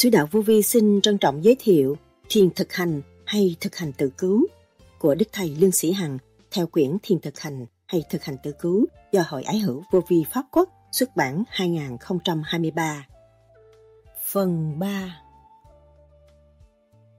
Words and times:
Sứ 0.00 0.10
đạo 0.10 0.28
Vô 0.30 0.40
Vi 0.40 0.62
xin 0.62 1.00
trân 1.00 1.18
trọng 1.18 1.44
giới 1.44 1.56
thiệu 1.60 1.96
Thiền 2.28 2.50
thực 2.50 2.72
hành 2.72 3.02
hay 3.24 3.56
thực 3.60 3.76
hành 3.76 3.92
tự 3.92 4.10
cứu 4.18 4.46
của 4.98 5.14
Đức 5.14 5.24
Thầy 5.32 5.56
Lương 5.60 5.72
Sĩ 5.72 5.92
Hằng 5.92 6.18
theo 6.50 6.66
quyển 6.66 6.96
Thiền 7.02 7.20
thực 7.20 7.38
hành 7.38 7.66
hay 7.86 8.02
thực 8.10 8.24
hành 8.24 8.36
tự 8.42 8.52
cứu 8.60 8.86
do 9.12 9.24
Hội 9.28 9.42
Ái 9.42 9.58
hữu 9.58 9.82
Vô 9.90 10.00
Vi 10.08 10.24
Pháp 10.32 10.42
Quốc 10.52 10.68
xuất 10.92 11.16
bản 11.16 11.42
2023. 11.48 13.06
Phần 14.30 14.78
3 14.78 15.22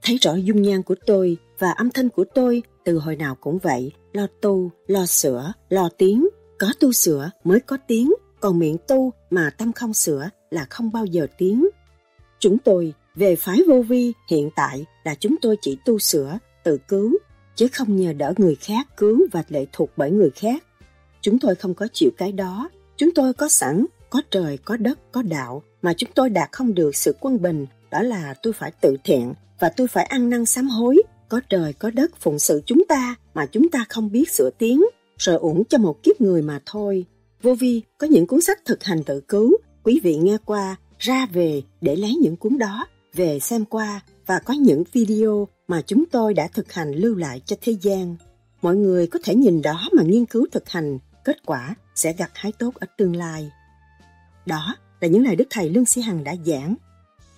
Thấy 0.02 0.16
rõ 0.16 0.34
dung 0.34 0.62
nhan 0.62 0.82
của 0.82 0.96
tôi 1.06 1.36
và 1.58 1.70
âm 1.70 1.90
thanh 1.90 2.08
của 2.08 2.24
tôi 2.34 2.62
từ 2.84 2.98
hồi 2.98 3.16
nào 3.16 3.34
cũng 3.40 3.58
vậy, 3.58 3.92
lo 4.12 4.26
tu, 4.40 4.70
lo 4.86 5.06
sửa, 5.06 5.52
lo 5.68 5.88
tiếng, 5.98 6.28
có 6.58 6.72
tu 6.80 6.92
sửa 6.92 7.30
mới 7.44 7.60
có 7.60 7.78
tiếng, 7.86 8.12
còn 8.40 8.58
miệng 8.58 8.76
tu 8.88 9.12
mà 9.30 9.50
tâm 9.58 9.72
không 9.72 9.94
sửa 9.94 10.28
là 10.50 10.66
không 10.70 10.92
bao 10.92 11.06
giờ 11.06 11.26
tiếng. 11.38 11.68
Chúng 12.42 12.58
tôi 12.58 12.94
về 13.14 13.36
phái 13.36 13.58
vô 13.68 13.82
vi 13.82 14.12
hiện 14.30 14.50
tại 14.56 14.86
là 15.04 15.14
chúng 15.14 15.36
tôi 15.42 15.56
chỉ 15.62 15.78
tu 15.84 15.98
sửa, 15.98 16.38
tự 16.64 16.78
cứu, 16.88 17.18
chứ 17.56 17.68
không 17.72 17.96
nhờ 17.96 18.12
đỡ 18.12 18.32
người 18.38 18.54
khác 18.54 18.86
cứu 18.96 19.26
và 19.32 19.44
lệ 19.48 19.66
thuộc 19.72 19.90
bởi 19.96 20.10
người 20.10 20.30
khác. 20.30 20.64
Chúng 21.20 21.38
tôi 21.38 21.54
không 21.54 21.74
có 21.74 21.88
chịu 21.92 22.10
cái 22.16 22.32
đó, 22.32 22.70
chúng 22.96 23.10
tôi 23.14 23.32
có 23.32 23.48
sẵn, 23.48 23.86
có 24.10 24.22
trời, 24.30 24.58
có 24.64 24.76
đất, 24.76 25.12
có 25.12 25.22
đạo, 25.22 25.62
mà 25.82 25.94
chúng 25.96 26.10
tôi 26.14 26.30
đạt 26.30 26.52
không 26.52 26.74
được 26.74 26.96
sự 26.96 27.14
quân 27.20 27.42
bình, 27.42 27.66
đó 27.90 28.02
là 28.02 28.34
tôi 28.42 28.52
phải 28.52 28.72
tự 28.80 28.96
thiện 29.04 29.32
và 29.60 29.68
tôi 29.68 29.88
phải 29.88 30.04
ăn 30.04 30.30
năn 30.30 30.46
sám 30.46 30.68
hối, 30.68 31.02
có 31.28 31.40
trời, 31.48 31.72
có 31.72 31.90
đất 31.90 32.10
phụng 32.20 32.38
sự 32.38 32.62
chúng 32.66 32.84
ta 32.88 33.14
mà 33.34 33.46
chúng 33.46 33.68
ta 33.68 33.84
không 33.88 34.12
biết 34.12 34.30
sửa 34.30 34.50
tiếng, 34.58 34.84
rồi 35.18 35.36
uổng 35.36 35.64
cho 35.64 35.78
một 35.78 36.02
kiếp 36.02 36.20
người 36.20 36.42
mà 36.42 36.60
thôi. 36.66 37.04
Vô 37.42 37.54
vi 37.54 37.82
có 37.98 38.06
những 38.06 38.26
cuốn 38.26 38.40
sách 38.40 38.64
thực 38.64 38.84
hành 38.84 39.02
tự 39.04 39.20
cứu, 39.20 39.56
quý 39.84 40.00
vị 40.02 40.16
nghe 40.16 40.36
qua, 40.44 40.76
ra 41.02 41.26
về 41.26 41.62
để 41.80 41.96
lấy 41.96 42.14
những 42.14 42.36
cuốn 42.36 42.58
đó, 42.58 42.86
về 43.14 43.38
xem 43.38 43.64
qua 43.64 44.00
và 44.26 44.38
có 44.38 44.54
những 44.54 44.84
video 44.92 45.48
mà 45.68 45.82
chúng 45.86 46.04
tôi 46.06 46.34
đã 46.34 46.48
thực 46.48 46.72
hành 46.72 46.92
lưu 46.92 47.16
lại 47.16 47.40
cho 47.46 47.56
thế 47.60 47.76
gian. 47.80 48.16
Mọi 48.62 48.76
người 48.76 49.06
có 49.06 49.18
thể 49.24 49.34
nhìn 49.34 49.62
đó 49.62 49.88
mà 49.92 50.02
nghiên 50.02 50.26
cứu 50.26 50.46
thực 50.52 50.68
hành, 50.68 50.98
kết 51.24 51.36
quả 51.46 51.74
sẽ 51.94 52.12
gặt 52.12 52.30
hái 52.34 52.52
tốt 52.52 52.74
ở 52.74 52.86
tương 52.96 53.16
lai. 53.16 53.50
Đó 54.46 54.76
là 55.00 55.08
những 55.08 55.24
lời 55.24 55.36
Đức 55.36 55.44
Thầy 55.50 55.70
Lương 55.70 55.84
Sĩ 55.84 56.00
Hằng 56.00 56.24
đã 56.24 56.34
giảng. 56.46 56.74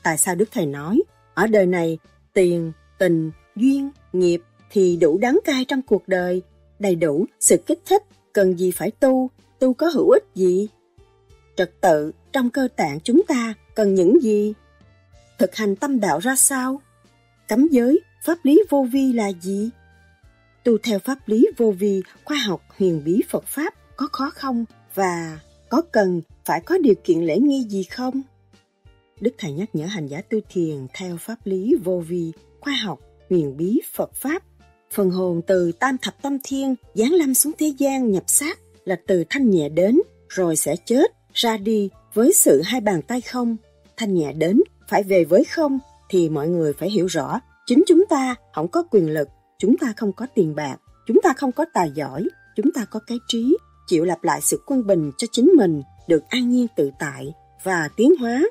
Tại 0.03 0.19
sao 0.19 0.35
Đức 0.35 0.49
Thầy 0.53 0.67
nói, 0.67 1.03
ở 1.35 1.47
đời 1.47 1.67
này, 1.67 1.99
tiền, 2.33 2.73
tình, 2.99 3.31
duyên, 3.57 3.91
nghiệp 4.13 4.43
thì 4.71 4.97
đủ 4.97 5.19
đắng 5.19 5.39
cay 5.45 5.65
trong 5.65 5.83
cuộc 5.83 6.09
đời, 6.09 6.43
đầy 6.79 6.95
đủ 6.95 7.27
sự 7.41 7.57
kích 7.67 7.81
thích, 7.87 8.03
cần 8.33 8.59
gì 8.59 8.71
phải 8.71 8.91
tu, 8.91 9.31
tu 9.59 9.75
có 9.75 9.89
hữu 9.89 10.11
ích 10.11 10.25
gì? 10.35 10.69
Trật 11.57 11.81
tự 11.81 12.13
trong 12.35 12.51
cơ 12.51 12.69
tạng 12.77 13.01
chúng 13.01 13.23
ta 13.29 13.55
cần 13.75 13.95
những 13.95 14.23
gì? 14.23 14.55
Thực 15.39 15.55
hành 15.55 15.77
tâm 15.77 16.01
đạo 16.01 16.19
ra 16.19 16.37
sao? 16.37 16.81
Cấm 17.49 17.69
giới, 17.69 18.01
pháp 18.25 18.39
lý 18.43 18.63
vô 18.71 18.87
vi 18.93 19.13
là 19.13 19.33
gì? 19.33 19.71
Tu 20.65 20.79
theo 20.79 20.99
pháp 20.99 21.19
lý 21.27 21.47
vô 21.57 21.71
vi, 21.71 22.03
khoa 22.25 22.37
học 22.37 22.63
huyền 22.79 23.03
bí 23.05 23.23
Phật 23.29 23.45
Pháp 23.47 23.75
có 23.97 24.09
khó 24.13 24.31
không? 24.35 24.65
Và 24.95 25.39
có 25.69 25.83
cần 25.93 26.23
phải 26.45 26.61
có 26.61 26.79
điều 26.79 26.95
kiện 27.05 27.23
lễ 27.23 27.39
nghi 27.39 27.65
gì 27.69 27.83
không? 27.83 28.23
Đức 29.21 29.35
Thầy 29.39 29.53
nhắc 29.53 29.69
nhở 29.73 29.87
hành 29.87 30.07
giả 30.07 30.21
tu 30.21 30.39
thiền 30.49 30.87
theo 30.95 31.17
pháp 31.17 31.37
lý 31.45 31.75
vô 31.85 32.03
vi, 32.09 32.33
khoa 32.61 32.75
học, 32.75 33.01
huyền 33.31 33.57
bí 33.57 33.81
Phật 33.93 34.15
Pháp. 34.15 34.43
Phần 34.91 35.11
hồn 35.11 35.41
từ 35.47 35.73
tam 35.73 35.99
thập 35.99 36.23
tâm 36.23 36.39
thiên 36.45 36.75
giáng 36.95 37.13
lâm 37.13 37.35
xuống 37.35 37.53
thế 37.59 37.73
gian 37.79 38.11
nhập 38.11 38.25
xác 38.27 38.59
là 38.85 38.97
từ 39.07 39.25
thanh 39.31 39.51
nhẹ 39.51 39.69
đến, 39.69 40.01
rồi 40.29 40.57
sẽ 40.57 40.77
chết, 40.87 41.13
ra 41.35 41.57
đi 41.57 41.91
với 42.15 42.33
sự 42.33 42.63
hai 42.65 42.81
bàn 42.81 43.03
tay 43.03 43.21
không. 43.21 43.57
Thanh 43.97 44.15
nhẹ 44.15 44.33
đến, 44.33 44.61
phải 44.89 45.03
về 45.03 45.25
với 45.25 45.45
không, 45.45 45.79
thì 46.09 46.29
mọi 46.29 46.49
người 46.49 46.73
phải 46.73 46.91
hiểu 46.91 47.07
rõ, 47.07 47.41
chính 47.67 47.83
chúng 47.87 48.05
ta 48.09 48.35
không 48.55 48.69
có 48.69 48.83
quyền 48.91 49.11
lực, 49.11 49.29
chúng 49.59 49.77
ta 49.79 49.93
không 49.97 50.13
có 50.13 50.27
tiền 50.35 50.55
bạc, 50.55 50.77
chúng 51.07 51.21
ta 51.23 51.33
không 51.37 51.53
có 51.53 51.65
tài 51.75 51.91
giỏi, 51.95 52.25
chúng 52.57 52.73
ta 52.73 52.85
có 52.85 53.01
cái 53.07 53.19
trí, 53.29 53.57
chịu 53.87 54.05
lặp 54.05 54.25
lại 54.25 54.41
sự 54.41 54.61
quân 54.67 54.87
bình 54.87 55.11
cho 55.19 55.27
chính 55.33 55.51
mình, 55.57 55.83
được 56.09 56.23
an 56.29 56.51
nhiên 56.51 56.67
tự 56.77 56.91
tại 56.99 57.33
và 57.63 57.89
tiến 57.97 58.15
hóa. 58.21 58.43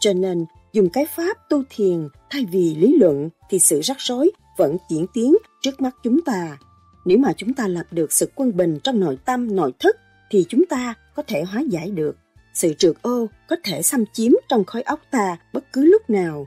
Cho 0.00 0.12
nên, 0.12 0.44
dùng 0.72 0.88
cái 0.90 1.06
pháp 1.16 1.36
tu 1.48 1.62
thiền 1.70 2.08
thay 2.30 2.46
vì 2.52 2.74
lý 2.74 2.96
luận 3.00 3.28
thì 3.50 3.58
sự 3.58 3.80
rắc 3.80 3.96
rối 4.00 4.30
vẫn 4.58 4.76
diễn 4.90 5.06
tiến 5.14 5.36
trước 5.62 5.80
mắt 5.80 5.96
chúng 6.02 6.20
ta. 6.20 6.58
Nếu 7.04 7.18
mà 7.18 7.32
chúng 7.36 7.54
ta 7.54 7.68
lập 7.68 7.86
được 7.90 8.12
sự 8.12 8.30
quân 8.34 8.56
bình 8.56 8.78
trong 8.84 9.00
nội 9.00 9.18
tâm, 9.24 9.56
nội 9.56 9.72
thức 9.78 9.96
thì 10.30 10.44
chúng 10.48 10.66
ta 10.66 10.94
có 11.14 11.22
thể 11.26 11.42
hóa 11.42 11.60
giải 11.60 11.90
được. 11.90 12.16
Sự 12.54 12.74
trượt 12.78 12.96
ô 13.02 13.26
có 13.48 13.56
thể 13.64 13.82
xâm 13.82 14.04
chiếm 14.12 14.32
trong 14.48 14.64
khối 14.64 14.82
óc 14.82 15.00
ta 15.10 15.36
bất 15.52 15.72
cứ 15.72 15.84
lúc 15.84 16.10
nào. 16.10 16.46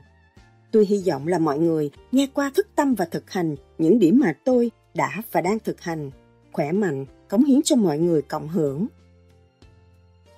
Tôi 0.72 0.86
hy 0.86 1.02
vọng 1.06 1.26
là 1.26 1.38
mọi 1.38 1.58
người 1.58 1.90
nghe 2.12 2.26
qua 2.34 2.50
thức 2.54 2.66
tâm 2.76 2.94
và 2.94 3.04
thực 3.04 3.30
hành 3.30 3.56
những 3.78 3.98
điểm 3.98 4.20
mà 4.24 4.34
tôi 4.44 4.70
đã 4.94 5.22
và 5.32 5.40
đang 5.40 5.58
thực 5.58 5.80
hành, 5.80 6.10
khỏe 6.52 6.72
mạnh, 6.72 7.06
cống 7.28 7.44
hiến 7.44 7.62
cho 7.62 7.76
mọi 7.76 7.98
người 7.98 8.22
cộng 8.22 8.48
hưởng. 8.48 8.86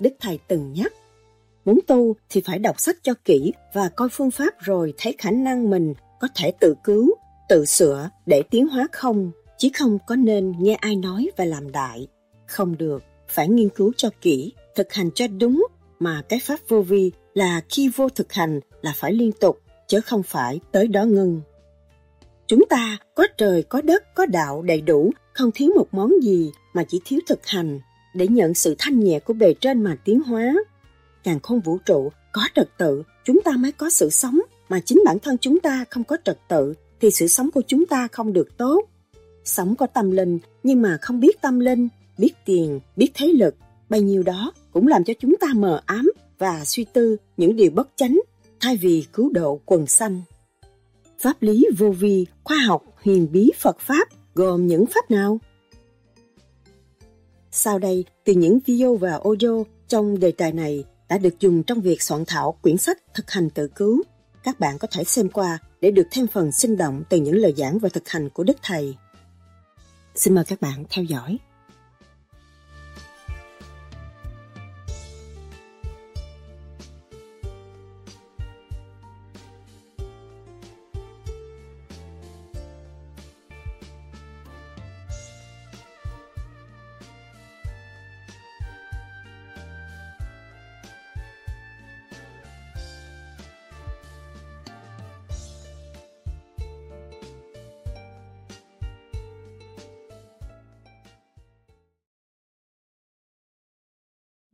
Đức 0.00 0.14
Thầy 0.20 0.38
từng 0.48 0.72
nhắc, 0.72 0.92
muốn 1.64 1.78
tu 1.86 2.16
thì 2.28 2.42
phải 2.44 2.58
đọc 2.58 2.80
sách 2.80 2.96
cho 3.02 3.14
kỹ 3.24 3.52
và 3.72 3.88
coi 3.88 4.08
phương 4.08 4.30
pháp 4.30 4.54
rồi 4.58 4.94
thấy 4.98 5.14
khả 5.18 5.30
năng 5.30 5.70
mình 5.70 5.94
có 6.20 6.28
thể 6.36 6.52
tự 6.60 6.74
cứu, 6.84 7.14
tự 7.48 7.64
sửa 7.64 8.10
để 8.26 8.42
tiến 8.50 8.68
hóa 8.68 8.88
không, 8.92 9.30
chứ 9.58 9.68
không 9.78 9.98
có 10.06 10.16
nên 10.16 10.52
nghe 10.58 10.74
ai 10.74 10.96
nói 10.96 11.30
và 11.36 11.44
làm 11.44 11.72
đại. 11.72 12.06
Không 12.46 12.78
được, 12.78 13.02
phải 13.28 13.48
nghiên 13.48 13.68
cứu 13.68 13.92
cho 13.96 14.10
kỹ, 14.20 14.52
thực 14.76 14.92
hành 14.92 15.10
cho 15.14 15.26
đúng, 15.26 15.66
mà 15.98 16.22
cái 16.28 16.40
pháp 16.42 16.60
vô 16.68 16.82
vi 16.82 17.12
là 17.34 17.60
khi 17.68 17.90
vô 17.96 18.08
thực 18.08 18.32
hành 18.32 18.60
là 18.82 18.92
phải 18.96 19.12
liên 19.12 19.32
tục, 19.32 19.60
chứ 19.88 20.00
không 20.00 20.22
phải 20.22 20.60
tới 20.72 20.88
đó 20.88 21.04
ngưng. 21.04 21.40
Chúng 22.46 22.64
ta 22.68 22.98
có 23.14 23.26
trời, 23.38 23.62
có 23.62 23.80
đất, 23.80 24.14
có 24.14 24.26
đạo 24.26 24.62
đầy 24.62 24.80
đủ, 24.80 25.12
không 25.32 25.50
thiếu 25.54 25.70
một 25.76 25.86
món 25.92 26.12
gì 26.22 26.52
mà 26.74 26.84
chỉ 26.88 27.00
thiếu 27.04 27.20
thực 27.26 27.46
hành 27.46 27.80
để 28.14 28.28
nhận 28.28 28.54
sự 28.54 28.74
thanh 28.78 29.00
nhẹ 29.00 29.18
của 29.20 29.32
bề 29.32 29.54
trên 29.54 29.82
mà 29.82 29.96
tiến 30.04 30.20
hóa. 30.20 30.54
Càng 31.24 31.40
không 31.40 31.60
vũ 31.60 31.78
trụ 31.78 32.10
có 32.32 32.42
trật 32.54 32.68
tự, 32.78 33.02
chúng 33.24 33.40
ta 33.44 33.52
mới 33.52 33.72
có 33.72 33.90
sự 33.90 34.10
sống, 34.10 34.40
mà 34.68 34.80
chính 34.80 35.02
bản 35.04 35.18
thân 35.18 35.38
chúng 35.38 35.60
ta 35.60 35.84
không 35.90 36.04
có 36.04 36.16
trật 36.24 36.38
tự 36.48 36.74
thì 37.00 37.10
sự 37.10 37.26
sống 37.26 37.50
của 37.50 37.62
chúng 37.66 37.86
ta 37.86 38.08
không 38.12 38.32
được 38.32 38.56
tốt. 38.56 38.82
Sống 39.44 39.76
có 39.76 39.86
tâm 39.86 40.10
linh 40.10 40.38
nhưng 40.62 40.82
mà 40.82 40.98
không 41.02 41.20
biết 41.20 41.40
tâm 41.40 41.60
linh, 41.60 41.88
biết 42.18 42.32
tiền, 42.44 42.80
biết 42.96 43.10
thế 43.14 43.26
lực, 43.26 43.54
bao 43.88 44.00
nhiêu 44.00 44.22
đó 44.22 44.52
cũng 44.76 44.86
làm 44.86 45.04
cho 45.04 45.14
chúng 45.20 45.36
ta 45.40 45.46
mờ 45.54 45.80
ám 45.86 46.12
và 46.38 46.64
suy 46.64 46.84
tư 46.84 47.16
những 47.36 47.56
điều 47.56 47.70
bất 47.70 47.88
chánh 47.96 48.20
thay 48.60 48.76
vì 48.76 49.06
cứu 49.12 49.30
độ 49.32 49.60
quần 49.64 49.86
sanh. 49.86 50.22
Pháp 51.18 51.42
lý 51.42 51.66
vô 51.78 51.90
vi, 51.90 52.26
khoa 52.44 52.56
học, 52.66 52.84
huyền 53.02 53.28
bí 53.32 53.52
Phật 53.58 53.80
Pháp 53.80 54.08
gồm 54.34 54.66
những 54.66 54.86
pháp 54.86 55.10
nào? 55.10 55.38
Sau 57.50 57.78
đây, 57.78 58.04
từ 58.24 58.32
những 58.32 58.58
video 58.66 58.96
và 58.96 59.20
audio 59.24 59.62
trong 59.88 60.20
đề 60.20 60.32
tài 60.32 60.52
này 60.52 60.84
đã 61.08 61.18
được 61.18 61.40
dùng 61.40 61.62
trong 61.62 61.80
việc 61.80 62.02
soạn 62.02 62.24
thảo 62.26 62.58
quyển 62.62 62.76
sách 62.76 62.98
thực 63.14 63.30
hành 63.30 63.50
tự 63.50 63.68
cứu. 63.68 64.02
Các 64.44 64.60
bạn 64.60 64.78
có 64.78 64.88
thể 64.90 65.04
xem 65.04 65.28
qua 65.28 65.58
để 65.80 65.90
được 65.90 66.06
thêm 66.10 66.26
phần 66.26 66.52
sinh 66.52 66.76
động 66.76 67.02
từ 67.08 67.20
những 67.20 67.36
lời 67.36 67.54
giảng 67.56 67.78
và 67.78 67.88
thực 67.88 68.08
hành 68.08 68.30
của 68.30 68.44
Đức 68.44 68.56
Thầy. 68.62 68.96
Xin 70.14 70.34
mời 70.34 70.44
các 70.44 70.60
bạn 70.60 70.84
theo 70.90 71.04
dõi. 71.04 71.38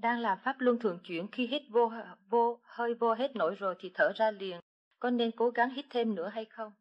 Đang 0.02 0.20
làm 0.20 0.38
pháp 0.44 0.56
luân 0.58 0.78
thường 0.78 0.98
chuyển 1.04 1.28
khi 1.32 1.46
hít 1.46 1.62
vô, 1.70 1.92
vô 2.30 2.58
hơi 2.62 2.94
vô 2.94 3.14
hết 3.14 3.36
nổi 3.36 3.54
rồi 3.54 3.74
thì 3.78 3.90
thở 3.94 4.12
ra 4.14 4.30
liền. 4.30 4.60
Có 4.98 5.10
nên 5.10 5.30
cố 5.36 5.50
gắng 5.50 5.70
hít 5.70 5.84
thêm 5.90 6.14
nữa 6.14 6.28
hay 6.28 6.44
không? 6.44 6.72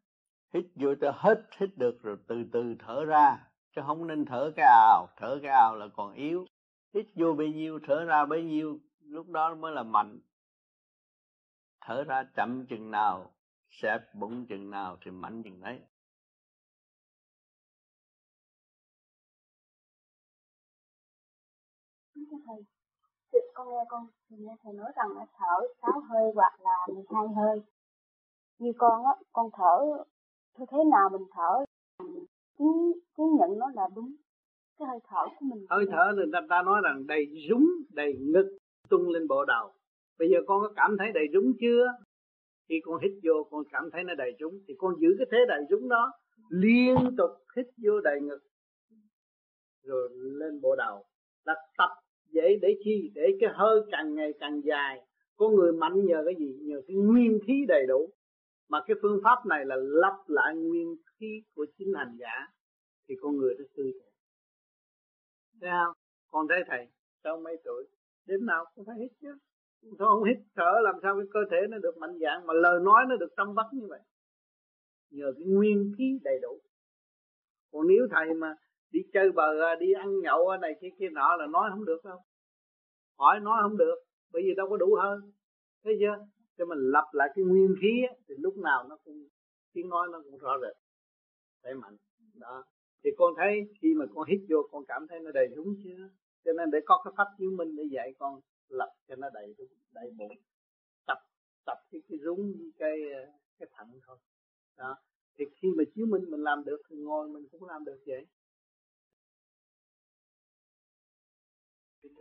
Hít 0.54 0.64
vô 0.74 0.94
cho 1.00 1.12
hết 1.16 1.44
hít 1.58 1.70
được 1.76 2.02
rồi 2.02 2.16
từ 2.28 2.44
từ 2.52 2.74
thở 2.78 3.04
ra. 3.04 3.38
Chứ 3.76 3.82
không 3.86 4.06
nên 4.06 4.24
thở 4.24 4.52
cái 4.56 4.66
ào, 4.66 5.06
thở 5.16 5.38
cái 5.42 5.50
ào 5.50 5.76
là 5.76 5.86
còn 5.96 6.14
yếu. 6.14 6.46
Hít 6.94 7.06
vô 7.14 7.34
bấy 7.34 7.52
nhiêu, 7.52 7.78
thở 7.86 8.04
ra 8.04 8.26
bấy 8.26 8.42
nhiêu, 8.42 8.78
lúc 9.00 9.28
đó 9.28 9.54
mới 9.54 9.72
là 9.72 9.82
mạnh. 9.82 10.20
Thở 11.80 12.04
ra 12.04 12.24
chậm 12.36 12.66
chừng 12.66 12.90
nào, 12.90 13.34
xẹp 13.70 14.14
bụng 14.14 14.46
chừng 14.46 14.70
nào 14.70 14.96
thì 15.04 15.10
mạnh 15.10 15.42
chừng 15.42 15.60
đấy. 15.60 15.80
Con 23.54 23.68
nghe 23.70 23.84
con 23.88 24.06
nghe 24.28 24.56
thầy 24.62 24.72
nói 24.72 24.92
rằng 24.96 25.16
là 25.16 25.26
thở 25.38 25.66
sáu 25.82 26.00
hơi 26.00 26.32
hoặc 26.34 26.60
là 26.60 26.86
12 26.94 27.26
hơi. 27.36 27.60
Như 28.58 28.72
con 28.78 29.04
á 29.04 29.12
con 29.32 29.50
thở 29.52 30.04
như 30.58 30.64
thế 30.70 30.78
nào 30.90 31.08
mình 31.12 31.26
thở 31.34 31.64
chứng 32.58 32.92
chứng 33.16 33.36
nhận 33.36 33.58
nó 33.58 33.70
là 33.74 33.88
đúng. 33.94 34.14
Cái 34.78 34.88
hơi 34.88 34.98
thở 35.08 35.24
của 35.26 35.46
mình 35.46 35.66
hơi 35.70 35.84
thở 35.90 36.12
thì 36.16 36.22
ta, 36.32 36.40
ta 36.50 36.62
nói 36.62 36.80
rằng 36.84 37.06
đầy 37.06 37.26
rúng 37.50 37.66
đầy 37.90 38.14
ngực 38.20 38.58
tung 38.88 39.08
lên 39.08 39.28
bộ 39.28 39.44
đầu. 39.44 39.72
Bây 40.18 40.28
giờ 40.30 40.38
con 40.46 40.62
có 40.62 40.72
cảm 40.76 40.96
thấy 40.98 41.12
đầy 41.12 41.24
rúng 41.32 41.52
chưa? 41.60 41.92
Khi 42.68 42.80
con 42.84 43.00
hít 43.02 43.12
vô 43.22 43.46
con 43.50 43.62
cảm 43.72 43.90
thấy 43.92 44.04
nó 44.04 44.14
đầy 44.14 44.32
rúng. 44.40 44.60
Thì 44.68 44.74
con 44.78 44.94
giữ 45.00 45.08
cái 45.18 45.26
thế 45.30 45.38
đầy 45.48 45.60
rúng 45.70 45.88
đó 45.88 46.12
liên 46.48 46.96
tục 47.18 47.30
hít 47.56 47.66
vô 47.76 48.00
đầy 48.00 48.20
ngực 48.20 48.40
rồi 49.82 50.08
lên 50.12 50.60
bộ 50.60 50.76
đầu. 50.76 51.04
Là 51.44 51.54
tập 51.78 51.90
dễ 52.32 52.58
để 52.62 52.76
chi? 52.84 53.10
Để 53.14 53.36
cái 53.40 53.50
hơi 53.54 53.80
càng 53.90 54.14
ngày 54.14 54.32
càng 54.40 54.60
dài. 54.64 55.06
Con 55.36 55.54
người 55.54 55.72
mạnh 55.72 56.06
nhờ 56.06 56.22
cái 56.24 56.34
gì? 56.38 56.58
Nhờ 56.62 56.82
cái 56.86 56.96
nguyên 56.96 57.38
khí 57.46 57.64
đầy 57.68 57.86
đủ. 57.88 58.10
Mà 58.68 58.84
cái 58.86 58.96
phương 59.02 59.20
pháp 59.24 59.46
này 59.46 59.64
là 59.64 59.76
lắp 59.78 60.16
lại 60.26 60.56
nguyên 60.56 60.96
khí 61.20 61.42
của 61.54 61.66
chính 61.78 61.94
hành 61.94 62.16
giả, 62.20 62.46
thì 63.08 63.14
con 63.20 63.36
người 63.36 63.54
nó 63.58 63.64
tươi 63.76 63.92
trẻ 64.00 64.12
thấy 65.62 65.70
không? 65.70 65.96
Con 66.30 66.46
thấy 66.48 66.62
thầy 66.68 66.86
sau 67.24 67.40
mấy 67.40 67.56
tuổi? 67.64 67.84
Đêm 68.26 68.46
nào 68.46 68.64
cũng 68.74 68.84
phải 68.84 68.96
hít 68.98 69.12
chứ. 69.20 69.38
Sao 69.98 70.08
không 70.08 70.24
hít 70.24 70.36
thở, 70.56 70.80
làm 70.82 70.94
sao 71.02 71.16
cái 71.16 71.26
cơ 71.32 71.40
thể 71.50 71.56
nó 71.70 71.78
được 71.78 71.98
mạnh 71.98 72.18
dạng, 72.20 72.46
mà 72.46 72.54
lời 72.54 72.80
nói 72.82 73.04
nó 73.08 73.16
được 73.16 73.36
tâm 73.36 73.54
vắt 73.54 73.66
như 73.72 73.86
vậy. 73.88 74.00
Nhờ 75.10 75.32
cái 75.36 75.46
nguyên 75.46 75.92
khí 75.98 76.18
đầy 76.24 76.38
đủ. 76.42 76.60
Còn 77.72 77.86
nếu 77.88 78.06
thầy 78.10 78.34
mà 78.34 78.54
đi 78.92 79.00
chơi 79.12 79.32
bờ 79.32 79.62
à, 79.62 79.76
đi 79.80 79.92
ăn 79.92 80.20
nhậu 80.20 80.48
à, 80.48 80.58
này 80.58 80.74
kia 80.80 80.88
kia 80.98 81.08
nọ 81.08 81.36
là 81.36 81.46
nói 81.46 81.70
không 81.70 81.84
được 81.84 82.04
đâu. 82.04 82.18
Hỏi 83.18 83.40
nói 83.40 83.58
không 83.62 83.76
được, 83.76 83.94
bởi 84.32 84.42
vì 84.42 84.54
đâu 84.54 84.66
có 84.70 84.76
đủ 84.76 84.94
hơn. 85.02 85.32
Thấy 85.84 85.96
chưa? 86.00 86.26
Cho 86.58 86.64
mình 86.64 86.78
lập 86.78 87.04
lại 87.12 87.28
cái 87.34 87.44
nguyên 87.44 87.74
khí 87.80 88.02
thì 88.28 88.34
lúc 88.38 88.56
nào 88.56 88.86
nó 88.88 88.96
cũng, 89.04 89.28
tiếng 89.72 89.88
nói 89.88 90.08
nó 90.12 90.22
cũng 90.24 90.38
rõ 90.38 90.58
rệt 90.62 90.76
phải 91.62 91.74
mạnh. 91.74 91.96
Đó. 92.34 92.64
Thì 93.04 93.10
con 93.18 93.34
thấy 93.36 93.60
khi 93.80 93.94
mà 93.94 94.04
con 94.14 94.28
hít 94.28 94.40
vô, 94.50 94.68
con 94.72 94.84
cảm 94.88 95.06
thấy 95.08 95.20
nó 95.20 95.30
đầy 95.30 95.48
đúng 95.56 95.74
chưa 95.84 96.08
cho 96.44 96.52
nên 96.52 96.70
để 96.70 96.78
có 96.86 97.02
cái 97.04 97.12
pháp 97.16 97.28
chứng 97.38 97.56
minh 97.56 97.76
để 97.76 97.84
dạy 97.92 98.14
con 98.18 98.40
lập 98.68 98.92
cho 99.08 99.16
nó 99.16 99.30
đầy 99.34 99.54
đúng 99.58 99.68
đầy 99.92 100.10
bụng. 100.18 100.32
Tập 101.06 101.18
tập 101.66 101.78
cái 101.90 102.00
cái 102.08 102.18
rúng, 102.24 102.70
cái 102.78 103.12
à, 103.12 103.22
cái 103.58 103.68
thận 103.76 104.00
thôi. 104.06 104.16
Đó. 104.78 104.96
Thì 105.38 105.44
khi 105.54 105.68
mà 105.76 105.84
chiếu 105.94 106.06
minh 106.06 106.30
mình 106.30 106.40
làm 106.40 106.64
được, 106.64 106.80
thì 106.90 106.96
ngồi 106.96 107.28
mình 107.28 107.48
cũng 107.50 107.64
làm 107.64 107.84
được 107.84 107.98
vậy. 108.06 108.26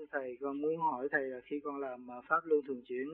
Thưa 0.01 0.07
Thầy, 0.11 0.37
con 0.41 0.61
muốn 0.61 0.77
hỏi 0.77 1.07
Thầy 1.11 1.23
là 1.23 1.39
khi 1.43 1.59
con 1.63 1.79
làm 1.79 2.11
à, 2.11 2.21
Pháp 2.29 2.41
Luân 2.45 2.61
Thường 2.67 2.81
Chuyển 2.85 3.07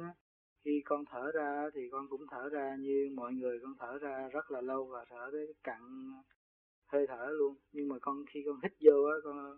khi 0.66 0.82
con 0.86 1.06
thở 1.06 1.32
ra 1.34 1.70
thì 1.74 1.90
con 1.92 2.08
cũng 2.10 2.26
thở 2.32 2.50
ra 2.50 2.76
như 2.80 3.10
mọi 3.16 3.34
người 3.34 3.60
con 3.60 3.74
thở 3.80 3.98
ra 3.98 4.30
rất 4.32 4.52
là 4.52 4.62
lâu 4.62 4.86
và 4.86 5.06
thở 5.10 5.30
tới 5.32 5.54
cặn 5.64 5.82
hơi 6.88 7.08
thở 7.08 7.28
luôn. 7.32 7.56
Nhưng 7.72 7.88
mà 7.88 7.96
con 8.02 8.26
khi 8.30 8.44
con 8.46 8.60
hít 8.64 8.72
vô 8.82 9.04
á, 9.04 9.16
con 9.24 9.38
à, 9.38 9.52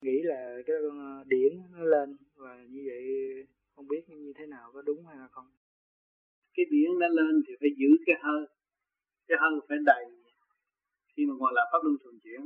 nghĩ 0.00 0.22
là 0.22 0.56
cái 0.66 0.76
con 0.88 0.98
à, 1.00 1.24
điển 1.26 1.52
nó 1.72 1.84
lên 1.84 2.16
và 2.36 2.64
như 2.70 2.82
vậy 2.86 3.02
không 3.76 3.88
biết 3.88 4.08
như 4.08 4.32
thế 4.36 4.46
nào 4.46 4.70
có 4.74 4.82
đúng 4.82 5.06
hay 5.06 5.16
là 5.16 5.28
không. 5.28 5.46
Cái 6.54 6.66
điển 6.70 6.90
nó 6.98 7.08
lên 7.08 7.42
thì 7.46 7.54
phải 7.60 7.70
giữ 7.76 7.88
cái 8.06 8.16
hơi, 8.22 8.46
cái 9.28 9.38
hơi 9.40 9.50
phải 9.68 9.78
đầy. 9.86 10.04
Khi 11.16 11.26
mà 11.26 11.34
ngồi 11.38 11.52
làm 11.54 11.66
Pháp 11.72 11.78
Luân 11.82 11.96
Thường 12.04 12.18
Chuyển 12.22 12.40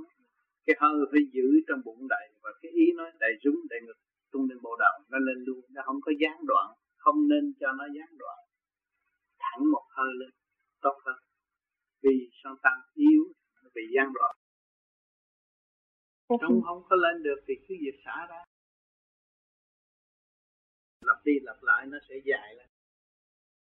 cái 0.66 0.76
hơi 0.80 0.92
phải 1.12 1.20
giữ 1.32 1.48
trong 1.68 1.80
bụng 1.84 2.08
đầy 2.08 2.28
và 2.42 2.50
cái 2.62 2.72
ý 2.72 2.92
nói 2.96 3.10
đầy 3.20 3.32
rúng 3.44 3.56
đầy 3.70 3.80
ngực 3.86 3.98
tung 4.34 4.48
lên 4.50 4.58
bộ 4.62 4.76
đầu 4.84 4.94
nó 5.12 5.18
lên 5.18 5.38
luôn. 5.46 5.60
Nó 5.74 5.82
không 5.86 6.00
có 6.06 6.12
gián 6.22 6.38
đoạn 6.50 6.66
không 7.04 7.28
nên 7.28 7.44
cho 7.60 7.68
nó 7.78 7.84
gián 7.96 8.10
đoạn. 8.18 8.38
Thẳng 9.38 9.62
một 9.72 9.86
hơi 9.96 10.12
lên 10.20 10.30
tốt 10.80 10.96
hơn. 11.04 11.18
Vì 12.02 12.30
son 12.42 12.56
tăng 12.62 12.80
yếu 12.94 13.22
nó 13.62 13.70
bị 13.74 13.82
gián 13.96 14.08
đoạn. 14.14 14.34
Không 16.28 16.62
không 16.66 16.82
có 16.88 16.96
lên 16.96 17.22
được 17.22 17.38
thì 17.46 17.54
cứ 17.68 17.74
việc 17.80 17.96
xả 18.04 18.26
ra. 18.30 18.44
Lặp 21.00 21.16
đi 21.24 21.32
lặp 21.42 21.62
lại 21.62 21.86
nó 21.86 21.98
sẽ 22.08 22.14
dài 22.24 22.54
lên. 22.54 22.68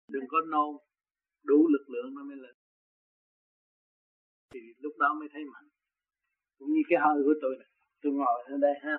Đừng 0.08 0.24
có 0.28 0.38
nôn 0.48 0.78
đủ 1.44 1.68
lực 1.74 1.86
lượng 1.90 2.16
nó 2.16 2.24
mới 2.24 2.38
lên. 2.38 2.56
Thì 4.54 4.60
lúc 4.78 4.94
đó 5.00 5.14
mới 5.20 5.30
thấy 5.34 5.44
mạnh. 5.54 5.70
Cũng 6.58 6.70
như 6.74 6.82
cái 6.90 7.00
hơi 7.06 7.24
của 7.26 7.34
tôi 7.42 7.56
này 7.60 7.68
tôi 8.02 8.14
ngồi 8.14 8.44
ở 8.46 8.58
đây 8.58 8.74
ha 8.84 8.98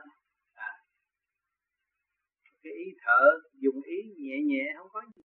cái 2.63 2.73
ý 2.73 2.85
thở, 3.03 3.31
dùng 3.63 3.83
ý 3.83 3.97
nhẹ 4.19 4.37
nhẹ, 4.47 4.65
không 4.79 4.89
có 4.93 5.01
gì. 5.17 5.23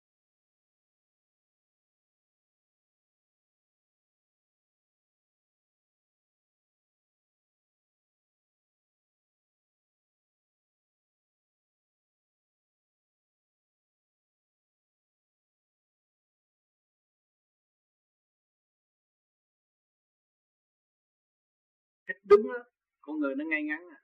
Thích 22.08 22.18
đúng 22.24 22.50
á, 22.58 22.60
con 23.02 23.20
người 23.20 23.36
nó 23.36 23.46
ngay 23.46 23.64
ngắn 23.64 23.82
à. 23.92 24.01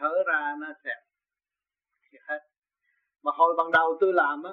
Thở 0.00 0.14
ra 0.26 0.56
nó 0.60 0.66
sẽ 0.84 0.90
hết. 2.28 2.40
Mà 3.22 3.32
hồi 3.34 3.54
ban 3.58 3.70
đầu 3.70 3.96
tôi 4.00 4.12
làm 4.12 4.42
á, 4.42 4.52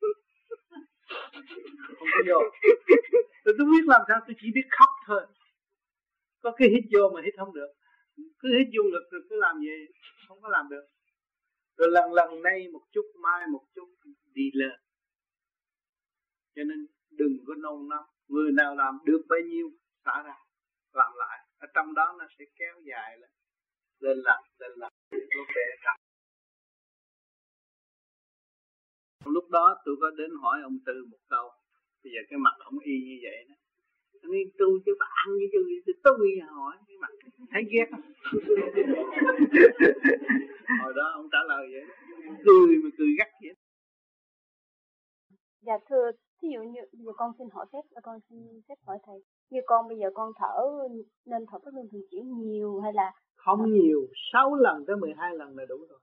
không 1.98 2.08
có 2.12 2.20
vô. 2.28 2.40
Tôi 3.44 3.54
tôi 3.58 3.66
biết 3.72 3.84
làm 3.86 4.02
sao, 4.08 4.20
tôi 4.26 4.36
chỉ 4.40 4.48
biết 4.54 4.66
khóc 4.70 4.88
thôi. 5.06 5.26
Có 6.42 6.52
cái 6.56 6.68
hít 6.68 6.84
vô 6.92 7.10
mà 7.14 7.20
hít 7.24 7.34
không 7.38 7.54
được. 7.54 7.72
Cứ 8.38 8.48
hít 8.58 8.68
vô 8.76 8.82
lực 8.92 9.08
rồi 9.10 9.22
cứ 9.30 9.36
làm 9.40 9.60
gì, 9.60 9.86
không 10.28 10.42
có 10.42 10.48
làm 10.48 10.68
được. 10.68 10.86
Rồi 11.76 11.88
lần 11.90 12.12
lần 12.12 12.42
nay 12.42 12.68
một 12.72 12.82
chút, 12.92 13.06
mai 13.22 13.46
một 13.52 13.64
chút, 13.74 13.88
đi 14.32 14.50
lên. 14.54 14.80
Cho 16.54 16.62
nên 16.64 16.86
đừng 17.10 17.36
có 17.46 17.54
nôn 17.54 17.88
nóng. 17.88 18.04
Người 18.28 18.52
nào 18.52 18.74
làm 18.76 18.98
được 19.04 19.22
bấy 19.28 19.42
nhiêu, 19.42 19.70
xả 20.04 20.22
ra, 20.22 20.36
làm 20.92 21.12
lại. 21.16 21.46
Ở 21.58 21.66
trong 21.74 21.94
đó 21.94 22.16
nó 22.18 22.26
sẽ 22.38 22.44
kéo 22.56 22.74
dài 22.84 23.18
lên 23.18 23.30
lên 24.02 24.16
làm 24.26 24.42
lên 24.58 24.72
làm 24.76 24.92
lúc 25.10 25.46
về 25.56 25.66
trầm 25.84 25.96
lúc 29.32 29.50
đó 29.50 29.76
tôi 29.84 29.96
có 30.00 30.10
đến 30.10 30.30
hỏi 30.42 30.60
ông 30.62 30.78
tư 30.86 31.04
một 31.10 31.18
câu. 31.28 31.50
Bây 32.04 32.12
giờ 32.12 32.20
cái 32.30 32.38
mặt 32.38 32.54
ông 32.58 32.78
y 32.78 32.92
như 33.06 33.16
vậy 33.22 33.44
đó. 33.48 33.54
Nên 34.22 34.50
tôi 34.58 34.80
chứ 34.86 34.92
bà 35.00 35.06
ăn 35.24 35.28
với 35.38 35.48
tôi 35.52 35.62
thì 35.86 35.92
tôi 36.04 36.40
hỏi 36.50 36.76
cái 36.86 36.96
mặt. 37.02 37.12
Thấy 37.50 37.62
ghét 37.72 37.86
không? 37.90 38.00
Hồi 40.82 40.92
đó 40.96 41.04
ông 41.14 41.28
trả 41.32 41.38
lời 41.48 41.66
vậy 41.72 41.84
cười 42.44 42.76
mà 42.82 42.88
cười 42.98 43.08
gắt 43.18 43.28
vậy 43.42 43.54
dạ 45.60 45.74
thưa 45.90 46.10
Ví 46.42 46.48
dụ 46.54 46.62
như 46.62 46.80
giờ 46.92 47.12
con 47.16 47.32
xin 47.38 47.48
hỏi 47.52 47.66
phép 47.72 47.82
là 47.90 48.00
con 48.00 48.20
xin 48.30 48.60
phép 48.68 48.74
hỏi 48.86 48.98
thầy. 49.06 49.24
Như 49.50 49.60
con 49.66 49.88
bây 49.88 49.98
giờ 49.98 50.10
con 50.14 50.32
thở 50.36 50.88
nên 51.24 51.46
thở 51.50 51.58
pháp 51.64 51.70
luân 51.74 51.88
thường 51.92 52.02
chuyển 52.10 52.38
nhiều 52.38 52.80
hay 52.80 52.92
là 52.92 53.12
không 53.36 53.72
nhiều, 53.72 54.06
6 54.32 54.54
lần 54.54 54.84
tới 54.86 54.96
12 54.96 55.34
lần 55.36 55.56
là 55.56 55.64
đủ 55.68 55.76
rồi. 55.88 56.00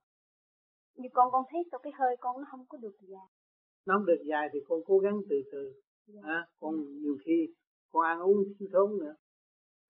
Như 0.95 1.09
con 1.13 1.31
con 1.31 1.45
thấy 1.51 1.61
sao 1.71 1.79
cái 1.83 1.93
hơi 1.99 2.15
con 2.19 2.37
nó 2.37 2.47
không 2.51 2.65
có 2.69 2.77
được 2.77 2.95
dài. 3.01 3.27
Nó 3.85 3.95
không 3.97 4.05
được 4.05 4.21
dài 4.25 4.49
thì 4.53 4.59
con 4.67 4.79
cố 4.85 4.99
gắng 4.99 5.21
từ 5.29 5.35
từ. 5.51 5.73
Dạ. 6.07 6.21
À, 6.23 6.47
con 6.59 6.75
nhiều 7.01 7.17
khi 7.25 7.47
con 7.91 8.03
ăn 8.03 8.19
uống 8.19 8.43
thiếu 8.59 8.69
thốn 8.73 8.97
nữa. 8.99 9.15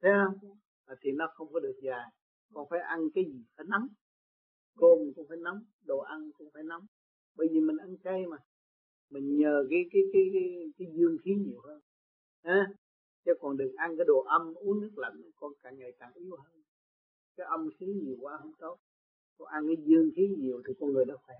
Thấy 0.01 0.11
không? 0.25 0.37
Dạ. 0.41 0.49
À, 0.85 0.95
thì 1.01 1.11
nó 1.11 1.27
không 1.33 1.47
có 1.53 1.59
được 1.59 1.75
dài. 1.81 2.05
Con 2.53 2.67
phải 2.69 2.79
ăn 2.79 2.99
cái 3.13 3.23
gì 3.23 3.43
phải 3.57 3.65
nóng. 3.69 3.87
Cơm 4.77 4.97
cũng 5.15 5.25
phải 5.29 5.37
nóng, 5.37 5.59
đồ 5.85 5.99
ăn 5.99 6.29
cũng 6.37 6.47
phải 6.53 6.63
nóng. 6.63 6.85
Bởi 7.37 7.47
vì 7.51 7.59
mình 7.59 7.77
ăn 7.77 7.97
chay 8.03 8.25
mà 8.25 8.37
mình 9.09 9.37
nhờ 9.37 9.65
cái 9.69 9.85
cái 9.91 10.01
cái 10.13 10.29
cái, 10.33 10.71
cái 10.77 10.87
dương 10.93 11.17
khí 11.23 11.31
nhiều 11.35 11.59
hơn. 11.63 11.79
Ha 12.43 12.67
chứ 13.25 13.33
còn 13.41 13.57
đừng 13.57 13.75
ăn 13.75 13.97
cái 13.97 14.05
đồ 14.05 14.23
âm 14.23 14.53
uống 14.53 14.81
nước 14.81 14.91
lạnh 14.95 15.21
con 15.35 15.51
càng 15.63 15.77
ngày 15.77 15.91
càng 15.99 16.11
yếu 16.15 16.35
hơn. 16.37 16.61
Cái 17.37 17.47
âm 17.49 17.69
khí 17.79 17.85
nhiều 17.85 18.17
quá 18.21 18.37
không 18.41 18.53
tốt. 18.59 18.77
Con 19.37 19.47
ăn 19.47 19.67
cái 19.67 19.75
dương 19.85 20.09
khí 20.15 20.35
nhiều 20.37 20.61
thì 20.67 20.73
con 20.79 20.93
người 20.93 21.05
nó 21.05 21.15
khỏe. 21.25 21.35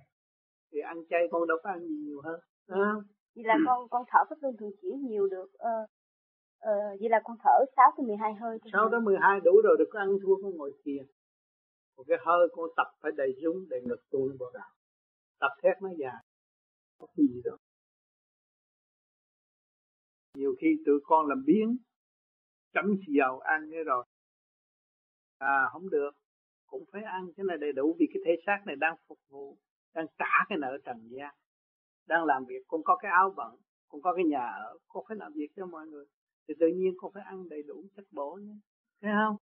Thì 0.72 0.80
ăn 0.80 1.04
chay 1.10 1.28
con 1.32 1.48
đâu 1.48 1.58
có 1.64 1.70
ăn 1.70 2.04
nhiều 2.04 2.22
hơn 2.22 2.40
à. 2.68 2.94
vậy 3.36 3.44
là 3.46 3.58
con 3.66 3.90
con 3.90 4.04
thở 4.08 4.20
pháp 4.30 4.36
luân 4.42 4.58
thường 4.58 4.72
chuyển 4.82 5.08
nhiều 5.08 5.28
được 5.28 5.54
ờ, 5.54 5.70
ờ, 6.60 6.72
vậy 7.00 7.10
là 7.10 7.22
con 7.24 7.38
thở 7.44 7.66
6 7.76 7.92
tới 7.98 8.06
12 8.06 8.34
hơi 8.34 8.58
6 8.74 8.90
tới 8.92 9.00
12 9.00 9.40
đủ 9.40 9.52
rồi 9.64 9.76
được 9.80 9.90
có 9.92 10.00
ăn 10.00 10.10
thua 10.24 10.36
con 10.44 10.58
ngồi 10.58 10.72
thiền. 10.84 11.06
Một 11.98 12.04
cái 12.08 12.18
hơi 12.26 12.48
con 12.52 12.70
tập 12.78 12.88
phải 13.02 13.12
đầy 13.18 13.34
rúng 13.44 13.70
đầy 13.70 13.82
ngực 13.82 14.02
tuôn 14.12 14.38
vào 14.40 14.52
đầu 14.54 14.70
tập 15.40 15.52
thét 15.64 15.82
nó 15.82 15.90
dài 15.98 16.24
có 17.00 17.08
cái 17.18 17.26
gì 17.28 17.42
đâu. 17.44 17.58
Nhiều 20.38 20.56
khi 20.62 20.68
tụi 20.86 21.00
con 21.04 21.28
làm 21.28 21.44
biến 21.46 21.78
chấm 22.74 22.86
dầu 23.08 23.40
ăn 23.40 23.70
cái 23.72 23.84
rồi. 23.84 24.06
À 25.38 25.70
không 25.72 25.90
được. 25.90 26.12
Cũng 26.66 26.86
phải 26.92 27.04
ăn 27.04 27.28
cái 27.38 27.44
này 27.48 27.58
đầy 27.58 27.72
đủ 27.74 27.96
vì 28.00 28.06
cái 28.14 28.22
thể 28.26 28.32
xác 28.46 28.64
này 28.66 28.76
đang 28.76 28.96
phục 29.08 29.20
vụ 29.30 29.58
đang 29.94 30.06
trả 30.18 30.46
cái 30.50 30.58
nợ 30.58 30.78
trần 30.86 31.10
gian. 31.10 31.36
Đang 32.06 32.26
làm 32.26 32.46
việc 32.46 32.68
cũng 32.68 32.84
có 32.84 32.98
cái 33.02 33.12
áo 33.12 33.34
bẩn 33.38 33.58
cũng 33.90 34.02
có 34.02 34.14
cái 34.16 34.26
nhà 34.26 34.46
ở 34.46 34.78
cũng 34.88 35.06
phải 35.08 35.18
làm 35.18 35.34
việc 35.34 35.48
cho 35.56 35.66
mọi 35.66 35.88
người. 35.88 36.06
Thì 36.48 36.54
tự 36.60 36.68
nhiên 36.68 36.94
con 36.98 37.12
phải 37.14 37.24
ăn 37.24 37.50
đầy 37.50 37.64
đủ 37.64 37.86
chất 37.96 38.06
bổ 38.12 38.36
nhé. 38.36 38.54
Thấy 39.02 39.12
không? 39.16 39.38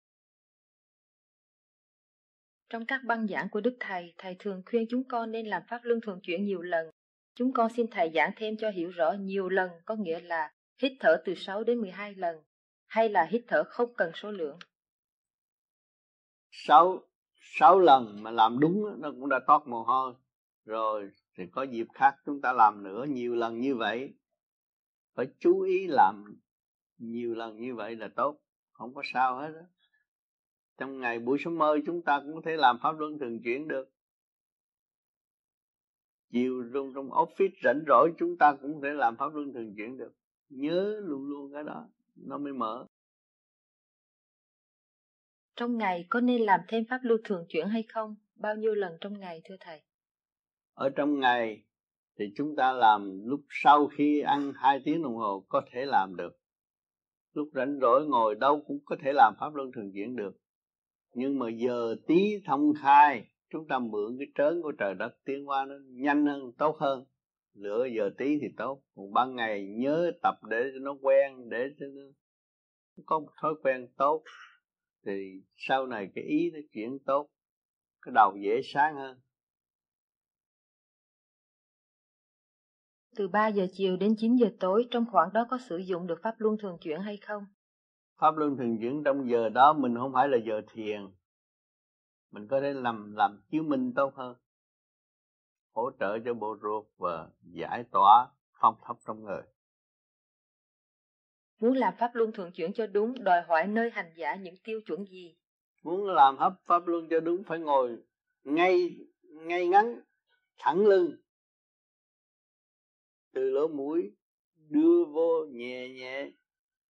Trong 2.70 2.86
các 2.86 3.02
băng 3.08 3.28
giảng 3.28 3.48
của 3.52 3.62
Đức 3.62 3.78
Thầy, 3.80 4.14
Thầy 4.18 4.36
thường 4.40 4.64
khuyên 4.66 4.86
chúng 4.90 5.04
con 5.10 5.32
nên 5.32 5.48
làm 5.48 5.64
pháp 5.70 5.80
luân 5.84 6.00
thường 6.02 6.20
chuyển 6.24 6.46
nhiều 6.46 6.62
lần. 6.62 6.90
Chúng 7.36 7.54
con 7.54 7.74
xin 7.74 7.88
Thầy 7.92 8.12
giảng 8.16 8.32
thêm 8.36 8.58
cho 8.58 8.70
hiểu 8.70 8.90
rõ 8.90 9.12
nhiều 9.12 9.50
lần 9.50 9.70
có 9.86 9.96
nghĩa 9.96 10.20
là 10.20 10.54
hít 10.82 10.92
thở 11.00 11.22
từ 11.26 11.36
6 11.36 11.64
đến 11.64 11.82
12 11.82 12.16
lần, 12.16 12.36
hay 12.88 13.10
là 13.10 13.28
hít 13.30 13.44
thở 13.48 13.64
không 13.64 13.94
cần 13.98 14.12
số 14.16 14.32
lượng. 14.32 14.58
6, 16.52 17.00
6 17.40 17.80
lần 17.80 18.24
mà 18.24 18.32
làm 18.32 18.60
đúng 18.60 19.02
nó 19.02 19.12
cũng 19.12 19.30
đã 19.30 19.40
toát 19.48 19.68
mồ 19.68 19.84
hôi. 19.84 20.14
Rồi 20.66 21.12
thì 21.38 21.44
có 21.52 21.64
dịp 21.64 21.88
khác 21.94 22.16
chúng 22.26 22.42
ta 22.42 22.54
làm 22.54 22.84
nữa 22.84 23.06
nhiều 23.10 23.36
lần 23.36 23.60
như 23.60 23.76
vậy. 23.76 24.14
Phải 25.16 25.26
chú 25.40 25.62
ý 25.62 25.88
làm 25.88 26.42
nhiều 26.98 27.36
lần 27.36 27.58
như 27.58 27.76
vậy 27.76 27.96
là 27.96 28.08
tốt, 28.16 28.40
không 28.72 28.94
có 28.94 29.02
sao 29.14 29.40
hết 29.40 29.52
đó 29.56 29.62
trong 30.78 31.00
ngày 31.00 31.20
buổi 31.20 31.38
sớm 31.40 31.58
mơ 31.58 31.80
chúng 31.86 32.02
ta 32.02 32.20
cũng 32.20 32.36
có 32.36 32.42
thể 32.46 32.52
làm 32.58 32.80
pháp 32.84 33.00
luân 33.00 33.20
thường 33.20 33.40
chuyển 33.44 33.68
được 33.68 33.95
chiều 36.36 36.64
trong 36.74 36.94
trong 36.96 37.10
office 37.10 37.50
rảnh 37.64 37.84
rỗi 37.88 38.14
chúng 38.18 38.38
ta 38.38 38.56
cũng 38.62 38.82
thể 38.82 38.90
làm 38.94 39.16
pháp 39.18 39.34
luân 39.34 39.54
thường 39.54 39.74
chuyển 39.78 39.98
được. 39.98 40.14
Nhớ 40.50 41.02
luôn 41.04 41.26
luôn 41.30 41.54
cái 41.54 41.64
đó 41.64 41.88
nó 42.16 42.38
mới 42.38 42.54
mở. 42.54 42.88
Trong 45.56 45.78
ngày 45.78 46.06
có 46.10 46.22
nên 46.22 46.42
làm 46.42 46.60
thêm 46.68 46.84
pháp 46.90 47.00
luân 47.04 47.22
thường 47.24 47.46
chuyển 47.50 47.68
hay 47.68 47.84
không? 47.84 48.16
Bao 48.36 48.56
nhiêu 48.56 48.74
lần 48.74 48.98
trong 49.02 49.20
ngày 49.20 49.42
thưa 49.44 49.56
thầy? 49.60 49.82
Ở 50.74 50.90
trong 50.90 51.20
ngày 51.20 51.64
thì 52.20 52.26
chúng 52.36 52.56
ta 52.56 52.74
làm 52.74 53.22
lúc 53.26 53.42
sau 53.50 53.88
khi 53.88 54.22
ăn 54.22 54.54
hai 54.56 54.82
tiếng 54.86 55.04
đồng 55.04 55.16
hồ 55.16 55.46
có 55.50 55.62
thể 55.72 55.86
làm 55.86 56.16
được. 56.16 56.40
Lúc 57.34 57.50
rảnh 57.54 57.80
rỗi 57.82 58.06
ngồi 58.08 58.36
đâu 58.36 58.64
cũng 58.68 58.80
có 58.86 58.96
thể 59.04 59.14
làm 59.14 59.34
pháp 59.40 59.56
luân 59.56 59.72
thường 59.76 59.92
chuyển 59.94 60.16
được. 60.16 60.38
Nhưng 61.14 61.40
mà 61.40 61.50
giờ 61.50 61.96
tí 62.08 62.42
thông 62.46 62.74
khai 62.82 63.28
chúng 63.50 63.68
ta 63.68 63.80
mượn 63.80 64.18
cái 64.20 64.28
trớn 64.36 64.62
của 64.62 64.72
trời 64.72 64.94
đất 64.94 65.18
tiến 65.26 65.50
qua 65.50 65.66
nó 65.66 65.76
nhanh 65.88 66.26
hơn 66.26 66.52
tốt 66.58 66.78
hơn. 66.80 67.06
Lửa 67.54 67.88
giờ 67.98 68.10
tí 68.18 68.40
thì 68.42 68.48
tốt 68.58 68.82
còn 68.96 69.14
ban 69.14 69.36
ngày 69.36 69.68
nhớ 69.68 70.12
tập 70.24 70.36
để 70.50 70.72
cho 70.74 70.80
nó 70.82 70.96
quen 71.02 71.50
để 71.50 71.70
cho 71.80 71.86
nó 71.86 72.04
có 73.06 73.20
một 73.20 73.32
thói 73.42 73.54
quen 73.64 73.88
tốt. 73.98 74.24
Thì 75.06 75.42
sau 75.56 75.88
này 75.88 76.10
cái 76.16 76.24
ý 76.24 76.52
nó 76.54 76.60
chuyển 76.72 77.00
tốt 77.06 77.30
cái 78.02 78.12
đầu 78.16 78.38
dễ 78.44 78.62
sáng 78.74 78.96
hơn. 78.96 79.20
Từ 83.16 83.28
3 83.28 83.48
giờ 83.48 83.68
chiều 83.72 83.98
đến 83.98 84.16
9 84.18 84.36
giờ 84.36 84.48
tối 84.60 84.88
trong 84.92 85.06
khoảng 85.12 85.34
đó 85.34 85.48
có 85.50 85.58
sử 85.58 85.78
dụng 85.78 86.08
được 86.08 86.20
pháp 86.24 86.36
luân 86.38 86.58
thường 86.62 86.78
chuyển 86.82 87.02
hay 87.02 87.18
không? 87.18 87.44
pháp 88.18 88.38
luân 88.38 88.58
thường 88.58 88.78
chuyển 88.80 89.04
trong 89.04 89.30
giờ 89.30 89.50
đó 89.50 89.74
mình 89.74 89.96
không 89.96 90.14
phải 90.14 90.28
là 90.28 90.38
giờ 90.46 90.62
thiền 90.74 91.02
mình 92.36 92.48
có 92.48 92.62
thể 92.62 92.74
làm 92.74 93.16
làm 93.16 93.42
chiếu 93.52 93.64
minh 93.64 93.94
tốt 93.96 94.16
hơn. 94.16 94.36
Hỗ 95.72 95.92
trợ 96.00 96.20
cho 96.26 96.34
bộ 96.34 96.58
ruột 96.62 96.86
và 96.98 97.30
giải 97.42 97.84
tỏa 97.92 98.28
phong 98.62 98.76
thấp 98.88 98.98
trong 99.08 99.24
người. 99.24 99.42
Muốn 101.60 101.74
làm 101.74 101.94
pháp 102.00 102.16
luân 102.16 102.32
thường 102.32 102.52
chuyển 102.52 102.74
cho 102.74 102.88
đúng 102.88 103.24
đòi 103.24 103.42
hỏi 103.42 103.68
nơi 103.68 103.90
hành 103.90 104.14
giả 104.16 104.36
những 104.36 104.56
tiêu 104.64 104.82
chuẩn 104.86 105.06
gì? 105.06 105.36
Muốn 105.84 106.06
làm 106.06 106.38
hấp 106.38 106.54
pháp 106.66 106.88
luân 106.88 107.08
cho 107.10 107.20
đúng 107.20 107.44
phải 107.44 107.60
ngồi 107.60 107.98
ngay 108.44 108.98
ngay 109.24 109.68
ngắn 109.68 110.02
thẳng 110.58 110.86
lưng. 110.86 111.16
Từ 113.34 113.52
lỗ 113.52 113.68
mũi 113.68 114.12
đưa 114.56 115.06
vô 115.06 115.46
nhẹ 115.46 115.90
nhẹ 115.90 116.32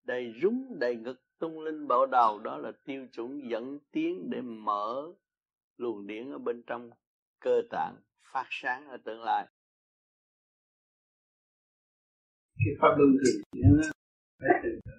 đầy 0.04 0.34
rúng 0.42 0.80
đầy 0.80 0.96
ngực 0.96 1.22
tung 1.40 1.60
linh 1.60 1.88
bảo 1.88 2.06
đầu 2.06 2.40
đó 2.40 2.58
là 2.58 2.72
tiêu 2.86 3.08
chuẩn 3.14 3.50
dẫn 3.50 3.80
tiến 3.92 4.30
để 4.30 4.42
mở 4.42 5.14
luồng 5.78 6.08
điển 6.08 6.32
ở 6.32 6.38
bên 6.38 6.64
trong 6.68 6.90
cơ 7.40 7.62
tạng 7.70 8.02
phát 8.34 8.48
sáng 8.50 8.88
ở 8.88 8.98
tương 9.06 9.22
lai. 9.22 9.48
Cái 12.58 12.74
pháp 12.82 12.96
luân 12.98 13.10
thường 13.12 13.42
chuyển 13.52 13.92
phải 14.40 14.50
từ 14.64 14.92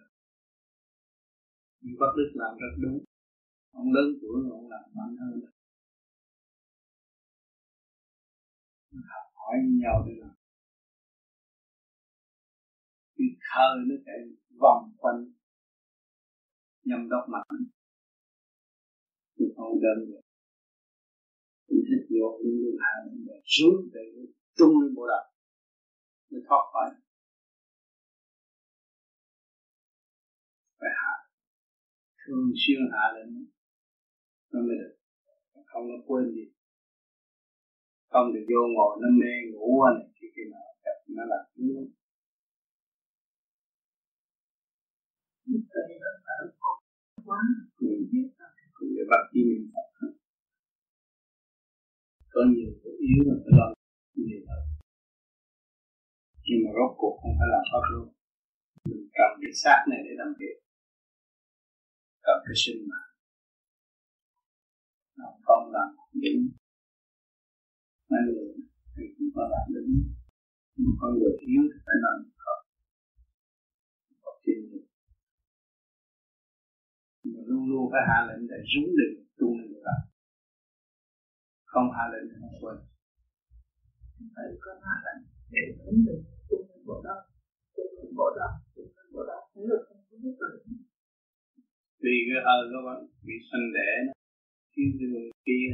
nhưng 1.80 1.96
pháp 2.00 2.12
đức 2.16 2.30
làm 2.34 2.56
rất 2.58 2.76
đúng. 2.82 3.04
Ông 3.72 3.92
lớn 3.92 4.18
tuổi 4.20 4.50
ông 4.50 4.70
làm 4.70 4.82
mạnh 4.94 5.16
hơn 5.20 5.40
học 8.92 9.32
hỏi 9.34 9.56
nhau 9.82 10.04
để 10.06 10.12
làm. 10.20 10.34
Cái 13.16 13.26
thơ 13.40 13.68
nó 13.86 13.94
chạy 14.06 14.18
vòng 14.60 14.92
quanh 14.98 15.32
nhâm 16.84 17.08
đốc 17.08 17.28
mạnh. 17.28 17.46
Tôi 19.38 19.48
không 19.56 19.80
đơn 19.82 20.06
được 20.08 20.25
tôi 21.68 21.78
thích 21.88 22.04
vô 22.12 22.26
những 22.42 22.56
người 22.60 22.76
hàng 22.86 23.04
để 23.26 23.36
xuống 23.54 23.76
để 23.94 24.04
trung 24.58 24.74
bộ 24.96 25.04
đạo 25.12 25.26
mới 26.30 26.42
thoát 26.48 26.62
khỏi. 26.72 26.88
Phải 30.78 30.90
hạ. 31.00 31.14
Thường 32.22 32.46
xuyên 32.62 32.80
hạ 32.92 33.04
lên 33.14 33.28
nó 34.52 34.60
mới 34.60 34.76
được. 34.80 34.94
Không 35.66 35.88
nó 35.88 35.94
quên 36.06 36.24
gì. 36.34 36.46
Không 38.12 38.32
được 38.34 38.44
vô 38.50 38.60
ngồi, 38.74 38.92
nó 39.02 39.08
mê 39.20 39.32
ngủ 39.52 39.84
này, 39.96 40.08
thì 40.16 40.26
khi 40.34 40.42
nào 40.52 40.66
nó 41.16 41.24
là 41.24 41.38
thứ 41.56 41.64
quá. 47.26 47.40
Người 47.80 47.98
biết 48.12 48.28
cũng 48.76 48.88
để 48.96 49.02
bắt 49.10 49.22
chi 49.32 49.40
niệm 49.48 49.62
Phật 49.74 49.88
có 52.36 52.42
nhiều 52.54 52.70
cái 52.82 52.94
yếu 53.08 53.20
mà 53.28 53.34
phải 53.42 53.52
lo. 53.58 53.66
Nhiều 54.26 54.42
hơn 54.48 54.62
nhưng 56.46 56.60
mà 56.64 56.70
rốt 56.76 56.90
cuộc 57.00 57.14
không 57.20 57.34
phải 57.38 57.48
làm 57.54 57.64
pháp 57.70 57.84
luôn 57.92 58.06
mình 58.88 59.04
cần 59.18 59.30
cái 59.42 59.52
xác 59.62 59.80
này 59.90 60.00
để 60.06 60.12
làm 60.20 60.30
việc, 60.40 60.56
cần 62.26 62.38
cái 62.46 62.56
sinh 62.62 62.80
mạng. 62.90 63.10
Nó 65.18 65.26
không 65.46 65.64
làm 65.76 65.88
đúng. 66.22 66.42
Mấy 68.10 68.20
người 68.26 68.48
thì 68.94 69.02
cũng 69.14 69.30
có 69.34 69.42
làm 69.54 69.66
đúng. 69.74 69.92
Nhưng 70.76 70.94
con 71.00 71.10
người 71.18 71.34
yếu 71.50 71.62
thì 71.70 71.78
phải 71.86 71.96
làm 72.04 72.16
không? 72.44 72.62
Học 74.24 74.36
chuyên 74.44 74.58
nghiệp 74.68 74.86
mà 77.32 77.40
luôn 77.48 77.62
luôn 77.70 77.84
phải 77.92 78.02
hạ 78.08 78.18
lệnh 78.28 78.42
để 78.50 78.58
rúng 78.72 78.90
định, 79.00 79.16
tu 79.38 79.46
người 79.54 79.68
được 79.68 79.82
không 81.76 81.90
hạ 81.96 82.04
lệnh 82.12 82.26
thì 82.30 82.36
không 82.42 82.56
quên. 82.62 82.76
Phải 84.34 84.48
có 84.64 84.70
hạ 84.84 84.94
lệnh 85.06 85.20
để 85.52 85.62
rúng 85.84 86.00
định 86.06 86.22
tu 86.48 86.56
lên 86.68 86.80
bộ 86.88 86.96
đó 87.06 87.16
tu 87.76 87.84
lên 87.96 88.08
bộ 88.18 88.28
đó 88.38 88.48
tu 88.74 88.82
lên 88.94 89.06
bộ 89.14 89.22
đó 89.30 89.38
nếu 89.54 89.64
được 89.70 89.82
không 89.88 90.00
có 90.08 90.16
biết 90.22 90.34
được 90.40 90.54
vì 92.02 92.16
cái 92.26 92.38
hơi 92.46 92.62
các 92.72 92.82
bạn 92.86 92.98
bị 93.26 93.34
sanh 93.48 93.66
đẻ 93.76 93.90
nó 94.06 94.12
khiến 94.72 94.88
cho 94.98 95.06
người 95.12 95.28
kia 95.46 95.68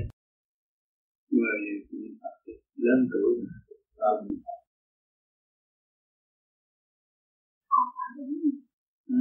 người 1.36 1.60
lớn 2.84 2.98
tuổi 3.10 3.32
làm 4.00 4.16
Ừ. 9.06 9.18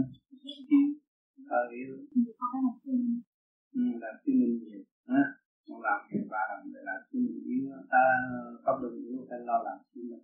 Thơ 1.49 1.61
yếu. 1.71 1.95
Ừ, 3.73 3.81
làm 4.01 4.15
chứng 4.25 4.39
minh 4.39 4.59
nhiều. 4.63 4.83
Ha 5.07 5.40
con 5.71 5.81
làm 5.87 5.99
việc 6.09 6.25
ba 6.33 6.41
làm 6.49 6.61
để 6.73 6.81
làm 6.89 6.99
chứng 7.09 7.23
minh 7.25 7.43
yếu 7.51 7.63
ta 7.93 8.03
pháp 8.63 8.75
luân 8.81 8.93
yếu 9.07 9.17
phải 9.29 9.39
lo 9.47 9.57
làm 9.67 9.77
chứng 9.91 10.07
minh 10.09 10.23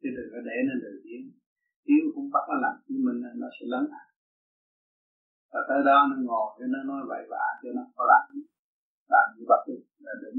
chứ 0.00 0.08
đừng 0.16 0.28
có 0.32 0.38
để 0.48 0.56
nó 0.68 0.74
lười 0.82 0.96
tiến 1.04 1.22
yếu 1.92 2.04
cũng 2.14 2.28
bắt 2.34 2.44
nó 2.50 2.56
làm 2.64 2.74
chứng 2.84 3.00
minh 3.04 3.18
nó 3.42 3.48
sẽ 3.56 3.64
lớn 3.72 3.84
à. 4.02 4.04
Và 5.52 5.60
tới 5.68 5.80
đó 5.88 5.98
nó 6.10 6.16
ngồi 6.28 6.48
cho 6.58 6.66
nó 6.74 6.80
nói 6.90 7.00
vậy 7.10 7.22
vả 7.32 7.46
cho 7.62 7.70
nó 7.76 7.82
có 7.96 8.04
làm. 8.12 8.24
Làm 9.12 9.26
như 9.36 9.44
vậy 9.48 9.62
là 10.04 10.12
đúng. 10.22 10.38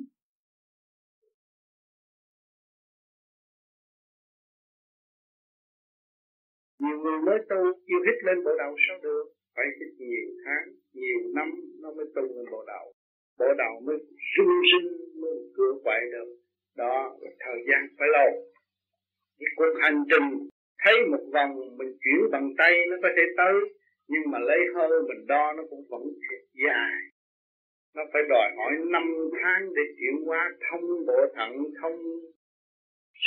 Nhiều 6.79 6.97
người 7.03 7.19
mới 7.27 7.37
tu 7.49 7.59
yêu 7.89 7.99
hít 8.05 8.17
lên 8.27 8.37
bộ 8.45 8.51
đầu 8.61 8.71
sao 8.85 8.97
được? 9.03 9.25
Phải 9.55 9.65
hít 9.77 9.91
nhiều 9.99 10.27
tháng, 10.45 10.65
nhiều 10.93 11.19
năm 11.35 11.47
nó 11.81 11.89
mới 11.97 12.05
tu 12.15 12.21
lên 12.35 12.45
bộ 12.51 12.63
đầu 12.67 12.96
bộ 13.39 13.45
đầu 13.57 13.73
mới 13.85 13.97
rung 14.37 14.53
rinh 14.71 15.21
mới 15.21 15.35
cửa 15.55 15.73
quậy 15.83 16.01
được 16.11 16.29
đó 16.77 17.15
là 17.21 17.29
thời 17.39 17.59
gian 17.67 17.81
phải 17.97 18.07
lâu 18.17 18.29
cái 19.39 19.49
cuộc 19.55 19.73
hành 19.81 20.03
trình 20.09 20.49
thấy 20.83 20.95
một 21.11 21.23
vòng 21.33 21.77
mình 21.77 21.91
chuyển 22.03 22.31
bằng 22.31 22.49
tay 22.57 22.71
nó 22.89 22.95
có 23.03 23.09
thể 23.15 23.23
tới 23.37 23.53
nhưng 24.07 24.31
mà 24.31 24.39
lấy 24.39 24.59
hơi 24.75 24.89
mình 25.07 25.27
đo 25.27 25.53
nó 25.57 25.63
cũng 25.69 25.85
vẫn 25.89 26.01
dài 26.65 26.91
nó 27.95 28.03
phải 28.13 28.21
đòi 28.29 28.47
hỏi 28.57 28.71
năm 28.91 29.03
tháng 29.41 29.73
để 29.75 29.81
chuyển 29.97 30.25
hóa 30.25 30.49
thông 30.69 31.05
bộ 31.07 31.19
thận 31.35 31.51
thông 31.81 31.97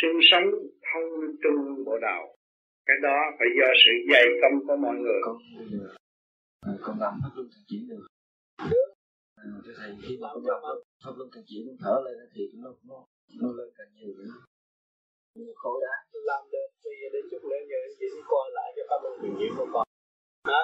xương 0.01 0.19
sống 0.31 0.51
thông 0.93 1.09
trung 1.43 1.85
bộ 1.87 1.99
đầu 1.99 2.37
cái 2.87 2.97
đó 3.03 3.19
phải 3.39 3.49
do 3.59 3.69
sự 3.85 3.93
dày 4.13 4.25
công 4.43 4.67
của 4.67 4.77
mọi 4.77 4.97
người 4.97 5.21
con 5.25 5.37
con 6.81 6.97
làm 7.01 7.15
pháp 7.23 7.31
luôn 7.37 7.47
chuyển 7.69 7.81
được 7.89 8.10
thầy 9.81 9.91
khi 10.05 10.15
mà 10.23 10.29
con 10.35 10.47
làm 10.47 10.61
pháp 11.05 11.13
luân 11.17 11.29
thường 11.33 11.45
chuyển 11.49 11.65
thở 11.83 11.95
lên 12.05 12.15
thì 12.35 12.43
nó 12.63 12.71
nó 12.89 12.99
nó 13.43 13.49
lên 13.59 13.69
càng 13.79 13.91
nhiều 13.97 14.13
nữa. 14.19 14.33
Khổ 15.61 15.73
đã 15.85 15.95
làm 16.31 16.43
được 16.53 16.69
bây 16.85 16.95
giờ 17.01 17.07
để 17.15 17.21
chút 17.31 17.43
lên 17.51 17.63
giờ 17.71 17.79
chỉ 17.99 18.07
coi 18.31 18.47
lại 18.57 18.69
cái 18.77 18.85
pháp 18.89 19.01
luân 19.03 19.15
thường 19.21 19.37
chuyển 19.39 19.53
của 19.59 19.69
con 19.75 19.85
đó. 20.53 20.63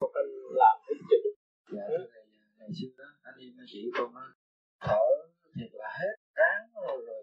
Con 0.00 0.10
cần 0.14 0.26
làm 0.62 0.76
hết 0.86 0.98
cho 1.10 1.16
được. 1.24 1.34
Dạ 1.74 1.84
thầy 2.12 2.22
ngày 2.58 2.70
xưa 2.78 2.92
đó 2.98 3.08
anh 3.28 3.36
em 3.44 3.52
chỉ 3.72 3.80
con 3.98 4.08
nó 4.14 4.24
thở 4.86 5.06
thiệt 5.56 5.70
là 5.80 5.88
hết 6.00 6.14
ráng 6.38 6.62
rồi 6.74 6.96
rồi 7.08 7.22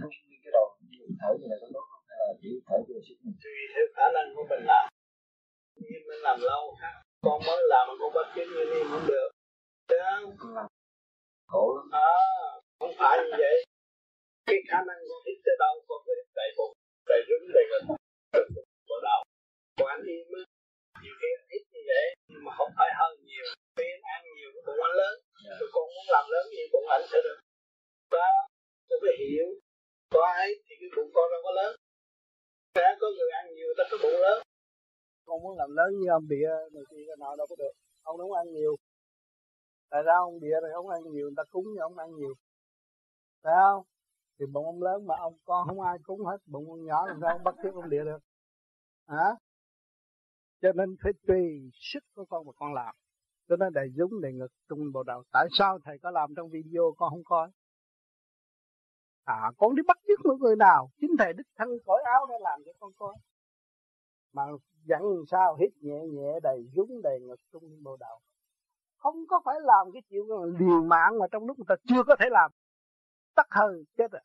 nó 0.00 0.06
như 0.28 0.36
cái 0.44 0.52
đầu 0.56 0.66
thở 1.20 1.30
như 1.38 1.46
này 1.50 1.58
có 1.62 1.68
tốt 1.74 1.84
không? 1.90 2.04
Hay 2.08 2.18
là 2.28 2.34
chỉ 2.42 2.50
thở 2.66 2.76
vừa 2.88 3.00
sức 3.06 3.16
mình? 3.24 3.36
Tùy 3.42 3.56
theo 3.72 3.84
khả 3.96 4.06
năng 4.14 4.28
của 4.36 4.44
mình 4.50 4.62
làm. 4.70 4.84
Nhưng 5.88 6.02
mình 6.08 6.22
làm 6.28 6.36
lâu 6.50 6.62
khác 6.80 6.94
con 7.26 7.38
mới 7.46 7.60
làm 7.72 7.82
mà 7.88 7.94
con 8.00 8.10
bắt 8.16 8.26
chước 8.34 8.46
như 8.54 8.62
em 8.78 8.86
không 8.90 9.06
được 9.12 9.28
Khổ 11.50 11.64
lắm. 11.76 11.88
À, 11.92 12.10
không 12.80 12.94
phải 12.98 13.18
như 13.24 13.36
vậy. 13.38 13.56
Cái 14.46 14.58
khả 14.70 14.78
năng 14.88 14.98
con 15.08 15.20
hít 15.26 15.38
tới 15.44 15.56
đâu 15.62 15.74
con 15.88 15.98
cứ 16.06 16.12
đầy 16.38 16.50
bụng 16.56 16.72
đầy 17.10 17.20
rúng 17.28 17.44
đầy 17.54 17.64
ngực 17.70 17.82
bộ 18.88 18.96
đầu 19.08 19.20
còn 19.78 19.88
anh 19.94 20.04
em 20.16 20.26
á. 20.40 20.42
Nhiều 21.02 21.14
khi 21.20 21.28
hít 21.52 21.62
như 21.72 21.82
vậy 21.90 22.06
nhưng 22.30 22.44
mà 22.44 22.52
không 22.58 22.70
phải 22.78 22.90
hơn 22.98 23.12
nhiều. 23.28 23.46
Khi 23.76 23.84
anh 23.96 24.04
ăn 24.14 24.22
nhiều 24.36 24.50
cái 24.54 24.62
bụng 24.66 24.80
anh 24.88 24.96
lớn. 25.00 25.14
Dạ. 25.44 25.54
rồi 25.60 25.68
con 25.74 25.84
muốn 25.94 26.06
làm 26.16 26.24
lớn 26.32 26.44
gì 26.54 26.62
bụng 26.72 26.86
anh 26.96 27.04
sẽ 27.10 27.18
được. 27.26 27.38
Đó 28.16 28.28
con 28.88 28.98
phải 29.02 29.16
hiểu. 29.22 29.48
Có 30.14 30.22
ai 30.40 30.48
thì 30.64 30.74
cái 30.80 30.90
bụng 30.96 31.10
con 31.14 31.26
đâu 31.32 31.40
có 31.46 31.52
lớn. 31.60 31.72
Thế 32.74 32.88
có 33.00 33.06
người 33.16 33.30
ăn 33.40 33.46
nhiều 33.56 33.70
ta 33.78 33.84
có 33.90 33.96
bụng 34.02 34.18
lớn. 34.24 34.38
Con 35.26 35.36
muốn 35.42 35.54
làm 35.60 35.70
lớn 35.78 35.90
như 35.98 36.06
ông 36.18 36.26
bịa 36.30 36.50
này 36.74 36.84
kia 36.90 37.14
nào 37.22 37.32
đâu 37.38 37.46
có 37.50 37.56
được. 37.62 37.74
Ông 38.02 38.16
không 38.18 38.32
ăn 38.42 38.46
nhiều 38.56 38.72
tại 39.94 40.02
ra 40.02 40.14
ông 40.16 40.40
địa 40.40 40.58
rồi 40.62 40.70
ông 40.72 40.88
ăn 40.88 41.02
nhiều, 41.02 41.26
người 41.26 41.34
ta 41.36 41.42
cúng 41.50 41.64
nhưng 41.66 41.82
ông 41.82 41.98
ăn 41.98 42.14
nhiều. 42.16 42.34
Phải 43.42 43.54
không? 43.62 43.84
Thì 44.38 44.46
bụng 44.46 44.66
ông 44.66 44.82
lớn 44.82 45.06
mà 45.06 45.14
ông 45.18 45.36
con 45.44 45.68
không 45.68 45.80
ai 45.80 45.98
cúng 46.04 46.24
hết 46.26 46.36
bụng 46.46 46.68
ông 46.68 46.84
nhỏ 46.84 47.06
làm 47.06 47.18
sao 47.20 47.30
ông 47.30 47.44
bắt 47.44 47.54
chước 47.62 47.74
ông 47.74 47.90
địa 47.90 48.04
được? 48.04 48.18
Hả? 49.08 49.28
Cho 50.62 50.72
nên 50.72 50.96
phải 51.02 51.12
tùy 51.26 51.70
sức 51.72 52.04
của 52.14 52.24
con 52.24 52.46
mà 52.46 52.52
con 52.56 52.74
làm. 52.74 52.94
Cho 53.48 53.56
nên 53.56 53.72
đầy 53.72 53.88
dũng 53.96 54.20
đầy 54.20 54.32
ngực, 54.32 54.52
trung 54.68 54.92
bộ 54.92 55.02
đầu 55.02 55.22
tại 55.32 55.46
sao 55.58 55.78
thầy 55.84 55.98
có 56.02 56.10
làm 56.10 56.34
trong 56.36 56.48
video 56.48 56.94
con 56.96 57.10
không 57.10 57.24
coi? 57.24 57.50
À 59.24 59.50
con 59.58 59.74
đi 59.74 59.82
bắt 59.86 59.98
chước 60.06 60.18
một 60.24 60.36
người 60.40 60.56
nào? 60.56 60.90
Chính 61.00 61.10
thầy 61.18 61.32
đích 61.32 61.46
thân 61.56 61.68
cởi 61.86 62.02
áo 62.04 62.26
ra 62.30 62.36
làm 62.40 62.60
cho 62.64 62.72
con 62.80 62.92
coi. 62.96 63.14
Mà 64.32 64.42
dặn 64.84 65.02
sao? 65.30 65.56
Hít 65.60 65.70
nhẹ 65.80 66.00
nhẹ 66.12 66.40
đầy 66.42 66.58
dũng 66.76 67.02
đầy 67.02 67.20
ngực, 67.20 67.40
trung 67.52 67.82
bộ 67.82 67.96
đầu 67.96 68.20
không 69.04 69.26
có 69.28 69.40
phải 69.44 69.54
làm 69.60 69.92
cái 69.92 70.02
chuyện 70.10 70.22
liều 70.58 70.82
mạng 70.82 71.18
mà 71.18 71.26
trong 71.32 71.46
lúc 71.46 71.58
người 71.58 71.66
ta 71.68 71.74
chưa 71.88 72.02
có 72.06 72.16
thể 72.20 72.26
làm. 72.30 72.50
Tắt 73.34 73.46
hơi 73.50 73.84
chết 73.96 74.12
rồi. 74.12 74.22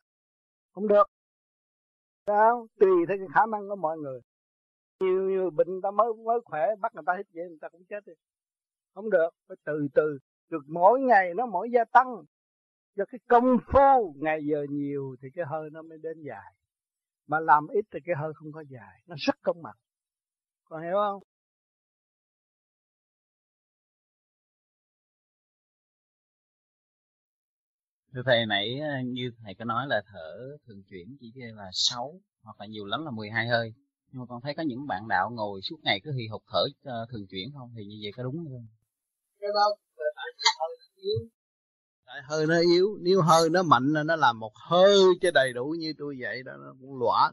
Không 0.74 0.88
được. 0.88 1.06
Sao? 2.26 2.66
Tùy 2.80 2.90
theo 3.08 3.16
cái 3.18 3.26
khả 3.34 3.46
năng 3.46 3.68
của 3.68 3.76
mọi 3.76 3.98
người. 3.98 4.20
Nhiều 5.00 5.22
nhiều 5.22 5.50
bệnh 5.50 5.68
người 5.68 5.80
ta 5.82 5.90
mới 5.90 6.14
mới 6.14 6.40
khỏe, 6.44 6.66
bắt 6.80 6.94
người 6.94 7.02
ta 7.06 7.14
hít 7.16 7.26
vậy, 7.34 7.48
người 7.48 7.58
ta 7.60 7.68
cũng 7.68 7.84
chết 7.88 8.06
đi. 8.06 8.12
Không 8.94 9.10
được, 9.10 9.30
phải 9.48 9.56
từ 9.64 9.88
từ. 9.94 10.18
Được 10.50 10.62
mỗi 10.66 11.00
ngày 11.00 11.34
nó 11.34 11.46
mỗi 11.46 11.70
gia 11.70 11.84
tăng. 11.84 12.24
Cho 12.96 13.04
cái 13.12 13.18
công 13.28 13.58
phu, 13.72 14.14
ngày 14.16 14.40
giờ 14.44 14.66
nhiều 14.70 15.16
thì 15.22 15.28
cái 15.34 15.44
hơi 15.48 15.70
nó 15.70 15.82
mới 15.82 15.98
đến 15.98 16.22
dài. 16.22 16.54
Mà 17.26 17.40
làm 17.40 17.66
ít 17.66 17.84
thì 17.90 18.00
cái 18.04 18.16
hơi 18.16 18.32
không 18.34 18.52
có 18.52 18.64
dài. 18.68 19.02
Nó 19.06 19.16
rất 19.18 19.34
công 19.42 19.62
bằng. 19.62 19.76
Còn 20.64 20.82
hiểu 20.82 20.94
không? 20.94 21.22
Thưa 28.14 28.22
thầy 28.26 28.46
nãy 28.46 28.80
ờ, 28.80 28.88
như 29.04 29.30
thầy 29.44 29.54
có 29.54 29.64
nói 29.64 29.86
là 29.88 30.02
thở 30.12 30.56
thường 30.66 30.82
chuyển 30.90 31.16
chỉ 31.20 31.32
là 31.36 31.70
6 31.72 32.20
hoặc 32.42 32.60
là 32.60 32.66
nhiều 32.66 32.86
lắm 32.86 33.04
là 33.04 33.10
12 33.10 33.48
hơi. 33.48 33.74
Nhưng 34.12 34.20
mà 34.20 34.26
con 34.28 34.40
thấy 34.42 34.54
có 34.54 34.62
những 34.62 34.86
bạn 34.86 35.08
đạo 35.08 35.30
ngồi 35.30 35.60
suốt 35.62 35.76
ngày 35.82 36.00
cứ 36.04 36.12
hì 36.12 36.26
hục 36.28 36.42
thở 36.48 36.62
uh, 36.62 37.10
thường 37.10 37.26
chuyển 37.30 37.52
không? 37.54 37.72
Thì 37.76 37.84
như 37.84 37.96
vậy 38.02 38.12
có 38.16 38.22
đúng 38.22 38.36
không? 38.36 38.66
Cái 39.40 39.50
đó 39.54 39.76
tại 39.96 40.26
hơi 40.60 40.76
nó 40.78 40.86
yếu. 40.96 41.28
Tại 42.06 42.22
hơi 42.22 42.46
nó 42.46 42.60
yếu 42.60 42.98
nếu 43.00 43.22
hơi 43.22 43.50
nó 43.50 43.62
mạnh 43.62 43.92
là 43.92 44.02
nó 44.02 44.16
làm 44.16 44.38
một 44.38 44.52
hơi 44.56 44.96
cho 45.20 45.30
đầy 45.34 45.52
đủ 45.52 45.74
như 45.78 45.92
tôi 45.98 46.16
vậy 46.20 46.42
đó 46.42 46.52
nó 46.56 46.74
cũng 46.80 46.98
lõa 46.98 47.32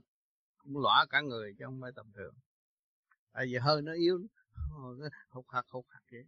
cũng 0.57 0.77
lõa 0.77 1.05
cả 1.09 1.21
người 1.21 1.53
chứ 1.59 1.65
không 1.65 1.79
phải 1.81 1.91
tầm 1.95 2.11
thường. 2.15 2.33
Tại 3.33 3.45
vì 3.45 3.57
hơi 3.57 3.81
nó 3.81 3.93
yếu 3.93 4.19
hụt 5.29 5.45
hạt 5.47 5.63
hụt 5.69 5.85
hạt 5.89 6.01
vậy 6.11 6.23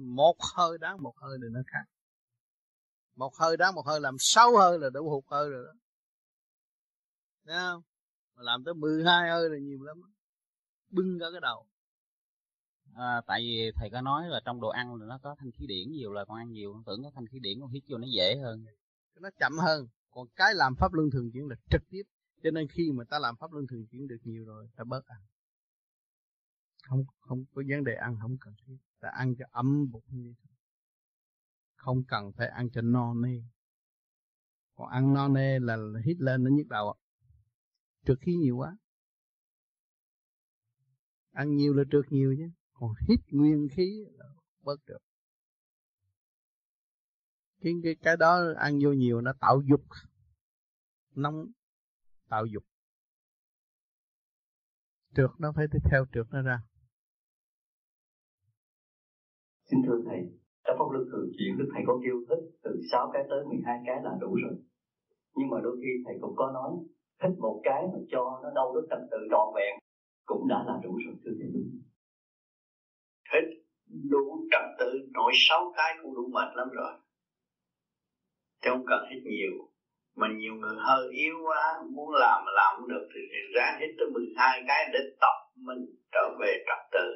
một 0.00 0.36
hơi 0.56 0.78
đáng 0.78 1.02
một 1.02 1.14
hơi 1.16 1.38
thì 1.42 1.48
nó 1.52 1.60
khác 1.66 1.84
một 3.16 3.36
hơi 3.36 3.56
đáng 3.56 3.74
một 3.74 3.86
hơi 3.86 4.00
làm 4.00 4.16
sáu 4.18 4.56
hơi 4.56 4.78
là 4.78 4.90
đủ 4.90 5.10
hụt 5.10 5.24
hơi 5.26 5.50
rồi 5.50 5.64
đó. 5.66 5.72
Thấy 7.44 7.56
không? 7.58 7.82
Mà 8.34 8.42
làm 8.42 8.64
tới 8.64 8.74
12 8.74 9.30
hơi 9.30 9.50
là 9.50 9.58
nhiều 9.58 9.82
lắm 9.82 10.02
bưng 10.90 11.18
cả 11.20 11.26
cái 11.32 11.40
đầu. 11.40 11.66
À, 12.94 13.20
tại 13.26 13.40
vì 13.40 13.70
thầy 13.76 13.90
có 13.90 14.00
nói 14.00 14.28
là 14.28 14.40
trong 14.44 14.60
đồ 14.60 14.68
ăn 14.68 14.94
là 14.94 15.06
nó 15.06 15.18
có 15.22 15.34
thanh 15.38 15.50
khí 15.50 15.66
điển 15.66 15.92
nhiều 15.92 16.12
là 16.12 16.24
con 16.24 16.36
ăn 16.36 16.52
nhiều 16.52 16.72
con 16.72 16.84
tưởng 16.84 17.02
có 17.02 17.10
thanh 17.14 17.26
khí 17.26 17.38
điển 17.38 17.60
con 17.60 17.70
hít 17.70 17.82
vô 17.88 17.98
nó 17.98 18.06
dễ 18.14 18.36
hơn. 18.36 18.64
Nó 19.20 19.28
chậm 19.38 19.58
hơn. 19.58 19.88
Còn 20.10 20.26
cái 20.36 20.54
làm 20.54 20.74
pháp 20.76 20.92
luân 20.92 21.10
thường 21.10 21.30
chuyển 21.32 21.48
là 21.48 21.56
trực 21.70 21.82
tiếp. 21.88 22.02
Cho 22.42 22.50
nên 22.50 22.68
khi 22.68 22.92
mà 22.92 23.04
ta 23.04 23.18
làm 23.18 23.36
pháp 23.36 23.52
luân 23.52 23.66
thường 23.66 23.86
chuyển 23.86 24.08
được 24.08 24.20
nhiều 24.22 24.44
rồi 24.44 24.68
ta 24.76 24.84
bớt 24.84 25.06
ăn. 25.06 25.20
Không 26.88 27.04
không 27.20 27.44
có 27.54 27.62
vấn 27.68 27.84
đề 27.84 27.94
ăn 27.94 28.16
không 28.20 28.36
cần 28.40 28.54
thiết. 28.66 28.76
Ta 29.00 29.08
ăn 29.08 29.34
cho 29.38 29.44
ấm 29.50 29.90
bụng 29.90 30.04
như 30.08 30.34
thôi 30.38 30.55
không 31.86 32.04
cần 32.08 32.32
phải 32.32 32.48
ăn 32.48 32.70
cho 32.70 32.80
no 32.82 33.14
nê. 33.14 33.42
Còn 34.74 34.88
ăn 34.88 35.14
no 35.14 35.28
nê 35.28 35.58
là 35.58 35.76
hít 36.04 36.16
lên 36.20 36.44
nó 36.44 36.50
nhức 36.50 36.66
đầu 36.68 36.94
trượt 38.06 38.18
khí 38.20 38.34
nhiều 38.36 38.56
quá. 38.56 38.76
Ăn 41.30 41.56
nhiều 41.56 41.74
là 41.74 41.84
trượt 41.92 42.04
nhiều 42.10 42.34
chứ. 42.38 42.50
Còn 42.72 42.92
hít 43.08 43.20
nguyên 43.30 43.68
khí 43.76 44.04
là 44.12 44.24
bớt 44.60 44.84
được. 44.86 44.98
Cái 47.60 47.72
cái 47.82 47.96
cái 48.02 48.16
đó 48.16 48.40
ăn 48.56 48.78
vô 48.82 48.92
nhiều 48.92 49.20
nó 49.20 49.32
tạo 49.40 49.62
dục. 49.68 49.84
Nóng, 51.14 51.46
tạo 52.28 52.46
dục. 52.46 52.64
Trượt 55.14 55.30
nó 55.38 55.52
phải 55.56 55.66
theo 55.90 56.06
trượt 56.12 56.26
nó 56.30 56.42
ra. 56.42 56.62
Xin 59.64 59.82
thưa 59.86 60.02
thầy 60.06 60.45
trong 60.66 60.76
pháp 60.78 60.88
luân 60.92 61.04
thường 61.10 61.28
chuyển 61.36 61.58
đức 61.58 61.68
thầy 61.72 61.82
có 61.86 61.94
kêu 62.04 62.16
thích 62.28 62.42
từ 62.64 62.70
6 62.92 63.10
cái 63.12 63.22
tới 63.30 63.40
12 63.44 63.78
cái 63.86 63.96
là 64.04 64.12
đủ 64.20 64.30
rồi. 64.44 64.56
Nhưng 65.36 65.48
mà 65.52 65.58
đôi 65.62 65.76
khi 65.82 65.90
thầy 66.04 66.14
cũng 66.20 66.34
có 66.36 66.46
nói 66.54 66.70
thích 67.20 67.34
một 67.38 67.60
cái 67.64 67.82
mà 67.92 67.98
cho 68.12 68.40
nó 68.42 68.48
đâu 68.54 68.74
đó 68.74 68.80
trật 68.90 69.02
tự 69.10 69.18
trọn 69.30 69.46
vẹn 69.56 69.72
cũng 70.26 70.48
đã 70.48 70.58
là 70.68 70.74
đủ 70.84 70.92
rồi 71.04 71.14
thưa 71.24 71.32
thầy 71.38 71.48
đúng 71.54 71.68
thích 73.32 73.48
đủ 74.10 74.24
trật 74.50 74.66
tự 74.78 74.90
nội 75.12 75.32
sáu 75.34 75.72
cái 75.76 75.96
cũng 76.02 76.14
đủ 76.14 76.24
mệt 76.32 76.50
lắm 76.54 76.68
rồi. 76.72 76.92
Chứ 78.62 78.70
không 78.70 78.84
cần 78.86 79.00
hết 79.10 79.20
nhiều. 79.24 79.52
Mà 80.16 80.26
nhiều 80.36 80.54
người 80.54 80.76
hơi 80.78 81.08
yếu 81.12 81.34
quá 81.46 81.82
muốn 81.94 82.10
làm 82.14 82.42
mà 82.46 82.52
làm 82.54 82.76
không 82.76 82.88
được 82.88 83.08
thì, 83.14 83.20
thì 83.30 83.60
hết 83.80 83.90
tới 83.98 84.06
12 84.12 84.62
cái 84.68 84.90
để 84.92 84.98
tập 85.20 85.36
mình 85.56 85.86
trở 86.12 86.24
về 86.40 86.64
trật 86.66 86.82
tự. 86.92 87.08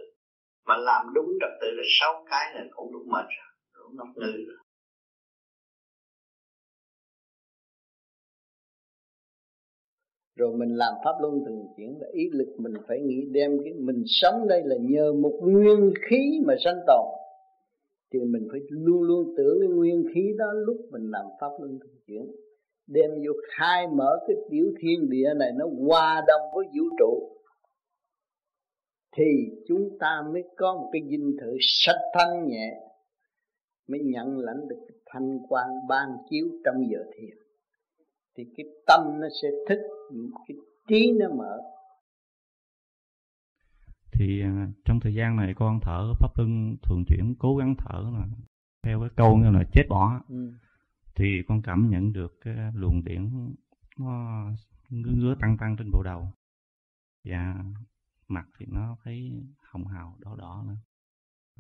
Mà 0.67 0.77
làm 0.77 1.07
đúng 1.15 1.29
trật 1.41 1.51
tự 1.61 1.67
là 1.71 1.83
sáu 2.01 2.25
cái 2.31 2.55
là 2.55 2.65
cũng 2.71 2.90
đủ 2.90 2.90
mệt 3.11 3.27
rồi 3.37 3.51
đủ 3.75 3.91
ngốc 3.97 4.09
ngư 4.17 4.45
rồi. 4.49 4.57
Rồi 10.37 10.57
mình 10.57 10.77
làm 10.77 10.95
pháp 11.05 11.13
luân 11.21 11.45
thường 11.47 11.67
chuyển 11.77 11.99
là 12.01 12.09
ý 12.13 12.23
lực 12.33 12.55
mình 12.59 12.73
phải 12.89 13.01
nghĩ 13.01 13.25
đem 13.31 13.51
cái 13.65 13.73
mình 13.73 14.03
sống 14.07 14.49
đây 14.49 14.63
là 14.65 14.77
nhờ 14.81 15.13
một 15.13 15.41
nguyên 15.43 15.93
khí 16.09 16.41
mà 16.47 16.55
sanh 16.65 16.81
tồn. 16.87 17.07
Thì 18.13 18.19
mình 18.21 18.49
phải 18.53 18.61
luôn 18.71 19.03
luôn 19.03 19.35
tưởng 19.37 19.59
cái 19.61 19.69
nguyên 19.69 20.05
khí 20.15 20.35
đó 20.39 20.47
lúc 20.53 20.77
mình 20.91 21.11
làm 21.11 21.25
pháp 21.41 21.51
luân 21.61 21.79
thường 21.79 21.97
chuyển, 22.07 22.27
đem 22.87 23.11
vô 23.11 23.33
khai 23.57 23.87
mở 23.87 24.19
cái 24.27 24.37
tiểu 24.51 24.73
thiên 24.81 25.11
địa 25.11 25.29
này 25.37 25.51
nó 25.59 25.67
hòa 25.87 26.25
đồng 26.27 26.41
với 26.55 26.67
vũ 26.67 26.85
trụ. 26.99 27.37
Thì 29.17 29.25
chúng 29.69 29.99
ta 30.01 30.23
mới 30.33 30.43
có 30.57 30.75
một 30.75 30.91
cái 30.93 31.03
dinh 31.11 31.37
thự 31.41 31.57
sạch 31.61 32.01
thanh 32.15 32.49
nhẹ 32.49 32.90
mới 33.91 34.01
nhận 34.01 34.39
lãnh 34.39 34.69
được 34.69 34.85
cái 34.89 34.97
thanh 35.07 35.39
quan 35.49 35.69
ban 35.89 36.09
chiếu 36.31 36.47
trong 36.65 36.91
giờ 36.91 36.99
thiền. 37.17 37.37
Thì 38.37 38.45
cái 38.57 38.67
tâm 38.87 39.21
nó 39.21 39.27
sẽ 39.43 39.49
thích 39.69 39.81
cái 40.49 40.57
trí 40.89 41.13
nó 41.21 41.27
mở. 41.37 41.59
Thì 44.13 44.43
à, 44.43 44.69
trong 44.85 45.01
thời 45.01 45.15
gian 45.15 45.37
này 45.37 45.55
con 45.57 45.81
thở 45.83 46.13
pháp 46.21 46.29
luân 46.39 46.77
thường 46.83 47.05
chuyển 47.09 47.35
cố 47.39 47.57
gắng 47.57 47.75
thở 47.79 48.11
là 48.15 48.27
theo 48.83 49.01
cái 49.01 49.09
câu 49.17 49.37
như 49.37 49.51
là 49.51 49.65
chết 49.73 49.83
bỏ. 49.89 50.21
Ừ. 50.29 50.53
thì 51.15 51.43
con 51.49 51.63
cảm 51.63 51.91
nhận 51.91 52.13
được 52.13 52.39
cái 52.41 52.55
luồng 52.75 53.05
điển 53.05 53.55
nó 53.99 54.45
ngứa 54.89 55.13
ngứa 55.15 55.35
tăng 55.41 55.57
tăng 55.59 55.77
trên 55.77 55.91
bộ 55.93 56.03
đầu. 56.03 56.29
Và 57.25 57.65
mặt 58.29 58.47
thì 58.59 58.67
nó 58.69 58.97
thấy 59.05 59.33
hồng 59.63 59.87
hào 59.87 60.17
đỏ 60.19 60.37
đỏ 60.37 60.65
nữa 60.67 60.77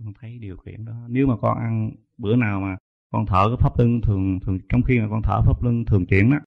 con 0.04 0.12
thấy 0.20 0.38
điều 0.38 0.56
khiển 0.56 0.84
đó. 0.84 1.06
Nếu 1.08 1.26
mà 1.26 1.36
con 1.36 1.58
ăn 1.58 1.90
bữa 2.18 2.36
nào 2.36 2.60
mà 2.60 2.76
con 3.10 3.26
thở 3.26 3.44
cái 3.48 3.56
pháp 3.60 3.78
lưng 3.78 4.00
thường 4.02 4.40
thường 4.40 4.58
trong 4.68 4.82
khi 4.82 5.00
mà 5.00 5.06
con 5.10 5.22
thở 5.24 5.40
pháp 5.46 5.62
lưng 5.62 5.84
thường 5.84 6.06
chuyển 6.06 6.30
đó 6.30 6.38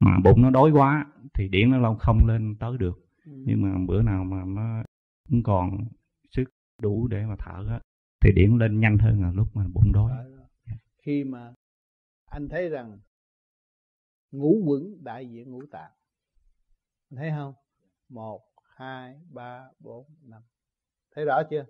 mà 0.00 0.18
bụng 0.24 0.42
nó 0.42 0.50
đói 0.50 0.70
quá 0.70 1.06
thì 1.34 1.48
điển 1.48 1.70
nó 1.70 1.78
lâu 1.78 1.94
không 1.94 2.26
lên 2.26 2.56
tới 2.60 2.78
được. 2.78 3.06
Ừ. 3.24 3.32
nhưng 3.46 3.62
mà 3.62 3.78
bữa 3.86 4.02
nào 4.02 4.24
mà 4.24 4.44
nó 4.46 4.82
cũng 5.28 5.42
còn 5.42 5.84
sức 6.30 6.44
đủ 6.82 7.08
để 7.08 7.26
mà 7.26 7.34
thở 7.38 7.66
á 7.68 7.80
thì 8.20 8.32
điển 8.32 8.58
lên 8.58 8.80
nhanh 8.80 8.98
hơn 8.98 9.22
là 9.22 9.32
lúc 9.32 9.56
mà 9.56 9.66
bụng 9.72 9.92
đói. 9.92 10.12
Khi 11.02 11.24
mà 11.24 11.52
anh 12.24 12.48
thấy 12.48 12.68
rằng 12.68 12.98
ngũ 14.30 14.62
quẩn 14.64 15.04
đại 15.04 15.30
diện 15.30 15.50
ngũ 15.50 15.66
tạng 15.66 15.92
anh 17.10 17.16
thấy 17.16 17.30
không? 17.30 17.54
Một 18.08 18.42
hai 18.76 19.20
ba 19.30 19.68
bốn 19.78 20.06
năm. 20.22 20.42
Thấy 21.14 21.24
rõ 21.24 21.42
chưa 21.50 21.64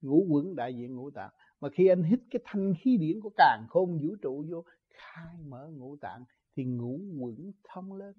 ngũ 0.00 0.26
quẩn 0.30 0.56
đại 0.56 0.74
diện 0.74 0.96
ngũ 0.96 1.10
tạng. 1.10 1.30
Mà 1.60 1.68
khi 1.72 1.86
anh 1.86 2.02
hít 2.02 2.20
cái 2.30 2.42
thanh 2.44 2.74
khí 2.80 2.96
điển 2.96 3.20
của 3.20 3.30
càng 3.36 3.66
khôn 3.68 3.98
vũ 4.02 4.16
trụ 4.22 4.44
vô, 4.50 4.64
khai 4.88 5.36
mở 5.46 5.68
ngũ 5.68 5.96
tạng, 5.96 6.24
thì 6.56 6.64
ngũ 6.64 7.00
quẩn 7.18 7.52
thông 7.64 7.92
lên 7.92 8.14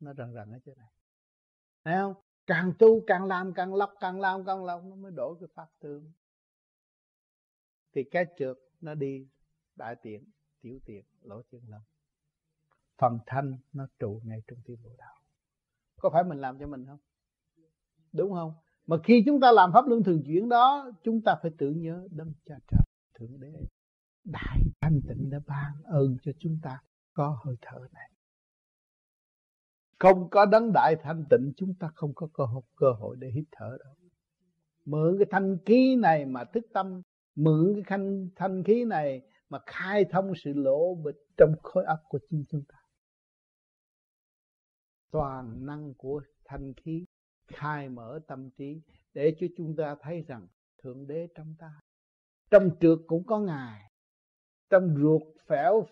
nó 0.00 0.14
rần 0.14 0.34
rần 0.34 0.52
ở 0.52 0.58
chỗ 0.64 0.74
này. 0.74 0.88
Thấy 1.84 1.94
không? 1.94 2.14
Càng 2.46 2.72
tu, 2.78 3.00
càng 3.06 3.24
làm, 3.24 3.54
càng 3.54 3.74
lọc, 3.74 3.94
càng 4.00 4.20
làm 4.20 4.44
càng 4.44 4.64
lọc, 4.64 4.84
nó 4.84 4.96
mới 4.96 5.12
đổi 5.12 5.36
cái 5.40 5.48
pháp 5.54 5.68
tướng. 5.80 6.12
thì 7.92 8.04
cái 8.10 8.26
trượt, 8.38 8.56
nó 8.80 8.94
đi 8.94 9.28
đại 9.76 9.96
tiện, 10.02 10.30
tiểu 10.60 10.78
tiện, 10.84 11.04
lỗ 11.22 11.42
chân 11.42 11.60
lông. 11.68 11.82
Phần 12.98 13.18
thanh, 13.26 13.58
nó 13.72 13.86
trụ 13.98 14.20
ngay 14.24 14.42
trong 14.46 14.58
tim 14.64 14.78
bộ 14.82 14.90
đạo. 14.98 15.14
Có 15.96 16.10
phải 16.10 16.24
mình 16.24 16.38
làm 16.38 16.58
cho 16.58 16.66
mình 16.66 16.86
không? 16.86 16.98
Đúng 18.12 18.32
không? 18.32 18.54
Mà 18.86 18.96
khi 19.04 19.22
chúng 19.26 19.40
ta 19.40 19.52
làm 19.52 19.72
pháp 19.72 19.86
luân 19.86 20.02
thường 20.02 20.22
chuyển 20.26 20.48
đó 20.48 20.90
chúng 21.04 21.22
ta 21.22 21.36
phải 21.42 21.50
tưởng 21.58 21.82
nhớ 21.82 22.08
đấng 22.10 22.32
cha 22.44 22.54
trời 22.70 22.84
thượng 23.18 23.40
đế. 23.40 23.52
Đại 24.24 24.58
thanh 24.80 25.00
tịnh 25.08 25.30
đã 25.30 25.38
ban 25.46 25.82
ơn 25.84 26.16
cho 26.22 26.32
chúng 26.38 26.58
ta 26.62 26.82
có 27.12 27.38
hơi 27.44 27.56
thở 27.62 27.78
này. 27.92 28.10
Không 29.98 30.30
có 30.30 30.46
đấng 30.46 30.72
đại 30.72 30.96
thanh 31.02 31.24
tịnh 31.30 31.52
chúng 31.56 31.74
ta 31.74 31.90
không 31.94 32.14
có 32.14 32.28
cơ 32.34 32.44
hội, 32.44 32.62
cơ 32.76 32.92
hội 32.98 33.16
để 33.18 33.30
hít 33.34 33.44
thở 33.52 33.76
đâu. 33.84 33.94
Mượn 34.84 35.16
cái 35.18 35.26
thanh 35.30 35.58
khí 35.66 35.96
này 35.96 36.26
mà 36.26 36.44
thức 36.44 36.64
tâm 36.72 37.02
mượn 37.34 37.74
cái 37.74 37.84
thanh, 37.86 38.28
thanh 38.36 38.64
khí 38.64 38.84
này 38.84 39.22
mà 39.48 39.58
khai 39.66 40.04
thông 40.10 40.32
sự 40.44 40.52
lỗ 40.52 40.94
bịch 40.94 41.26
trong 41.36 41.54
khối 41.62 41.84
óc 41.84 41.98
của 42.08 42.18
chính 42.30 42.44
chúng 42.48 42.64
ta. 42.68 42.78
Toàn 45.10 45.66
năng 45.66 45.94
của 45.94 46.22
thanh 46.44 46.72
khí 46.74 47.04
khai 47.46 47.88
mở 47.88 48.20
tâm 48.26 48.50
trí 48.50 48.80
để 49.14 49.36
cho 49.40 49.46
chúng 49.56 49.76
ta 49.76 49.96
thấy 50.00 50.22
rằng 50.22 50.46
thượng 50.82 51.06
đế 51.06 51.28
trong 51.34 51.54
ta. 51.58 51.80
Trong 52.50 52.70
trượt 52.80 52.98
cũng 53.06 53.24
có 53.26 53.38
ngài, 53.38 53.90
trong 54.70 54.96
ruột 54.96 55.22
phèo 55.46 55.86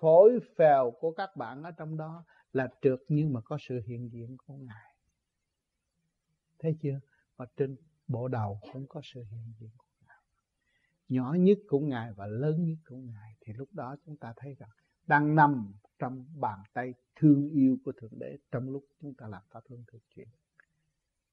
phổi 0.00 0.38
phèo 0.56 0.92
của 1.00 1.12
các 1.12 1.36
bạn 1.36 1.62
ở 1.62 1.70
trong 1.70 1.96
đó 1.96 2.24
là 2.52 2.68
trượt 2.82 3.00
nhưng 3.08 3.32
mà 3.32 3.40
có 3.40 3.58
sự 3.60 3.80
hiện 3.86 4.10
diện 4.12 4.36
của 4.46 4.54
ngài. 4.54 4.94
Thấy 6.58 6.76
chưa? 6.82 7.00
Và 7.36 7.46
trên 7.56 7.76
bộ 8.08 8.28
đầu 8.28 8.60
cũng 8.72 8.86
có 8.88 9.00
sự 9.04 9.22
hiện 9.22 9.52
diện 9.60 9.70
của 9.76 9.86
ngài. 10.06 10.18
Nhỏ 11.08 11.34
nhất 11.38 11.58
của 11.68 11.80
ngài 11.80 12.12
và 12.12 12.26
lớn 12.26 12.64
nhất 12.64 12.78
của 12.88 12.96
ngài. 12.96 13.36
Thì 13.40 13.52
lúc 13.52 13.68
đó 13.72 13.96
chúng 14.06 14.16
ta 14.16 14.34
thấy 14.36 14.54
rằng 14.54 14.70
đang 15.06 15.34
nằm 15.34 15.74
trong 15.98 16.26
bàn 16.40 16.58
tay 16.72 16.94
thương 17.16 17.48
yêu 17.50 17.76
của 17.84 17.92
thượng 17.92 18.18
đế, 18.18 18.38
trong 18.50 18.70
lúc 18.70 18.84
chúng 19.00 19.14
ta 19.14 19.28
làm 19.28 19.42
pháp 19.50 19.60
luân 19.68 19.84
thực 19.92 20.02
chuyển 20.14 20.28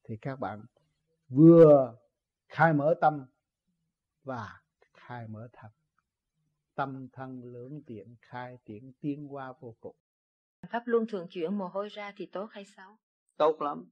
thì 0.10 0.17
các 0.17 0.39
bạn 0.39 0.65
vừa 1.28 1.95
khai 2.48 2.74
mở 2.74 2.93
tâm 3.02 3.26
và 4.24 4.62
khai 4.93 5.28
mở 5.28 5.50
thật 5.54 5.69
tâm 6.76 7.08
thân 7.13 7.43
lưỡng 7.43 7.82
tiện 7.86 8.15
khai 8.22 8.58
tiện 8.65 8.93
tiến 9.00 9.34
qua 9.34 9.54
vô 9.60 9.76
cùng. 9.80 9.95
Pháp 10.69 10.84
luân 10.86 11.06
thường 11.08 11.28
chuyển 11.30 11.58
mồ 11.58 11.67
hôi 11.67 11.89
ra 11.89 12.13
thì 12.15 12.26
tốt 12.26 12.48
hay 12.52 12.65
xấu? 12.65 12.98
Tốt 13.38 13.62
lắm. 13.62 13.89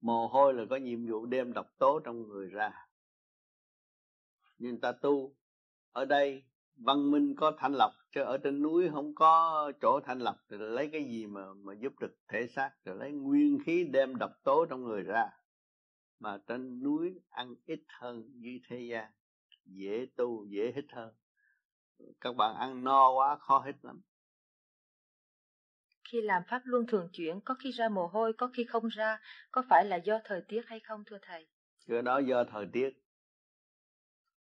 Mồ 0.00 0.28
hôi 0.28 0.54
là 0.54 0.64
có 0.70 0.76
nhiệm 0.76 1.06
vụ 1.06 1.26
đem 1.26 1.52
độc 1.52 1.66
tố 1.78 2.00
trong 2.04 2.28
người 2.28 2.46
ra. 2.46 2.88
Nhưng 4.58 4.80
ta 4.80 4.92
tu 4.92 5.34
ở 5.92 6.04
đây 6.04 6.44
văn 6.76 7.10
minh 7.10 7.34
có 7.36 7.52
thanh 7.58 7.72
lọc 7.72 7.92
chứ 8.14 8.22
ở 8.22 8.38
trên 8.38 8.62
núi 8.62 8.88
không 8.92 9.14
có 9.14 9.72
chỗ 9.80 10.00
thanh 10.04 10.18
lọc. 10.18 10.36
Thì 10.50 10.56
lấy 10.58 10.88
cái 10.92 11.04
gì 11.04 11.26
mà 11.26 11.54
mà 11.54 11.72
giúp 11.74 11.92
được 12.00 12.16
thể 12.28 12.46
xác 12.46 12.70
rồi 12.84 12.96
lấy 12.96 13.12
nguyên 13.12 13.58
khí 13.64 13.84
đem 13.84 14.16
độc 14.16 14.30
tố 14.44 14.66
trong 14.66 14.84
người 14.84 15.02
ra. 15.02 15.30
Mà 16.18 16.38
trên 16.46 16.82
núi 16.82 17.20
ăn 17.30 17.54
ít 17.66 17.80
hơn 17.88 18.30
dưới 18.34 18.60
thế 18.68 18.80
gian 18.90 19.10
dễ 19.64 20.06
tu 20.16 20.46
dễ 20.46 20.72
hít 20.76 20.84
hơn. 20.92 21.14
Các 22.20 22.36
bạn 22.36 22.56
ăn 22.56 22.84
no 22.84 23.10
quá 23.10 23.36
khó 23.36 23.62
hít 23.66 23.76
lắm. 23.82 24.00
Khi 26.12 26.20
làm 26.20 26.42
pháp 26.48 26.62
luân 26.64 26.86
thường 26.86 27.08
chuyển 27.12 27.40
có 27.40 27.54
khi 27.54 27.70
ra 27.70 27.88
mồ 27.88 28.06
hôi 28.06 28.32
có 28.32 28.50
khi 28.54 28.64
không 28.64 28.88
ra 28.88 29.20
có 29.50 29.62
phải 29.68 29.84
là 29.84 29.96
do 29.96 30.20
thời 30.24 30.42
tiết 30.48 30.62
hay 30.66 30.80
không 30.80 31.04
thưa 31.06 31.18
thầy? 31.22 31.48
Cái 31.88 32.02
đó 32.02 32.18
do 32.18 32.44
thời 32.44 32.66
tiết. 32.72 32.90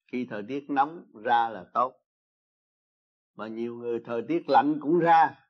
Khi 0.07 0.27
thời 0.31 0.43
tiết 0.49 0.71
nóng 0.71 1.05
ra 1.25 1.49
là 1.49 1.65
tốt 1.75 2.02
mà 3.35 3.49
nhiều 3.49 3.77
người 3.77 4.01
thời 4.05 4.23
tiết 4.29 4.49
lạnh 4.49 4.79
cũng 4.81 4.99
ra 4.99 5.43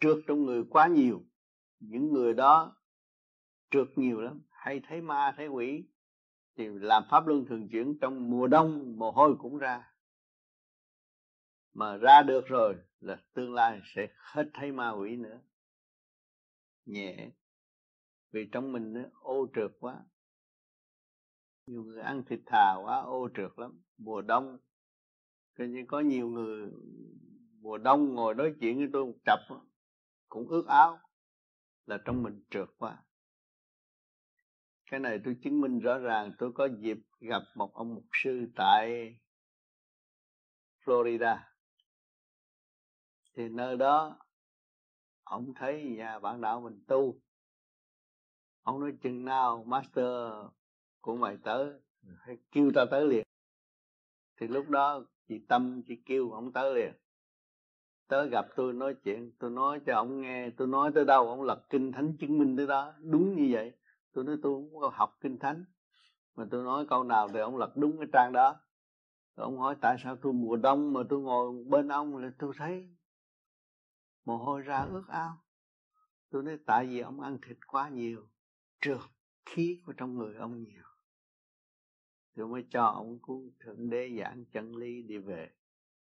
trượt 0.00 0.16
trong 0.26 0.44
người 0.44 0.64
quá 0.70 0.86
nhiều. 0.86 1.22
Những 1.80 2.12
người 2.12 2.34
đó 2.34 2.76
trượt 3.70 3.88
nhiều 3.96 4.20
lắm, 4.20 4.42
hay 4.50 4.80
thấy 4.88 5.00
ma, 5.00 5.34
thấy 5.36 5.48
quỷ, 5.48 5.84
thì 6.56 6.68
làm 6.68 7.02
pháp 7.10 7.26
luân 7.26 7.44
thường 7.46 7.68
chuyển 7.68 7.98
trong 8.00 8.30
mùa 8.30 8.46
đông, 8.46 8.98
mồ 8.98 9.10
hôi 9.10 9.36
cũng 9.38 9.58
ra. 9.58 9.92
Mà 11.72 11.96
ra 11.96 12.22
được 12.22 12.46
rồi 12.46 12.74
là 13.00 13.22
tương 13.32 13.54
lai 13.54 13.80
sẽ 13.94 14.08
hết 14.16 14.50
thấy 14.54 14.72
ma, 14.72 14.90
quỷ 14.90 15.16
nữa. 15.16 15.40
Nhẹ, 16.84 17.30
vì 18.32 18.48
trong 18.52 18.72
mình 18.72 18.92
nó 18.92 19.00
ô 19.20 19.46
trượt 19.54 19.70
quá. 19.80 20.04
Nhiều 21.66 21.82
người 21.82 22.02
ăn 22.02 22.22
thịt 22.28 22.40
thà 22.46 22.74
quá, 22.84 23.00
ô 23.00 23.28
trượt 23.36 23.50
lắm. 23.56 23.82
Mùa 23.98 24.20
đông 24.20 24.58
thế 25.58 25.66
nhưng 25.68 25.86
có 25.86 26.00
nhiều 26.00 26.28
người 26.28 26.70
mùa 27.60 27.78
đông 27.78 28.14
ngồi 28.14 28.34
nói 28.34 28.54
chuyện 28.60 28.78
với 28.78 28.88
tôi 28.92 29.06
một 29.06 29.18
chập 29.24 29.38
cũng 30.28 30.48
ướt 30.48 30.66
áo 30.66 30.98
là 31.86 31.98
trong 32.04 32.22
mình 32.22 32.44
trượt 32.50 32.68
quá 32.78 33.02
cái 34.90 35.00
này 35.00 35.20
tôi 35.24 35.36
chứng 35.42 35.60
minh 35.60 35.78
rõ 35.78 35.98
ràng, 35.98 36.32
tôi 36.38 36.52
có 36.52 36.68
dịp 36.80 36.98
gặp 37.20 37.42
một 37.54 37.74
ông 37.74 37.94
mục 37.94 38.04
sư 38.12 38.46
tại 38.56 39.16
Florida. 40.84 41.38
Thì 43.36 43.48
nơi 43.48 43.76
đó, 43.76 44.18
ông 45.24 45.54
thấy 45.54 45.82
nhà 45.82 46.18
bạn 46.18 46.40
đạo 46.40 46.60
mình 46.60 46.84
tu. 46.86 47.20
Ông 48.62 48.80
nói, 48.80 48.92
chừng 49.02 49.24
nào 49.24 49.64
master 49.64 50.32
của 51.00 51.16
mày 51.16 51.36
tới? 51.44 51.72
Hay 52.18 52.38
kêu 52.52 52.70
tao 52.74 52.86
tới 52.90 53.06
liền. 53.06 53.26
Thì 54.40 54.48
lúc 54.48 54.68
đó 54.68 55.04
chị 55.30 55.38
tâm, 55.48 55.82
chị 55.86 55.96
kêu 56.06 56.30
ông 56.30 56.52
tới 56.52 56.74
liền. 56.74 56.92
Tới 58.08 58.28
gặp 58.28 58.46
tôi 58.56 58.72
nói 58.72 58.94
chuyện, 59.04 59.32
tôi 59.38 59.50
nói 59.50 59.80
cho 59.86 59.94
ông 59.94 60.20
nghe, 60.20 60.50
tôi 60.50 60.68
nói 60.68 60.90
tới 60.94 61.04
đâu 61.04 61.28
ông 61.28 61.42
lật 61.42 61.66
kinh 61.70 61.92
thánh 61.92 62.16
chứng 62.16 62.38
minh 62.38 62.56
tới 62.56 62.66
đó. 62.66 62.92
Đúng 63.00 63.36
như 63.36 63.48
vậy. 63.50 63.72
Tôi 64.12 64.24
nói 64.24 64.36
tôi 64.42 64.52
không 64.52 64.80
có 64.80 64.90
học 64.94 65.18
kinh 65.20 65.38
thánh. 65.38 65.64
Mà 66.36 66.46
tôi 66.50 66.64
nói 66.64 66.86
câu 66.88 67.04
nào 67.04 67.28
thì 67.28 67.40
ông 67.40 67.56
lật 67.56 67.76
đúng 67.76 67.98
cái 67.98 68.06
trang 68.12 68.32
đó. 68.32 68.56
Rồi 69.36 69.44
ông 69.44 69.58
hỏi 69.58 69.76
tại 69.80 69.96
sao 70.04 70.16
tôi 70.16 70.32
mùa 70.32 70.56
đông 70.56 70.92
mà 70.92 71.00
tôi 71.08 71.20
ngồi 71.20 71.64
bên 71.66 71.88
ông 71.88 72.16
là 72.16 72.30
tôi 72.38 72.52
thấy 72.58 72.88
mồ 74.24 74.36
hôi 74.36 74.60
ra 74.60 74.86
ướt 74.92 75.04
ao 75.08 75.38
tôi 76.30 76.42
nói 76.42 76.58
tại 76.66 76.86
vì 76.86 77.00
ông 77.00 77.20
ăn 77.20 77.38
thịt 77.42 77.56
quá 77.66 77.88
nhiều, 77.88 78.28
trượt 78.80 79.00
khí 79.46 79.82
của 79.86 79.92
trong 79.92 80.14
người 80.14 80.34
ông 80.34 80.62
nhiều 80.62 80.89
tôi 82.34 82.48
mới 82.48 82.64
cho 82.70 82.84
ông 82.84 83.18
cứu 83.22 83.50
thượng 83.60 83.90
đế 83.90 84.10
giảng 84.18 84.44
chân 84.52 84.76
lý 84.76 85.02
đi 85.02 85.18
về 85.18 85.50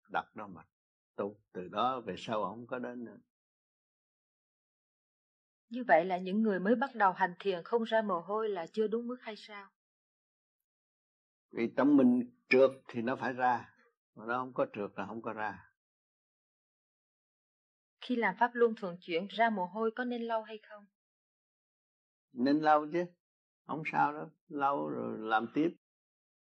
đặt 0.09 0.37
đó 0.37 0.47
mà 0.47 0.63
tu 1.17 1.41
từ 1.53 1.69
đó 1.69 2.01
về 2.01 2.15
sau 2.19 2.45
ông 2.45 2.67
có 2.67 2.79
đến 2.79 3.05
nữa 3.05 3.19
như 5.71 5.85
vậy 5.85 6.05
là 6.05 6.19
những 6.19 6.43
người 6.43 6.61
mới 6.61 6.75
bắt 6.75 6.95
đầu 6.95 7.13
hành 7.13 7.35
thiền 7.39 7.65
không 7.65 7.83
ra 7.83 8.03
mồ 8.03 8.21
hôi 8.21 8.49
là 8.49 8.67
chưa 8.67 8.87
đúng 8.87 9.07
mức 9.07 9.17
hay 9.21 9.37
sao? 9.37 9.71
Vì 11.51 11.73
trong 11.77 11.97
mình 11.97 12.31
trượt 12.49 12.71
thì 12.89 13.03
nó 13.03 13.17
phải 13.17 13.33
ra, 13.33 13.75
mà 14.15 14.25
nó 14.27 14.39
không 14.39 14.53
có 14.55 14.67
trượt 14.73 14.91
là 14.97 15.07
không 15.07 15.23
có 15.23 15.33
ra. 15.33 15.73
Khi 18.01 18.17
làm 18.17 18.35
pháp 18.39 18.51
luân 18.55 18.75
thường 18.75 18.97
chuyển 19.01 19.27
ra 19.27 19.51
mồ 19.51 19.67
hôi 19.67 19.91
có 19.97 20.05
nên 20.05 20.23
lâu 20.23 20.43
hay 20.43 20.59
không? 20.63 20.87
Nên 22.33 22.61
lâu 22.61 22.87
chứ, 22.93 23.05
không 23.67 23.83
sao 23.93 24.13
đâu, 24.13 24.29
lâu 24.49 24.89
rồi 24.89 25.19
làm 25.19 25.47
tiếp. 25.55 25.77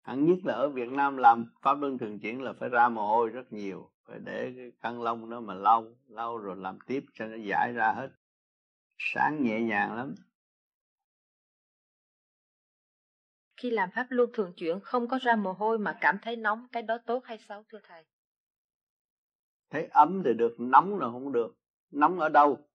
Hẳn 0.07 0.25
nhất 0.25 0.37
là 0.43 0.53
ở 0.53 0.69
Việt 0.69 0.89
Nam 0.89 1.17
làm 1.17 1.45
pháp 1.61 1.73
luân 1.73 1.97
thường 1.97 2.19
chuyển 2.19 2.41
là 2.41 2.53
phải 2.53 2.69
ra 2.69 2.89
mồ 2.89 3.07
hôi 3.07 3.29
rất 3.29 3.53
nhiều 3.53 3.91
phải 4.05 4.19
để 4.19 4.53
cái 4.57 4.71
căn 4.81 5.01
lông 5.01 5.29
đó 5.29 5.39
mà 5.39 5.53
lâu 5.53 5.95
lâu 6.07 6.37
rồi 6.37 6.55
làm 6.57 6.79
tiếp 6.87 7.05
cho 7.13 7.25
nó 7.25 7.35
giải 7.35 7.73
ra 7.73 7.93
hết. 7.93 8.09
Sáng 8.97 9.43
nhẹ 9.43 9.61
nhàng 9.61 9.95
lắm. 9.95 10.15
Khi 13.57 13.69
làm 13.69 13.89
pháp 13.95 14.07
luân 14.09 14.29
thường 14.33 14.53
chuyển 14.57 14.79
không 14.79 15.07
có 15.07 15.19
ra 15.21 15.35
mồ 15.35 15.53
hôi 15.53 15.77
mà 15.77 15.97
cảm 16.01 16.17
thấy 16.21 16.35
nóng 16.35 16.67
cái 16.71 16.83
đó 16.83 16.97
tốt 17.05 17.25
hay 17.25 17.37
xấu 17.37 17.63
thưa 17.69 17.79
thầy? 17.83 18.05
Thấy 19.69 19.85
ấm 19.85 20.21
thì 20.25 20.33
được 20.33 20.55
nóng 20.59 20.99
là 20.99 21.11
không 21.11 21.31
được. 21.31 21.55
Nóng 21.91 22.19
ở 22.19 22.29
đâu? 22.29 22.69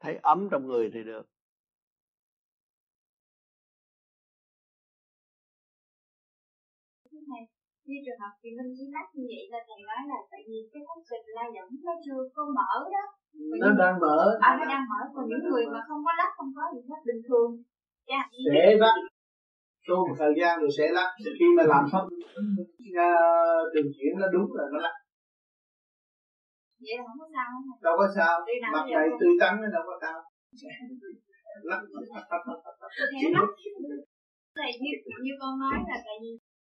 Thấy 0.00 0.16
ấm 0.22 0.48
trong 0.50 0.66
người 0.66 0.90
thì 0.94 1.04
được 1.04 1.26
như 7.90 7.98
trường 8.04 8.20
hợp 8.22 8.32
chị 8.42 8.48
Minh 8.56 8.70
chỉ 8.76 8.84
lắc 8.96 9.06
như 9.16 9.24
vậy 9.32 9.44
là 9.52 9.60
thầy 9.66 9.78
nói 9.88 10.00
là 10.10 10.18
tại 10.30 10.42
vì 10.48 10.58
cái 10.72 10.80
cuốn 10.86 10.98
kịch 11.10 11.26
la 11.36 11.44
dẫn 11.54 11.66
nó 11.86 11.94
chưa 12.04 12.20
có 12.34 12.42
mở 12.56 12.72
đó. 12.94 13.04
Nó 13.62 13.68
đang 13.80 13.94
mở. 14.04 14.18
À 14.48 14.50
nó 14.58 14.64
đang 14.72 14.84
mở 14.90 15.00
còn 15.14 15.24
những 15.30 15.44
người 15.48 15.64
mà 15.74 15.80
không 15.88 16.00
có 16.06 16.12
lắc 16.20 16.30
không 16.36 16.50
có 16.56 16.64
gì 16.74 16.80
hết 16.90 17.00
bình 17.08 17.22
thường. 17.28 17.50
Yeah. 18.14 18.26
sẽ 18.54 18.76
lắc 18.82 18.96
sau 19.86 19.96
một 19.96 20.14
thời 20.18 20.32
gian 20.38 20.60
rồi 20.60 20.70
sẽ 20.78 20.86
lắc 20.96 21.08
khi 21.38 21.46
mà 21.56 21.62
làm 21.72 21.84
xong 21.92 22.06
đường 23.74 23.90
chuyển 23.96 24.12
nó 24.20 24.26
đúng 24.34 24.46
là 24.56 24.64
nó 24.72 24.78
lắc 24.86 24.94
vậy 26.84 26.94
là 26.98 27.04
không 27.06 27.18
có 27.22 27.26
sao 27.34 27.46
không 27.54 27.64
đâu 27.86 27.94
có 28.00 28.06
sao. 28.16 28.34
Mặt 28.74 28.84
này 28.96 29.08
tươi 29.20 29.32
tắn 29.40 29.52
nó 29.62 29.68
đâu 29.76 29.82
có 29.88 29.94
sao. 30.02 30.16
Lắc 31.70 31.80
thầy 34.56 34.70
như, 34.82 34.92
như 35.24 35.32
con 35.40 35.52
nói 35.62 35.76
là 35.88 35.96
tại 36.06 36.16
vì 36.22 36.30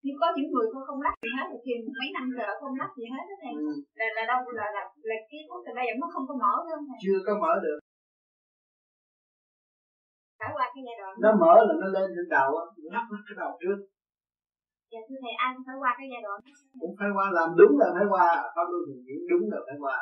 nhưng 0.08 0.20
có 0.22 0.28
những 0.36 0.50
người 0.54 0.66
không 0.72 0.86
không 0.88 1.02
lắc 1.06 1.16
gì 1.24 1.32
hết 1.38 1.48
thì 1.64 1.72
mấy 2.00 2.10
năm 2.16 2.26
rồi 2.38 2.52
không 2.62 2.76
lắc 2.82 2.92
gì 2.98 3.06
hết 3.14 3.24
đó 3.30 3.36
thầy. 3.44 3.54
Ừ. 3.68 3.70
là 4.00 4.08
là 4.16 4.24
đâu 4.32 4.40
là 4.60 4.68
là 4.76 4.84
là 5.10 5.18
cái 5.30 5.40
thuốc 5.48 5.60
từ 5.66 5.72
đây 5.80 5.86
nó 6.02 6.08
không 6.14 6.26
có 6.30 6.36
mở 6.44 6.54
không 6.70 6.84
thầy? 6.90 7.00
Chưa 7.06 7.20
có 7.28 7.34
mở 7.44 7.54
được. 7.66 7.80
Phải 10.40 10.50
qua 10.56 10.66
cái 10.74 10.82
giai 10.88 10.98
đoạn 11.02 11.14
nó 11.24 11.30
mở 11.42 11.54
là 11.68 11.74
nó 11.82 11.88
lên 11.96 12.08
trên 12.16 12.28
đầu 12.38 12.50
á 12.62 12.66
lắc 12.96 13.06
lắc 13.14 13.24
cái 13.28 13.36
đầu 13.42 13.52
trước. 13.62 13.78
Dạ 14.92 15.02
thưa 15.08 15.20
thầy 15.24 15.34
ai 15.46 15.50
cũng 15.56 15.66
phải 15.68 15.78
qua 15.82 15.92
cái 15.98 16.08
giai 16.12 16.22
đoạn. 16.26 16.38
Cũng 16.82 16.94
phải 17.00 17.10
qua 17.16 17.26
làm 17.38 17.50
đúng 17.60 17.74
là 17.82 17.88
phải 17.96 18.06
qua 18.14 18.26
pháp 18.56 18.66
luân 18.72 18.82
thường 18.88 19.02
chuyển 19.06 19.22
đúng 19.32 19.44
là 19.52 19.60
phải 19.68 19.78
qua 19.84 19.98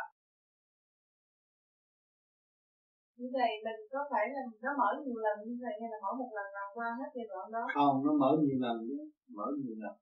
như 3.17 3.27
vậy 3.37 3.51
mình 3.65 3.79
có 3.93 3.99
phải 4.11 4.25
là 4.35 4.41
nó 4.63 4.71
mở 4.79 4.89
nhiều 5.03 5.19
lần 5.25 5.35
như 5.47 5.55
vậy 5.63 5.75
hay 5.81 5.89
là 5.93 5.97
mở 6.03 6.11
một 6.21 6.31
lần 6.37 6.47
làm 6.57 6.69
qua 6.73 6.87
hết 6.99 7.09
giai 7.15 7.25
đoạn 7.31 7.45
đó? 7.55 7.63
Không 7.73 7.95
nó 8.05 8.11
mở 8.21 8.31
nhiều 8.43 8.59
lần 8.65 8.77
mở 9.37 9.47
nhiều 9.63 9.75
lần. 9.83 9.95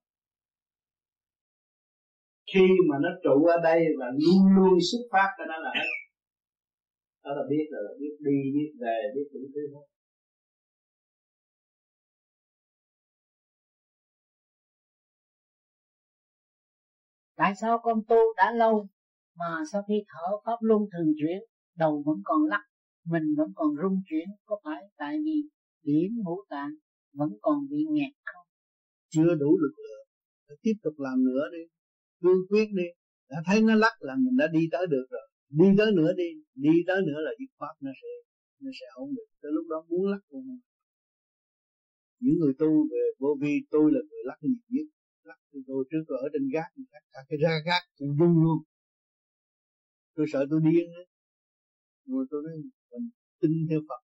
Khi 2.54 2.68
mà 2.90 2.98
nó 3.04 3.10
trụ 3.24 3.46
ở 3.46 3.58
đây 3.64 3.80
và 4.00 4.06
luôn 4.24 4.42
luôn 4.56 4.74
xuất 4.92 5.04
phát 5.12 5.30
cái 5.38 5.48
đó 5.52 5.58
là 5.66 5.72
hết. 5.80 5.90
Đó 7.24 7.32
là 7.38 7.44
biết 7.50 7.66
rồi 7.72 7.84
biết 8.00 8.16
đi 8.20 8.38
biết 8.56 8.72
về 8.82 8.98
biết 9.16 9.28
đủ 9.34 9.40
thứ 9.54 9.62
hết. 9.74 9.86
Tại 17.36 17.56
sao 17.56 17.80
con 17.84 18.02
tu 18.08 18.18
đã 18.38 18.52
lâu 18.52 18.88
mà 19.36 19.64
sau 19.72 19.82
khi 19.88 20.06
thở 20.08 20.38
pháp 20.46 20.58
luân 20.62 20.82
thường 20.92 21.14
chuyển 21.20 21.40
đầu 21.78 22.04
vẫn 22.06 22.16
còn 22.24 22.44
lắc 22.46 22.64
mình 23.06 23.36
vẫn 23.38 23.50
còn 23.56 23.70
rung 23.82 24.02
chuyển 24.10 24.28
có 24.46 24.60
phải 24.64 24.82
tại 24.98 25.18
vì 25.26 25.38
điểm 25.84 26.12
ngũ 26.24 26.38
tạng 26.50 26.74
vẫn 27.14 27.30
còn 27.42 27.58
bị 27.70 27.86
nghẹt 27.90 28.14
không? 28.26 28.48
Chưa 29.10 29.36
đủ 29.36 29.58
lực 29.64 29.76
lượng. 29.84 30.08
Tiếp 30.62 30.74
tục 30.84 30.94
làm 30.98 31.24
nữa 31.24 31.44
đi. 31.52 31.64
Cương 32.22 32.48
quyết 32.50 32.68
đi. 32.74 32.88
Đã 33.30 33.38
thấy 33.46 33.62
nó 33.62 33.76
lắc 33.76 33.96
là 34.00 34.16
mình 34.16 34.38
đã 34.38 34.48
đi 34.54 34.68
tới 34.72 34.88
được 34.88 35.06
rồi. 35.10 35.28
Đi 35.50 35.66
tới 35.78 35.92
nữa 35.92 36.12
đi. 36.18 36.30
Đi 36.56 36.74
tới 36.88 37.02
nữa 37.08 37.20
là 37.26 37.32
dứt 37.40 37.52
khoát 37.58 37.76
nó 37.82 37.92
sẽ 38.02 38.08
nó 38.60 38.72
sẽ 38.80 38.86
ổn 38.94 39.10
định. 39.18 39.30
Tới 39.42 39.52
lúc 39.56 39.66
đó 39.70 39.86
muốn 39.90 40.12
lắc 40.12 40.24
luôn. 40.30 40.60
Những 42.20 42.40
người 42.40 42.54
tu 42.60 42.72
về 42.92 43.04
vô 43.20 43.38
vi 43.42 43.54
tôi 43.70 43.92
là 43.94 44.00
người 44.10 44.24
lắc 44.26 44.38
nhiều 44.42 44.56
nhất. 44.70 44.88
Lắc 45.24 45.40
tôi 45.68 45.86
trước 45.92 46.04
tôi 46.08 46.18
ở 46.22 46.30
trên 46.34 46.50
gác 46.54 46.70
lắc 46.94 47.04
cả 47.12 47.20
cái 47.30 47.38
ra 47.44 47.54
gác 47.66 47.84
cũng 47.98 48.18
rung 48.20 48.44
luôn. 48.44 48.58
Tôi 50.16 50.26
sợ 50.32 50.46
tôi 50.50 50.62
điên 50.64 50.88
đấy, 50.96 51.06
rồi 52.06 52.26
tôi 52.30 52.44
nói 52.44 52.54
tin 53.44 53.68
theo 53.70 53.80
Phật 53.90 54.02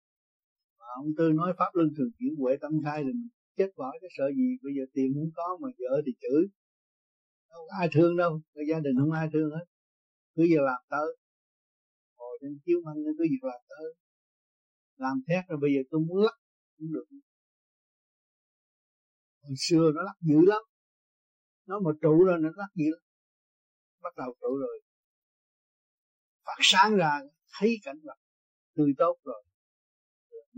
mà 0.78 0.86
ông 1.00 1.10
tư 1.18 1.32
nói 1.32 1.54
pháp 1.58 1.70
luân 1.72 1.88
thường 1.96 2.10
chuyển 2.18 2.32
huệ 2.40 2.52
tâm 2.60 2.72
khai 2.84 2.98
thì 3.04 3.12
mình 3.12 3.28
chết 3.56 3.70
bỏ 3.76 3.92
cái 4.00 4.10
sợ 4.16 4.26
gì, 4.36 4.48
bây 4.62 4.72
giờ 4.76 4.82
tiền 4.94 5.12
muốn 5.14 5.30
có 5.34 5.58
mà 5.60 5.68
vợ 5.78 6.02
thì 6.06 6.12
chửi. 6.20 6.42
Không 7.48 7.66
ai 7.80 7.88
thương 7.92 8.16
đâu, 8.16 8.40
cái 8.54 8.64
gia 8.70 8.80
đình 8.80 8.94
không 8.98 9.12
ai 9.12 9.28
thương 9.32 9.50
hết. 9.50 9.64
Cứ 10.34 10.42
giờ 10.42 10.60
làm 10.62 10.80
tới. 10.90 11.16
Ngồi 12.16 12.38
trên 12.40 12.58
chiếu 12.64 12.78
manh 12.84 12.94
cứ 13.18 13.24
việc 13.30 13.42
làm 13.42 13.60
tới. 13.68 13.94
Làm 14.96 15.22
thét 15.28 15.44
rồi 15.48 15.58
bây 15.62 15.70
giờ 15.74 15.80
tôi 15.90 16.00
muốn 16.00 16.18
lắc, 16.24 16.36
cũng 16.78 16.92
được. 16.92 17.04
Hồi 19.42 19.54
xưa 19.58 19.90
nó 19.94 20.02
lắc 20.02 20.16
dữ 20.20 20.38
lắm. 20.46 20.62
Nó 21.66 21.80
mà 21.80 21.90
trụ 22.02 22.24
rồi 22.24 22.38
nó 22.40 22.48
lắc 22.56 22.70
dữ 22.74 22.84
lắm. 22.90 23.02
Bắt 24.02 24.16
đầu 24.16 24.34
trụ 24.40 24.56
rồi. 24.58 24.82
Phát 26.44 26.58
sáng 26.60 26.96
ra, 26.96 27.20
thấy 27.58 27.76
cảnh 27.84 27.98
vật 28.04 28.16
tươi 28.76 28.90
tốt 29.02 29.14
rồi. 29.24 29.42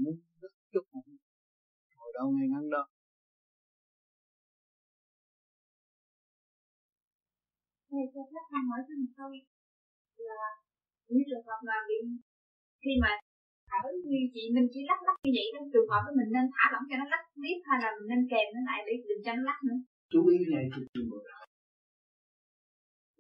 Muốn 0.03 0.15
rất 0.41 0.53
chút 0.73 0.85
cũng 0.93 1.17
ngồi 1.97 2.11
đâu 2.19 2.27
ngay 2.31 2.49
ngắn 2.53 2.65
đó. 2.75 2.83
Thầy 7.91 8.05
cho 8.15 8.23
khách 8.33 8.49
hàng 8.53 8.67
hỏi 8.71 8.81
cho 8.87 8.95
một 9.03 9.13
câu 9.19 9.29
là 10.31 10.51
những 11.09 11.27
trường 11.29 11.47
hợp 11.49 11.61
mà 11.69 11.77
bị 11.89 11.97
khi 12.83 12.93
mà 13.03 13.13
thở 13.71 13.81
như 14.11 14.21
chị 14.35 14.43
mình 14.55 14.67
chỉ 14.73 14.81
lắc 14.91 15.01
lắc 15.07 15.17
như 15.25 15.33
vậy 15.39 15.47
trong 15.55 15.67
trường 15.73 15.89
hợp 15.91 16.03
đó 16.07 16.11
mình 16.19 16.31
nên 16.35 16.47
thả 16.55 16.65
lỏng 16.73 16.87
cho 16.89 16.97
nó 17.01 17.07
lắc 17.13 17.23
tiếp 17.43 17.59
hay 17.69 17.77
là 17.83 17.89
mình 17.97 18.09
nên 18.11 18.23
kèm 18.31 18.47
nó 18.55 18.61
lại 18.69 18.79
để 18.87 18.95
đừng 19.09 19.23
cho 19.25 19.33
nó 19.39 19.43
lắc 19.51 19.59
nữa? 19.69 19.79
Chú 20.13 20.21
ý 20.35 20.39
này 20.55 20.65
thì 20.73 20.81
chừng 20.95 21.09
một 21.11 21.23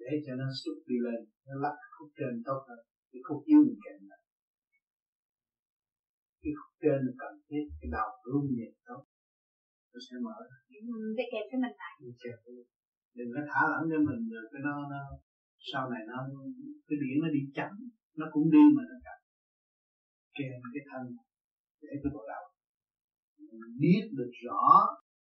để 0.00 0.12
cho 0.26 0.32
nó 0.40 0.46
xuất 0.60 0.76
đi 0.88 0.96
lên 1.06 1.20
nó 1.46 1.54
lắc 1.64 1.76
khúc 1.94 2.08
trên 2.18 2.34
tốt 2.46 2.60
hơn. 2.68 2.80
Cái 3.10 3.20
khúc 3.26 3.40
dưới 3.48 3.60
mình 3.66 3.80
kèm 3.84 3.98
lại 4.10 4.23
cái 6.44 6.52
khúc 6.58 6.72
trên 6.82 7.00
cần 7.20 7.32
thiết 7.48 7.64
cái 7.80 7.88
đầu 7.96 8.08
rung 8.32 8.48
nhẹ 8.56 8.68
tốt 8.86 9.02
nó 9.92 9.98
sẽ 10.06 10.14
mở. 10.26 10.36
Để 11.18 11.24
kèm 11.32 11.44
cho 11.50 11.58
mình 11.64 11.74
lại. 11.80 11.94
Đừng 13.18 13.30
có 13.34 13.42
thả 13.50 13.62
lỏng 13.72 13.86
cho 13.90 13.98
mình 14.08 14.20
rồi 14.32 14.44
cái 14.52 14.62
nó, 14.66 14.74
nó 14.92 15.00
sau 15.70 15.84
này 15.92 16.02
nó 16.10 16.18
cái 16.88 16.96
điểm 17.02 17.16
nó 17.22 17.28
đi 17.36 17.42
chậm 17.56 17.72
nó 18.20 18.26
cũng 18.34 18.46
đi 18.54 18.64
mà 18.76 18.82
nó 18.90 18.96
chậm. 19.06 19.18
Kèm 20.38 20.54
cái 20.74 20.84
thân 20.90 21.04
để 21.82 21.94
cái 22.02 22.10
bộ 22.14 22.22
đầu 22.32 22.44
mình 23.60 23.74
biết 23.84 24.02
được 24.18 24.32
rõ 24.44 24.62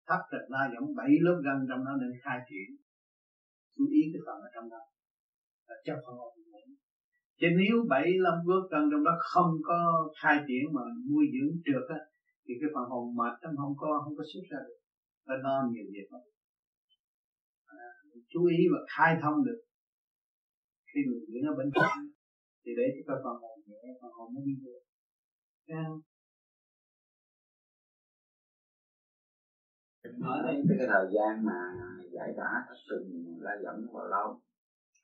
thấp 0.09 0.21
trật 0.31 0.45
la 0.55 0.63
giống 0.73 0.89
bảy 0.99 1.13
lớp 1.25 1.39
răng 1.47 1.61
trong 1.69 1.81
nó 1.87 1.93
nên 2.01 2.13
khai 2.23 2.39
triển. 2.49 2.69
Chú 3.75 3.85
ý 3.99 4.01
cái 4.13 4.21
phần 4.27 4.39
ở 4.47 4.49
trong 4.55 4.67
đó. 4.75 4.83
Là 5.69 5.77
chấp 5.87 5.97
phần 6.05 6.15
hồn 6.21 6.33
chứ 7.43 7.49
nếu 7.61 7.77
bảy 7.89 8.07
lâm 8.25 8.37
bước 8.47 8.63
cần 8.71 8.83
trong 8.91 9.05
đó 9.05 9.15
không 9.33 9.53
có 9.69 9.79
khai 10.23 10.37
triển 10.47 10.65
mà 10.75 10.83
nuôi 11.09 11.25
dưỡng 11.35 11.55
trượt 11.65 11.85
á 11.99 12.01
thì 12.45 12.53
cái 12.61 12.71
phần 12.75 12.85
hồn 12.93 13.17
mệt 13.19 13.35
nó 13.43 13.49
không 13.57 13.75
có 13.83 13.89
không 14.05 14.17
có 14.19 14.25
xuất 14.33 14.45
ra 14.51 14.59
được. 14.69 14.81
Nó 15.27 15.35
no 15.45 15.55
nhiều 15.73 15.87
việc 15.95 16.09
lắm. 16.13 16.23
À, 17.67 17.87
chú 18.33 18.45
ý 18.45 18.59
và 18.73 18.79
khai 18.97 19.13
thông 19.23 19.45
được. 19.47 19.61
Khi 20.91 21.01
người 21.07 21.21
dưỡng 21.29 21.47
ở 21.51 21.55
bên 21.59 21.69
trong 21.75 21.99
thì 22.63 22.71
để 22.79 22.87
cho 22.95 23.03
cái 23.07 23.17
phần 23.25 23.37
hồn 23.43 23.61
nhẹ 23.67 23.81
phần 24.01 24.13
hồn 24.17 24.29
nó 24.35 24.41
đi 24.47 24.55
được. 24.65 24.83
Nói 30.19 30.39
đến 30.47 30.67
cái 30.79 30.87
thời 30.93 31.07
gian 31.15 31.45
mà 31.49 31.59
giải 32.13 32.31
tỏa 32.37 32.51
thất 32.69 32.79
tình 32.91 33.39
la 33.41 33.53
dẫn 33.63 33.87
vào 33.93 34.07
lâu 34.09 34.41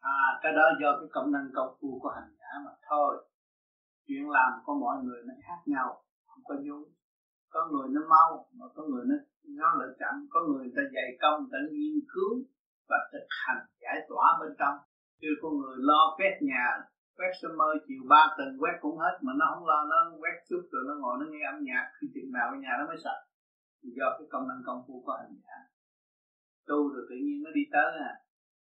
à 0.01 0.39
cái 0.43 0.53
đó 0.53 0.63
do 0.81 0.91
cái 1.01 1.09
công 1.13 1.33
năng 1.33 1.49
công 1.55 1.77
phu 1.81 1.99
của 2.03 2.09
hành 2.09 2.31
giả 2.39 2.51
mà 2.65 2.71
thôi. 2.89 3.25
Chuyện 4.07 4.31
làm 4.31 4.53
của 4.65 4.75
mọi 4.75 4.97
người 5.05 5.23
nó 5.27 5.35
khác 5.47 5.61
nhau, 5.67 6.03
không 6.27 6.43
có 6.45 6.55
giống 6.67 6.85
có 7.51 7.61
người 7.71 7.89
nó 7.95 8.01
mau, 8.15 8.47
mà 8.59 8.67
có 8.75 8.83
người 8.91 9.05
nó 9.11 9.17
nó 9.61 9.69
lại 9.79 9.89
chậm. 10.01 10.15
Có 10.31 10.41
người 10.49 10.73
ta 10.77 10.83
dày 10.95 11.09
công 11.23 11.49
ta 11.53 11.59
nghiên 11.73 11.97
cứu 12.13 12.33
và 12.89 12.99
thực 13.13 13.27
hành, 13.45 13.63
giải 13.83 13.99
tỏa 14.09 14.27
bên 14.41 14.53
trong. 14.59 14.77
Chứ 15.21 15.29
có 15.43 15.49
người 15.51 15.77
lo 15.79 16.15
quét 16.17 16.35
nhà, 16.41 16.67
quét 17.17 17.33
sơ 17.43 17.49
mơ 17.57 17.71
chiều 17.87 18.03
ba 18.09 18.35
tuần, 18.37 18.49
quét 18.61 18.77
cũng 18.81 18.99
hết. 18.99 19.15
Mà 19.23 19.33
nó 19.39 19.47
không 19.55 19.67
lo, 19.67 19.85
nó 19.85 19.99
quét 20.23 20.37
chút 20.49 20.63
rồi 20.73 20.83
nó 20.89 20.95
ngồi 21.01 21.17
nó 21.21 21.27
nghe 21.31 21.43
âm 21.53 21.59
nhạc, 21.69 21.85
khi 22.01 22.07
chừng 22.15 22.33
nào 22.33 22.47
ở 22.49 22.57
nhà 22.57 22.73
nó 22.79 22.87
mới 22.87 22.97
sạch 23.05 23.23
do 23.83 24.07
cái 24.19 24.27
công 24.31 24.49
năng 24.49 24.63
công 24.67 24.83
phu 24.87 25.03
của 25.07 25.13
hành 25.13 25.37
giả. 25.45 25.59
Tu 26.69 26.89
rồi 26.93 27.07
tự 27.11 27.17
nhiên 27.25 27.43
nó 27.45 27.51
đi 27.55 27.65
tới 27.73 27.91
à 28.09 28.13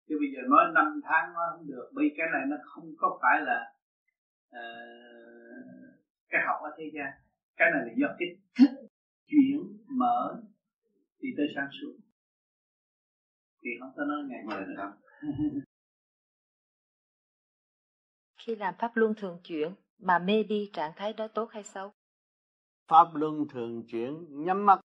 chứ 0.08 0.16
bây 0.20 0.28
giờ 0.34 0.40
nói 0.48 0.64
năm 0.74 1.00
tháng 1.04 1.34
nó 1.34 1.40
không 1.52 1.66
được. 1.66 1.90
Bởi 1.94 2.14
cái 2.16 2.26
này 2.32 2.42
nó 2.48 2.56
không 2.64 2.84
có 2.98 3.18
phải 3.22 3.40
là 3.40 3.72
uh, 4.50 5.94
cái 6.28 6.40
học 6.46 6.56
ở 6.62 6.70
thế 6.78 6.90
gian. 6.94 7.10
Cái 7.56 7.68
này 7.70 7.82
là 7.86 7.92
do 7.96 8.14
cái 8.18 8.28
thức 8.58 8.88
chuyển 9.26 9.58
mở 9.98 10.42
thì 11.22 11.28
tới 11.36 11.46
sáng 11.54 11.68
suốt. 11.80 11.94
Thì 13.62 13.70
không 13.80 13.92
có 13.96 14.04
nói 14.04 14.22
ngày 14.28 14.42
ngày 14.46 14.60
nữa 14.66 14.92
khi 18.46 18.56
làm 18.56 18.74
pháp 18.78 18.96
luân 18.96 19.14
thường 19.14 19.40
chuyển 19.44 19.74
mà 19.98 20.18
mê 20.18 20.42
đi 20.42 20.70
trạng 20.72 20.92
thái 20.96 21.12
đó 21.12 21.28
tốt 21.28 21.50
hay 21.50 21.62
xấu? 21.62 21.92
Pháp 22.88 23.14
luân 23.14 23.48
thường 23.48 23.86
chuyển 23.86 24.44
nhắm 24.44 24.66
mắt 24.66 24.80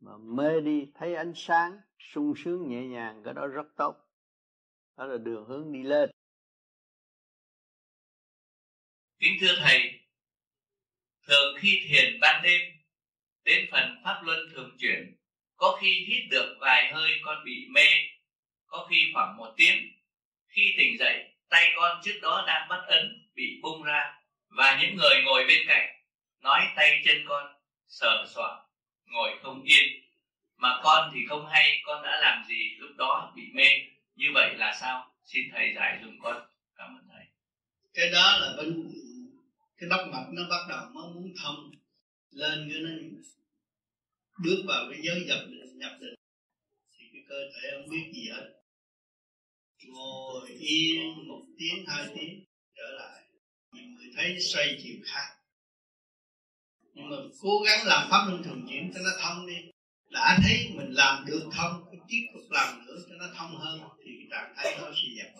mà 0.00 0.12
mê 0.16 0.60
đi 0.60 0.92
thấy 0.94 1.14
ánh 1.14 1.32
sáng 1.34 1.80
sung 1.98 2.32
sướng 2.36 2.68
nhẹ 2.68 2.86
nhàng 2.86 3.22
cái 3.24 3.34
đó 3.34 3.46
rất 3.46 3.66
tốt 3.76 3.96
đó 5.00 5.06
là 5.06 5.18
đường 5.18 5.44
hướng 5.48 5.72
đi 5.72 5.82
lên. 5.82 6.10
Kính 9.18 9.36
thưa 9.40 9.56
thầy, 9.60 10.00
thường 11.26 11.56
khi 11.58 11.82
thiền 11.88 12.20
ban 12.20 12.42
đêm, 12.42 12.60
đến 13.44 13.68
phần 13.70 14.00
pháp 14.04 14.20
luân 14.24 14.38
thường 14.52 14.76
chuyển, 14.78 15.16
có 15.56 15.78
khi 15.80 16.06
hít 16.08 16.30
được 16.30 16.56
vài 16.60 16.92
hơi 16.92 17.10
con 17.24 17.44
bị 17.44 17.66
mê, 17.70 17.86
có 18.66 18.86
khi 18.90 19.10
khoảng 19.14 19.36
một 19.36 19.54
tiếng. 19.56 19.76
Khi 20.48 20.74
tỉnh 20.78 20.98
dậy, 20.98 21.34
tay 21.48 21.72
con 21.76 22.00
trước 22.04 22.18
đó 22.22 22.44
đang 22.46 22.68
bắt 22.68 22.84
ấn, 22.86 23.30
bị 23.34 23.60
bung 23.62 23.82
ra, 23.82 24.20
và 24.48 24.80
những 24.82 24.96
người 24.96 25.22
ngồi 25.24 25.44
bên 25.48 25.58
cạnh 25.68 26.04
nói 26.40 26.60
tay 26.76 27.02
chân 27.04 27.16
con, 27.28 27.54
sờ 27.86 28.26
soạng, 28.34 28.66
ngồi 29.04 29.38
không 29.42 29.62
yên. 29.62 30.04
Mà 30.56 30.80
con 30.82 31.10
thì 31.14 31.20
không 31.28 31.46
hay, 31.46 31.80
con 31.84 32.02
đã 32.02 32.20
làm 32.20 32.44
gì 32.48 32.76
lúc 32.78 32.90
đó 32.96 33.32
bị 33.36 33.42
mê 33.52 33.68
như 34.20 34.26
vậy 34.34 34.54
là 34.56 34.76
sao? 34.80 35.12
Xin 35.24 35.42
thầy 35.52 35.72
giải 35.76 36.00
dùm 36.04 36.18
con. 36.22 36.42
Cảm 36.76 36.96
ơn 36.96 37.08
thầy. 37.12 37.24
Cái 37.94 38.10
đó 38.10 38.38
là 38.40 38.56
bên 38.56 38.90
cái 39.78 39.88
đốc 39.90 40.08
mạch 40.12 40.26
nó 40.32 40.42
bắt 40.50 40.66
đầu 40.68 40.90
nó 40.94 41.08
muốn 41.14 41.32
thông 41.42 41.70
lên 42.30 42.70
cái 42.72 42.80
nó 42.82 42.90
bước 44.44 44.62
vào 44.68 44.84
cái 44.90 45.00
giới 45.02 45.24
nhập 45.26 45.38
định 45.48 45.78
nhập 45.78 45.92
định. 46.00 46.14
Thì 46.98 47.04
cái 47.12 47.22
cơ 47.28 47.36
thể 47.54 47.68
không 47.72 47.88
biết 47.90 48.12
gì 48.14 48.28
hết. 48.28 48.50
Ngồi 49.86 50.48
yên 50.48 51.28
một 51.28 51.42
tiếng, 51.58 51.84
hai 51.86 52.06
tiếng, 52.14 52.44
trở 52.76 52.90
lại. 52.98 53.22
Nhiều 53.72 53.86
người 53.86 54.12
thấy 54.16 54.40
xoay 54.40 54.78
chiều 54.82 54.96
khác. 55.04 55.36
Nhưng 56.94 57.10
mà 57.10 57.16
cố 57.40 57.62
gắng 57.66 57.86
làm 57.86 58.08
pháp 58.10 58.26
luân 58.28 58.42
thường 58.42 58.66
chuyển 58.68 58.90
cho 58.94 59.00
nó 59.00 59.10
thông 59.22 59.46
đi 59.46 59.70
đã 60.10 60.38
thấy 60.42 60.70
mình 60.74 60.92
làm 60.92 61.24
được 61.26 61.50
thông 61.52 61.84
cái 61.90 62.00
tiếp 62.08 62.26
tục 62.34 62.42
làm 62.50 62.86
nữa 62.86 62.96
cho 63.08 63.14
nó 63.16 63.26
thông 63.36 63.56
hơn, 63.56 63.80
thì 64.04 64.10
cái 64.18 64.26
trạng 64.30 64.54
thái 64.56 64.78
nó 64.78 64.92
sẽ 64.94 65.08
dẹp 65.16 65.34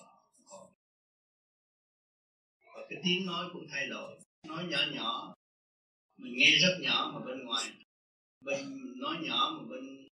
và 2.75 2.87
cái 2.91 3.01
tiếng 3.05 3.27
nói 3.27 3.47
cũng 3.53 3.67
thay 3.71 3.87
đổi. 3.89 4.19
Nói 4.47 4.65
nhỏ 4.65 4.79
nhỏ. 4.93 5.35
Mình 6.17 6.33
nghe 6.37 6.57
rất 6.57 6.79
nhỏ 6.81 7.11
mà 7.15 7.21
bên 7.27 7.45
ngoài. 7.45 7.65
Bên 8.41 8.59
nói 9.01 9.17
nhỏ 9.23 9.57
mà 9.59 9.69
bên 9.71 10.09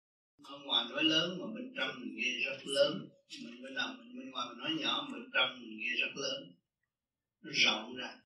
ở 0.44 0.58
ngoài 0.58 0.86
nói 0.90 1.04
lớn 1.04 1.38
mà 1.40 1.46
bên 1.54 1.72
trong 1.76 1.90
mình 2.00 2.16
nghe 2.16 2.30
rất 2.46 2.58
lớn. 2.64 3.08
Mình 3.44 3.62
bên 3.62 3.74
nào, 3.74 3.94
mình 3.98 4.18
bên 4.18 4.30
ngoài 4.30 4.46
mình 4.48 4.58
nói 4.58 4.70
nhỏ 4.80 5.06
mà 5.08 5.18
bên 5.18 5.30
trong 5.34 5.60
mình 5.60 5.78
nghe 5.78 5.90
rất 6.00 6.16
lớn. 6.16 6.52
Nó 7.42 7.50
rộng 7.54 7.96
ra 7.96 8.16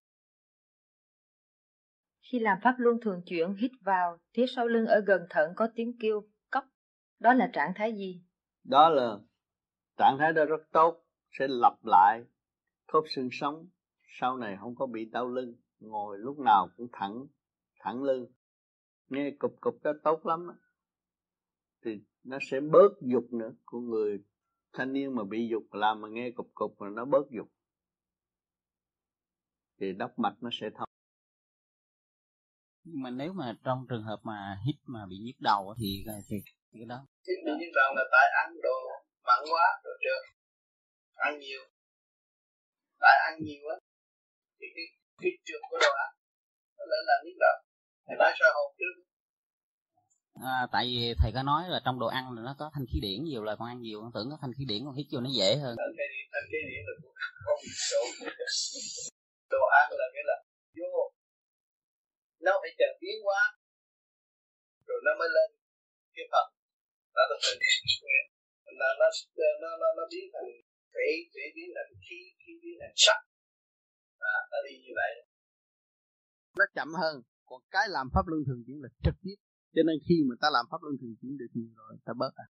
khi 2.32 2.38
làm 2.38 2.58
pháp 2.62 2.74
luân 2.78 3.00
thường 3.00 3.22
chuyển, 3.26 3.54
hít 3.54 3.70
vào, 3.80 4.18
phía 4.34 4.46
sau 4.56 4.68
lưng 4.68 4.86
ở 4.86 5.00
gần 5.06 5.26
thận 5.30 5.52
có 5.56 5.68
tiếng 5.74 5.98
kêu, 6.00 6.22
cốc. 6.50 6.64
Đó 7.18 7.34
là 7.34 7.50
trạng 7.52 7.72
thái 7.76 7.92
gì? 7.92 8.22
Đó 8.64 8.88
là 8.88 9.18
trạng 9.96 10.16
thái 10.18 10.32
đó 10.32 10.44
rất 10.44 10.60
tốt, 10.72 11.04
sẽ 11.30 11.46
lặp 11.48 11.84
lại 11.84 12.24
khớp 12.88 13.04
xương 13.08 13.28
sống. 13.32 13.68
Sau 14.06 14.36
này 14.36 14.56
không 14.60 14.74
có 14.74 14.86
bị 14.86 15.04
đau 15.04 15.28
lưng, 15.28 15.54
ngồi 15.80 16.18
lúc 16.18 16.38
nào 16.38 16.68
cũng 16.76 16.88
thẳng 16.92 17.26
thẳng 17.80 18.02
lưng. 18.02 18.26
Nghe 19.08 19.30
cục 19.38 19.60
cục 19.60 19.82
đó 19.82 19.92
tốt 20.04 20.26
lắm 20.26 20.46
đó. 20.46 20.54
thì 21.84 22.00
nó 22.24 22.38
sẽ 22.50 22.60
bớt 22.60 22.92
dục 23.00 23.32
nữa. 23.32 23.52
Của 23.64 23.80
người 23.80 24.24
thanh 24.72 24.92
niên 24.92 25.14
mà 25.14 25.24
bị 25.24 25.48
dục 25.48 25.62
làm 25.72 26.00
mà 26.00 26.08
nghe 26.08 26.30
cục 26.30 26.50
cục 26.54 26.82
là 26.82 26.90
nó 26.90 27.04
bớt 27.04 27.30
dục. 27.30 27.48
Thì 29.80 29.92
đốc 29.92 30.18
mạch 30.18 30.36
nó 30.40 30.50
sẽ 30.52 30.70
thông 30.70 30.89
nhưng 32.84 33.02
mà 33.02 33.10
nếu 33.10 33.32
mà 33.32 33.46
trong 33.64 33.86
trường 33.88 34.02
hợp 34.02 34.20
mà 34.22 34.38
hít 34.66 34.76
mà 34.86 35.00
bị 35.10 35.16
nhức 35.24 35.38
đầu 35.40 35.74
thì 35.78 36.04
thì 36.28 36.36
cái 36.72 36.86
đó. 36.92 37.06
Hít 37.28 37.38
bị 37.46 37.52
nhức 37.60 37.72
đầu 37.74 37.90
là 37.96 38.04
tại 38.12 38.26
ăn 38.42 38.48
đồ 38.62 38.76
mặn 39.26 39.40
quá 39.52 39.66
đồ 39.84 39.90
trơn. 40.04 40.20
Ăn 41.14 41.38
nhiều. 41.38 41.62
Tại 43.00 43.16
ăn 43.28 43.34
nhiều 43.42 43.62
á 43.74 43.76
thì 44.58 44.66
cái 44.74 44.86
cái 45.22 45.30
trường 45.46 45.62
của 45.70 45.78
đồ 45.80 45.92
ăn 46.04 46.10
nó 46.78 46.84
lên 46.90 47.02
là 47.08 47.14
nhức 47.24 47.36
đầu. 47.40 47.56
Thì 48.06 48.14
tại 48.18 48.32
sao 48.38 48.50
hồn 48.56 48.74
trước. 48.78 48.94
À, 50.52 50.66
tại 50.72 50.84
vì 50.86 51.14
thầy 51.18 51.30
có 51.34 51.42
nói 51.42 51.62
là 51.68 51.80
trong 51.84 51.98
đồ 51.98 52.06
ăn 52.06 52.32
là 52.32 52.42
nó 52.42 52.54
có 52.58 52.70
thanh 52.74 52.86
khí 52.90 52.98
điển 53.02 53.24
nhiều 53.24 53.42
là 53.44 53.56
con 53.58 53.68
ăn 53.68 53.80
nhiều. 53.80 54.00
Con 54.00 54.10
tưởng 54.14 54.30
có 54.30 54.38
thanh 54.40 54.52
khí 54.56 54.64
điển 54.68 54.84
con 54.84 54.94
hít 54.94 55.06
vô 55.12 55.20
nó 55.20 55.30
dễ 55.38 55.56
hơn. 55.56 55.74
Thanh 56.32 56.46
khí 56.50 56.58
điển 56.70 56.82
là 56.88 56.94
không 57.44 57.60
chỗ 57.90 58.02
đồ 59.50 59.62
ăn 59.80 59.86
là 60.00 60.06
cái 60.14 60.22
là 60.26 60.36
vô 60.78 61.12
nó 62.46 62.52
phải 62.62 62.72
chờ 62.78 62.88
biến 63.00 63.16
hóa. 63.26 63.42
Rồi 64.86 65.00
nó 65.06 65.12
mới 65.20 65.28
lên 65.36 65.48
cái 66.14 66.26
phần. 66.32 66.46
Nó 67.16 67.22
là 67.30 67.36
phần 67.44 67.58
là 68.80 68.90
nó 69.00 69.08
nó 69.62 69.70
nó 69.82 69.88
nó 69.98 70.04
biến 70.12 70.26
thành 70.34 70.50
thủy 70.92 71.10
thủy 71.32 71.44
biến 71.56 71.68
thành 71.76 71.92
khí 72.06 72.20
khí 72.40 72.52
biến 72.62 72.76
thành 72.80 72.94
sắc 73.04 73.20
à, 74.34 74.36
nó 74.50 74.58
đi 74.66 74.74
như 74.84 74.92
vậy. 75.00 75.12
Nó 76.58 76.64
chậm 76.76 76.88
hơn. 77.02 77.16
Còn 77.48 77.60
cái 77.70 77.86
làm 77.88 78.06
pháp 78.14 78.24
luân 78.30 78.40
thường 78.46 78.62
chuyển 78.66 78.78
là 78.82 78.88
trực 79.04 79.16
tiếp. 79.24 79.38
Cho 79.74 79.82
nên 79.86 79.96
khi 80.08 80.16
mà 80.28 80.34
ta 80.40 80.48
làm 80.56 80.64
pháp 80.70 80.80
luân 80.84 80.94
thường 81.00 81.14
chuyển 81.20 81.36
được 81.40 81.50
nhiều 81.54 81.72
rồi 81.76 81.96
ta 82.04 82.12
bớt 82.20 82.32
ăn. 82.44 82.48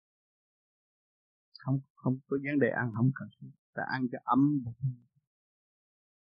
Không 1.63 1.79
không 1.95 2.19
có 2.27 2.37
vấn 2.45 2.59
đề 2.59 2.69
ăn 2.81 2.87
không 2.95 3.11
cần. 3.19 3.29
Ta 3.73 3.83
ăn 3.95 4.01
cho 4.11 4.19
ấm 4.23 4.41
bụng. 4.65 4.75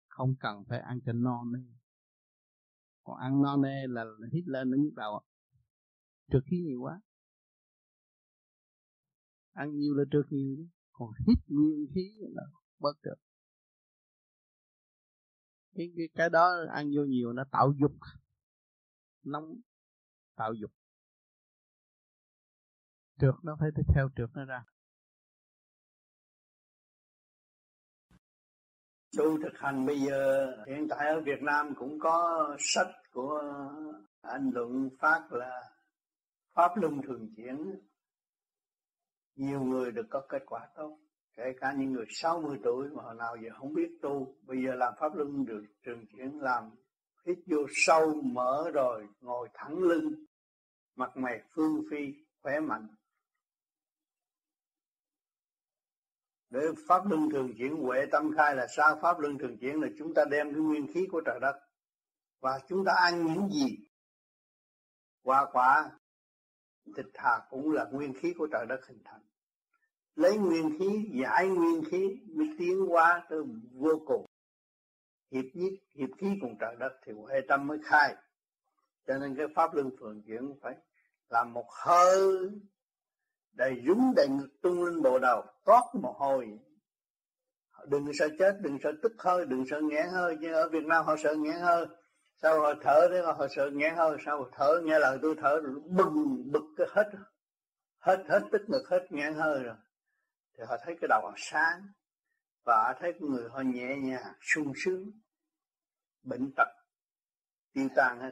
Không 0.07 0.35
cần 0.39 0.55
phải 0.69 0.79
ăn 0.79 0.99
cho 1.05 1.13
no 1.13 1.43
nữa 1.53 1.80
còn 3.03 3.17
ăn 3.17 3.41
no 3.41 3.57
nê 3.57 3.87
là 3.87 4.05
hít 4.33 4.43
lên 4.47 4.71
nó 4.71 4.77
nhức 4.77 4.93
đầu. 4.95 5.21
Trượt 6.31 6.43
khí 6.45 6.61
nhiều 6.61 6.81
quá. 6.81 7.01
Ăn 9.51 9.77
nhiều 9.77 9.93
là 9.95 10.03
trượt 10.11 10.25
nhiều 10.29 10.55
chứ. 10.57 10.67
Còn 10.91 11.09
hít 11.27 11.37
nguyên 11.47 11.87
khí 11.95 12.13
là 12.19 12.43
bớt 12.79 13.01
được. 13.03 13.15
Cái, 15.75 15.91
cái 15.97 16.09
cái 16.13 16.29
đó 16.29 16.49
ăn 16.73 16.91
vô 16.95 17.03
nhiều 17.03 17.33
nó 17.33 17.43
tạo 17.51 17.73
dục. 17.79 17.91
Nóng. 19.23 19.61
Tạo 20.35 20.53
dục. 20.53 20.71
Trượt 23.19 23.35
nó 23.43 23.57
phải 23.59 23.69
theo 23.95 24.09
trượt 24.15 24.29
nó 24.33 24.45
ra. 24.45 24.65
Tu 29.17 29.37
thực 29.43 29.59
hành 29.59 29.85
bây 29.85 29.99
giờ, 29.99 30.51
hiện 30.67 30.87
tại 30.89 31.07
ở 31.07 31.21
Việt 31.21 31.41
Nam 31.41 31.75
cũng 31.75 31.99
có 31.99 32.47
sách 32.59 32.91
của 33.11 33.41
anh 34.21 34.51
Luận 34.53 34.89
Phát 34.99 35.27
là 35.31 35.61
Pháp 36.53 36.71
Luân 36.77 37.01
Thường 37.07 37.29
Chuyển. 37.37 37.79
Nhiều 39.35 39.61
người 39.61 39.91
được 39.91 40.05
có 40.09 40.21
kết 40.29 40.43
quả 40.45 40.67
tốt, 40.75 40.97
kể 41.37 41.43
cả 41.59 41.73
những 41.77 41.93
người 41.93 42.05
60 42.09 42.59
tuổi 42.63 42.89
mà 42.89 43.03
hồi 43.03 43.15
nào 43.15 43.35
giờ 43.43 43.49
không 43.59 43.73
biết 43.73 43.89
tu. 44.01 44.35
Bây 44.41 44.57
giờ 44.63 44.75
làm 44.75 44.93
Pháp 44.99 45.15
Luân 45.15 45.45
được 45.45 45.63
trường 45.85 46.05
chuyển, 46.07 46.39
làm 46.41 46.71
hít 47.25 47.37
vô 47.45 47.57
sâu, 47.71 48.21
mở 48.23 48.71
rồi, 48.73 49.07
ngồi 49.21 49.49
thẳng 49.53 49.77
lưng, 49.79 50.25
mặt 50.95 51.17
mày 51.17 51.41
phương 51.55 51.83
phi, 51.91 52.13
khỏe 52.41 52.59
mạnh. 52.59 52.87
Để 56.51 56.61
pháp 56.87 57.07
luân 57.09 57.29
thường 57.29 57.53
chuyển 57.57 57.75
huệ, 57.75 58.05
tâm 58.11 58.31
khai 58.37 58.55
là 58.55 58.67
sao? 58.67 58.99
Pháp 59.01 59.19
luân 59.19 59.37
thường 59.37 59.57
chuyển 59.57 59.81
là 59.81 59.87
chúng 59.97 60.13
ta 60.13 60.25
đem 60.31 60.53
cái 60.53 60.61
nguyên 60.61 60.93
khí 60.93 61.07
của 61.11 61.21
trời 61.25 61.39
đất 61.41 61.59
và 62.39 62.59
chúng 62.67 62.85
ta 62.85 62.91
ăn 62.93 63.25
những 63.25 63.49
gì? 63.49 63.77
Hoa 65.23 65.45
quả, 65.51 65.91
thịt 66.95 67.05
thà 67.13 67.39
cũng 67.49 67.71
là 67.71 67.85
nguyên 67.91 68.13
khí 68.13 68.33
của 68.37 68.47
trời 68.51 68.65
đất 68.69 68.79
hình 68.87 69.01
thành. 69.05 69.21
Lấy 70.15 70.37
nguyên 70.37 70.79
khí, 70.79 71.09
giải 71.23 71.47
nguyên 71.47 71.83
khí, 71.91 72.21
mới 72.35 72.55
tiến 72.59 72.79
hóa 72.89 73.25
tới 73.29 73.39
vô 73.73 74.01
cùng. 74.07 74.25
Hiệp 75.31 75.45
nhất 75.53 75.73
hiệp 75.95 76.09
khí 76.17 76.27
cùng 76.41 76.57
trời 76.59 76.75
đất 76.79 76.99
thì 77.05 77.13
huệ 77.13 77.41
tâm 77.47 77.67
mới 77.67 77.77
khai. 77.83 78.15
Cho 79.07 79.17
nên 79.17 79.35
cái 79.35 79.47
pháp 79.55 79.73
luân 79.73 79.89
thường 79.99 80.21
chuyển 80.27 80.59
phải 80.61 80.75
làm 81.29 81.53
một 81.53 81.65
hơi 81.85 82.49
đầy 83.53 83.83
dũng 83.87 84.13
đầy 84.15 84.27
ngực 84.29 84.49
tung 84.61 84.85
lên 84.85 85.01
bộ 85.01 85.19
đầu 85.19 85.43
rót 85.65 85.83
mồ 85.93 86.11
hôi 86.11 86.59
đừng 87.87 88.11
sợ 88.13 88.29
chết, 88.39 88.57
đừng 88.61 88.77
sợ 88.83 88.91
tức 89.03 89.11
hơi, 89.19 89.45
đừng 89.45 89.65
sợ 89.69 89.81
nghẹn 89.81 90.09
hơi 90.09 90.37
nhưng 90.39 90.53
ở 90.53 90.69
Việt 90.69 90.83
Nam 90.83 91.05
họ 91.05 91.15
sợ 91.23 91.35
nghẹn 91.35 91.59
hơi. 91.61 91.85
Sau 92.41 92.61
họ 92.61 92.73
thở 92.81 93.07
thế 93.11 93.21
mà 93.21 93.33
họ 93.33 93.47
sợ 93.55 93.69
nghẹn 93.73 93.95
hơi, 93.95 94.17
Sau 94.25 94.37
họ 94.37 94.49
thở, 94.51 94.81
nghe 94.83 94.99
lời 94.99 95.17
tôi 95.21 95.35
thở 95.41 95.61
bừng 95.85 96.51
bực 96.51 96.63
cái 96.77 96.87
hết 96.91 97.11
hết 97.99 98.23
hết 98.29 98.41
tức 98.51 98.61
ngực, 98.67 98.83
hết 98.89 99.07
nghẹn 99.09 99.33
hơi 99.33 99.63
rồi. 99.63 99.75
Thì 100.57 100.63
họ 100.67 100.77
thấy 100.85 100.95
cái 101.01 101.07
đầu 101.07 101.21
họ 101.23 101.33
sáng, 101.37 101.87
và 102.65 102.95
thấy 102.99 103.13
người 103.19 103.49
họ 103.49 103.61
nhẹ 103.61 103.95
nhàng, 103.95 104.33
sung 104.41 104.73
sướng, 104.75 105.11
bệnh 106.23 106.51
tật, 106.57 106.67
tiêu 107.73 107.87
tan 107.95 108.19
hết. 108.19 108.31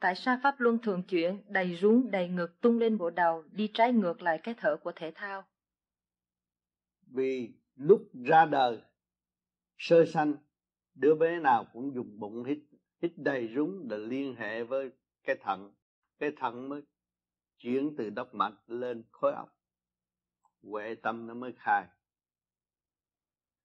Tại 0.00 0.14
sao 0.14 0.38
pháp 0.42 0.60
luân 0.60 0.78
thường 0.78 1.02
chuyển, 1.02 1.42
đầy 1.48 1.76
rúng, 1.76 2.10
đầy 2.10 2.28
ngực 2.28 2.60
tung 2.60 2.78
lên 2.78 2.98
bộ 2.98 3.10
đầu, 3.10 3.44
đi 3.52 3.70
trái 3.74 3.92
ngược 3.92 4.22
lại 4.22 4.40
cái 4.42 4.54
thở 4.58 4.76
của 4.76 4.92
thể 4.96 5.12
thao? 5.14 5.44
Vì 7.06 7.52
lúc 7.74 8.08
ra 8.24 8.46
đời, 8.46 8.82
sơ 9.78 10.04
sanh, 10.04 10.34
đứa 10.94 11.14
bé 11.14 11.40
nào 11.40 11.66
cũng 11.72 11.94
dùng 11.94 12.20
bụng 12.20 12.44
hít, 12.44 12.58
hít 13.02 13.12
đầy 13.16 13.48
rúng 13.54 13.88
để 13.88 13.98
liên 13.98 14.34
hệ 14.34 14.64
với 14.64 14.90
cái 15.24 15.36
thận. 15.42 15.72
Cái 16.18 16.32
thận 16.36 16.68
mới 16.68 16.82
chuyển 17.58 17.94
từ 17.98 18.10
đốc 18.10 18.34
mạch 18.34 18.54
lên 18.66 19.04
khối 19.10 19.32
óc. 19.32 19.58
Huệ 20.62 20.94
tâm 20.94 21.26
nó 21.26 21.34
mới 21.34 21.52
khai. 21.56 21.86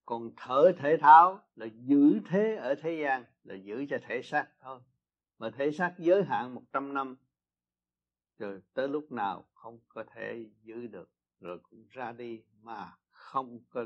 Còn 0.05 0.31
thở 0.37 0.71
thể 0.77 0.97
thao 0.97 1.43
là 1.55 1.65
giữ 1.65 2.19
thế 2.29 2.55
ở 2.55 2.75
thế 2.75 3.01
gian, 3.03 3.25
là 3.43 3.55
giữ 3.55 3.85
cho 3.89 3.97
thể 4.07 4.21
xác 4.21 4.47
thôi 4.61 4.79
mà 5.41 5.49
thể 5.57 5.71
xác 5.71 5.95
giới 5.97 6.23
hạn 6.23 6.53
100 6.55 6.93
năm 6.93 7.15
rồi 8.37 8.61
tới 8.73 8.87
lúc 8.87 9.11
nào 9.11 9.45
không 9.53 9.79
có 9.87 10.03
thể 10.15 10.45
giữ 10.61 10.87
được 10.87 11.09
rồi 11.39 11.59
cũng 11.63 11.85
ra 11.89 12.11
đi 12.11 12.43
mà 12.61 12.93
không 13.09 13.59
có 13.69 13.85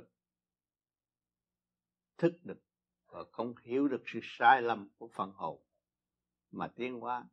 thức 2.17 2.33
được 2.43 2.59
và 3.07 3.23
không 3.31 3.53
hiểu 3.63 3.87
được 3.87 4.03
sự 4.05 4.19
sai 4.23 4.61
lầm 4.61 4.89
của 4.97 5.09
phần 5.13 5.31
hồn 5.31 5.61
mà 6.51 6.67
tiến 6.75 6.99
hóa. 6.99 7.25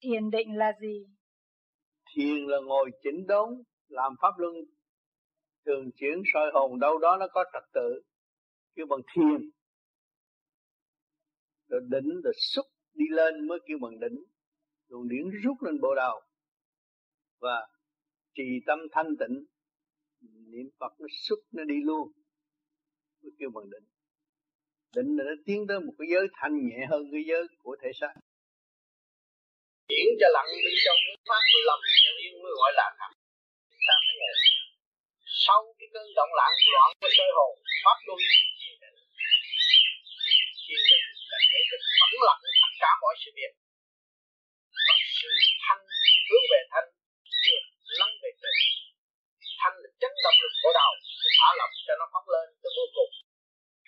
Thiền 0.00 0.30
định 0.30 0.56
là 0.56 0.72
gì? 0.80 1.06
Thiền 2.14 2.46
là 2.46 2.58
ngồi 2.66 2.90
chỉnh 3.02 3.26
đốn 3.26 3.62
làm 3.88 4.14
pháp 4.20 4.38
luân 4.38 4.54
thường 5.66 5.90
chuyển 5.96 6.22
soi 6.32 6.50
hồn 6.54 6.80
đâu 6.80 6.98
đó 6.98 7.16
nó 7.20 7.26
có 7.32 7.44
trật 7.52 7.62
tự 7.72 8.02
kêu 8.74 8.86
bằng 8.86 9.00
thiền 9.14 9.50
rồi 11.68 11.80
đỉnh 11.90 12.20
rồi 12.24 12.32
xúc 12.36 12.66
đi 12.94 13.04
lên 13.10 13.48
mới 13.48 13.58
kêu 13.66 13.78
bằng 13.80 14.00
đỉnh. 14.00 14.24
Luồng 14.88 15.08
điển 15.08 15.24
rút 15.42 15.56
lên 15.62 15.80
bộ 15.80 15.94
đầu. 15.94 16.20
Và 17.40 17.66
trì 18.34 18.48
tâm 18.66 18.78
thanh 18.92 19.16
tịnh, 19.20 19.44
niệm 20.52 20.66
phật 20.80 20.92
nó 20.98 21.06
xúc 21.26 21.38
nó 21.52 21.64
đi 21.64 21.74
luôn, 21.84 22.12
mới 23.22 23.32
kêu 23.38 23.50
bằng 23.54 23.70
đỉnh. 23.70 23.86
Định 24.96 25.16
là 25.16 25.24
nó 25.24 25.34
tiến 25.46 25.66
tới 25.68 25.80
một 25.80 25.94
cái 25.98 26.08
giới 26.12 26.26
thanh 26.32 26.54
nhẹ 26.68 26.86
hơn 26.90 27.02
cái 27.12 27.22
giới 27.28 27.42
của 27.62 27.76
thể 27.82 27.90
xác. 28.00 28.14
Chuyển 29.88 30.08
cho 30.20 30.28
lặng 30.36 30.50
bên 30.64 30.74
trong 30.84 30.98
mới 31.06 31.16
pháp 31.28 31.44
lầm 31.66 31.80
cho 32.04 32.10
yên 32.22 32.34
mới 32.42 32.52
gọi 32.60 32.72
là 32.80 32.86
thật 32.98 33.12
ta 33.88 33.94
phải 34.06 34.16
sau 35.46 35.60
cái 35.78 35.88
cơn 35.92 36.06
động 36.16 36.32
loạn 36.38 36.52
loạn 36.74 36.88
của 37.00 37.10
sơ 37.16 37.26
hồn, 37.36 37.52
pháp 37.84 37.98
luân 38.06 38.18
thiền 38.60 38.76
định 40.90 41.15
là 41.36 41.42
để 41.52 41.60
thức 41.70 41.80
phẫn 41.98 42.12
lặng 42.26 42.40
tất 42.62 42.72
cả 42.82 42.90
mọi 43.02 43.14
sự 43.22 43.30
việc 43.38 43.52
và 44.86 44.94
sự 45.18 45.30
thanh 45.64 45.82
hướng 46.28 46.44
về 46.52 46.60
thanh 46.72 46.88
chưa 47.44 47.60
lắng 48.00 48.14
về 48.22 48.30
tịnh 48.42 48.60
thanh 49.60 49.76
là 49.82 49.88
chấn 50.00 50.12
động 50.24 50.38
lực 50.42 50.54
của 50.62 50.72
đầu 50.80 50.92
thì 51.20 51.28
thả 51.38 51.48
lỏng 51.58 51.74
cho 51.86 51.94
nó 52.00 52.06
phóng 52.12 52.28
lên 52.34 52.46
tới 52.62 52.70
vô 52.78 52.84
cùng 52.96 53.12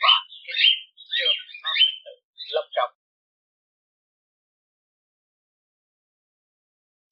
và 0.05 0.17
cái 0.47 0.57
chưa 1.17 1.33
nó 1.65 1.71
phải 1.85 1.95
tự 2.05 2.15
lâm 2.55 2.67
trọng 2.77 2.93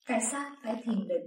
tại 0.09 0.21
sao 0.31 0.47
phải 0.63 0.75
thiền 0.85 1.09
định. 1.09 1.27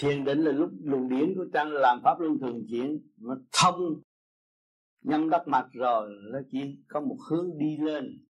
Thiền 0.00 0.24
định 0.24 0.40
là 0.44 0.52
lúc 0.52 0.70
luồng 0.84 1.08
điển 1.08 1.34
của 1.36 1.46
tăng 1.52 1.72
làm 1.72 2.00
pháp 2.04 2.20
luân 2.20 2.38
thường 2.40 2.66
chuyển 2.70 2.88
nó 3.16 3.34
thông 3.52 4.02
nhâm 5.04 5.30
đốc 5.30 5.48
mạch 5.48 5.68
rồi, 5.72 6.10
nó 6.32 6.38
chỉ 6.50 6.84
có 6.88 7.00
một 7.00 7.18
hướng 7.30 7.58
đi 7.58 7.76
lên. 7.76 8.24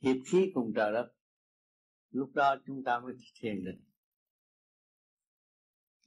Hiệp 0.00 0.16
khí 0.26 0.50
cùng 0.54 0.72
trời 0.76 0.92
đất. 0.92 1.12
Lúc 2.10 2.30
đó 2.34 2.56
chúng 2.66 2.84
ta 2.84 2.98
mới 2.98 3.14
thiền 3.40 3.64
định 3.64 3.84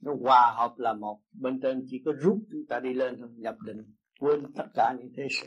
nó 0.00 0.12
hòa 0.22 0.54
hợp 0.56 0.74
là 0.78 0.92
một. 0.92 1.22
Bên 1.32 1.60
trên 1.62 1.86
chỉ 1.90 2.02
có 2.04 2.12
rút 2.12 2.38
chúng 2.50 2.66
ta 2.68 2.80
đi 2.80 2.94
lên 2.94 3.16
thôi, 3.18 3.28
nhập 3.32 3.56
định. 3.66 3.94
Quên 4.20 4.52
tất 4.54 4.66
cả 4.74 4.94
những 4.98 5.12
thế 5.16 5.28
sự. 5.30 5.46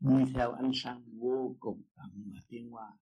Đi 0.00 0.32
theo 0.34 0.52
ánh 0.52 0.70
sáng 0.74 1.04
vô 1.20 1.56
cùng 1.60 1.82
tận 1.96 2.24
mà 2.26 2.40
tiến 2.48 2.70
hóa. 2.70 2.92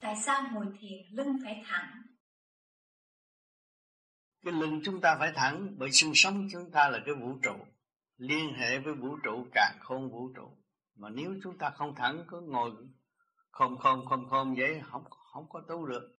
Tại 0.00 0.14
sao 0.26 0.42
ngồi 0.52 0.66
thiền 0.80 1.06
lưng 1.10 1.36
phải 1.44 1.62
thẳng? 1.66 2.02
Cái 4.44 4.54
lưng 4.54 4.80
chúng 4.84 5.00
ta 5.00 5.16
phải 5.18 5.32
thẳng, 5.34 5.74
bởi 5.78 5.92
sinh 5.92 6.12
sống 6.14 6.48
chúng 6.52 6.70
ta 6.70 6.88
là 6.88 6.98
cái 7.06 7.14
vũ 7.14 7.38
trụ. 7.42 7.66
Liên 8.16 8.54
hệ 8.54 8.78
với 8.78 8.94
vũ 8.94 9.16
trụ 9.22 9.46
càng 9.52 9.78
không 9.80 10.10
vũ 10.10 10.32
trụ. 10.36 10.56
Mà 10.96 11.08
nếu 11.08 11.34
chúng 11.42 11.58
ta 11.58 11.70
không 11.70 11.94
thẳng, 11.94 12.24
cứ 12.28 12.40
ngồi 12.40 12.70
không 13.50 13.78
không 13.78 14.06
không 14.06 14.28
không 14.30 14.54
vậy, 14.54 14.80
không 14.84 15.04
không 15.10 15.48
có 15.48 15.60
tu 15.68 15.86
được. 15.86 16.16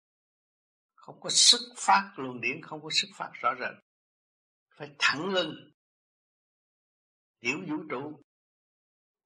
Không 0.95 1.21
có 1.21 1.31
sức 1.31 1.75
phát 1.77 2.13
luồng 2.17 2.41
điển, 2.41 2.63
không 2.63 2.83
có 2.83 2.89
sức 2.93 3.09
phát 3.15 3.31
rõ 3.33 3.55
rệt. 3.61 3.85
Phải 4.77 4.91
thẳng 4.99 5.29
lưng. 5.29 5.55
Tiểu 7.41 7.59
vũ 7.69 7.77
trụ 7.91 8.21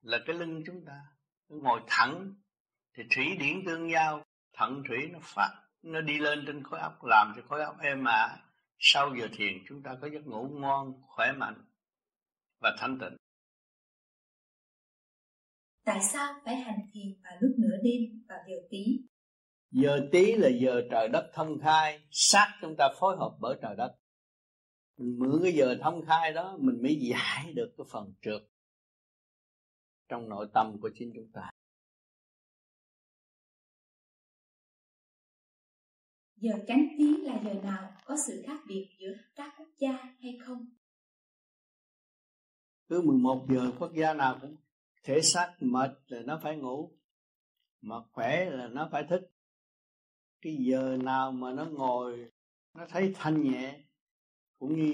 là 0.01 0.19
cái 0.25 0.35
lưng 0.35 0.63
chúng 0.65 0.85
ta. 0.85 1.01
Ngồi 1.47 1.81
thẳng 1.87 2.33
thì 2.93 3.03
thủy 3.15 3.37
điển 3.39 3.65
tương 3.65 3.91
giao, 3.91 4.25
thận 4.53 4.83
thủy 4.87 4.97
nó 5.11 5.19
phát, 5.21 5.61
nó 5.81 6.01
đi 6.01 6.17
lên 6.17 6.43
trên 6.47 6.63
khối 6.63 6.79
óc, 6.79 7.03
làm 7.03 7.33
cho 7.35 7.41
khối 7.49 7.63
óc 7.63 7.79
êm 7.79 8.03
ả 8.03 8.37
sau 8.79 9.15
giờ 9.19 9.27
thiền 9.33 9.53
chúng 9.67 9.83
ta 9.83 9.97
có 10.01 10.09
giấc 10.13 10.25
ngủ 10.25 10.47
ngon, 10.51 11.01
khỏe 11.01 11.31
mạnh 11.37 11.65
và 12.61 12.75
thanh 12.79 12.99
tịnh. 12.99 13.17
Tại 15.85 15.99
sao 16.01 16.33
phải 16.45 16.55
hành 16.55 16.79
thiền 16.93 17.21
vào 17.23 17.33
lúc 17.41 17.51
nửa 17.57 17.77
đêm 17.83 18.25
và 18.29 18.35
giờ 18.47 18.55
tí? 18.69 18.85
Giờ 19.71 20.09
tí 20.11 20.35
là 20.35 20.49
giờ 20.61 20.81
trời 20.91 21.07
đất 21.07 21.31
thông 21.33 21.59
khai, 21.63 22.07
sát 22.11 22.57
chúng 22.61 22.75
ta 22.77 22.89
phối 22.99 23.17
hợp 23.17 23.37
bởi 23.39 23.57
trời 23.61 23.75
đất. 23.77 23.95
Mình 24.97 25.19
mượn 25.19 25.39
cái 25.43 25.53
giờ 25.53 25.75
thông 25.81 26.05
khai 26.05 26.33
đó 26.33 26.57
mình 26.59 26.81
mới 26.83 26.95
giải 26.95 27.53
được 27.53 27.73
cái 27.77 27.85
phần 27.91 28.13
trượt 28.21 28.41
trong 30.09 30.29
nội 30.29 30.47
tâm 30.53 30.77
của 30.81 30.89
chính 30.95 31.11
chúng 31.15 31.31
ta. 31.33 31.49
Giờ 36.41 36.51
cánh 36.67 36.87
tí 36.97 37.17
là 37.17 37.41
giờ 37.43 37.53
nào 37.63 37.91
có 38.05 38.15
sự 38.27 38.43
khác 38.45 38.59
biệt 38.67 38.89
giữa 38.99 39.13
các 39.35 39.53
quốc 39.57 39.69
gia 39.77 39.91
hay 39.91 40.37
không? 40.45 40.65
Cứ 42.87 43.01
11 43.01 43.45
giờ 43.49 43.71
quốc 43.79 43.91
gia 43.93 44.13
nào 44.13 44.37
cũng 44.41 44.55
thể 45.03 45.21
xác 45.21 45.55
mệt 45.59 45.91
là 46.07 46.21
nó 46.21 46.39
phải 46.43 46.57
ngủ, 46.57 46.91
mà 47.81 47.95
khỏe 48.11 48.49
là 48.49 48.67
nó 48.67 48.89
phải 48.91 49.03
thức. 49.09 49.21
Cái 50.41 50.55
giờ 50.59 50.97
nào 51.03 51.31
mà 51.31 51.51
nó 51.51 51.65
ngồi 51.65 52.31
nó 52.73 52.85
thấy 52.89 53.13
thanh 53.15 53.41
nhẹ 53.41 53.79
cũng 54.59 54.75
như 54.75 54.93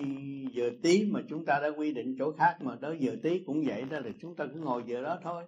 giờ 0.54 0.72
tí 0.84 1.06
mà 1.12 1.22
chúng 1.30 1.46
ta 1.46 1.60
đã 1.60 1.68
quy 1.78 1.94
định 1.94 2.16
chỗ 2.20 2.32
khác 2.38 2.58
mà 2.62 2.78
tới 2.82 2.98
giờ 3.00 3.16
tí 3.24 3.44
cũng 3.46 3.64
vậy 3.66 3.82
đó 3.82 4.00
là 4.00 4.12
chúng 4.20 4.36
ta 4.36 4.46
cứ 4.54 4.60
ngồi 4.60 4.84
giờ 4.88 5.02
đó 5.02 5.20
thôi 5.24 5.44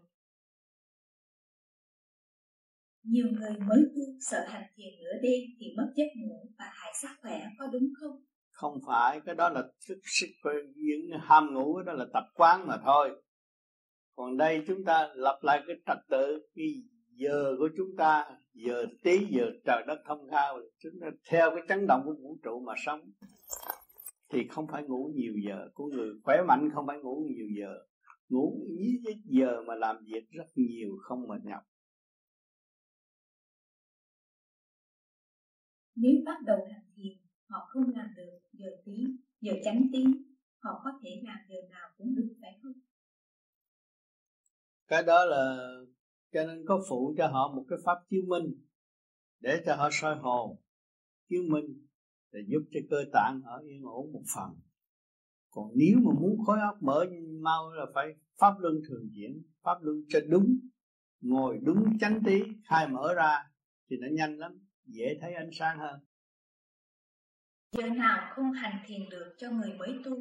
nhiều 3.09 3.25
người 3.31 3.59
mới 3.67 3.79
tu 3.95 4.01
sợ 4.19 4.45
hành 4.47 4.63
thiền 4.75 4.93
nửa 4.99 5.19
đêm 5.21 5.41
thì 5.59 5.65
mất 5.77 5.91
giấc 5.95 6.07
ngủ 6.15 6.49
và 6.59 6.65
hại 6.73 6.93
sức 7.01 7.07
khỏe 7.21 7.41
có 7.59 7.67
đúng 7.67 7.89
không? 8.01 8.23
Không 8.51 8.79
phải, 8.87 9.21
cái 9.25 9.35
đó 9.35 9.49
là 9.49 9.63
thức 9.87 9.97
sức 10.03 10.27
những 10.75 11.19
ham 11.21 11.53
ngủ 11.53 11.81
đó 11.81 11.93
là 11.93 12.05
tập 12.13 12.23
quán 12.35 12.67
mà 12.67 12.77
thôi. 12.85 13.21
Còn 14.15 14.37
đây 14.37 14.63
chúng 14.67 14.83
ta 14.85 15.09
lập 15.15 15.39
lại 15.41 15.61
cái 15.67 15.75
trật 15.85 15.97
tự 16.09 16.39
cái 16.55 16.65
giờ 17.17 17.55
của 17.59 17.69
chúng 17.77 17.95
ta 17.97 18.25
giờ 18.53 18.85
tí 19.03 19.19
giờ 19.29 19.45
trời 19.65 19.83
đất 19.87 20.01
thông 20.05 20.27
thao 20.31 20.59
chúng 20.79 20.93
ta 21.01 21.07
theo 21.29 21.49
cái 21.55 21.63
chấn 21.67 21.87
động 21.87 22.01
của 22.05 22.15
vũ 22.21 22.37
trụ 22.43 22.59
mà 22.59 22.73
sống 22.85 23.01
thì 24.29 24.47
không 24.47 24.67
phải 24.71 24.83
ngủ 24.83 25.11
nhiều 25.15 25.33
giờ 25.47 25.69
của 25.73 25.85
người 25.85 26.09
khỏe 26.23 26.37
mạnh 26.47 26.69
không 26.73 26.87
phải 26.87 26.97
ngủ 26.99 27.27
nhiều 27.29 27.47
giờ 27.59 27.73
ngủ 28.29 28.65
ít 28.77 29.21
giờ 29.25 29.61
mà 29.67 29.75
làm 29.75 29.95
việc 30.05 30.29
rất 30.31 30.47
nhiều 30.55 30.89
không 31.01 31.27
mệt 31.27 31.41
nhọc 31.43 31.61
Nếu 35.99 36.13
bắt 36.25 36.37
đầu 36.45 36.57
hành 36.71 36.85
thiền, 36.95 37.17
họ 37.49 37.67
không 37.69 37.83
làm 37.95 38.07
được 38.17 38.39
giờ 38.53 38.67
tí, 38.85 39.05
giờ 39.41 39.53
tránh 39.63 39.87
tí, 39.93 40.03
họ 40.57 40.81
có 40.83 40.91
thể 41.03 41.21
làm 41.23 41.37
giờ 41.49 41.55
nào 41.69 41.89
cũng 41.97 42.15
được 42.15 42.35
phải 42.41 42.59
không? 42.63 42.73
Cái 44.87 45.03
đó 45.03 45.25
là 45.25 45.69
cho 46.31 46.43
nên 46.47 46.65
có 46.67 46.83
phụ 46.89 47.15
cho 47.17 47.27
họ 47.27 47.53
một 47.55 47.65
cái 47.69 47.79
pháp 47.85 47.97
chiếu 48.09 48.21
minh 48.27 48.53
để 49.39 49.61
cho 49.65 49.75
họ 49.75 49.89
soi 49.91 50.15
hồn. 50.15 50.61
Chiếu 51.29 51.43
minh 51.49 51.87
để 52.31 52.39
giúp 52.47 52.61
cho 52.71 52.79
cơ 52.89 52.97
tạng 53.13 53.41
họ 53.45 53.57
yên 53.57 53.83
ổn 53.83 54.13
một 54.13 54.23
phần. 54.35 54.49
Còn 55.49 55.71
nếu 55.75 55.97
mà 55.97 56.11
muốn 56.21 56.37
khối 56.45 56.59
óc 56.59 56.77
mở 56.81 57.05
mau 57.41 57.71
là 57.73 57.85
phải 57.95 58.07
pháp 58.39 58.53
luân 58.59 58.75
thường 58.89 59.09
chuyển 59.15 59.43
pháp 59.63 59.77
luân 59.81 59.97
cho 60.09 60.19
đúng 60.29 60.59
ngồi 61.21 61.59
đúng 61.63 61.97
chánh 61.99 62.21
tí 62.25 62.41
khai 62.69 62.87
mở 62.87 63.13
ra 63.13 63.43
thì 63.89 63.97
nó 63.97 64.07
nhanh 64.11 64.37
lắm 64.37 64.66
dễ 64.87 65.17
thấy 65.21 65.33
ánh 65.33 65.49
sáng 65.53 65.79
hơn. 65.79 65.99
Giờ 67.71 67.89
nào 67.89 68.31
không 68.35 68.51
hành 68.51 68.83
thiền 68.87 69.09
được 69.09 69.35
cho 69.37 69.49
người 69.49 69.73
mới 69.73 69.99
tu? 70.05 70.15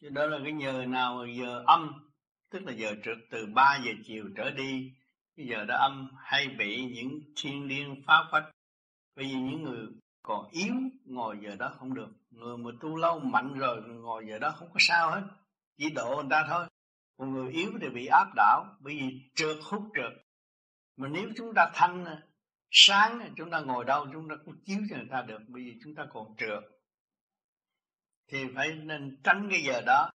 Chứ 0.00 0.08
đó 0.08 0.26
là 0.26 0.38
cái 0.44 0.52
giờ 0.62 0.86
nào 0.86 1.26
giờ 1.38 1.62
âm 1.66 2.10
tức 2.50 2.62
là 2.66 2.72
giờ 2.72 2.94
trượt 3.04 3.18
từ 3.30 3.46
3 3.46 3.78
giờ 3.84 3.90
chiều 4.04 4.24
trở 4.36 4.50
đi 4.50 4.92
cái 5.36 5.46
giờ 5.46 5.64
đó 5.64 5.76
âm 5.76 6.10
hay 6.18 6.48
bị 6.48 6.84
những 6.84 7.20
thiên 7.36 7.64
liên 7.64 8.02
phá 8.06 8.28
phách 8.32 8.50
bởi 9.16 9.24
vì 9.24 9.34
những 9.34 9.62
người 9.62 9.86
còn 10.22 10.48
yếu 10.50 10.74
ngồi 11.04 11.38
giờ 11.42 11.56
đó 11.56 11.74
không 11.78 11.94
được. 11.94 12.08
Người 12.30 12.56
mà 12.56 12.70
tu 12.80 12.96
lâu 12.96 13.20
mạnh 13.20 13.54
rồi 13.58 13.82
ngồi 13.82 14.26
giờ 14.28 14.38
đó 14.38 14.50
không 14.50 14.68
có 14.72 14.76
sao 14.78 15.10
hết. 15.10 15.22
Chỉ 15.78 15.90
độ 15.90 16.16
người 16.16 16.30
ta 16.30 16.46
thôi. 16.48 16.66
Còn 17.16 17.32
người 17.32 17.52
yếu 17.52 17.72
thì 17.80 17.88
bị 17.88 18.06
áp 18.06 18.32
đảo. 18.36 18.64
Bởi 18.80 18.94
vì 18.94 19.30
trượt 19.34 19.56
hút 19.64 19.82
trượt. 19.94 20.12
Mà 20.96 21.08
nếu 21.08 21.28
chúng 21.36 21.54
ta 21.54 21.70
thanh 21.74 22.06
sáng 22.70 23.34
chúng 23.36 23.50
ta 23.50 23.60
ngồi 23.60 23.84
đâu 23.84 24.06
chúng 24.12 24.28
ta 24.28 24.34
cũng 24.44 24.54
chiếu 24.64 24.78
cho 24.90 24.96
người 24.96 25.08
ta 25.10 25.22
được 25.22 25.38
bởi 25.48 25.62
vì 25.62 25.78
chúng 25.84 25.94
ta 25.94 26.06
còn 26.10 26.36
trượt. 26.36 26.62
Thì 28.28 28.44
phải 28.54 28.72
nên 28.74 29.20
tránh 29.24 29.48
cái 29.50 29.62
giờ 29.62 29.80
đó. 29.86 30.10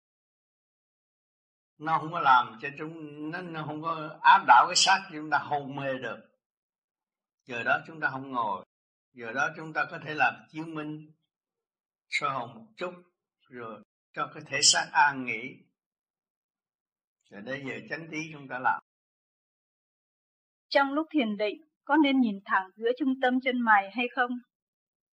Nó 1.78 1.98
không 1.98 2.12
có 2.12 2.20
làm 2.20 2.60
cho 2.62 2.70
chúng 2.78 3.32
nó, 3.32 3.42
nó 3.42 3.64
không 3.66 3.82
có 3.82 4.20
áp 4.22 4.44
đảo 4.48 4.66
cái 4.68 4.76
xác 4.76 5.10
chúng 5.12 5.30
ta 5.30 5.38
hôn 5.38 5.76
mê 5.76 5.94
được. 5.98 6.20
Giờ 7.46 7.64
đó 7.64 7.80
chúng 7.88 8.00
ta 8.00 8.10
không 8.12 8.32
ngồi. 8.32 8.66
Giờ 9.14 9.34
đó 9.34 9.50
chúng 9.56 9.74
ta 9.74 9.86
có 9.92 10.00
thể 10.06 10.14
làm 10.14 10.34
chiếu 10.50 10.66
minh 10.66 11.12
soi 12.10 12.32
hồn 12.32 12.54
một 12.56 12.66
chút 12.78 12.94
rồi 13.50 13.84
cho 14.14 14.32
cái 14.34 14.44
thể 14.48 14.62
xác 14.62 14.90
an 14.92 15.26
nghỉ. 15.26 15.56
Rồi 17.30 17.42
đến 17.42 17.68
giờ 17.68 17.76
chánh 17.90 18.08
tí 18.12 18.18
chúng 18.34 18.48
ta 18.48 18.60
làm. 18.60 18.82
Trong 20.70 20.94
lúc 20.94 21.08
thiền 21.12 21.38
định 21.38 21.71
có 21.84 21.98
nên 22.04 22.20
nhìn 22.20 22.40
thẳng 22.46 22.70
giữa 22.76 22.92
trung 23.00 23.14
tâm 23.22 23.40
chân 23.44 23.62
mày 23.62 23.92
hay 23.92 24.06
không? 24.16 24.32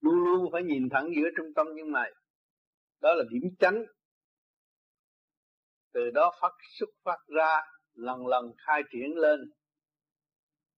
Luôn 0.00 0.14
luôn 0.14 0.48
phải 0.52 0.62
nhìn 0.62 0.88
thẳng 0.90 1.08
giữa 1.16 1.28
trung 1.36 1.46
tâm 1.56 1.66
chân 1.76 1.92
mày. 1.92 2.10
Đó 3.00 3.14
là 3.14 3.24
điểm 3.30 3.42
chánh 3.58 3.84
từ 5.98 6.10
đó 6.10 6.32
phát 6.40 6.52
xuất 6.78 6.90
phát 7.04 7.18
ra 7.26 7.60
lần 7.94 8.26
lần 8.26 8.44
khai 8.66 8.82
triển 8.92 9.16
lên. 9.16 9.40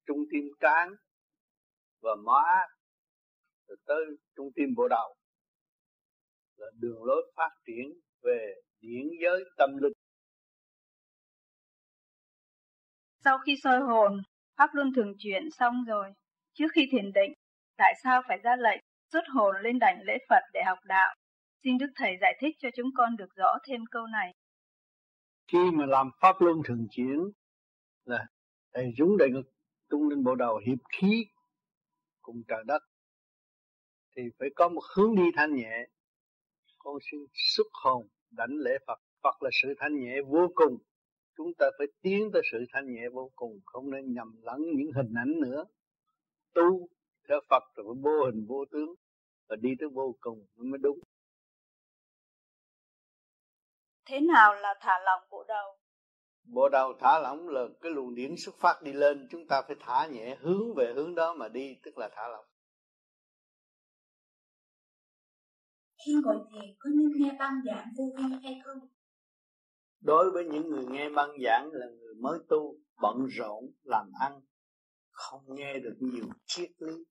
Trung 0.06 0.18
tim 0.32 0.44
trán 0.60 0.88
và 2.02 2.10
má 2.26 2.66
rồi 3.68 3.76
tới 3.86 4.04
trung 4.36 4.48
tim 4.56 4.68
bộ 4.76 4.88
đầu. 4.88 5.14
Là 6.56 6.66
đường 6.78 7.04
lối 7.04 7.32
phát 7.36 7.50
triển 7.66 8.00
về 8.22 8.54
điển 8.80 9.04
giới 9.22 9.44
tâm 9.58 9.70
linh. 9.82 9.92
Sau 13.24 13.38
khi 13.46 13.56
soi 13.62 13.80
hồn 13.80 14.22
pháp 14.60 14.74
luân 14.74 14.92
thường 14.96 15.14
chuyển 15.18 15.50
xong 15.50 15.84
rồi. 15.84 16.12
Trước 16.52 16.66
khi 16.74 16.88
thiền 16.92 17.12
định, 17.12 17.32
tại 17.76 17.94
sao 18.02 18.22
phải 18.28 18.38
ra 18.38 18.56
lệnh 18.56 18.80
xuất 19.12 19.24
hồn 19.28 19.56
lên 19.62 19.78
đảnh 19.78 20.02
lễ 20.02 20.18
phật 20.28 20.42
để 20.52 20.60
học 20.66 20.78
đạo? 20.84 21.16
Xin 21.64 21.78
đức 21.78 21.86
thầy 21.96 22.16
giải 22.20 22.38
thích 22.40 22.56
cho 22.58 22.68
chúng 22.76 22.86
con 22.96 23.16
được 23.16 23.34
rõ 23.36 23.58
thêm 23.68 23.80
câu 23.90 24.06
này. 24.06 24.34
Khi 25.52 25.58
mà 25.72 25.86
làm 25.86 26.10
pháp 26.20 26.36
luân 26.40 26.62
thường 26.64 26.86
chuyển, 26.90 27.18
là 28.04 28.26
thầy 28.72 28.92
rúng 28.98 29.16
đại 29.18 29.28
ngực, 29.30 29.52
tung 29.88 30.08
lên 30.08 30.24
bộ 30.24 30.34
đầu 30.34 30.60
hiệp 30.66 30.78
khí 30.98 31.26
cùng 32.22 32.42
trời 32.48 32.64
đất, 32.66 32.82
thì 34.16 34.22
phải 34.38 34.48
có 34.56 34.68
một 34.68 34.82
hướng 34.96 35.16
đi 35.16 35.30
thanh 35.36 35.54
nhẹ. 35.54 35.86
Con 36.78 36.94
xin 37.10 37.20
xuất 37.34 37.66
hồn 37.72 38.08
đảnh 38.30 38.56
lễ 38.64 38.78
Phật. 38.86 38.98
Phật 39.22 39.42
là 39.42 39.50
sự 39.62 39.74
thanh 39.78 40.00
nhẹ 40.00 40.16
vô 40.26 40.48
cùng 40.54 40.78
chúng 41.40 41.54
ta 41.58 41.66
phải 41.78 41.86
tiến 42.02 42.30
tới 42.32 42.42
sự 42.52 42.58
thanh 42.72 42.92
nhẹ 42.94 43.02
vô 43.12 43.30
cùng 43.36 43.60
không 43.64 43.90
nên 43.90 44.12
nhầm 44.12 44.40
lẫn 44.42 44.58
những 44.76 44.92
hình 44.96 45.12
ảnh 45.16 45.40
nữa. 45.40 45.64
Tu 46.54 46.88
theo 47.28 47.40
Phật 47.50 47.62
rồi 47.74 47.86
phải 47.88 48.02
vô 48.02 48.24
hình 48.24 48.46
vô 48.48 48.64
tướng 48.72 48.94
và 49.48 49.56
đi 49.56 49.70
tới 49.80 49.88
vô 49.94 50.16
cùng 50.20 50.46
mới 50.56 50.78
đúng. 50.78 50.98
Thế 54.04 54.20
nào 54.20 54.54
là 54.54 54.74
thả 54.80 54.98
lỏng 55.04 55.28
bộ 55.30 55.44
đầu? 55.48 55.76
Bộ 56.44 56.68
đầu 56.68 56.92
thả 57.00 57.18
lỏng 57.18 57.48
là 57.48 57.60
cái 57.80 57.92
luồng 57.92 58.14
điển 58.14 58.34
xuất 58.36 58.54
phát 58.54 58.82
đi 58.82 58.92
lên 58.92 59.28
chúng 59.30 59.46
ta 59.46 59.62
phải 59.66 59.76
thả 59.80 60.06
nhẹ 60.06 60.36
hướng 60.40 60.74
về 60.76 60.92
hướng 60.96 61.14
đó 61.14 61.34
mà 61.34 61.48
đi 61.48 61.76
tức 61.82 61.98
là 61.98 62.08
thả 62.12 62.28
lỏng. 62.28 62.46
Khi 66.06 66.12
ngồi 66.24 66.36
thiền 66.52 66.74
có 66.78 66.90
nên 66.90 67.12
nghe 67.14 67.36
băng 67.38 67.54
giảng 67.66 67.86
vô 67.98 68.04
vi 68.16 68.24
hay 68.42 68.60
không 68.64 68.78
đối 70.00 70.30
với 70.30 70.44
những 70.44 70.70
người 70.70 70.84
nghe 70.86 71.10
băng 71.10 71.30
giảng 71.44 71.68
là 71.72 71.86
người 71.86 72.14
mới 72.14 72.38
tu, 72.48 72.76
bận 73.02 73.26
rộn, 73.26 73.64
làm 73.82 74.12
ăn, 74.20 74.40
không 75.10 75.42
nghe 75.48 75.78
được 75.78 75.96
nhiều 76.00 76.24
triết 76.46 76.70
lý 76.78 77.04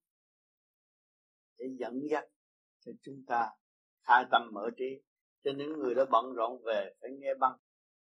để 1.58 1.66
dẫn 1.80 1.94
dắt 2.12 2.24
cho 2.86 2.92
chúng 3.02 3.24
ta 3.28 3.50
khai 4.08 4.26
tâm 4.32 4.50
mở 4.54 4.70
trí. 4.78 5.04
Cho 5.44 5.52
những 5.58 5.74
người 5.80 5.96
đã 5.96 6.06
bận 6.12 6.34
rộn 6.34 6.62
về 6.66 6.94
phải 7.02 7.10
nghe 7.20 7.34
băng. 7.40 7.58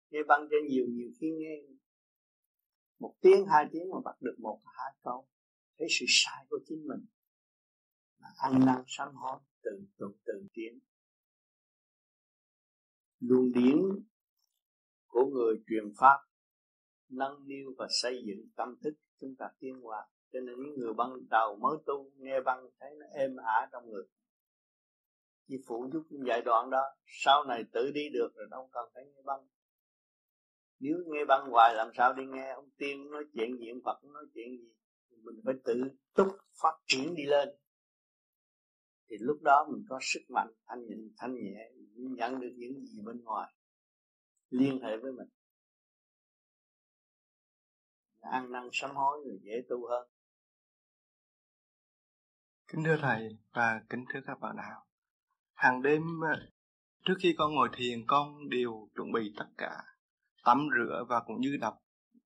Nghe 0.10 0.20
băng 0.28 0.48
cho 0.50 0.58
nhiều 0.70 0.86
nhiều 0.90 1.10
khi 1.22 1.28
nghe 1.40 1.56
một 3.00 3.16
tiếng, 3.22 3.46
hai 3.52 3.66
tiếng 3.72 3.90
mà 3.92 3.98
bắt 4.06 4.22
được 4.22 4.36
một, 4.40 4.62
hai 4.66 4.94
câu, 5.04 5.28
thấy 5.78 5.88
sự 6.00 6.06
sai 6.08 6.46
của 6.50 6.60
chính 6.66 6.88
mình. 6.88 7.06
Mà 8.20 8.28
ăn 8.38 8.66
năn 8.66 8.84
sám 8.88 9.14
hối 9.14 9.40
từ 9.64 9.72
từ 9.98 10.06
từ 10.26 10.48
tiến. 10.54 10.80
Luôn 13.20 13.52
điển 13.52 13.82
của 15.18 15.26
người 15.26 15.56
truyền 15.68 15.84
pháp, 16.00 16.18
nâng 17.10 17.48
niu 17.48 17.74
và 17.78 17.88
xây 18.02 18.24
dựng 18.28 18.50
tâm 18.56 18.76
thức 18.84 18.94
chúng 19.20 19.36
ta 19.40 19.46
tiến 19.60 19.82
hóa. 19.82 20.08
Cho 20.32 20.40
nên 20.40 20.56
những 20.64 20.80
người 20.80 20.94
ban 20.94 21.10
đầu 21.30 21.58
mới 21.62 21.78
tu, 21.86 22.12
nghe 22.16 22.42
băng 22.42 22.70
thấy 22.80 22.90
nó 23.00 23.06
êm 23.14 23.36
ả 23.36 23.70
trong 23.72 23.90
người. 23.90 24.04
Chỉ 25.48 25.56
phụ 25.68 25.90
giúp 25.94 26.04
giai 26.28 26.42
đoạn 26.42 26.70
đó. 26.70 26.84
Sau 27.06 27.44
này 27.44 27.64
tự 27.72 27.92
đi 27.92 28.10
được 28.14 28.30
rồi 28.36 28.48
đâu 28.52 28.70
cần 28.72 28.90
phải 28.94 29.04
nghe 29.06 29.22
băng. 29.26 29.48
Nếu 30.80 30.98
nghe 31.08 31.26
băng 31.26 31.50
hoài 31.52 31.76
làm 31.76 31.92
sao 31.98 32.14
đi 32.14 32.24
nghe? 32.26 32.52
Ông 32.54 32.70
tiên 32.78 33.12
nói 33.12 33.24
chuyện 33.34 33.58
diện 33.60 33.82
phật 33.86 34.04
nói 34.04 34.24
chuyện 34.34 34.48
gì. 34.58 34.74
Mình 35.10 35.36
phải 35.46 35.54
tự 35.64 35.74
túc 36.16 36.28
phát 36.62 36.74
triển 36.86 37.16
đi 37.16 37.26
lên. 37.26 37.50
Thì 39.10 39.16
lúc 39.20 39.38
đó 39.42 39.68
mình 39.72 39.84
có 39.90 40.00
sức 40.02 40.22
mạnh 40.30 40.54
thanh 40.68 40.86
nhịn, 40.86 41.12
thanh 41.18 41.36
nhẹ, 41.36 41.72
nhận 41.96 42.40
được 42.40 42.54
những 42.58 42.86
gì 42.86 43.02
bên 43.06 43.24
ngoài 43.24 43.54
liên 44.50 44.80
hệ 44.84 44.98
với 44.98 45.12
mình. 45.12 45.28
Ăn 48.20 48.52
năn 48.52 48.70
sám 48.72 48.96
hối 48.96 49.18
rồi 49.26 49.40
dễ 49.44 49.54
tu 49.70 49.88
hơn. 49.88 50.08
Kính 52.68 52.84
thưa 52.84 52.98
thầy 53.02 53.38
và 53.54 53.82
kính 53.90 54.06
thưa 54.14 54.20
các 54.26 54.40
bạn 54.40 54.56
đạo. 54.58 54.86
Hàng 55.54 55.82
đêm 55.82 56.02
ờ, 56.22 56.50
trước 57.06 57.16
khi 57.20 57.36
con 57.38 57.56
ngồi 57.56 57.70
thiền, 57.74 58.00
con 58.08 58.50
đều 58.50 58.90
chuẩn 58.96 59.12
bị 59.12 59.34
tất 59.38 59.48
cả 59.58 59.84
tắm 60.44 60.68
rửa 60.78 61.06
và 61.10 61.24
cũng 61.26 61.40
như 61.40 61.58
đọc, 61.62 61.78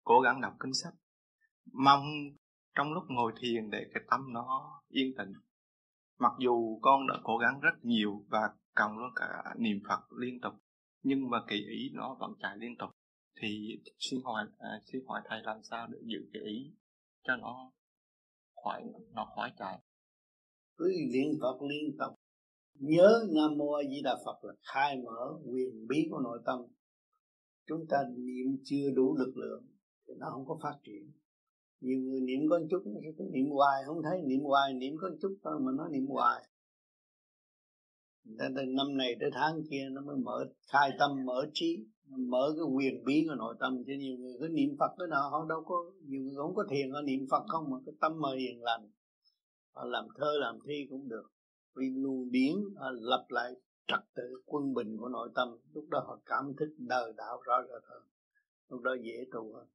cố 0.04 0.20
gắng 0.20 0.42
đọc 0.42 0.54
kinh 0.60 0.74
sách. 0.74 0.94
Mong 1.74 2.04
trong 2.76 2.94
lúc 2.94 3.04
ngồi 3.08 3.34
thiền 3.42 3.70
để 3.70 3.86
cái 3.94 4.04
tâm 4.10 4.34
nó 4.34 4.82
yên 4.88 5.14
tĩnh. 5.18 5.34
Mặc 6.20 6.32
dù 6.40 6.80
con 6.82 7.08
đã 7.08 7.16
cố 7.24 7.38
gắng 7.38 7.60
rất 7.60 7.74
nhiều 7.82 8.26
và 8.30 8.50
cộng 8.76 8.98
luôn 8.98 9.12
cả 9.16 9.44
niệm 9.58 9.78
phật 9.88 10.02
liên 10.20 10.42
tục 10.42 10.54
nhưng 11.04 11.30
mà 11.30 11.38
cái 11.48 11.58
ý 11.58 11.90
nó 11.94 12.18
vẫn 12.20 12.34
chạy 12.42 12.58
liên 12.58 12.78
tục. 12.78 12.90
Thì 13.42 13.80
xin 14.00 14.20
hỏi 14.24 14.46
à, 14.58 14.70
xin 14.86 15.02
hỏi 15.08 15.22
thầy 15.26 15.42
làm 15.44 15.58
sao 15.64 15.88
để 15.88 15.98
giữ 16.04 16.30
cái 16.34 16.44
ý 16.44 16.72
cho 17.24 17.36
nó 17.36 17.72
khỏi 18.64 18.84
nó 19.14 19.32
khỏi 19.36 19.52
chạy? 19.60 19.80
Cứ 20.78 20.88
liên 21.14 21.40
tục 21.42 21.62
liên 21.70 21.98
tục. 22.00 22.16
Nhớ 22.80 23.26
nam 23.36 23.58
mô 23.58 23.72
a 23.72 23.84
di 23.90 24.02
đà 24.04 24.16
phật 24.26 24.44
là 24.44 24.54
khai 24.74 24.98
mở 25.06 25.40
quyền 25.46 25.88
bí 25.88 26.08
của 26.12 26.20
nội 26.20 26.40
tâm. 26.46 26.60
Chúng 27.68 27.86
ta 27.90 27.98
niệm 28.18 28.62
chưa 28.64 28.92
đủ 28.96 29.18
lực 29.18 29.38
lượng 29.38 29.66
thì 30.08 30.14
nó 30.18 30.28
không 30.32 30.46
có 30.48 30.60
phát 30.64 30.78
triển. 30.84 31.12
Nhiều 31.82 32.00
người 32.00 32.22
niệm 32.22 32.40
có 32.50 32.60
chút 32.70 32.84
niệm 33.32 33.50
hoài 33.50 33.84
không 33.86 34.04
thấy 34.04 34.22
niệm 34.22 34.44
hoài 34.44 34.74
niệm 34.74 34.94
có 35.02 35.10
chút 35.22 35.38
thôi 35.44 35.54
mà 35.62 35.72
nó 35.78 35.88
niệm 35.88 36.06
hoài 36.08 36.44
năm 38.68 38.98
này 38.98 39.16
tới 39.20 39.30
tháng 39.34 39.62
kia 39.70 39.90
nó 39.92 40.02
mới 40.02 40.16
mở, 40.16 40.46
khai 40.72 40.92
tâm, 41.00 41.26
mở 41.26 41.50
trí, 41.54 41.86
mở 42.08 42.54
cái 42.56 42.66
quyền 42.76 43.04
bí 43.04 43.26
của 43.28 43.36
nội 43.36 43.56
tâm. 43.60 43.84
Chứ 43.88 43.94
nhiều 44.00 44.18
người 44.18 44.34
cứ 44.40 44.48
niệm 44.52 44.70
phật 44.80 44.92
cái 44.98 45.08
nào 45.08 45.30
họ 45.30 45.46
đâu 45.50 45.64
có, 45.66 45.76
nhiều 46.06 46.22
người 46.22 46.36
không 46.36 46.56
có 46.56 46.64
thiền, 46.70 46.92
họ 46.92 47.02
niệm 47.02 47.28
phật 47.32 47.44
không, 47.48 47.72
mà 47.72 47.78
cái 47.86 47.96
tâm 48.02 48.20
mời 48.22 48.40
hiền 48.40 48.64
lành, 48.64 48.90
họ 49.72 49.86
làm 49.86 50.06
thơ, 50.16 50.32
làm 50.40 50.60
thi 50.68 50.88
cũng 50.90 51.10
được. 51.10 51.32
Vì 51.76 51.86
luồng 51.96 52.32
điển 52.32 52.54
lập 52.92 53.26
lại 53.30 53.52
trật 53.88 54.00
tự 54.16 54.42
quân 54.46 54.74
bình 54.74 54.98
của 54.98 55.08
nội 55.10 55.30
tâm. 55.36 55.58
Lúc 55.74 55.86
đó 55.90 56.00
họ 56.08 56.20
cảm 56.26 56.54
thức 56.60 56.76
đời 56.78 57.14
đạo 57.18 57.42
rõ 57.46 57.62
rệt 57.64 57.84
hơn. 57.90 58.04
Lúc 58.70 58.82
đó 58.82 58.96
dễ 59.04 59.26
tu 59.34 59.54
hơn. 59.54 59.68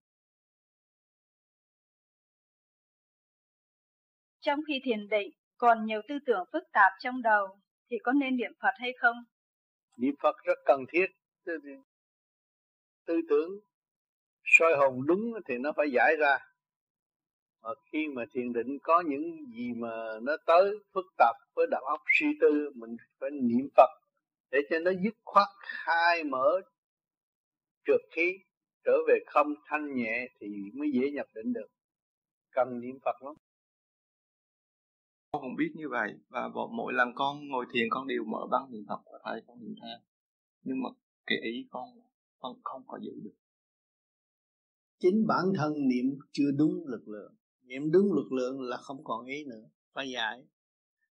Trong 4.41 4.61
khi 4.69 4.75
thiền 4.85 5.09
định, 5.09 5.31
còn 5.57 5.87
nhiều 5.87 6.01
tư 6.09 6.15
tưởng 6.27 6.45
phức 6.53 6.63
tạp 6.73 6.93
trong 7.01 7.23
đầu 7.23 7.47
thì 7.91 7.97
có 8.03 8.13
nên 8.13 8.37
niệm 8.37 8.53
Phật 8.63 8.75
hay 8.79 8.93
không? 9.01 9.17
Niệm 9.97 10.15
Phật 10.23 10.37
rất 10.45 10.59
cần 10.65 10.85
thiết. 10.93 11.07
Tư, 11.45 11.59
tư 13.07 13.21
tưởng 13.29 13.51
soi 14.45 14.77
hồn 14.77 15.07
đúng 15.07 15.33
thì 15.49 15.59
nó 15.59 15.73
phải 15.77 15.87
giải 15.91 16.17
ra. 16.19 16.39
Mà 17.63 17.71
khi 17.93 18.09
mà 18.09 18.25
thiền 18.33 18.53
định 18.53 18.79
có 18.83 19.03
những 19.07 19.47
gì 19.57 19.73
mà 19.77 20.21
nó 20.23 20.37
tới 20.47 20.71
phức 20.95 21.05
tạp 21.19 21.37
với 21.55 21.67
đạo 21.71 21.83
óc 21.85 22.01
suy 22.19 22.27
tư 22.41 22.71
mình 22.75 22.97
phải 23.21 23.31
niệm 23.31 23.69
Phật 23.77 23.91
để 24.51 24.59
cho 24.71 24.79
nó 24.79 24.91
dứt 25.05 25.15
khoát 25.25 25.49
khai 25.63 26.25
mở 26.25 26.61
trượt 27.87 28.01
khí 28.13 28.39
trở 28.85 28.93
về 29.09 29.19
không 29.27 29.55
thanh 29.67 29.95
nhẹ 29.95 30.29
thì 30.41 30.47
mới 30.75 30.91
dễ 30.93 31.11
nhập 31.11 31.27
định 31.35 31.53
được 31.53 31.67
cần 32.51 32.81
niệm 32.81 32.99
Phật 33.05 33.23
lắm 33.23 33.35
con 35.37 35.51
cũng 35.51 35.57
biết 35.57 35.73
như 35.75 35.89
vậy. 35.89 36.15
Và 36.29 36.49
mỗi 36.71 36.93
lần 36.93 37.09
con 37.15 37.49
ngồi 37.49 37.67
thiền 37.73 37.87
con 37.91 38.07
đều 38.07 38.25
mở 38.25 38.47
băng 38.51 38.71
niệm 38.71 38.85
Phật 38.89 39.01
và 39.13 39.19
thầy 39.25 39.43
con 39.47 39.61
niệm 39.61 39.75
theo 39.83 39.99
nhưng 40.63 40.83
mà 40.83 40.89
cái 41.27 41.39
ý 41.43 41.67
con 41.71 41.89
con 42.39 42.57
không 42.65 42.83
có 42.87 42.99
giữ 43.03 43.13
được. 43.25 43.35
Chính 44.99 45.27
bản 45.27 45.45
thân 45.57 45.73
niệm 45.89 46.19
chưa 46.33 46.51
đúng 46.59 46.87
lực 46.87 47.09
lượng. 47.09 47.35
Niệm 47.63 47.93
đúng 47.93 48.13
lực 48.13 48.33
lượng 48.33 48.61
là 48.61 48.77
không 48.77 49.05
còn 49.05 49.27
ý 49.27 49.45
nữa 49.45 49.65
phải 49.95 50.11
giải. 50.11 50.47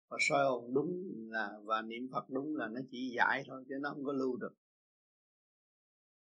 Và 0.08 0.16
soi 0.20 0.44
hồn 0.44 0.74
đúng 0.74 0.88
là 1.30 1.50
và 1.64 1.82
niệm 1.82 2.08
Phật 2.12 2.30
đúng 2.30 2.56
là 2.56 2.68
nó 2.68 2.80
chỉ 2.90 3.12
giải 3.16 3.44
thôi 3.46 3.64
chứ 3.68 3.74
nó 3.80 3.90
không 3.90 4.04
có 4.04 4.12
lưu 4.12 4.36
được. 4.36 4.54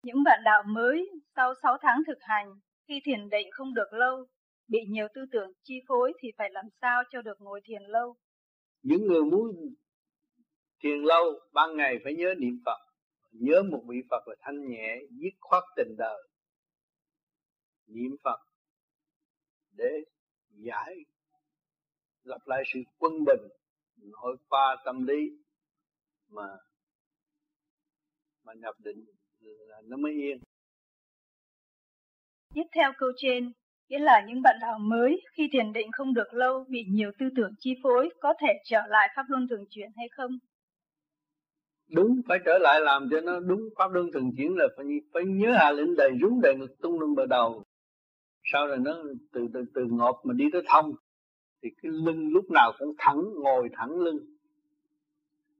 Những 0.03 0.23
bạn 0.25 0.39
đạo 0.45 0.63
mới 0.67 1.09
sau 1.35 1.53
6 1.63 1.77
tháng 1.81 2.01
thực 2.07 2.17
hành 2.19 2.53
khi 2.87 3.01
thiền 3.05 3.29
định 3.29 3.47
không 3.51 3.73
được 3.73 3.93
lâu 3.93 4.25
bị 4.67 4.79
nhiều 4.87 5.07
tư 5.13 5.21
tưởng 5.31 5.51
chi 5.63 5.75
phối 5.87 6.13
thì 6.19 6.31
phải 6.37 6.49
làm 6.51 6.65
sao 6.81 7.03
cho 7.09 7.21
được 7.21 7.41
ngồi 7.41 7.61
thiền 7.63 7.81
lâu? 7.83 8.15
Những 8.81 9.07
người 9.07 9.21
muốn 9.21 9.75
thiền 10.79 10.99
lâu 11.03 11.39
ban 11.53 11.77
ngày 11.77 11.95
phải 12.03 12.15
nhớ 12.15 12.33
niệm 12.37 12.61
Phật. 12.65 12.79
Nhớ 13.31 13.63
một 13.71 13.83
vị 13.87 14.01
Phật 14.09 14.27
là 14.27 14.35
thanh 14.39 14.69
nhẹ 14.69 14.99
dứt 15.09 15.33
khoát 15.39 15.63
tình 15.75 15.95
đời 15.97 16.27
niệm 17.87 18.15
Phật 18.23 18.39
để 19.71 20.03
giải 20.49 20.95
lập 22.23 22.41
lại 22.45 22.63
sự 22.73 22.79
quân 22.97 23.13
bình 23.25 23.49
nội 23.95 24.37
qua 24.49 24.75
tâm 24.85 25.07
lý 25.07 25.29
mà 26.29 26.47
mà 28.43 28.53
nhập 28.53 28.75
định 28.79 29.05
là 29.39 29.81
nó 29.83 29.97
mới 29.97 30.11
yên. 30.11 30.39
Tiếp 32.53 32.63
theo 32.75 32.91
câu 32.97 33.11
trên 33.17 33.53
nghĩa 33.89 33.99
là 33.99 34.25
những 34.27 34.41
bạn 34.41 34.55
đạo 34.61 34.79
mới 34.79 35.21
khi 35.37 35.49
thiền 35.51 35.73
định 35.73 35.91
không 35.91 36.13
được 36.13 36.33
lâu, 36.33 36.65
bị 36.69 36.85
nhiều 36.89 37.11
tư 37.19 37.25
tưởng 37.35 37.51
chi 37.59 37.75
phối, 37.83 38.09
có 38.19 38.33
thể 38.41 38.47
trở 38.63 38.81
lại 38.89 39.09
pháp 39.15 39.23
luân 39.27 39.47
thường 39.49 39.65
chuyển 39.69 39.89
hay 39.97 40.07
không? 40.11 40.31
Đúng, 41.91 42.21
phải 42.27 42.39
trở 42.45 42.57
lại 42.61 42.81
làm 42.81 43.07
cho 43.11 43.21
nó 43.21 43.39
đúng 43.39 43.61
pháp 43.77 43.91
luân 43.91 44.11
thường 44.11 44.31
chuyển 44.37 44.55
là 44.55 44.67
phải 44.77 44.85
phải 45.13 45.23
nhớ 45.25 45.51
hạ 45.51 45.71
lĩnh 45.71 45.95
đầy 45.95 46.11
rúng 46.21 46.41
đầy 46.41 46.55
ngực 46.55 46.79
tung 46.81 46.99
lưng 46.99 47.15
bờ 47.15 47.25
đầu. 47.25 47.63
Sau 48.43 48.67
rồi 48.67 48.77
nó 48.77 49.03
từ 49.33 49.47
từ 49.53 49.65
từ 49.73 49.85
ngọt 49.89 50.21
mà 50.23 50.33
đi 50.33 50.45
tới 50.53 50.61
thông, 50.67 50.91
thì 51.63 51.69
cái 51.81 51.91
lưng 51.91 52.29
lúc 52.33 52.45
nào 52.51 52.73
cũng 52.79 52.93
thẳng, 52.97 53.21
ngồi 53.43 53.69
thẳng 53.73 53.99
lưng. 53.99 54.17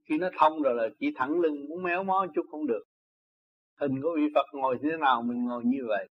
Khi 0.10 0.18
nó 0.18 0.30
thông 0.38 0.62
rồi 0.62 0.76
là 0.76 0.90
chỉ 1.00 1.08
thẳng 1.16 1.40
lưng, 1.40 1.66
muốn 1.70 1.84
méo 1.84 2.04
mó 2.04 2.28
chút 2.36 2.46
không 2.52 2.68
được. 2.68 2.84
Hình 3.82 4.02
của 4.02 4.14
vị 4.16 4.28
Phật 4.36 4.46
ngồi 4.54 4.78
thế 4.84 4.90
nào 5.00 5.22
mình 5.22 5.46
ngồi 5.46 5.64
như 5.66 5.80
vậy 5.88 6.08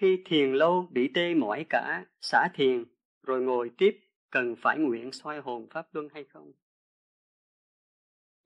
khi 0.00 0.22
thiền 0.24 0.52
lâu 0.52 0.88
bị 0.90 1.10
tê 1.14 1.34
mỏi 1.34 1.66
cả 1.70 2.04
xả 2.20 2.48
thiền 2.54 2.84
rồi 3.22 3.40
ngồi 3.40 3.70
tiếp 3.78 4.00
cần 4.30 4.54
phải 4.62 4.78
nguyện 4.78 5.12
xoay 5.12 5.38
hồn 5.38 5.66
pháp 5.70 5.94
luân 5.94 6.08
hay 6.14 6.24
không? 6.24 6.52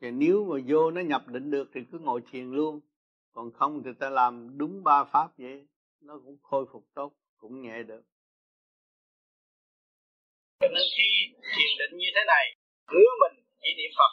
Thì 0.00 0.10
nếu 0.10 0.44
mà 0.44 0.56
vô 0.68 0.90
nó 0.90 1.00
nhập 1.00 1.28
định 1.28 1.50
được 1.50 1.70
thì 1.74 1.80
cứ 1.92 1.98
ngồi 1.98 2.20
thiền 2.30 2.50
luôn. 2.50 2.80
Còn 3.32 3.52
không 3.52 3.82
thì 3.84 3.90
ta 4.00 4.10
làm 4.10 4.58
đúng 4.58 4.84
ba 4.84 5.04
pháp 5.04 5.28
vậy 5.38 5.66
nó 6.00 6.20
cũng 6.24 6.38
khôi 6.42 6.66
phục 6.72 6.88
tốt 6.94 7.12
cũng 7.36 7.62
nhẹ 7.62 7.82
được. 7.82 8.02
Cho 10.60 10.68
nên 10.68 10.84
khi 10.96 11.08
thiền 11.56 11.70
định 11.78 11.98
như 11.98 12.08
thế 12.14 12.20
này 12.26 12.56
hứa 12.86 13.10
mình 13.22 13.44
chỉ 13.60 13.68
niệm 13.76 13.90
Phật 13.98 14.12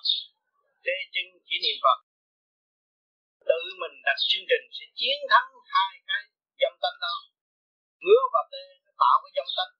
tê 0.83 0.91
chân 1.13 1.25
chỉ 1.45 1.55
niệm 1.63 1.77
Phật 1.83 1.99
tự 3.45 3.59
mình 3.81 4.01
đặt 4.05 4.17
chương 4.29 4.45
trình 4.49 4.65
sẽ 4.71 4.85
chiến 4.95 5.17
thắng 5.29 5.49
hai 5.73 6.01
cái 6.07 6.40
dâm 6.61 6.73
tánh 6.81 6.97
đó 7.05 7.15
ngứa 8.03 8.21
và 8.33 8.41
tê 8.51 8.63
nó 8.85 8.91
tạo 9.01 9.15
cái 9.23 9.31
dâm 9.37 9.47
tánh 9.57 9.73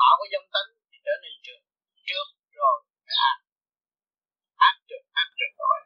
tạo 0.00 0.14
cái 0.20 0.28
dâm 0.34 0.44
tánh 0.54 0.68
thì 0.88 0.96
trở 1.06 1.14
nên 1.22 1.34
trước 1.44 1.60
trước 2.08 2.26
rồi 2.58 2.76
ác 3.30 3.38
ác 4.68 4.74
trước 4.88 5.02
ác 5.22 5.28
trước 5.38 5.52
rồi 5.62 5.78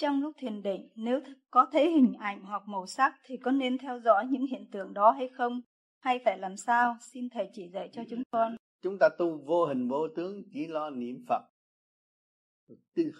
Trong 0.00 0.20
lúc 0.20 0.32
thiền 0.38 0.62
định, 0.62 0.88
nếu 0.94 1.20
có 1.50 1.66
thấy 1.72 1.90
hình 1.90 2.14
ảnh 2.20 2.42
hoặc 2.42 2.62
màu 2.66 2.86
sắc 2.86 3.12
thì 3.24 3.36
có 3.36 3.50
nên 3.50 3.78
theo 3.78 4.00
dõi 4.00 4.26
những 4.26 4.46
hiện 4.46 4.70
tượng 4.70 4.94
đó 4.94 5.10
hay 5.10 5.28
không? 5.28 5.60
Hay 6.00 6.18
phải 6.24 6.38
làm 6.38 6.56
sao? 6.56 6.96
Xin 7.00 7.28
Thầy 7.28 7.48
chỉ 7.52 7.68
dạy 7.68 7.90
cho 7.92 8.02
chúng 8.10 8.22
con. 8.30 8.56
Chúng 8.82 8.98
ta 9.00 9.08
tu 9.18 9.44
vô 9.46 9.66
hình 9.66 9.88
vô 9.88 10.08
tướng 10.16 10.42
chỉ 10.52 10.66
lo 10.66 10.90
niệm 10.90 11.24
Phật. 11.28 11.42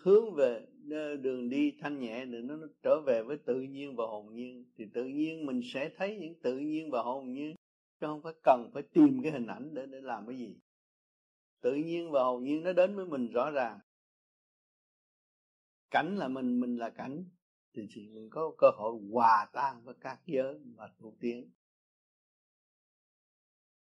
Hướng 0.03 0.35
về 0.35 0.67
đường 1.23 1.49
đi 1.49 1.73
thanh 1.81 2.01
nhẹ 2.01 2.25
để 2.25 2.39
nó 2.43 2.55
trở 2.83 3.01
về 3.07 3.23
với 3.23 3.39
tự 3.47 3.61
nhiên 3.61 3.97
và 3.97 4.05
hồn 4.07 4.35
nhiên. 4.35 4.65
Thì 4.77 4.85
tự 4.95 5.05
nhiên 5.05 5.47
mình 5.47 5.61
sẽ 5.65 5.91
thấy 5.97 6.17
những 6.17 6.41
tự 6.43 6.59
nhiên 6.59 6.91
và 6.91 7.03
hồn 7.03 7.33
nhiên, 7.33 7.57
chứ 8.01 8.07
không 8.07 8.23
phải 8.23 8.33
cần 8.43 8.71
phải 8.75 8.83
tìm 8.83 9.21
cái 9.23 9.33
hình 9.33 9.47
ảnh 9.47 9.75
để 9.75 9.87
để 9.87 10.01
làm 10.01 10.27
cái 10.27 10.39
gì. 10.39 10.57
Tự 11.61 11.75
nhiên 11.75 12.11
và 12.11 12.23
hồn 12.23 12.45
nhiên 12.45 12.63
nó 12.63 12.73
đến 12.73 12.97
với 12.97 13.07
mình 13.07 13.33
rõ 13.33 13.51
ràng. 13.51 13.79
Cảnh 15.91 16.17
là 16.17 16.29
mình 16.29 16.61
mình 16.61 16.77
là 16.77 16.91
cảnh, 16.91 17.25
thì 17.75 17.83
chỉ 17.91 18.09
mình 18.09 18.29
có 18.31 18.55
cơ 18.59 18.71
hội 18.77 19.01
hòa 19.13 19.51
tan 19.53 19.85
với 19.85 19.95
các 20.01 20.21
giới 20.27 20.61
và 20.77 20.89
tu 20.99 21.17
tiến 21.21 21.51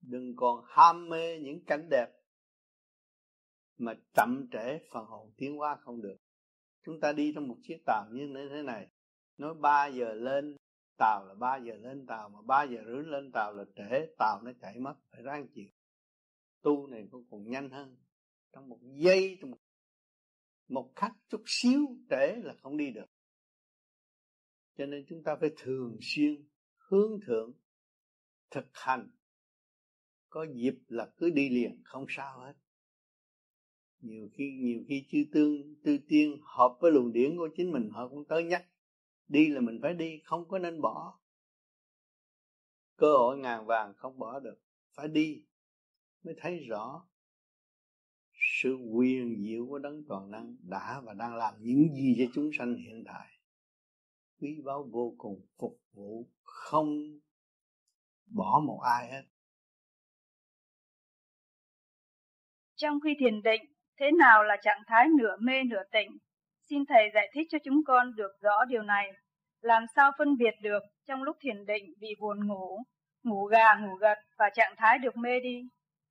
đừng 0.07 0.35
còn 0.35 0.65
ham 0.67 1.09
mê 1.09 1.39
những 1.39 1.65
cảnh 1.65 1.87
đẹp 1.89 2.07
mà 3.77 3.93
chậm 4.13 4.47
trễ 4.51 4.79
phần 4.91 5.05
hồn 5.05 5.31
tiến 5.37 5.57
hóa 5.57 5.77
không 5.81 6.01
được 6.01 6.17
chúng 6.85 6.99
ta 6.99 7.13
đi 7.13 7.31
trong 7.35 7.47
một 7.47 7.57
chiếc 7.63 7.77
tàu 7.85 8.05
như 8.11 8.47
thế 8.49 8.61
này. 8.61 8.87
Nói 9.37 9.53
3 9.53 9.87
giờ 9.87 10.13
lên 10.13 10.55
tàu 10.97 11.25
là 11.25 11.33
3 11.33 11.57
giờ 11.57 11.73
lên 11.75 12.05
tàu, 12.05 12.29
mà 12.29 12.41
3 12.41 12.63
giờ 12.63 12.83
rưỡi 12.85 13.03
lên 13.03 13.31
tàu 13.33 13.53
là 13.53 13.63
trễ, 13.75 14.07
tàu 14.17 14.41
nó 14.41 14.51
chạy 14.61 14.79
mất, 14.79 14.95
phải 15.11 15.21
ráng 15.21 15.47
chịu. 15.47 15.69
Tu 16.61 16.87
này 16.87 17.07
cũng 17.11 17.25
còn 17.31 17.49
nhanh 17.49 17.69
hơn. 17.69 17.97
Trong 18.53 18.69
một 18.69 18.79
giây, 18.81 19.37
trong 19.41 19.51
một 19.51 19.57
một 20.67 20.91
khắc 20.95 21.11
chút 21.29 21.43
xíu 21.45 21.97
trễ 22.09 22.35
là 22.43 22.53
không 22.61 22.77
đi 22.77 22.91
được. 22.91 23.05
Cho 24.77 24.85
nên 24.85 25.05
chúng 25.09 25.23
ta 25.23 25.35
phải 25.39 25.49
thường 25.57 25.97
xuyên, 26.01 26.47
hướng 26.77 27.19
thượng, 27.25 27.51
thực 28.51 28.65
hành. 28.73 29.09
Có 30.29 30.45
dịp 30.53 30.75
là 30.87 31.11
cứ 31.17 31.29
đi 31.29 31.49
liền, 31.49 31.81
không 31.83 32.05
sao 32.09 32.39
hết 32.39 32.53
nhiều 34.05 34.29
khi 34.33 34.51
nhiều 34.61 34.83
khi 34.87 35.05
chư 35.09 35.25
tương 35.31 35.75
tư 35.83 35.97
tiên 36.07 36.37
hợp 36.41 36.77
với 36.79 36.91
luồng 36.91 37.13
điển 37.13 37.37
của 37.37 37.49
chính 37.57 37.71
mình, 37.71 37.89
họ 37.89 38.07
cũng 38.07 38.25
tới 38.25 38.43
nhắc. 38.43 38.65
Đi 39.27 39.47
là 39.47 39.61
mình 39.61 39.79
phải 39.81 39.93
đi, 39.93 40.19
không 40.23 40.47
có 40.47 40.59
nên 40.59 40.81
bỏ. 40.81 41.19
Cơ 42.95 43.17
hội 43.17 43.37
ngàn 43.37 43.65
vàng 43.65 43.93
không 43.97 44.19
bỏ 44.19 44.39
được, 44.39 44.61
phải 44.93 45.07
đi 45.07 45.43
mới 46.23 46.35
thấy 46.37 46.59
rõ 46.59 47.07
sự 48.33 48.75
quyền 48.75 49.43
diệu 49.43 49.67
của 49.67 49.79
đấng 49.79 50.03
toàn 50.07 50.31
năng 50.31 50.55
đã 50.61 51.01
và 51.05 51.13
đang 51.13 51.35
làm 51.35 51.53
những 51.59 51.93
gì 51.93 52.15
cho 52.17 52.25
chúng 52.33 52.49
sanh 52.57 52.75
hiện 52.75 53.03
tại. 53.05 53.27
Quý 54.41 54.61
báu 54.65 54.83
vô 54.91 55.15
cùng 55.17 55.45
phục 55.57 55.81
vụ, 55.93 56.27
không 56.43 57.19
bỏ 58.25 58.61
một 58.65 58.79
ai 58.79 59.11
hết. 59.11 59.23
Trong 62.75 62.99
khi 62.99 63.15
thiền 63.19 63.41
định 63.41 63.74
thế 63.99 64.11
nào 64.11 64.43
là 64.43 64.57
trạng 64.61 64.81
thái 64.87 65.07
nửa 65.17 65.35
mê 65.39 65.63
nửa 65.63 65.83
tỉnh? 65.91 66.17
Xin 66.69 66.85
thầy 66.85 67.11
giải 67.13 67.31
thích 67.33 67.47
cho 67.49 67.57
chúng 67.63 67.81
con 67.87 68.15
được 68.15 68.31
rõ 68.41 68.65
điều 68.65 68.81
này. 68.81 69.11
Làm 69.61 69.83
sao 69.95 70.11
phân 70.17 70.37
biệt 70.37 70.53
được 70.61 70.83
trong 71.07 71.23
lúc 71.23 71.37
thiền 71.39 71.65
định 71.65 71.85
bị 71.99 72.09
buồn 72.19 72.47
ngủ 72.47 72.79
ngủ 73.25 73.45
gà, 73.45 73.75
ngủ 73.75 73.95
gật 73.95 74.17
và 74.37 74.49
trạng 74.55 74.73
thái 74.77 74.97
được 74.99 75.17
mê 75.17 75.39
đi? 75.39 75.61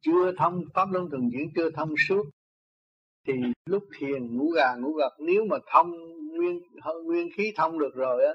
Chưa 0.00 0.32
thông, 0.38 0.62
pháp 0.74 0.88
luân 0.92 1.10
thường 1.10 1.28
chuyển 1.32 1.48
chưa 1.54 1.70
thông 1.70 1.94
suốt. 2.08 2.24
Thì 3.26 3.32
lúc 3.66 3.82
thiền, 3.98 4.36
ngủ 4.36 4.50
gà, 4.50 4.74
ngủ 4.74 4.92
gật, 4.92 5.16
nếu 5.18 5.44
mà 5.50 5.56
thông 5.72 5.90
nguyên 6.36 6.60
nguyên 7.04 7.28
khí 7.36 7.52
thông 7.56 7.78
được 7.78 7.94
rồi 7.94 8.24
á, 8.26 8.32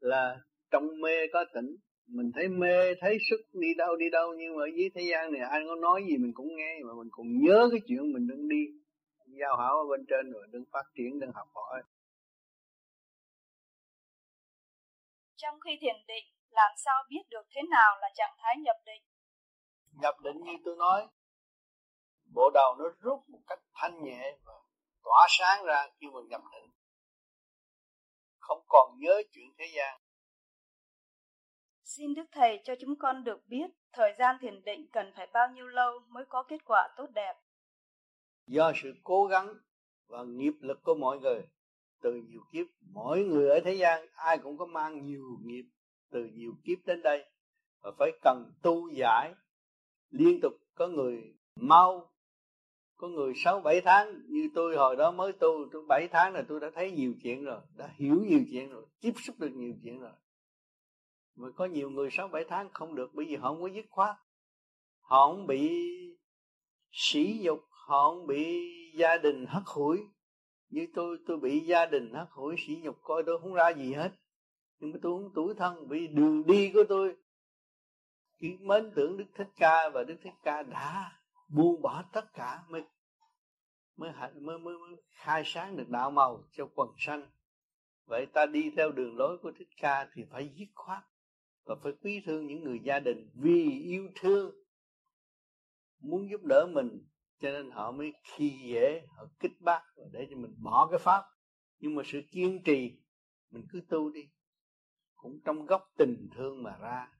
là 0.00 0.36
trong 0.70 1.00
mê 1.00 1.26
có 1.32 1.44
tỉnh 1.54 1.76
mình 2.08 2.30
thấy 2.34 2.48
mê 2.48 2.94
thấy 3.00 3.18
sức 3.30 3.40
đi 3.52 3.68
đâu 3.78 3.96
đi 3.96 4.06
đâu 4.12 4.34
nhưng 4.38 4.56
mà 4.56 4.62
ở 4.64 4.68
dưới 4.76 4.88
thế 4.94 5.02
gian 5.10 5.32
này 5.32 5.42
ai 5.50 5.60
có 5.68 5.74
nói 5.76 6.04
gì 6.08 6.16
mình 6.16 6.32
cũng 6.34 6.56
nghe 6.56 6.78
mà 6.86 6.92
mình 6.98 7.08
cũng 7.10 7.26
nhớ 7.44 7.68
cái 7.70 7.80
chuyện 7.86 8.12
mình 8.12 8.26
đang 8.28 8.48
đi. 8.48 8.62
Giao 9.40 9.56
hảo 9.56 9.74
ở 9.76 9.84
bên 9.90 10.06
trên 10.08 10.32
rồi 10.32 10.46
đừng 10.50 10.64
phát 10.72 10.84
triển 10.94 11.20
đừng 11.20 11.30
học 11.34 11.48
hỏi. 11.54 11.82
Trong 15.36 15.60
khi 15.60 15.70
thiền 15.80 15.96
định 16.06 16.24
làm 16.50 16.70
sao 16.84 16.94
biết 17.10 17.22
được 17.30 17.46
thế 17.54 17.62
nào 17.70 17.96
là 18.00 18.08
trạng 18.14 18.36
thái 18.38 18.54
nhập 18.64 18.76
định? 18.86 19.02
Nhập 20.02 20.14
định 20.24 20.36
như 20.44 20.52
tôi 20.64 20.76
nói 20.76 21.08
bộ 22.34 22.50
đầu 22.54 22.74
nó 22.78 22.84
rút 23.00 23.28
một 23.28 23.40
cách 23.46 23.60
thanh 23.74 24.04
nhẹ 24.04 24.36
và 24.44 24.52
tỏa 25.04 25.26
sáng 25.28 25.64
ra 25.64 25.86
khi 26.00 26.06
mà 26.06 26.20
nhập 26.28 26.42
định. 26.52 26.70
Không 28.38 28.64
còn 28.68 28.98
nhớ 28.98 29.22
chuyện 29.32 29.46
thế 29.58 29.64
gian 29.76 30.00
Xin 31.88 32.14
Đức 32.14 32.24
Thầy 32.32 32.60
cho 32.64 32.74
chúng 32.80 32.96
con 32.96 33.24
được 33.24 33.48
biết 33.48 33.70
thời 33.92 34.14
gian 34.18 34.36
thiền 34.40 34.64
định 34.64 34.86
cần 34.92 35.12
phải 35.16 35.26
bao 35.32 35.48
nhiêu 35.54 35.66
lâu 35.66 35.98
mới 36.08 36.24
có 36.28 36.42
kết 36.42 36.64
quả 36.64 36.88
tốt 36.96 37.06
đẹp. 37.14 37.34
Do 38.46 38.72
sự 38.82 38.94
cố 39.04 39.26
gắng 39.26 39.54
và 40.08 40.22
nghiệp 40.22 40.52
lực 40.60 40.82
của 40.82 40.94
mọi 40.94 41.18
người, 41.18 41.40
từ 42.02 42.14
nhiều 42.14 42.40
kiếp, 42.52 42.66
mỗi 42.80 43.24
người 43.24 43.48
ở 43.48 43.60
thế 43.64 43.74
gian, 43.74 44.06
ai 44.14 44.38
cũng 44.38 44.58
có 44.58 44.66
mang 44.66 45.06
nhiều 45.06 45.24
nghiệp 45.44 45.64
từ 46.10 46.24
nhiều 46.24 46.52
kiếp 46.64 46.78
đến 46.86 47.02
đây. 47.02 47.24
Và 47.82 47.90
phải 47.98 48.10
cần 48.22 48.52
tu 48.62 48.88
giải 48.90 49.34
liên 50.10 50.40
tục. 50.42 50.52
Có 50.74 50.88
người 50.88 51.34
mau, 51.56 52.10
có 52.96 53.08
người 53.08 53.32
sáu 53.36 53.60
bảy 53.60 53.80
tháng, 53.84 54.22
như 54.28 54.48
tôi 54.54 54.76
hồi 54.76 54.96
đó 54.96 55.10
mới 55.10 55.32
tu, 55.32 55.68
tôi 55.72 55.84
bảy 55.88 56.08
tháng 56.12 56.34
là 56.34 56.42
tôi 56.48 56.60
đã 56.60 56.70
thấy 56.74 56.90
nhiều 56.90 57.14
chuyện 57.22 57.44
rồi, 57.44 57.60
đã 57.76 57.90
hiểu 57.96 58.24
nhiều 58.28 58.40
chuyện 58.50 58.70
rồi, 58.70 58.86
tiếp 59.00 59.12
xúc 59.26 59.36
được 59.38 59.50
nhiều 59.54 59.74
chuyện 59.82 60.00
rồi 60.00 60.12
mà 61.38 61.48
có 61.56 61.64
nhiều 61.64 61.90
người 61.90 62.08
sáu 62.10 62.28
bảy 62.28 62.44
tháng 62.48 62.70
không 62.72 62.94
được 62.94 63.10
bởi 63.14 63.26
vì 63.26 63.36
họ 63.36 63.48
không 63.48 63.62
có 63.62 63.68
dứt 63.68 63.86
khoát. 63.90 64.16
Họ 65.00 65.26
không 65.28 65.46
bị 65.46 65.70
sỉ 66.92 67.40
nhục 67.42 67.60
họ 67.70 68.10
không 68.10 68.26
bị 68.26 68.70
gia 68.94 69.16
đình 69.16 69.46
hắt 69.48 69.62
hủi. 69.66 69.98
Như 70.68 70.86
tôi 70.94 71.18
tôi 71.26 71.38
bị 71.38 71.60
gia 71.60 71.86
đình 71.86 72.14
hắt 72.14 72.26
hủi 72.30 72.56
sỉ 72.66 72.76
nhục 72.82 72.96
coi 73.02 73.22
tôi 73.26 73.40
không 73.40 73.54
ra 73.54 73.68
gì 73.68 73.92
hết. 73.92 74.12
Nhưng 74.78 74.92
mà 74.92 74.98
tôi 75.02 75.22
không 75.22 75.32
tuổi 75.34 75.54
thân 75.54 75.88
vì 75.88 76.06
đường 76.06 76.46
đi 76.46 76.70
của 76.74 76.84
tôi 76.88 77.16
chỉ 78.40 78.56
mến 78.60 78.92
tưởng 78.94 79.16
đức 79.16 79.24
thích 79.34 79.48
ca 79.56 79.88
và 79.88 80.04
đức 80.04 80.16
thích 80.22 80.34
ca 80.42 80.62
đã 80.62 81.12
buông 81.48 81.82
bỏ 81.82 82.04
tất 82.12 82.32
cả 82.34 82.62
mới 82.68 82.82
mới 83.96 84.12
mới, 84.34 84.58
mới, 84.58 84.78
mới 84.78 84.96
khai 85.10 85.42
sáng 85.46 85.76
được 85.76 85.88
đạo 85.88 86.10
màu 86.10 86.44
cho 86.52 86.68
quần 86.74 86.88
sanh. 86.98 87.30
Vậy 88.06 88.26
ta 88.32 88.46
đi 88.46 88.70
theo 88.76 88.90
đường 88.92 89.16
lối 89.16 89.38
của 89.42 89.52
thích 89.58 89.68
ca 89.76 90.08
thì 90.14 90.24
phải 90.30 90.48
dứt 90.56 90.68
khoát 90.74 91.02
và 91.68 91.74
phải 91.82 91.92
quý 92.02 92.22
thương 92.26 92.46
những 92.46 92.64
người 92.64 92.80
gia 92.84 93.00
đình 93.00 93.30
vì 93.34 93.80
yêu 93.84 94.08
thương. 94.20 94.54
Muốn 96.00 96.30
giúp 96.30 96.44
đỡ 96.44 96.66
mình, 96.72 97.06
cho 97.40 97.50
nên 97.50 97.70
họ 97.70 97.92
mới 97.92 98.12
khi 98.22 98.60
dễ, 98.64 99.06
họ 99.16 99.26
kích 99.40 99.60
bác 99.60 99.82
để 100.12 100.26
cho 100.30 100.36
mình 100.36 100.54
bỏ 100.62 100.88
cái 100.90 100.98
pháp. 100.98 101.24
Nhưng 101.78 101.94
mà 101.94 102.02
sự 102.06 102.22
kiên 102.30 102.62
trì, 102.64 103.00
mình 103.50 103.66
cứ 103.72 103.80
tu 103.88 104.10
đi. 104.10 104.20
Cũng 105.14 105.40
trong 105.44 105.66
góc 105.66 105.92
tình 105.96 106.28
thương 106.36 106.62
mà 106.62 106.76
ra, 106.76 107.12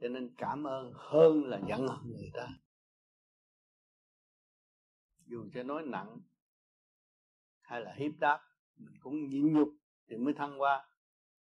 cho 0.00 0.08
nên 0.08 0.34
cảm 0.38 0.66
ơn 0.66 0.92
hơn 0.94 1.44
là 1.44 1.60
giận 1.68 1.88
hờn 1.88 2.06
người 2.06 2.30
ta. 2.34 2.48
Dù 5.26 5.44
cho 5.54 5.62
nói 5.62 5.82
nặng 5.86 6.20
hay 7.60 7.80
là 7.80 7.94
hiếp 7.98 8.12
đáp, 8.18 8.40
mình 8.76 8.94
cũng 9.00 9.26
nhịn 9.28 9.52
nhục 9.52 9.68
thì 10.08 10.16
mới 10.16 10.34
thăng 10.34 10.60
qua 10.60 10.86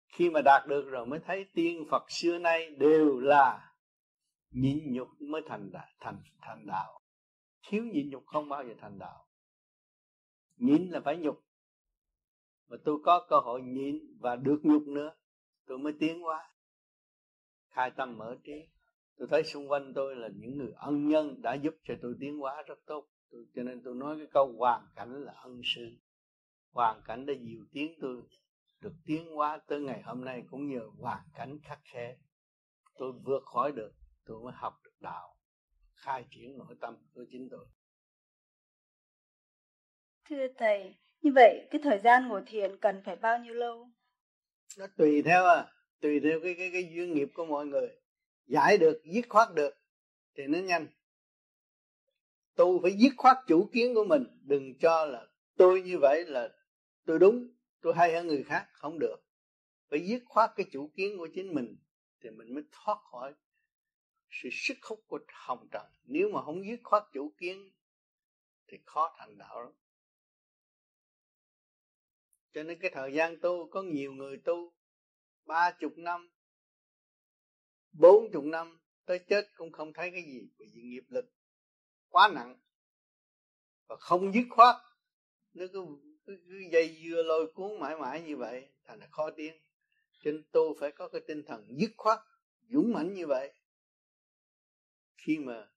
khi 0.08 0.30
mà 0.30 0.42
đạt 0.42 0.68
được 0.68 0.90
rồi 0.90 1.06
mới 1.06 1.20
thấy 1.20 1.46
tiên 1.54 1.86
Phật 1.92 2.12
xưa 2.12 2.38
nay 2.38 2.76
đều 2.78 3.20
là 3.20 3.74
nhịn 4.52 4.94
nhục 4.94 5.08
mới 5.20 5.42
thành 5.48 5.72
đạo 5.72 5.88
thành 6.00 6.22
thành 6.42 6.66
đạo. 6.68 7.02
Thiếu 7.68 7.84
nhịn 7.84 8.10
nhục 8.10 8.24
không 8.26 8.50
bao 8.50 8.64
giờ 8.64 8.74
thành 8.82 9.00
đạo. 9.00 9.28
Nhịn 10.56 10.90
là 10.90 11.00
phải 11.00 11.18
nhục. 11.18 11.44
Mà 12.68 12.78
tôi 12.86 12.98
có 13.04 13.26
cơ 13.30 13.40
hội 13.40 13.62
nhịn 13.62 14.18
và 14.20 14.36
được 14.36 14.60
nhục 14.64 14.84
nữa 14.88 15.16
tôi 15.66 15.78
mới 15.78 15.94
tiến 16.00 16.26
qua 16.26 16.52
khai 17.70 17.92
tâm 17.92 18.18
mở 18.18 18.38
trí. 18.44 18.70
Tôi 19.18 19.28
thấy 19.32 19.44
xung 19.44 19.72
quanh 19.72 19.94
tôi 19.96 20.16
là 20.16 20.30
những 20.36 20.58
người 20.58 20.72
ân 20.76 21.08
nhân 21.08 21.42
đã 21.42 21.54
giúp 21.54 21.76
cho 21.84 21.94
tôi 22.02 22.16
tiến 22.20 22.38
hóa 22.38 22.64
rất 22.68 22.80
tốt. 22.86 23.08
Tôi, 23.32 23.46
cho 23.56 23.64
nên 23.64 23.82
tôi 23.84 23.96
nói 23.96 24.18
cái 24.18 24.28
câu 24.32 24.56
hoàn 24.58 24.88
cảnh 24.96 25.24
là 25.24 25.34
ân 25.34 25.62
sư 25.64 25.98
hoàn 26.78 27.02
cảnh 27.06 27.26
đã 27.26 27.34
dìu 27.42 27.66
tiến 27.72 27.94
tôi 28.02 28.22
được 28.82 28.94
tiến 29.06 29.32
hóa 29.36 29.60
tới 29.68 29.80
ngày 29.80 30.02
hôm 30.02 30.26
nay 30.26 30.44
cũng 30.52 30.68
nhờ 30.68 30.82
hoàn 31.00 31.24
cảnh 31.34 31.60
khắc 31.64 31.80
khe. 31.84 32.16
Tôi 32.98 33.12
vượt 33.12 33.44
khỏi 33.46 33.72
được 33.72 33.92
tôi 34.26 34.44
mới 34.44 34.54
học 34.56 34.74
được 34.84 34.96
đạo. 35.00 35.38
Khai 35.94 36.26
triển 36.32 36.58
nội 36.58 36.76
tâm 36.82 36.96
của 37.14 37.26
chính 37.32 37.50
tôi. 37.52 37.66
Thưa 40.30 40.48
thầy 40.58 40.96
như 41.22 41.32
vậy 41.36 41.68
cái 41.72 41.82
thời 41.84 42.00
gian 42.00 42.28
ngồi 42.28 42.44
thiền 42.46 42.78
cần 42.78 43.02
phải 43.06 43.16
bao 43.16 43.40
nhiêu 43.40 43.54
lâu? 43.54 43.90
Nó 44.78 44.88
tùy 44.98 45.22
theo 45.22 45.46
à 45.46 45.74
tùy 46.02 46.20
theo 46.20 46.40
cái 46.44 46.56
cái 46.58 46.70
cái 46.74 46.90
duyên 46.94 47.14
nghiệp 47.14 47.28
của 47.34 47.46
mọi 47.46 47.66
người. 47.66 47.88
Giải 48.46 48.78
được 48.78 49.02
dứt 49.06 49.26
khoát 49.30 49.48
được 49.56 49.76
thì 50.36 50.44
nó 50.48 50.60
nhanh. 50.60 50.88
Tu 52.56 52.82
phải 52.82 52.92
dứt 52.92 53.14
khoát 53.18 53.38
chủ 53.48 53.70
kiến 53.74 53.96
của 53.96 54.04
mình 54.04 54.24
đừng 54.42 54.78
cho 54.80 55.06
là 55.06 55.28
tôi 55.58 55.82
như 55.82 55.98
vậy 56.02 56.26
là 56.28 56.50
tôi 57.06 57.20
đúng 57.20 57.48
tôi 57.82 57.94
hay 57.96 58.14
hơn 58.14 58.28
người 58.28 58.44
khác 58.44 58.68
không 58.72 59.00
được. 59.00 59.18
Phải 59.90 60.08
dứt 60.08 60.24
khoát 60.26 60.52
cái 60.56 60.66
chủ 60.72 60.92
kiến 60.96 61.18
của 61.18 61.28
chính 61.34 61.54
mình 61.54 61.78
thì 62.20 62.30
mình 62.30 62.54
mới 62.54 62.64
thoát 62.72 62.98
khỏi 63.12 63.34
sự 64.30 64.50
sức 64.52 64.78
hút 64.82 65.04
của 65.08 65.20
hồng 65.34 65.68
trần. 65.72 65.86
Nếu 66.04 66.30
mà 66.34 66.42
không 66.42 66.68
dứt 66.68 66.80
khoát 66.84 67.04
chủ 67.14 67.34
kiến 67.38 67.72
thì 68.68 68.78
khó 68.86 69.16
thành 69.18 69.38
đạo 69.38 69.64
lắm. 69.64 69.74
Cho 72.54 72.64
nên 72.64 72.80
cái 72.80 72.92
thời 72.94 73.14
gian 73.14 73.40
tu 73.42 73.70
có 73.72 73.82
nhiều 73.82 74.14
người 74.14 74.38
tu 74.46 74.74
ba 75.46 75.72
chục 75.80 75.94
năm 75.98 76.30
bốn 77.92 78.32
chục 78.34 78.44
năm 78.44 78.80
tới 79.06 79.20
chết 79.30 79.48
cũng 79.56 79.72
không 79.72 79.94
thấy 79.94 80.12
cái 80.12 80.24
gì 80.24 80.50
bởi 80.60 80.68
vì 80.74 80.82
nghiệp 80.82 81.06
lực 81.10 81.26
quá 82.10 82.32
nặng. 82.36 82.60
Và 83.88 83.96
không 84.00 84.34
dứt 84.34 84.46
khoát 84.50 84.76
nó 85.54 85.66
cứ, 85.74 85.86
cứ, 86.28 86.38
cứ 86.50 86.60
dây 86.72 86.98
dưa 87.04 87.24
lôi 87.24 87.52
cuốn 87.54 87.80
mãi 87.80 87.96
mãi 87.96 88.22
như 88.22 88.38
vậy 88.38 88.68
thành 88.86 89.00
là 89.00 89.08
khó 89.12 89.30
tiến. 89.32 89.54
Cho 90.20 90.32
nên 90.32 90.44
tu 90.52 90.76
phải 90.80 90.92
có 90.92 91.08
cái 91.08 91.22
tinh 91.28 91.44
thần 91.48 91.66
dứt 91.80 91.92
khoát 91.98 92.20
dũng 92.70 92.94
mãnh 92.94 93.14
như 93.14 93.28
vậy. 93.28 93.54
Khi 95.18 95.38
mà 95.38 95.68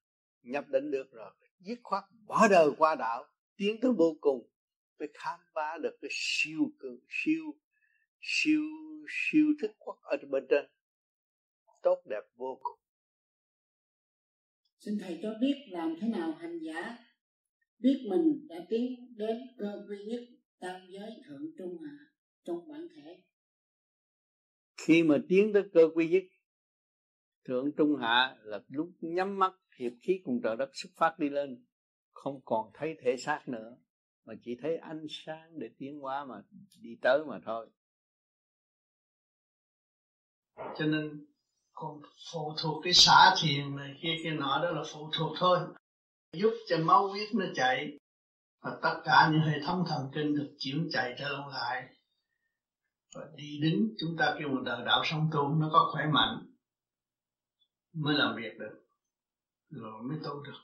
nhập 0.43 0.65
định 0.69 0.91
được 0.91 1.13
rồi 1.13 1.31
dứt 1.59 1.79
khoát 1.83 2.05
bỏ 2.27 2.49
đời 2.49 2.71
qua 2.79 2.95
đạo 2.95 3.27
tiến 3.57 3.81
tới 3.81 3.93
vô 3.93 4.17
cùng 4.21 4.51
mới 4.99 5.09
khám 5.15 5.41
phá 5.55 5.79
được 5.83 5.99
cái 6.01 6.11
siêu 6.13 6.71
cường 6.79 7.01
siêu 7.09 7.45
siêu 8.21 8.63
siêu 9.09 9.47
thức 9.63 9.71
quốc 9.79 9.99
ở 10.03 10.17
bên 10.31 10.47
trên. 10.51 10.65
Tốt 11.83 12.03
đẹp 12.11 12.23
vô 12.37 12.61
cùng. 12.63 12.79
Xin 14.79 14.99
thầy 15.01 15.19
cho 15.23 15.35
biết 15.41 15.55
làm 15.69 15.95
thế 16.01 16.09
nào 16.09 16.33
hành 16.33 16.59
giả 16.59 16.99
biết 17.79 18.07
mình 18.11 18.47
đã 18.49 18.57
tiến 18.69 19.17
đến 19.17 19.37
cơ 19.59 19.85
duy 19.89 20.05
nhất 20.05 20.21
tam 20.61 20.81
giới 20.89 21.23
thượng 21.27 21.43
trung 21.59 21.79
hạ 21.83 21.97
trong 22.45 22.69
bản 22.69 22.87
thể. 22.97 23.23
Khi 24.77 25.03
mà 25.03 25.17
tiến 25.29 25.53
tới 25.53 25.63
cơ 25.73 25.89
quy 25.95 26.09
nhất 26.09 26.23
thượng 27.45 27.71
trung 27.77 27.97
hạ 27.97 28.37
là 28.43 28.61
lúc 28.69 28.91
nhắm 29.01 29.39
mắt 29.39 29.53
hiệp 29.79 29.93
khí 30.03 30.21
cùng 30.25 30.41
trời 30.43 30.57
đất 30.57 30.71
xuất 30.73 30.91
phát 30.97 31.19
đi 31.19 31.29
lên. 31.29 31.65
Không 32.13 32.41
còn 32.45 32.71
thấy 32.75 32.97
thể 33.03 33.17
xác 33.17 33.49
nữa 33.49 33.77
mà 34.25 34.35
chỉ 34.43 34.57
thấy 34.63 34.77
ánh 34.77 35.07
sáng 35.11 35.59
để 35.59 35.69
tiến 35.79 35.99
hóa 35.99 36.25
mà 36.25 36.43
đi 36.81 36.97
tới 37.03 37.25
mà 37.27 37.41
thôi. 37.45 37.71
Cho 40.57 40.87
nên 40.87 41.27
còn 41.73 42.01
phụ 42.33 42.55
thuộc 42.63 42.85
cái 42.85 42.93
xả 42.93 43.35
thiền 43.43 43.77
này 43.77 43.99
kia 44.03 44.17
kia 44.23 44.31
nọ 44.31 44.61
đó 44.63 44.71
là 44.71 44.83
phụ 44.93 45.11
thuộc 45.19 45.37
thôi. 45.39 45.59
Giúp 46.33 46.53
cho 46.69 46.77
máu 46.85 47.09
huyết 47.09 47.29
nó 47.35 47.47
chạy 47.55 47.99
và 48.61 48.79
tất 48.83 49.01
cả 49.05 49.31
những 49.33 49.41
hệ 49.41 49.61
thống 49.67 49.85
thần 49.89 50.11
kinh 50.15 50.37
được 50.37 50.55
chuyển 50.59 50.89
chạy 50.93 51.15
trở 51.19 51.29
lại. 51.53 51.89
Và 53.15 53.23
đi 53.37 53.59
đứng 53.63 53.89
chúng 53.99 54.17
ta 54.19 54.35
kêu 54.39 54.49
một 54.49 54.63
đời 54.65 54.85
đạo 54.87 55.03
sống 55.05 55.29
tu, 55.33 55.49
nó 55.49 55.69
có 55.73 55.91
khỏe 55.93 56.07
mạnh, 56.07 56.47
mới 57.93 58.15
làm 58.15 58.37
việc 58.37 58.59
được. 58.59 58.85
Rồi 59.71 60.03
mới 60.03 60.19
tu 60.25 60.43
được. 60.43 60.59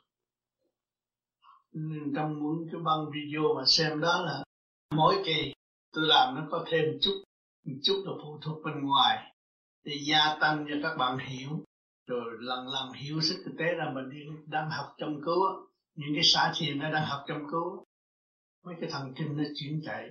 Nên 1.73 2.13
trong 2.17 2.41
muốn 2.41 2.69
cái 2.73 2.81
băng 2.81 3.11
video 3.11 3.55
mà 3.57 3.63
xem 3.67 4.01
đó 4.01 4.23
là 4.27 4.45
mỗi 4.95 5.23
kỳ 5.27 5.53
tôi 5.93 6.05
làm 6.07 6.35
nó 6.35 6.43
có 6.51 6.65
thêm 6.71 6.85
một 6.93 6.99
chút 7.01 7.23
một 7.65 7.77
chút 7.83 8.03
là 8.07 8.13
phụ 8.23 8.39
thuộc 8.43 8.65
bên 8.65 8.87
ngoài. 8.87 9.33
Để 9.85 9.99
gia 10.07 10.37
tăng 10.41 10.67
cho 10.69 10.75
các 10.83 10.97
bạn 10.97 11.19
hiểu. 11.19 11.65
Rồi 12.07 12.25
lần 12.39 12.69
lần 12.69 12.93
hiểu 12.93 13.21
sức 13.21 13.43
thực 13.45 13.53
tế 13.59 13.65
là 13.77 13.91
mình 13.95 14.11
đi 14.11 14.19
đang 14.47 14.71
học 14.71 14.95
trong 14.99 15.21
cứu 15.25 15.39
những 15.95 16.15
cái 16.15 16.25
xã 16.25 16.53
thiền 16.57 16.79
nó 16.79 16.91
đang 16.91 17.07
học 17.07 17.25
trong 17.29 17.51
cứu 17.51 17.86
mấy 18.67 18.75
cái 18.81 18.91
thần 18.93 19.15
kinh 19.17 19.37
nó 19.37 19.45
chuyển 19.55 19.81
chạy, 19.85 20.11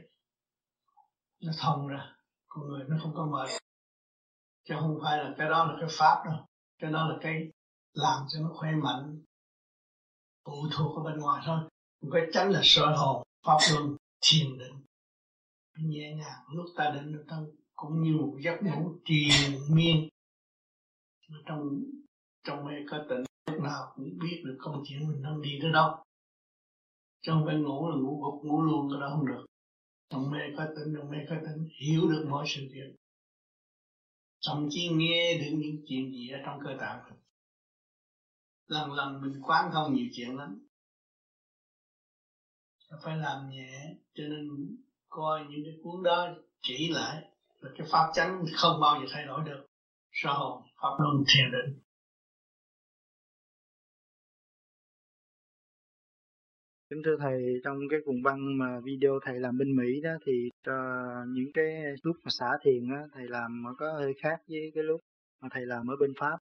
nó 1.42 1.52
thông 1.60 1.88
ra, 1.88 2.16
con 2.48 2.68
người 2.68 2.86
nó 2.88 2.98
không 3.02 3.14
có 3.16 3.26
mệt. 3.26 3.50
Chứ 4.68 4.76
không 4.80 5.00
phải 5.04 5.18
là 5.18 5.36
cái 5.38 5.50
đó 5.50 5.66
là 5.66 5.78
cái 5.80 5.90
pháp 5.92 6.24
đâu, 6.26 6.46
cái 6.80 6.92
đó 6.92 7.08
là 7.08 7.18
cái 7.22 7.52
làm 7.94 8.24
cho 8.30 8.40
nó 8.42 8.50
khỏe 8.54 8.72
mạnh, 8.72 9.24
phụ 10.46 10.68
thuộc 10.72 10.98
ở 10.98 11.04
bên 11.04 11.20
ngoài 11.20 11.44
thôi. 11.46 11.60
Cái 12.12 12.22
tránh 12.34 12.52
là 12.52 12.62
sở 12.64 12.96
hồn, 12.96 13.24
pháp 13.46 13.58
luân, 13.74 13.98
thiền 14.22 14.58
định. 14.58 14.86
Nhẹ 15.78 16.16
nhàng, 16.16 16.44
lúc 16.50 16.66
ta 16.76 16.92
định 16.96 17.24
ta 17.28 17.38
cũng 17.76 18.02
như 18.02 18.18
một 18.18 18.38
giấc 18.40 18.64
ngủ 18.64 18.96
triền 19.06 19.60
miên. 19.70 20.10
Trong 21.46 21.84
trong 22.44 22.66
mê 22.66 22.74
có 22.90 23.06
tỉnh, 23.10 23.24
lúc 23.52 23.62
nào 23.62 23.94
cũng 23.96 24.18
biết 24.18 24.42
được 24.46 24.58
công 24.60 24.84
chuyện 24.88 25.08
mình 25.08 25.24
đang 25.24 25.42
đi 25.42 25.60
tới 25.62 25.72
đâu 25.72 26.06
trong 27.26 27.44
phải 27.46 27.56
ngủ 27.56 27.90
là 27.90 27.96
ngủ 27.96 28.22
gục, 28.24 28.46
ngủ 28.46 28.62
luôn, 28.62 28.90
cái 28.92 29.02
đó 29.02 29.08
không 29.10 29.28
được. 29.28 29.46
Trong 30.10 30.32
mê 30.32 30.40
có 30.58 30.66
tính, 30.76 30.94
trong 30.98 31.10
mê 31.10 31.18
có 31.30 31.36
tính, 31.46 31.70
hiểu 31.82 32.02
được 32.10 32.26
mọi 32.30 32.46
sự 32.48 32.62
việc 32.72 32.96
thậm 34.48 34.68
chí 34.70 34.90
nghe 34.90 35.38
được 35.38 35.58
những 35.58 35.86
chuyện 35.88 36.12
gì 36.12 36.30
ở 36.30 36.40
trong 36.46 36.60
cơ 36.64 36.78
tạng 36.80 37.04
lần 38.68 38.94
lần 38.94 39.22
mình 39.22 39.42
quán 39.42 39.70
thông 39.74 39.94
nhiều 39.94 40.08
chuyện 40.14 40.36
lắm. 40.36 40.68
Phải 43.04 43.18
làm 43.18 43.50
nhẹ, 43.50 43.96
cho 44.14 44.24
nên 44.24 44.50
coi 45.10 45.46
những 45.50 45.62
cái 45.66 45.74
cuốn 45.84 46.04
đó 46.04 46.28
chỉ 46.62 46.90
lại. 46.90 47.32
Là 47.60 47.72
cái 47.78 47.88
pháp 47.92 48.12
chánh 48.14 48.46
không 48.56 48.82
bao 48.82 49.02
giờ 49.02 49.06
thay 49.12 49.26
đổi 49.26 49.42
được. 49.46 49.66
Sau 50.12 50.40
hồn, 50.40 50.64
pháp 50.82 50.96
luân 51.00 51.24
thiền 51.28 51.52
định. 51.52 51.85
Kính 56.90 57.02
thưa 57.06 57.18
Thầy, 57.20 57.62
trong 57.64 57.80
cái 57.90 58.00
cuộn 58.06 58.24
băng 58.24 58.58
mà 58.58 58.80
video 58.80 59.20
Thầy 59.22 59.40
làm 59.40 59.58
bên 59.58 59.76
Mỹ 59.76 60.02
đó 60.04 60.10
thì 60.26 60.50
uh, 60.70 60.74
những 61.28 61.52
cái 61.54 61.84
lúc 62.04 62.16
mà 62.24 62.30
xả 62.30 62.46
thiền 62.64 62.90
á, 62.92 63.02
Thầy 63.14 63.28
làm 63.28 63.64
có 63.78 63.94
hơi 63.94 64.14
khác 64.22 64.42
với 64.48 64.72
cái 64.76 64.84
lúc 64.84 65.02
mà 65.42 65.50
Thầy 65.52 65.66
làm 65.66 65.88
ở 65.88 65.96
bên 66.00 66.14
Pháp. 66.20 66.38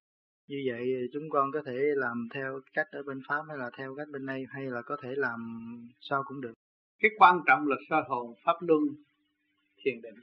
Như 0.49 0.63
vậy 0.67 1.09
chúng 1.13 1.31
con 1.31 1.53
có 1.53 1.63
thể 1.67 1.75
làm 1.97 2.29
theo 2.35 2.61
cách 2.73 2.87
ở 2.91 3.03
bên 3.03 3.21
Pháp 3.29 3.43
hay 3.49 3.59
là 3.59 3.71
theo 3.79 3.95
cách 3.97 4.09
bên 4.13 4.27
đây 4.27 4.47
hay 4.51 4.67
là 4.67 4.83
có 4.83 4.97
thể 5.03 5.15
làm 5.17 5.41
sao 6.01 6.23
cũng 6.27 6.41
được. 6.41 6.53
Cái 7.01 7.11
quan 7.19 7.41
trọng 7.47 7.67
là 7.69 7.77
soi 7.91 8.03
hồn 8.09 8.35
pháp 8.45 8.57
luân 8.61 8.83
thiền 9.85 10.03
định. 10.03 10.15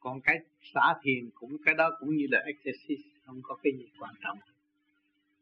Còn 0.00 0.20
cái 0.20 0.36
xả 0.74 0.94
thiền 1.02 1.30
cũng 1.34 1.56
cái 1.64 1.74
đó 1.74 1.96
cũng 2.00 2.16
như 2.16 2.26
là 2.30 2.38
exercise, 2.38 3.10
không 3.26 3.40
có 3.42 3.58
cái 3.62 3.72
gì 3.78 3.86
quan 3.98 4.14
trọng. 4.24 4.38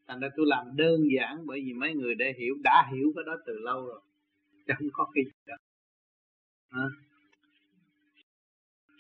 Thành 0.07 0.21
ra 0.21 0.29
tôi 0.37 0.47
làm 0.49 0.77
đơn 0.77 1.01
giản 1.17 1.47
bởi 1.47 1.61
vì 1.61 1.73
mấy 1.73 1.95
người 1.95 2.15
đã 2.15 2.27
hiểu, 2.39 2.55
đã 2.65 2.89
hiểu 2.93 3.13
cái 3.17 3.25
đó 3.27 3.37
từ 3.47 3.59
lâu 3.59 3.87
rồi 3.87 4.01
chứ 4.69 4.75
không 4.79 4.89
có 4.93 5.11
cái 5.15 5.25
gì 5.25 5.33
đâu. 5.47 5.59
À. 6.71 6.85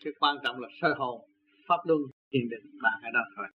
cái 0.04 0.12
quan 0.20 0.36
trọng 0.44 0.60
là 0.60 0.68
sơ 0.80 0.94
hồn, 0.98 1.30
pháp 1.68 1.80
luân, 1.84 2.00
thiền 2.32 2.48
định 2.50 2.78
ba 2.82 2.90
cái 3.02 3.10
đó 3.12 3.20
rồi 3.36 3.48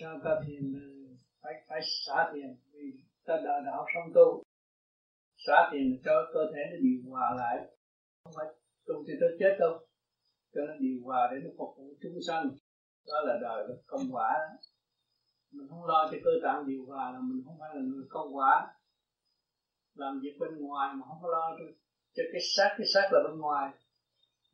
sao 0.00 0.20
ta 0.24 0.30
thiền 0.46 0.74
phải 1.42 1.52
phải 1.68 1.80
xả 2.06 2.30
thiền? 2.34 2.56
Vì 2.72 2.80
ta 3.24 3.34
đã 3.44 3.60
đạo 3.66 3.86
sống 3.94 4.12
tu. 4.14 4.42
Xả 5.46 5.70
thiền 5.72 6.00
cho 6.04 6.30
cơ 6.34 6.40
thể 6.54 6.62
nó 6.70 6.76
điều 6.82 7.10
hòa 7.10 7.34
lại. 7.36 7.56
Không 8.24 8.32
phải 8.36 8.46
tu 8.86 9.04
thì 9.06 9.14
tới 9.20 9.36
chết 9.40 9.56
đâu. 9.60 9.86
Cho 10.54 10.60
nó 10.66 10.74
điều 10.80 10.98
hòa 11.04 11.28
để 11.32 11.36
nó 11.44 11.50
phục 11.58 11.74
vụ 11.76 11.94
chúng 12.02 12.18
sanh. 12.26 12.48
Đó 13.06 13.14
là 13.26 13.38
đời 13.42 13.76
công 13.86 14.06
quả 14.10 14.34
mình 15.50 15.68
không 15.68 15.86
lo 15.86 16.08
cho 16.10 16.16
cơ 16.24 16.30
tạng 16.42 16.66
điều 16.66 16.84
hòa 16.86 17.12
là 17.12 17.18
mình 17.22 17.42
không 17.44 17.56
phải 17.60 17.70
là 17.74 17.80
người 17.80 18.06
công 18.08 18.36
quả. 18.36 18.74
Làm 19.94 20.20
việc 20.20 20.36
bên 20.40 20.56
ngoài 20.58 20.94
mà 20.94 21.06
không 21.08 21.18
có 21.22 21.28
lo 21.28 21.56
cho, 21.58 21.64
cho 22.14 22.22
cái 22.32 22.40
xác 22.56 22.74
cái 22.78 22.86
xác 22.94 23.08
là 23.12 23.20
bên 23.28 23.38
ngoài. 23.38 23.72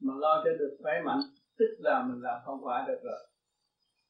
Mà 0.01 0.15
lo 0.17 0.43
cho 0.45 0.51
được 0.59 0.77
khỏe 0.83 0.93
mạnh 1.05 1.21
tức 1.59 1.77
là 1.79 2.03
mình 2.03 2.23
làm 2.23 2.43
công 2.47 2.65
quả 2.65 2.85
được 2.89 3.01
rồi. 3.05 3.29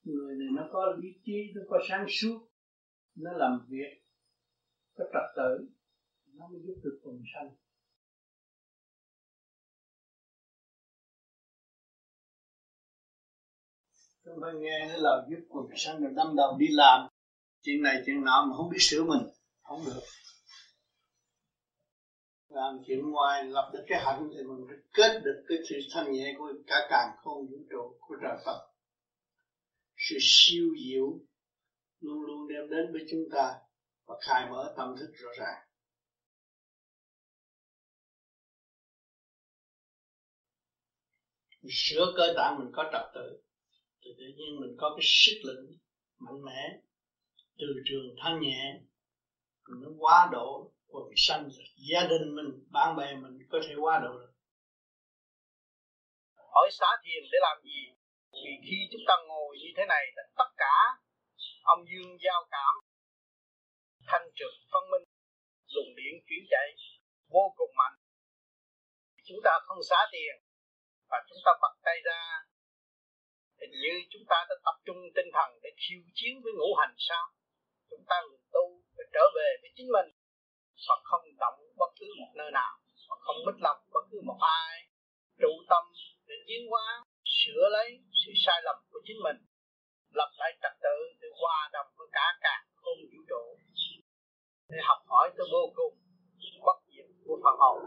Người 0.02 0.36
này 0.36 0.48
nó 0.52 0.62
có 0.72 0.94
lý 0.98 1.08
trí 1.24 1.52
nó 1.54 1.62
có 1.68 1.78
sáng 1.88 2.06
suốt 2.08 2.48
nó 3.16 3.32
làm 3.32 3.66
việc 3.68 4.04
có 4.96 5.04
trật 5.12 5.36
tự 5.36 5.68
nó 6.34 6.48
mới 6.48 6.60
giúp 6.66 6.74
được 6.84 7.00
quần 7.02 7.22
sanh. 7.34 7.50
Không 14.24 14.38
phải 14.42 14.52
nghe 14.54 14.86
cái 14.88 14.98
lời 14.98 15.22
giúp 15.30 15.46
quần 15.48 15.66
sanh 15.76 16.02
được 16.02 16.12
đâm 16.16 16.36
đầu 16.36 16.56
đi 16.58 16.66
làm. 16.70 17.08
Chuyện 17.62 17.82
này, 17.82 18.02
chuyện 18.06 18.24
nọ 18.24 18.46
mà 18.48 18.56
không 18.56 18.70
biết 18.70 18.78
sửa 18.80 19.04
mình, 19.04 19.22
không 19.62 19.84
được. 19.86 20.00
Làm 22.48 22.78
chuyện 22.86 23.10
ngoài, 23.10 23.44
lập 23.44 23.70
được 23.72 23.84
cái 23.86 24.00
hạnh 24.04 24.28
thì 24.32 24.42
mình 24.42 24.66
phải 24.68 24.76
kết 24.92 25.20
được 25.24 25.44
cái 25.48 25.58
sự 25.68 25.76
thanh 25.92 26.12
nhẹ 26.12 26.34
của 26.38 26.52
cả 26.66 26.86
càng 26.90 27.16
không 27.16 27.46
vũ 27.46 27.56
trụ 27.70 27.96
của 28.00 28.16
trời 28.22 28.36
Phật. 28.44 28.70
Sự 29.96 30.16
siêu 30.20 30.74
diệu 30.84 31.18
luôn 32.00 32.22
luôn 32.22 32.48
đem 32.48 32.70
đến 32.70 32.92
với 32.92 33.06
chúng 33.10 33.28
ta 33.32 33.54
và 34.06 34.14
khai 34.20 34.50
mở 34.50 34.74
tâm 34.76 34.96
thức 34.98 35.12
rõ 35.14 35.30
ràng. 35.38 35.68
Sửa 41.70 42.12
cơ 42.16 42.32
tạng 42.36 42.58
mình 42.58 42.72
có 42.72 42.84
trật 42.92 43.02
tự 43.14 43.43
thì 44.04 44.10
tự 44.18 44.26
nhiên 44.36 44.60
mình 44.60 44.76
có 44.80 44.94
cái 44.96 45.04
sức 45.04 45.38
lực 45.44 45.60
mạnh 46.18 46.42
mẽ 46.44 46.78
từ 47.58 47.66
trường 47.84 48.16
thân 48.22 48.40
nhẹ. 48.40 48.80
Nó 49.68 49.88
quá 49.98 50.28
độ 50.32 50.72
quần 50.86 51.04
sanh 51.16 51.48
gia 51.90 52.00
đình 52.06 52.34
mình, 52.36 52.50
bạn 52.70 52.96
bè 52.96 53.14
mình 53.14 53.38
có 53.50 53.58
thể 53.66 53.74
quá 53.82 54.00
độ 54.04 54.12
được. 54.18 54.32
Hỏi 56.36 56.68
xá 56.72 56.86
thiền 57.04 57.22
để 57.32 57.38
làm 57.42 57.56
gì? 57.64 57.80
Vì 58.32 58.52
khi 58.66 58.78
chúng 58.92 59.04
ta 59.08 59.14
ngồi 59.28 59.56
như 59.58 59.70
thế 59.76 59.84
này 59.88 60.04
là 60.16 60.22
tất 60.38 60.50
cả 60.56 60.76
âm 61.62 61.78
dương 61.90 62.16
giao 62.24 62.40
cảm, 62.50 62.74
thanh 64.08 64.26
trực, 64.34 64.52
phân 64.72 64.84
minh, 64.92 65.06
luồng 65.74 65.94
điện 65.96 66.14
chuyển 66.26 66.42
chạy 66.50 66.68
vô 67.28 67.54
cùng 67.56 67.72
mạnh. 67.76 67.96
Chúng 69.24 69.40
ta 69.44 69.52
không 69.66 69.78
xá 69.90 69.96
tiền 70.12 70.34
và 71.10 71.18
chúng 71.28 71.38
ta 71.44 71.52
bật 71.62 71.74
tay 71.84 71.96
ra 72.04 72.44
thì 73.72 73.76
như 73.84 73.94
chúng 74.12 74.24
ta 74.30 74.38
đã 74.48 74.54
tập 74.66 74.76
trung 74.86 75.00
tinh 75.16 75.30
thần 75.36 75.48
để 75.62 75.70
khiêu 75.82 76.02
chiến 76.18 76.34
với 76.42 76.52
ngũ 76.58 76.70
hành 76.80 76.94
sao? 77.08 77.24
Chúng 77.90 78.04
ta 78.10 78.16
người 78.26 78.42
tu 78.54 78.64
phải 78.96 79.06
trở 79.14 79.24
về 79.36 79.48
với 79.60 79.70
chính 79.76 79.88
mình. 79.96 80.08
Và 80.88 80.96
không 81.04 81.24
động 81.42 81.58
bất 81.80 81.90
cứ 81.98 82.06
một 82.20 82.32
nơi 82.40 82.50
nào? 82.60 82.72
Và 83.08 83.16
không 83.24 83.36
mít 83.46 83.56
lòng 83.66 83.80
bất 83.94 84.04
cứ 84.10 84.18
một 84.28 84.38
ai? 84.40 84.74
Trụ 85.40 85.52
tâm 85.70 85.84
để 86.28 86.34
tiến 86.46 86.62
hóa, 86.70 87.04
sửa 87.38 87.64
lấy 87.76 87.88
sự 88.20 88.32
sai 88.44 88.58
lầm 88.66 88.76
của 88.90 89.00
chính 89.06 89.20
mình. 89.26 89.38
Lập 90.18 90.30
lại 90.40 90.52
trật 90.62 90.74
tự 90.82 90.96
để 91.20 91.28
hòa 91.40 91.70
đồng 91.72 91.86
với 91.96 92.08
cả 92.12 92.26
cả 92.40 92.56
không 92.74 92.98
vũ 93.10 93.20
trụ. 93.30 93.44
Để 94.70 94.78
học 94.88 94.98
hỏi 95.06 95.30
tới 95.36 95.46
vô 95.52 95.64
cùng 95.76 95.94
bất 96.66 96.78
diệt 96.92 97.06
của 97.26 97.38
phần 97.44 97.56
hồn. 97.62 97.78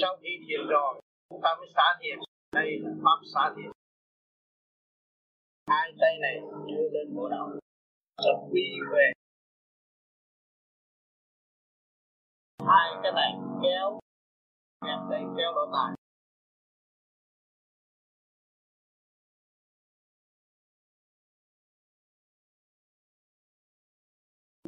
Sau 0.00 0.16
khi 0.22 0.30
thiền 0.48 0.66
rồi, 0.68 1.00
chúng 1.28 1.40
ta 1.44 1.50
mới 1.58 1.68
xả 1.76 1.86
thiền. 2.00 2.18
Đây 2.52 2.70
là 2.82 2.90
pháp 3.04 3.18
xả 3.34 3.54
thiền 3.56 3.75
hai 5.66 5.92
tay 6.00 6.18
này 6.20 6.40
đưa 6.66 6.88
lên 6.92 7.14
bộ 7.16 7.28
đầu 7.28 7.48
rất 8.24 8.36
quy 8.52 8.62
về. 8.92 9.12
Hai 12.66 12.90
cái 13.02 13.12
này 13.12 13.32
kéo 13.62 14.00
em 14.86 14.98
đây, 15.10 15.20
kéo 15.36 15.52
lỗ 15.54 15.66
tai 15.72 15.96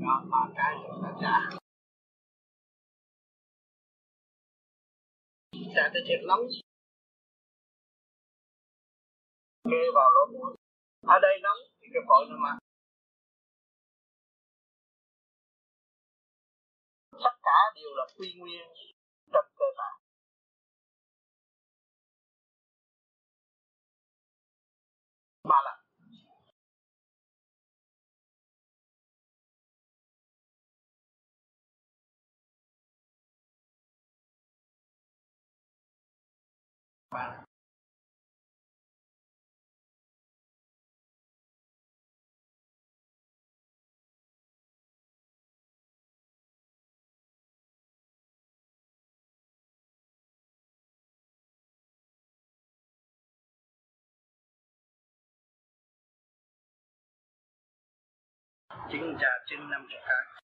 đó 0.01 0.24
ba 0.30 0.38
cái 0.57 0.74
rồi 0.88 0.99
ta 1.03 1.11
trả. 1.20 1.59
Trả 5.74 5.90
cái 5.92 6.03
thiệt 6.09 6.20
lắm. 6.22 6.38
Kê 9.64 9.82
vào 9.94 10.11
lỗ 10.14 10.32
mũi 10.32 10.67
ở 11.14 11.18
đây 11.22 11.34
nóng 11.42 11.59
thì 11.80 11.86
cái 11.94 12.02
phổi 12.09 12.26
nó 12.30 12.36
mát 12.44 12.59
tất 17.24 17.34
cả 17.42 17.59
đều 17.74 17.90
là 17.96 18.04
quy 18.18 18.34
nguyên 18.38 18.66
trong 19.32 19.44
cơ 19.59 19.64
thể. 19.78 19.90
Mà 25.44 25.56
là 25.64 25.76
ba 37.11 37.44
9 58.93 59.16
trà 59.20 59.28
trên 59.47 59.70
500 59.70 60.01
cái. 60.07 60.47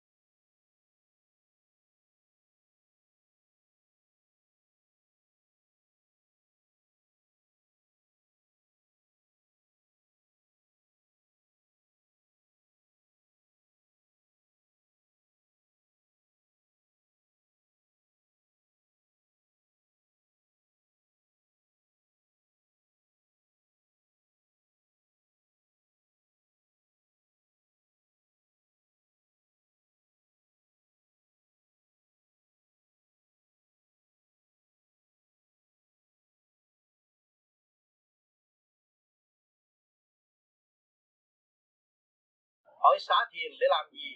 Hỏi 42.83 42.97
xả 43.07 43.19
thiền 43.33 43.51
để 43.61 43.67
làm 43.71 43.87
gì? 43.93 44.09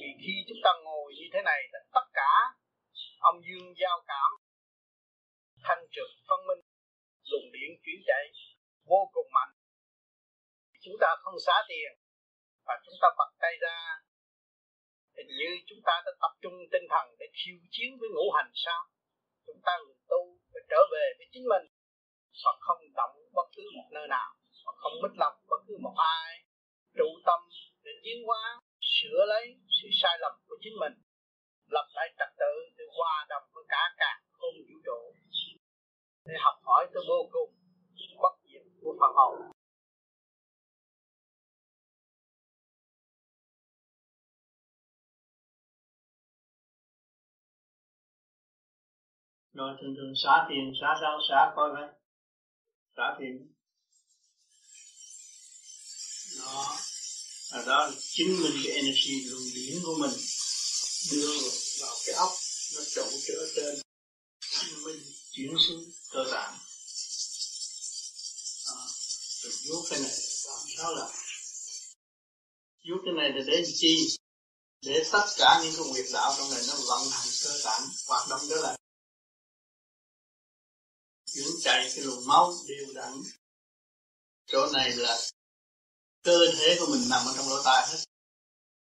Vì 0.00 0.10
khi 0.22 0.34
chúng 0.48 0.60
ta 0.64 0.70
ngồi 0.84 1.08
như 1.18 1.26
thế 1.32 1.40
này 1.50 1.60
là 1.72 1.80
tất 1.94 2.06
cả 2.12 2.32
âm 3.20 3.34
dương 3.46 3.74
giao 3.80 3.96
cảm, 4.06 4.30
thanh 5.66 5.84
trực, 5.94 6.10
phân 6.28 6.40
minh, 6.48 6.62
luồng 7.30 7.48
điện 7.54 7.70
chuyển 7.82 7.98
chạy 8.06 8.24
vô 8.90 9.10
cùng 9.14 9.28
mạnh. 9.36 9.54
Chúng 10.84 10.96
ta 11.00 11.08
không 11.22 11.34
xả 11.46 11.56
tiền 11.68 11.92
và 12.66 12.74
chúng 12.84 12.94
ta 13.02 13.08
bật 13.18 13.30
tay 13.42 13.54
ra. 13.60 13.78
Hình 15.16 15.30
như 15.38 15.50
chúng 15.68 15.78
ta 15.86 15.94
đã 16.06 16.12
tập 16.22 16.32
trung 16.42 16.56
tinh 16.72 16.86
thần 16.92 17.06
để 17.18 17.26
khiêu 17.38 17.58
chiến 17.70 17.90
với 18.00 18.08
ngũ 18.14 18.26
hành 18.36 18.50
sao? 18.54 18.82
Chúng 19.46 19.60
ta 19.66 19.72
người 19.84 19.98
tu 20.10 20.20
phải 20.52 20.62
trở 20.70 20.80
về 20.92 21.04
với 21.18 21.26
chính 21.32 21.46
mình. 21.52 21.66
Và 22.44 22.52
không 22.60 22.82
động 23.00 23.16
bất 23.36 23.48
cứ 23.56 23.62
một 23.76 23.88
nơi 23.96 24.06
nào, 24.08 24.30
và 24.64 24.72
không 24.76 24.92
mít 25.02 25.12
lòng 25.22 25.36
bất 25.50 25.60
cứ 25.66 25.74
một 25.82 25.94
ai. 25.96 26.30
Trụ 26.98 27.08
tâm 27.26 27.40
tiến 28.04 28.18
hóa, 28.26 28.60
sửa 28.80 29.20
lấy 29.32 29.44
sự 29.82 29.88
sai 30.02 30.18
lầm 30.20 30.32
của 30.46 30.56
chính 30.62 30.76
mình, 30.82 30.94
lập 31.74 31.86
lại 31.94 32.08
trật 32.18 32.30
tự 32.38 32.52
để 32.76 32.84
hòa 32.96 33.26
đồng 33.28 33.42
với 33.54 33.64
cả 33.68 33.82
cả 33.96 34.20
không 34.32 34.56
vũ 34.68 34.76
trụ. 34.86 35.00
Để 36.24 36.34
học 36.44 36.54
hỏi 36.62 36.86
tới 36.94 37.02
vô 37.08 37.20
cùng 37.32 37.50
bất 38.22 38.34
diệt 38.44 38.62
của 38.82 38.96
phần 39.00 39.12
hồn. 39.16 39.34
Rồi 49.52 49.76
thường 49.80 49.94
thường 49.96 50.12
xả 50.24 50.46
tiền 50.48 50.72
xả 50.80 50.88
rau 51.02 51.18
xả 51.28 51.52
coi 51.56 51.70
vậy 51.74 51.88
xả 52.96 53.16
tiền. 53.18 53.52
Đó 56.38 56.97
và 57.50 57.62
đó 57.66 57.86
là 57.86 57.96
chứng 58.00 58.42
minh 58.42 58.60
cái 58.64 58.72
energy 58.72 59.24
luồng 59.24 59.54
điển 59.54 59.82
của 59.84 59.94
mình 59.98 60.10
đưa 61.10 61.38
vào 61.80 61.96
cái 62.06 62.14
ốc 62.14 62.32
nó 62.74 62.80
trụ 62.94 63.02
trở 63.26 63.48
trên 63.56 63.82
mình 64.84 65.12
chuyển 65.30 65.54
xuống 65.68 65.84
cơ 66.10 66.24
tạng 66.32 66.58
à, 68.66 68.76
rồi 69.42 69.52
vuốt 69.66 69.86
cái 69.90 70.00
này 70.00 70.10
làm 70.46 70.60
sao 70.76 70.94
là 70.94 71.08
vuốt 72.88 73.02
cái 73.04 73.14
này 73.16 73.30
là 73.34 73.44
để 73.46 73.62
chi? 73.74 74.18
Để 74.82 75.04
tất 75.12 75.26
cả 75.36 75.60
những 75.62 75.74
cái 75.76 75.86
nguyệt 75.86 76.06
đạo 76.12 76.34
trong 76.38 76.50
này 76.50 76.62
nó 76.68 76.74
vận 76.74 77.10
hành 77.10 77.28
cơ 77.44 77.60
tạng 77.64 77.88
hoạt 78.06 78.28
động 78.28 78.40
trở 78.48 78.56
lại 78.56 78.78
chuyển 81.34 81.48
chạy 81.62 81.92
cái 81.94 82.04
luồng 82.04 82.26
máu 82.26 82.54
đều 82.68 82.94
đặn. 82.94 83.22
Chỗ 84.46 84.66
này 84.72 84.96
là 84.96 85.18
cơ 86.28 86.38
thể 86.58 86.76
của 86.80 86.86
mình 86.90 87.02
nằm 87.10 87.22
ở 87.26 87.32
trong 87.36 87.48
lỗ 87.48 87.62
tai 87.64 87.86
hết. 87.88 87.98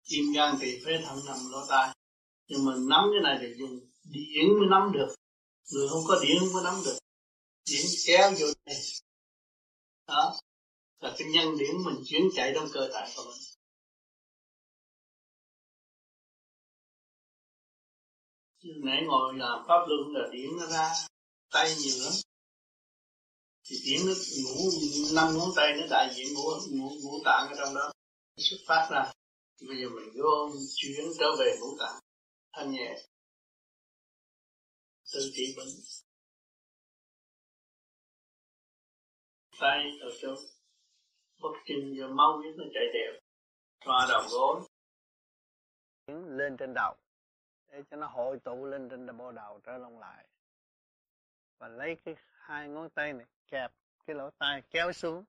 Tim 0.08 0.24
gan 0.34 0.58
tỳ 0.60 0.84
phế 0.84 0.92
thận 1.04 1.18
nằm 1.26 1.38
lỗ 1.50 1.66
tai. 1.68 1.96
Nhưng 2.48 2.64
mà 2.64 2.72
nắm 2.90 3.04
cái 3.12 3.22
này 3.22 3.36
thì 3.40 3.48
dùng 3.58 3.80
điển 4.04 4.46
mới 4.58 4.68
nắm 4.70 4.92
được. 4.92 5.14
Người 5.72 5.88
không 5.88 6.04
có 6.08 6.20
điển 6.22 6.36
không 6.40 6.52
có 6.54 6.60
nắm 6.62 6.82
được. 6.84 6.98
Điển 7.70 7.86
kéo 8.06 8.30
vô 8.38 8.46
đây. 8.66 8.76
Đó. 10.06 10.36
Là 11.00 11.14
cái 11.18 11.28
nhân 11.28 11.58
điển 11.58 11.74
mình 11.84 11.96
chuyển 12.06 12.22
chạy 12.34 12.52
trong 12.54 12.68
cơ 12.72 12.80
thể 12.92 13.12
của 13.16 13.22
mình. 13.24 13.42
Chứ 18.62 18.68
nãy 18.84 19.02
ngồi 19.06 19.34
làm 19.36 19.58
pháp 19.68 19.80
luân 19.88 20.14
là 20.14 20.28
điển 20.32 20.50
nó 20.58 20.66
ra. 20.66 20.92
Tay 21.50 21.74
nhiều 21.78 22.04
lắm 22.04 22.12
thì 23.68 23.76
tiếng 23.84 24.06
nó 24.06 24.12
ngủ 24.44 24.70
năm 25.14 25.28
ngón 25.34 25.48
tay 25.56 25.72
nó 25.76 25.86
đại 25.90 26.14
diện 26.14 26.26
ngũ 26.34 26.42
ngũ 26.70 26.88
ngũ 27.02 27.18
tạng 27.24 27.48
ở 27.48 27.54
trong 27.58 27.74
đó. 27.74 27.92
Xuất 28.36 28.56
phát 28.68 28.88
ra. 28.90 29.12
Bây 29.68 29.76
giờ 29.80 29.88
mình 29.88 30.08
vô 30.22 30.50
chuyển 30.76 31.04
trở 31.18 31.26
về 31.38 31.56
ngũ 31.60 31.76
tạng. 31.78 32.00
Thanh 32.52 32.70
nhẹ. 32.70 32.96
Tự 35.12 35.30
trị 35.34 35.54
bệnh 35.56 35.68
tay 39.60 39.84
ở 40.00 40.10
chỗ 40.22 40.34
bất 41.42 41.52
trình 41.66 41.94
giờ 41.98 42.08
máu 42.08 42.40
nhất 42.42 42.54
nó 42.56 42.64
chạy 42.74 42.84
đều. 42.94 43.20
Xoa 43.84 44.06
đầu 44.08 44.22
gối. 44.30 44.60
Lên 46.28 46.56
trên 46.56 46.74
đầu. 46.74 46.94
Để 47.72 47.82
cho 47.90 47.96
nó 47.96 48.06
hội 48.06 48.38
tụ 48.44 48.64
lên 48.64 48.88
trên 48.90 49.16
bộ 49.16 49.32
đầu, 49.32 49.60
trở 49.64 49.78
lông 49.78 49.98
lại 49.98 50.26
và 51.58 51.68
lấy 51.68 51.96
cái 52.04 52.14
hai 52.32 52.68
ngón 52.68 52.90
tay 52.90 53.12
này 53.12 53.26
kẹp 53.46 53.72
cái 54.06 54.16
lỗ 54.16 54.30
tai 54.30 54.62
kéo 54.70 54.92
xuống. 54.92 55.24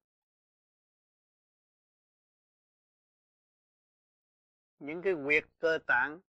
Những 4.79 5.01
cái 5.01 5.13
huyệt 5.13 5.43
cơ 5.59 5.77
tạng, 5.87 6.19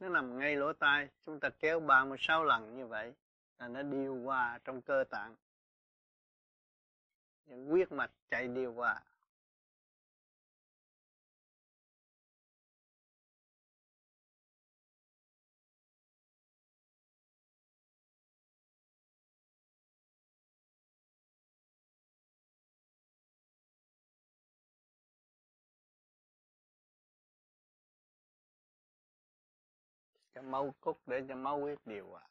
nó 0.00 0.08
nằm 0.08 0.38
ngay 0.38 0.56
lỗ 0.56 0.72
tai, 0.72 1.08
chúng 1.26 1.40
ta 1.40 1.50
kéo 1.58 1.80
36 1.80 2.44
lần 2.44 2.76
như 2.76 2.86
vậy 2.86 3.14
là 3.58 3.68
nó 3.68 3.82
điều 3.82 4.22
hòa 4.22 4.58
trong 4.64 4.82
cơ 4.82 5.04
tạng. 5.10 5.36
Những 7.46 7.66
huyết 7.66 7.92
mạch 7.92 8.10
chạy 8.30 8.48
điều 8.48 8.72
hòa. 8.72 9.02
Cho 30.40 30.46
mau 30.50 30.74
cốt 30.80 30.96
để 31.06 31.22
cho 31.28 31.36
máu 31.36 31.60
huyết 31.60 31.78
điều 31.86 32.06
hòa 32.10 32.22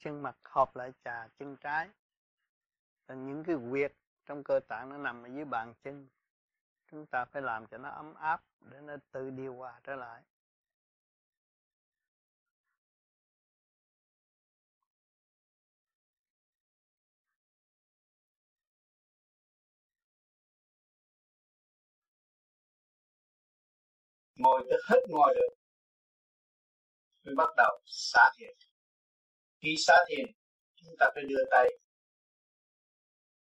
chân 0.00 0.22
mặt 0.22 0.36
hợp 0.44 0.76
lại 0.76 0.92
trà 1.04 1.28
chân 1.38 1.56
trái. 1.56 1.88
Là 3.08 3.14
những 3.14 3.44
cái 3.44 3.56
huyệt 3.56 3.92
trong 4.26 4.44
cơ 4.44 4.60
tạng 4.68 4.88
nó 4.88 4.98
nằm 4.98 5.22
ở 5.22 5.28
dưới 5.28 5.44
bàn 5.44 5.74
chân. 5.84 6.08
Chúng 6.90 7.06
ta 7.06 7.24
phải 7.24 7.42
làm 7.42 7.66
cho 7.66 7.78
nó 7.78 7.88
ấm 7.90 8.14
áp 8.14 8.42
để 8.60 8.80
nó 8.80 8.96
tự 9.12 9.30
điều 9.30 9.54
hòa 9.54 9.80
trở 9.84 9.96
lại. 9.96 10.22
Ngồi 24.36 24.66
tới 24.70 24.78
hết 24.88 25.00
ngồi 25.08 25.34
được 25.34 25.54
mới 27.24 27.34
bắt 27.34 27.50
đầu 27.56 27.80
xả 27.86 28.30
thiền 28.38 28.56
khi 29.62 29.74
xả 29.86 29.94
thiền, 30.08 30.26
chúng 30.74 30.94
ta 30.98 31.06
phải 31.14 31.24
đưa 31.28 31.44
tay 31.50 31.68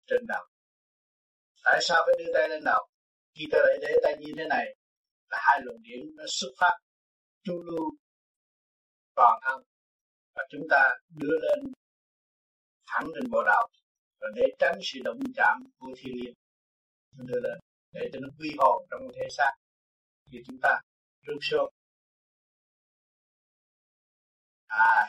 trên 0.07 0.25
đầu. 0.27 0.45
Tại 1.63 1.79
sao 1.81 2.03
phải 2.05 2.25
đưa 2.25 2.33
tay 2.33 2.49
lên 2.49 2.63
đầu? 2.65 2.87
Khi 3.33 3.45
ta 3.51 3.57
lại 3.61 3.77
để 3.81 3.95
tay 4.03 4.15
như 4.19 4.33
thế 4.37 4.45
này 4.49 4.65
là 5.29 5.37
hai 5.41 5.59
luồng 5.63 5.81
điện 5.81 6.15
nó 6.15 6.23
xuất 6.27 6.49
phát 6.59 6.77
trung 7.43 7.61
lưu 7.61 7.91
toàn 9.15 9.39
thân 9.43 9.61
và 10.35 10.43
chúng 10.49 10.67
ta 10.69 10.89
đưa 11.09 11.37
lên 11.41 11.73
thẳng 12.87 13.07
lên 13.15 13.31
bộ 13.31 13.43
đầu. 13.45 13.67
Và 14.19 14.27
để 14.35 14.43
tránh 14.59 14.79
sự 14.83 14.99
động 15.03 15.19
chạm 15.35 15.63
của 15.77 15.93
thiên 15.97 16.15
liêng 16.15 16.33
đưa 17.11 17.39
lên 17.43 17.59
để 17.91 18.09
cho 18.13 18.19
nó 18.21 18.27
quy 18.39 18.49
hồn 18.57 18.85
trong 18.91 19.01
thể 19.15 19.27
xác. 19.37 19.51
Thì 20.31 20.37
chúng 20.45 20.57
ta 20.61 20.79
rút 21.21 21.37
xuống. 21.41 21.73
À 24.67 25.07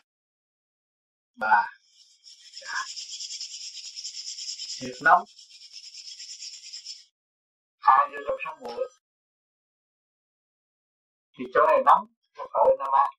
bà. 1.37 1.63
Dạ. 2.61 2.67
Cả 4.79 4.85
nhiệt 4.87 4.95
nóng 5.01 5.23
hai 7.79 8.07
vô 8.11 8.17
trong 8.27 8.37
sông 8.45 8.59
mũi 8.59 8.87
thì 11.37 11.45
chỗ 11.53 11.59
này 11.67 11.79
nóng, 11.85 12.07
chỗ 12.37 12.43
cậu 12.53 12.75
nó 12.79 12.85
mát 12.91 13.09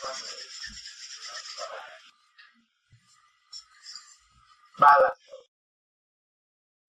Thank 0.00 1.82
you 1.82 1.87
ba 4.80 4.92
lần. 5.02 5.18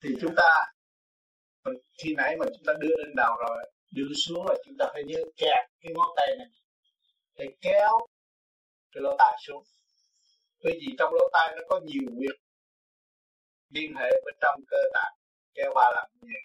Thì 0.04 0.10
chúng 0.22 0.36
ta 0.36 0.66
khi 1.98 2.16
nãy 2.18 2.38
mà 2.40 2.46
chúng 2.46 2.66
ta 2.66 2.74
đưa 2.80 2.96
lên 2.98 3.16
đầu 3.16 3.36
rồi, 3.40 3.72
đưa 3.92 4.14
xuống 4.26 4.46
là 4.48 4.56
chúng 4.66 4.78
ta 4.80 4.86
phải 4.94 5.04
nhớ 5.04 5.20
kẹp 5.38 5.66
cái 5.82 5.94
ngón 5.96 6.08
tay 6.16 6.28
này. 6.38 6.48
Để 7.36 7.46
kéo 7.62 8.08
cái 8.92 9.02
lỗ 9.02 9.16
tai 9.18 9.38
xuống. 9.42 9.64
Bởi 10.64 10.74
vì 10.82 10.88
trong 11.00 11.14
lỗ 11.14 11.30
tai 11.34 11.56
nó 11.56 11.62
có 11.70 11.80
nhiều 11.84 12.10
việc 12.20 12.36
liên 13.70 13.96
hệ 13.96 14.10
bên 14.26 14.36
trong 14.42 14.62
cơ 14.68 14.78
tạng. 14.94 15.14
Kéo 15.54 15.72
ba 15.76 15.92
lần 15.96 16.10
như 16.14 16.28
vậy, 16.34 16.42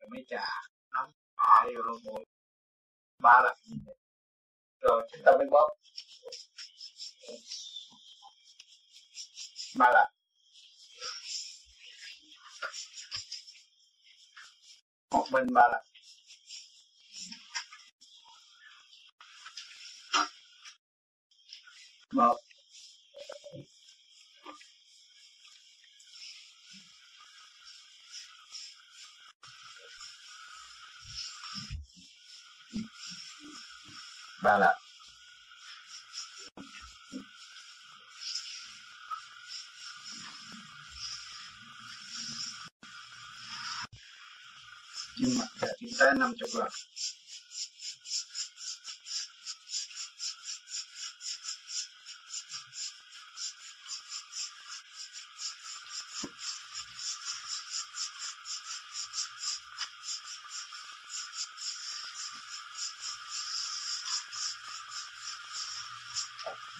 rồi 0.00 0.08
mới 0.10 0.24
trả. 0.28 0.46
nắm, 0.94 1.10
hai 1.36 1.72
lỗ 1.74 1.98
mũi. 2.04 2.24
Ba 3.18 3.40
lần 3.44 3.56
như 3.64 3.76
vậy. 3.86 3.96
Rồi 4.80 5.08
chúng 5.12 5.22
ta 5.24 5.32
mới 5.38 5.46
bóp. 5.50 5.68
Ba 9.78 9.90
lần. 9.94 10.21
Một 15.12 15.26
mình 15.30 15.46
mà. 15.52 15.62
Lần 15.70 15.82
một. 22.12 22.36
Ba 34.42 34.58
là 34.58 34.78
nhưng 45.22 45.38
mà 45.38 45.44
chúng 45.80 45.90
ta 45.98 46.12
năm 46.18 46.32
chục 46.38 46.50
lần 46.54 46.68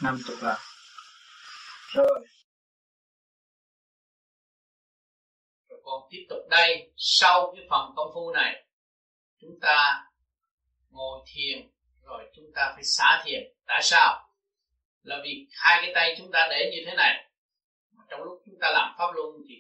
năm 0.03 0.19
chục 0.27 0.43
lần 0.43 0.59
rồi. 1.95 2.32
Sau 7.23 7.53
cái 7.57 7.67
phần 7.71 7.93
công 7.97 8.11
phu 8.15 8.33
này, 8.33 8.65
chúng 9.41 9.61
ta 9.61 10.05
ngồi 10.91 11.21
thiền, 11.27 11.71
rồi 12.03 12.31
chúng 12.35 12.45
ta 12.55 12.73
phải 12.75 12.85
xả 12.85 13.23
thiền. 13.25 13.43
Tại 13.67 13.81
sao? 13.83 14.29
Là 15.03 15.21
vì 15.25 15.47
hai 15.53 15.83
cái 15.83 15.93
tay 15.95 16.15
chúng 16.19 16.31
ta 16.33 16.49
để 16.51 16.71
như 16.73 16.83
thế 16.87 16.97
này. 16.97 17.31
Mà 17.93 18.05
trong 18.11 18.23
lúc 18.23 18.43
chúng 18.47 18.59
ta 18.61 18.71
làm 18.71 18.95
pháp 18.99 19.15
luân 19.15 19.31
thì 19.49 19.55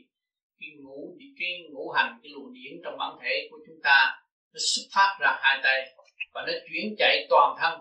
cái 0.60 0.68
ngũ 0.80 1.16
cái 1.38 1.68
ngũ 1.70 1.90
hành, 1.90 2.20
cái 2.22 2.32
luồng 2.32 2.52
điển 2.52 2.80
trong 2.84 2.98
bản 2.98 3.18
thể 3.22 3.48
của 3.50 3.58
chúng 3.66 3.80
ta 3.82 4.22
nó 4.52 4.58
xuất 4.58 4.82
phát 4.94 5.16
ra 5.20 5.38
hai 5.42 5.60
tay 5.62 5.96
và 6.34 6.42
nó 6.46 6.52
chuyển 6.68 6.94
chạy 6.98 7.26
toàn 7.30 7.56
thân. 7.60 7.80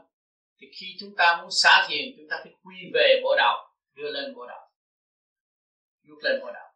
Thì 0.59 0.67
khi 0.79 0.95
chúng 0.99 1.15
ta 1.17 1.37
muốn 1.41 1.51
xả 1.51 1.85
thiền, 1.89 2.05
chúng 2.17 2.27
ta 2.29 2.39
phải 2.43 2.53
quy 2.63 2.75
về 2.93 3.19
bộ 3.23 3.35
đầu 3.37 3.57
đưa 3.95 4.11
lên 4.11 4.35
bộ 4.35 4.47
đầu 4.47 4.61
rút 6.03 6.17
lên 6.23 6.39
bộ 6.41 6.51
đầu 6.51 6.70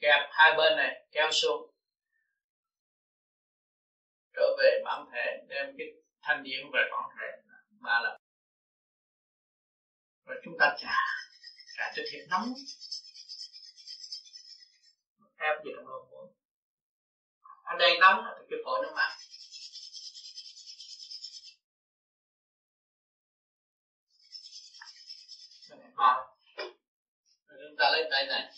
kẹp 0.00 0.28
hai 0.30 0.54
bên 0.56 0.76
này, 0.76 1.06
kéo 1.12 1.30
xuống. 1.32 1.70
Trở 4.34 4.56
về 4.58 4.80
bản 4.84 5.06
thể, 5.12 5.44
đem 5.48 5.74
cái 5.78 5.86
thanh 6.22 6.42
điển 6.42 6.70
về 6.72 6.80
bản 6.92 7.10
thể 7.18 7.52
ba 7.80 8.00
lần. 8.02 8.20
Rồi 10.24 10.40
chúng 10.44 10.54
ta 10.58 10.76
trả 10.80 10.94
trả 11.76 11.92
cho 11.96 12.02
thiệt 12.10 12.28
nóng. 12.28 12.54
Ép 15.38 15.64
gì 15.64 15.70
trong 15.76 15.88
lỗ 15.88 16.08
mũi 16.10 16.28
ở 17.70 17.76
đây 17.78 17.98
nóng 18.00 18.24
thì 18.26 18.44
cái 18.50 18.58
phổi 18.64 18.80
nó 18.82 18.94
mát. 18.94 19.16
Mà 25.94 26.24
chúng 27.48 27.76
ta 27.78 27.90
lấy 27.90 28.08
tay 28.10 28.26
này 28.26 28.52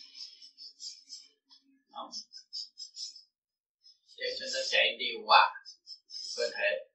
Không 1.92 2.10
để 4.22 4.36
cho 4.38 4.46
nó 4.54 4.60
chạy 4.70 4.96
điều 4.98 5.22
hòa 5.26 5.64
cơ 6.36 6.50
thể. 6.50 6.88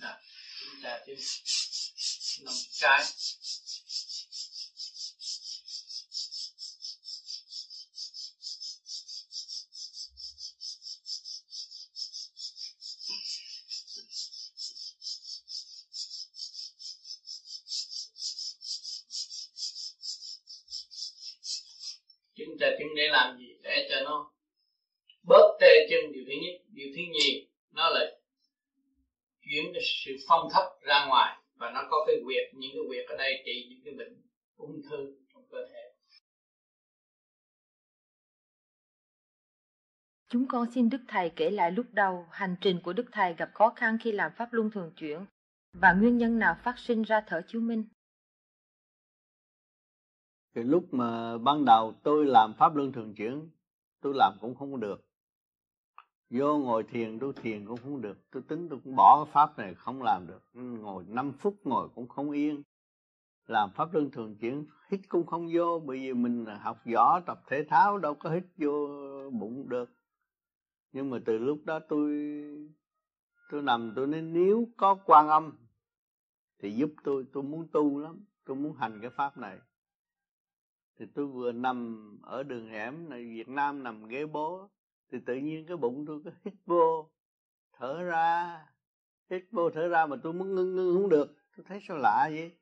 Nào, 0.00 0.20
chúng 0.60 0.82
ta 0.82 1.02
tiếp. 1.06 1.16
Nằm 2.44 2.54
cái 2.80 3.04
chúng 22.36 22.58
ta 22.60 22.66
chứng 22.78 22.94
để 22.96 23.08
làm 23.10 23.38
gì 23.38 23.46
để 23.62 23.88
cho 23.90 24.00
nó 24.00 24.32
bớt 25.22 25.58
tê 25.60 25.86
chân 25.90 26.12
điều 26.12 26.24
thứ 26.26 26.32
nhất 26.42 26.62
điều 26.68 26.88
thứ 26.96 27.02
nhì 27.12 27.46
nó 27.70 27.90
là 27.90 28.00
chuyển 29.40 29.64
cái 29.74 29.82
sự 29.84 30.12
phong 30.28 30.48
thấp 30.52 30.64
ra 30.80 31.06
ngoài 31.06 31.36
và 31.56 31.70
nó 31.70 31.82
có 31.90 32.04
cái 32.06 32.16
quyệt 32.24 32.54
những 32.54 32.70
cái 32.74 32.82
quyệt 32.88 33.06
ở 33.08 33.16
đây 33.16 33.42
trị 33.46 33.66
những 33.70 33.80
cái 33.84 33.94
bệnh 33.94 34.22
ung 34.56 34.82
thư 34.90 35.16
trong 35.34 35.42
cơ 35.50 35.58
thể 35.72 35.92
Chúng 40.28 40.46
con 40.48 40.70
xin 40.70 40.90
Đức 40.90 41.00
Thầy 41.08 41.30
kể 41.36 41.50
lại 41.50 41.70
lúc 41.70 41.86
đầu 41.92 42.26
hành 42.30 42.56
trình 42.60 42.80
của 42.84 42.92
Đức 42.92 43.06
Thầy 43.12 43.34
gặp 43.34 43.50
khó 43.54 43.72
khăn 43.76 43.98
khi 44.02 44.12
làm 44.12 44.32
pháp 44.36 44.52
luân 44.52 44.70
thường 44.70 44.92
chuyển 44.96 45.26
và 45.72 45.92
nguyên 45.92 46.18
nhân 46.18 46.38
nào 46.38 46.56
phát 46.62 46.78
sinh 46.78 47.02
ra 47.02 47.20
thở 47.26 47.42
chiếu 47.46 47.60
minh. 47.60 47.84
Thì 50.54 50.62
lúc 50.62 50.84
mà 50.94 51.38
ban 51.38 51.64
đầu 51.64 51.94
tôi 52.02 52.26
làm 52.26 52.54
pháp 52.58 52.76
luân 52.76 52.92
thường 52.92 53.14
chuyển, 53.14 53.50
tôi 54.00 54.14
làm 54.16 54.32
cũng 54.40 54.54
không 54.54 54.80
được. 54.80 55.05
Vô 56.30 56.58
ngồi 56.58 56.82
thiền 56.82 57.18
tôi 57.18 57.32
thiền 57.32 57.66
cũng 57.66 57.78
không 57.82 58.00
được. 58.00 58.30
Tôi 58.30 58.42
tính 58.42 58.68
tôi 58.68 58.80
cũng 58.84 58.96
bỏ 58.96 59.24
cái 59.24 59.32
pháp 59.32 59.58
này 59.58 59.74
không 59.74 60.02
làm 60.02 60.26
được. 60.26 60.42
Ừ, 60.54 60.60
ngồi 60.60 61.04
5 61.08 61.32
phút 61.32 61.56
ngồi 61.64 61.88
cũng 61.94 62.08
không 62.08 62.30
yên. 62.30 62.62
Làm 63.46 63.70
pháp 63.70 63.94
luân 63.94 64.10
thường 64.10 64.36
chuyển, 64.36 64.66
hít 64.90 65.00
cũng 65.08 65.26
không 65.26 65.48
vô, 65.52 65.78
bởi 65.78 65.98
vì 65.98 66.12
mình 66.12 66.46
học 66.60 66.78
võ, 66.94 67.20
tập 67.20 67.42
thể 67.48 67.64
thao 67.68 67.98
đâu 67.98 68.14
có 68.14 68.30
hít 68.30 68.44
vô 68.56 68.88
bụng 69.30 69.68
được 69.68 69.90
nhưng 70.96 71.10
mà 71.10 71.18
từ 71.24 71.38
lúc 71.38 71.58
đó 71.64 71.78
tôi 71.88 72.10
tôi 73.50 73.62
nằm, 73.62 73.92
tôi 73.96 74.06
nói 74.06 74.22
nếu 74.22 74.68
có 74.76 74.94
quan 75.04 75.28
âm 75.28 75.52
thì 76.58 76.72
giúp 76.72 76.90
tôi 77.04 77.26
tôi 77.32 77.42
muốn 77.42 77.68
tu 77.72 77.98
lắm, 77.98 78.24
tôi 78.44 78.56
muốn 78.56 78.76
hành 78.76 78.98
cái 79.00 79.10
pháp 79.10 79.38
này 79.38 79.58
thì 80.98 81.06
tôi 81.14 81.26
vừa 81.26 81.52
nằm 81.52 82.08
ở 82.22 82.42
đường 82.42 82.68
hẻm 82.68 83.08
này, 83.08 83.24
Việt 83.24 83.48
Nam 83.48 83.82
nằm 83.82 84.08
ghế 84.08 84.26
bố 84.26 84.70
thì 85.10 85.18
tự 85.26 85.34
nhiên 85.34 85.66
cái 85.66 85.76
bụng 85.76 86.04
tôi 86.06 86.20
cứ 86.24 86.30
hít 86.44 86.54
vô, 86.66 87.10
thở 87.72 88.02
ra, 88.02 88.60
hít 89.30 89.44
vô, 89.50 89.70
thở 89.70 89.88
ra 89.88 90.06
mà 90.06 90.16
tôi 90.22 90.32
muốn 90.32 90.54
ngưng 90.54 90.76
ngưng 90.76 90.96
không 90.96 91.08
được. 91.08 91.36
Tôi 91.56 91.66
thấy 91.68 91.80
sao 91.88 91.96
lạ 91.96 92.28
vậy? 92.30 92.56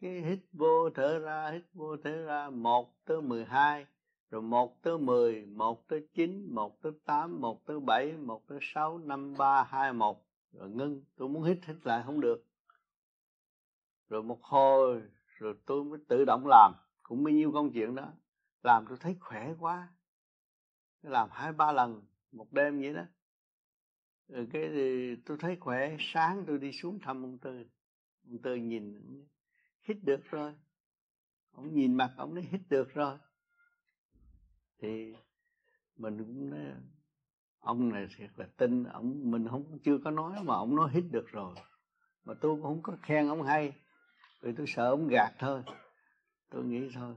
Cái 0.00 0.10
hít 0.10 0.38
vô, 0.52 0.90
thở 0.94 1.18
ra, 1.18 1.50
hít 1.50 1.62
vô, 1.72 1.96
thở 2.04 2.24
ra, 2.24 2.50
một 2.50 3.04
tới 3.04 3.22
mười 3.22 3.44
hai, 3.44 3.86
rồi 4.30 4.42
một 4.42 4.82
tới 4.82 4.98
mười, 4.98 5.46
một 5.46 5.88
tới 5.88 6.08
chín, 6.12 6.54
một 6.54 6.82
tới 6.82 6.92
tám, 7.04 7.40
một 7.40 7.66
tới 7.66 7.80
bảy, 7.80 8.12
một 8.12 8.46
tới 8.46 8.58
sáu, 8.62 8.98
năm, 8.98 9.34
ba, 9.38 9.64
hai, 9.64 9.92
một. 9.92 10.26
Rồi 10.52 10.70
ngưng, 10.70 11.04
tôi 11.16 11.28
muốn 11.28 11.42
hít 11.42 11.58
hít 11.66 11.76
lại 11.86 12.02
không 12.06 12.20
được. 12.20 12.46
Rồi 14.08 14.22
một 14.22 14.42
hồi, 14.42 15.02
rồi 15.26 15.54
tôi 15.66 15.84
mới 15.84 15.98
tự 16.08 16.24
động 16.24 16.46
làm. 16.46 16.72
Cũng 17.02 17.24
bao 17.24 17.32
nhiêu 17.32 17.52
công 17.52 17.72
chuyện 17.72 17.94
đó. 17.94 18.12
Làm 18.62 18.84
tôi 18.88 18.98
thấy 19.00 19.16
khỏe 19.20 19.54
quá 19.60 19.88
làm 21.02 21.28
hai, 21.32 21.52
ba 21.52 21.72
lần 21.72 22.02
một 22.32 22.52
đêm 22.52 22.80
vậy 22.80 22.94
đó. 22.94 23.04
Rồi 24.28 24.48
cái 24.52 24.68
thì 24.72 25.16
tôi 25.16 25.36
thấy 25.40 25.56
khỏe, 25.60 25.96
sáng 25.98 26.44
tôi 26.46 26.58
đi 26.58 26.72
xuống 26.72 26.98
thăm 27.02 27.24
ông 27.24 27.38
tư. 27.38 27.64
Ông 28.28 28.38
tư 28.42 28.54
nhìn 28.54 29.00
hít 29.82 29.96
được 30.02 30.20
rồi. 30.30 30.54
Ông 31.50 31.74
nhìn 31.74 31.96
mặt 31.96 32.14
ông 32.16 32.34
nói 32.34 32.48
hít 32.50 32.60
được 32.68 32.94
rồi. 32.94 33.18
Thì 34.78 35.14
mình 35.96 36.18
cũng 36.18 36.50
nói, 36.50 36.74
ông 37.58 37.88
này 37.88 38.08
thiệt 38.16 38.30
là 38.36 38.46
tin 38.56 38.84
ông, 38.84 39.30
mình 39.30 39.48
không, 39.48 39.78
chưa 39.84 39.98
có 40.04 40.10
nói 40.10 40.44
mà 40.44 40.54
ông 40.54 40.76
nói 40.76 40.90
hít 40.92 41.04
được 41.10 41.28
rồi. 41.28 41.54
Mà 42.24 42.34
tôi 42.34 42.54
cũng 42.54 42.62
không 42.62 42.82
có 42.82 42.96
khen 43.02 43.28
ông 43.28 43.42
hay, 43.42 43.72
vì 44.40 44.52
tôi 44.56 44.66
sợ 44.66 44.90
ông 44.90 45.08
gạt 45.08 45.32
thôi. 45.38 45.62
Tôi 46.50 46.64
nghĩ 46.64 46.90
thôi, 46.94 47.14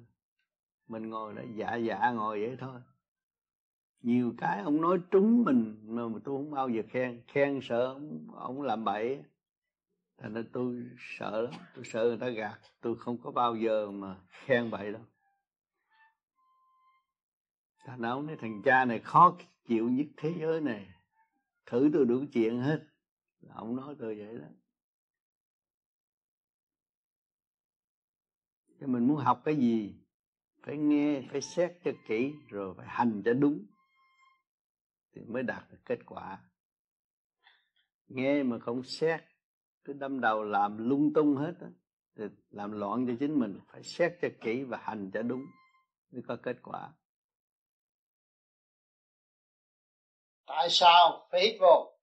mình 0.87 1.09
ngồi 1.09 1.35
đó 1.35 1.41
dạ 1.55 1.75
dạ 1.75 2.11
ngồi 2.11 2.39
vậy 2.39 2.57
thôi 2.59 2.81
nhiều 4.03 4.33
cái 4.37 4.61
ông 4.61 4.81
nói 4.81 4.99
trúng 5.11 5.43
mình 5.43 5.75
mà 5.83 6.01
tôi 6.23 6.37
không 6.37 6.51
bao 6.51 6.69
giờ 6.69 6.81
khen. 6.89 7.21
Khen 7.27 7.59
sợ 7.63 7.85
ông, 7.85 8.27
ông 8.35 8.61
làm 8.61 8.83
bậy. 8.83 9.23
Thành 10.17 10.33
nên 10.33 10.49
tôi 10.53 10.85
sợ 10.99 11.41
lắm. 11.41 11.53
Tôi 11.75 11.85
sợ 11.85 12.03
người 12.03 12.17
ta 12.17 12.29
gạt. 12.29 12.59
Tôi 12.81 12.95
không 12.95 13.17
có 13.17 13.31
bao 13.31 13.55
giờ 13.55 13.91
mà 13.91 14.15
khen 14.29 14.71
bậy 14.71 14.91
đâu. 14.91 15.01
Ta 17.85 17.97
ông 18.01 18.25
nói 18.27 18.37
thằng 18.39 18.61
cha 18.65 18.85
này 18.85 18.99
khó 18.99 19.37
chịu 19.67 19.89
nhất 19.89 20.07
thế 20.17 20.33
giới 20.39 20.61
này. 20.61 20.87
Thử 21.65 21.89
tôi 21.93 22.05
đủ 22.05 22.23
chuyện 22.33 22.59
hết. 22.59 22.79
Là 23.41 23.53
ông 23.55 23.75
nói 23.75 23.95
tôi 23.99 24.15
vậy 24.15 24.37
đó. 24.37 24.47
Cho 28.79 28.87
mình 28.87 29.07
muốn 29.07 29.17
học 29.17 29.41
cái 29.45 29.55
gì? 29.55 29.95
Phải 30.61 30.77
nghe 30.77 31.21
phải 31.31 31.41
xét 31.41 31.71
cho 31.83 31.91
kỹ 32.07 32.33
rồi 32.49 32.73
phải 32.77 32.87
hành 32.87 33.21
cho 33.25 33.33
đúng 33.33 33.65
thì 35.15 35.21
mới 35.21 35.43
đạt 35.43 35.63
được 35.71 35.77
kết 35.85 35.99
quả. 36.05 36.39
Nghe 38.07 38.43
mà 38.43 38.59
không 38.59 38.83
xét 38.83 39.21
cứ 39.83 39.93
đâm 39.93 40.21
đầu 40.21 40.43
làm 40.43 40.89
lung 40.89 41.13
tung 41.15 41.35
hết 41.35 41.53
đó, 41.59 41.67
thì 42.17 42.23
làm 42.49 42.71
loạn 42.71 43.05
cho 43.07 43.13
chính 43.19 43.39
mình 43.39 43.59
phải 43.67 43.83
xét 43.83 44.13
cho 44.21 44.27
kỹ 44.41 44.63
và 44.63 44.77
hành 44.77 45.11
cho 45.13 45.21
đúng 45.21 45.45
mới 46.11 46.21
có 46.27 46.37
kết 46.43 46.57
quả. 46.63 46.93
Tại 50.45 50.67
sao 50.69 51.27
phải 51.31 51.41
hít 51.41 51.57
vô? 51.61 51.99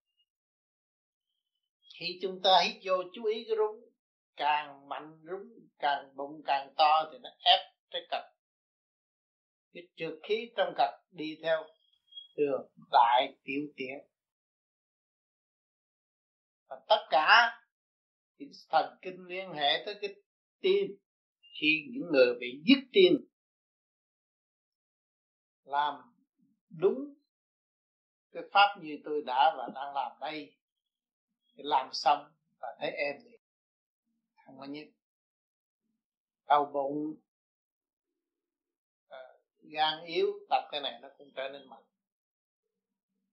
Khi 1.99 2.19
chúng 2.23 2.43
ta 2.43 2.61
hít 2.65 2.83
vô 2.85 2.95
chú 3.13 3.25
ý 3.25 3.45
cái 3.49 3.57
rúng 3.57 3.91
càng 4.37 4.89
mạnh 4.89 5.21
rúng 5.31 5.69
càng 5.79 6.17
bụng 6.17 6.43
càng 6.45 6.75
to 6.77 7.09
thì 7.13 7.19
nó 7.19 7.31
ép 7.45 7.61
cái 7.91 8.03
cật 8.11 8.23
cái 9.73 9.89
trượt 9.97 10.19
khí 10.23 10.53
trong 10.57 10.75
cật 10.77 10.91
đi 11.11 11.39
theo 11.43 11.65
thường 12.41 12.71
đại 12.91 13.37
tiểu 13.43 13.63
tiện. 13.77 13.99
Và 16.69 16.77
tất 16.89 17.07
cả 17.11 17.61
những 18.39 18.51
thần 18.69 18.99
kinh 19.03 19.25
liên 19.27 19.53
hệ 19.53 19.83
tới 19.87 19.95
cái 20.01 20.15
tim 20.61 20.97
khi 21.41 21.87
những 21.91 22.11
người 22.13 22.35
bị 22.41 22.63
dứt 22.67 22.89
tim 22.93 23.13
làm 25.65 25.95
đúng 26.69 27.15
cái 28.33 28.43
pháp 28.53 28.79
như 28.83 28.99
tôi 29.05 29.23
đã 29.27 29.55
và 29.57 29.69
đang 29.75 29.95
làm 29.95 30.13
đây 30.21 30.57
thì 31.55 31.63
làm 31.63 31.89
xong 31.93 32.33
và 32.61 32.69
thấy 32.79 32.91
em 32.91 33.17
thì 33.25 33.31
không 34.47 34.59
có 34.59 34.65
nhất 34.65 34.89
đau 36.47 36.71
bụng 36.73 37.15
à, 39.09 39.19
gan 39.61 40.05
yếu 40.05 40.27
tập 40.51 40.69
cái 40.71 40.81
này 40.81 40.99
nó 41.03 41.09
cũng 41.19 41.33
trở 41.35 41.49
nên 41.53 41.69
mạnh 41.69 41.83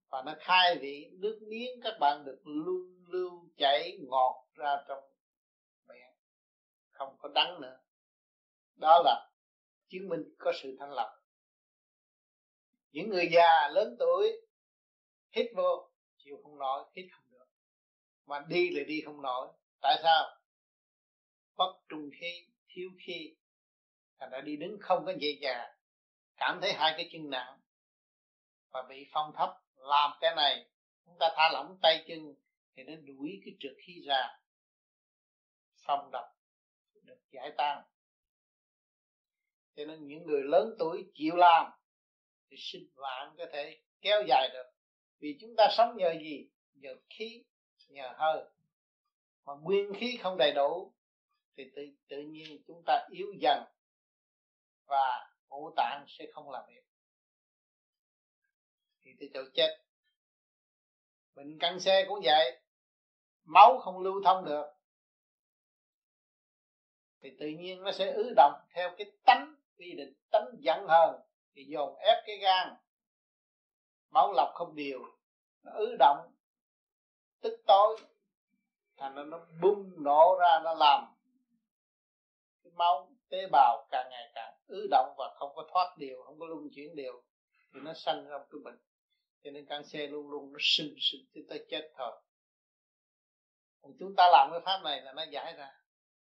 và 0.08 0.22
nó 0.26 0.34
khai 0.38 0.78
vị 0.80 1.10
nước 1.12 1.40
miếng 1.48 1.80
các 1.82 1.94
bạn 2.00 2.24
được 2.24 2.40
luôn 2.44 3.04
lưu 3.08 3.48
chảy 3.56 3.98
ngọt 4.08 4.46
ra 4.54 4.84
trong 4.88 5.04
miệng 5.88 6.14
không 6.90 7.16
có 7.18 7.28
đắng 7.34 7.60
nữa. 7.60 7.80
Đó 8.76 9.02
là 9.04 9.30
chứng 9.88 10.08
minh 10.08 10.34
có 10.38 10.52
sự 10.62 10.76
thanh 10.78 10.92
lọc. 10.92 11.10
Những 12.92 13.08
người 13.08 13.28
già 13.32 13.68
lớn 13.68 13.96
tuổi 13.98 14.48
hít 15.30 15.46
vô, 15.56 15.90
chịu 16.16 16.40
không 16.42 16.58
nổi, 16.58 16.84
hít 16.96 17.06
không 17.12 17.30
được. 17.30 17.46
Mà 18.26 18.44
đi 18.48 18.70
là 18.70 18.82
đi 18.86 19.00
không 19.04 19.22
nổi. 19.22 19.48
Tại 19.80 20.00
sao? 20.02 20.40
Bất 21.56 21.80
trung 21.88 22.10
khí, 22.20 22.46
thiếu 22.68 22.90
khí. 23.06 23.36
Thành 24.18 24.30
ra 24.30 24.40
đi 24.40 24.56
đứng 24.56 24.78
không 24.80 25.06
có 25.06 25.12
dễ 25.18 25.38
dàng. 25.40 25.70
Cảm 26.36 26.58
thấy 26.60 26.72
hai 26.72 26.94
cái 26.96 27.08
chân 27.12 27.30
nặng 27.30 27.60
và 28.70 28.82
bị 28.88 29.06
phong 29.12 29.32
thấp 29.36 29.50
làm 29.78 30.10
cái 30.20 30.34
này 30.36 30.66
chúng 31.04 31.16
ta 31.20 31.32
thả 31.36 31.50
lỏng 31.52 31.78
tay 31.82 32.04
chân 32.08 32.34
thì 32.76 32.82
nó 32.82 32.92
đuổi 32.96 33.40
cái 33.44 33.54
trượt 33.60 33.76
khí 33.86 34.02
ra. 34.06 34.38
Phòng 35.86 36.10
độc 36.10 36.26
được 37.02 37.18
giải 37.30 37.52
tan 37.56 37.82
cho 39.78 39.84
nên 39.84 40.06
những 40.06 40.26
người 40.26 40.42
lớn 40.42 40.74
tuổi 40.78 41.10
chịu 41.14 41.36
làm 41.36 41.72
thì 42.50 42.56
sinh 42.60 42.88
vạn 42.94 43.34
có 43.38 43.46
thể 43.52 43.80
kéo 44.00 44.22
dài 44.28 44.48
được. 44.52 44.66
Vì 45.18 45.38
chúng 45.40 45.54
ta 45.56 45.68
sống 45.76 45.96
nhờ 45.96 46.14
gì? 46.20 46.48
Nhờ 46.74 46.94
khí 47.10 47.44
nhờ 47.88 48.12
hơi. 48.16 48.44
Mà 49.44 49.52
nguyên 49.62 49.92
khí 49.94 50.18
không 50.22 50.36
đầy 50.38 50.52
đủ 50.52 50.92
thì 51.56 51.64
tự, 51.76 51.82
tự 52.08 52.16
nhiên 52.16 52.62
chúng 52.66 52.82
ta 52.86 53.06
yếu 53.10 53.26
dần 53.40 53.64
và 54.86 55.30
ngũ 55.48 55.70
tạng 55.76 56.04
sẽ 56.08 56.24
không 56.32 56.50
làm 56.50 56.64
việc 56.68 56.84
thì 59.08 59.14
tới 59.20 59.30
chỗ 59.34 59.50
chết. 59.54 59.84
Bệnh 61.34 61.58
căng 61.58 61.80
xe 61.80 62.04
cũng 62.08 62.20
vậy. 62.24 62.60
Máu 63.44 63.78
không 63.78 64.00
lưu 64.00 64.22
thông 64.24 64.44
được. 64.44 64.66
Thì 67.22 67.36
tự 67.40 67.46
nhiên 67.46 67.82
nó 67.82 67.92
sẽ 67.92 68.12
ứ 68.12 68.32
động 68.36 68.52
theo 68.74 68.94
cái 68.98 69.12
tánh 69.26 69.54
quy 69.78 69.92
định, 69.92 70.14
tánh 70.30 70.46
giận 70.58 70.86
hờn. 70.88 71.20
Thì 71.54 71.64
dồn 71.64 71.96
ép 71.98 72.16
cái 72.26 72.36
gan. 72.36 72.74
Máu 74.10 74.32
lọc 74.32 74.48
không 74.54 74.74
đều. 74.76 74.98
Nó 75.62 75.72
ứ 75.72 75.96
động. 75.98 76.32
Tức 77.40 77.62
tối. 77.66 77.98
Thành 78.96 79.14
ra 79.14 79.22
nó 79.22 79.46
bung 79.62 79.92
nổ 79.96 80.38
ra, 80.40 80.60
nó 80.64 80.74
làm 80.74 81.14
cái 82.62 82.72
máu 82.76 83.12
tế 83.28 83.46
bào 83.52 83.86
càng 83.90 84.08
ngày 84.10 84.30
càng 84.34 84.54
ứ 84.66 84.88
động 84.90 85.14
và 85.18 85.34
không 85.38 85.52
có 85.54 85.68
thoát 85.72 85.94
đều, 85.98 86.22
không 86.22 86.38
có 86.40 86.46
luân 86.46 86.68
chuyển 86.74 86.96
đều. 86.96 87.22
Thì 87.74 87.80
nó 87.80 87.92
sanh 87.94 88.28
ra 88.28 88.38
cái 88.38 88.60
bệnh 88.64 88.78
cho 89.44 89.50
nên 89.50 89.66
canxi 89.66 90.06
luôn 90.06 90.30
luôn 90.30 90.52
nó 90.52 90.58
sinh 90.60 90.94
sinh 90.98 91.26
tới 91.34 91.44
tới 91.48 91.66
chết 91.70 91.92
thôi 91.96 92.12
còn 93.88 93.96
chúng 93.98 94.14
ta 94.16 94.28
làm 94.32 94.48
cái 94.52 94.60
pháp 94.64 94.80
này 94.84 95.00
là 95.00 95.12
nó 95.12 95.22
giải 95.22 95.54
ra. 95.54 95.70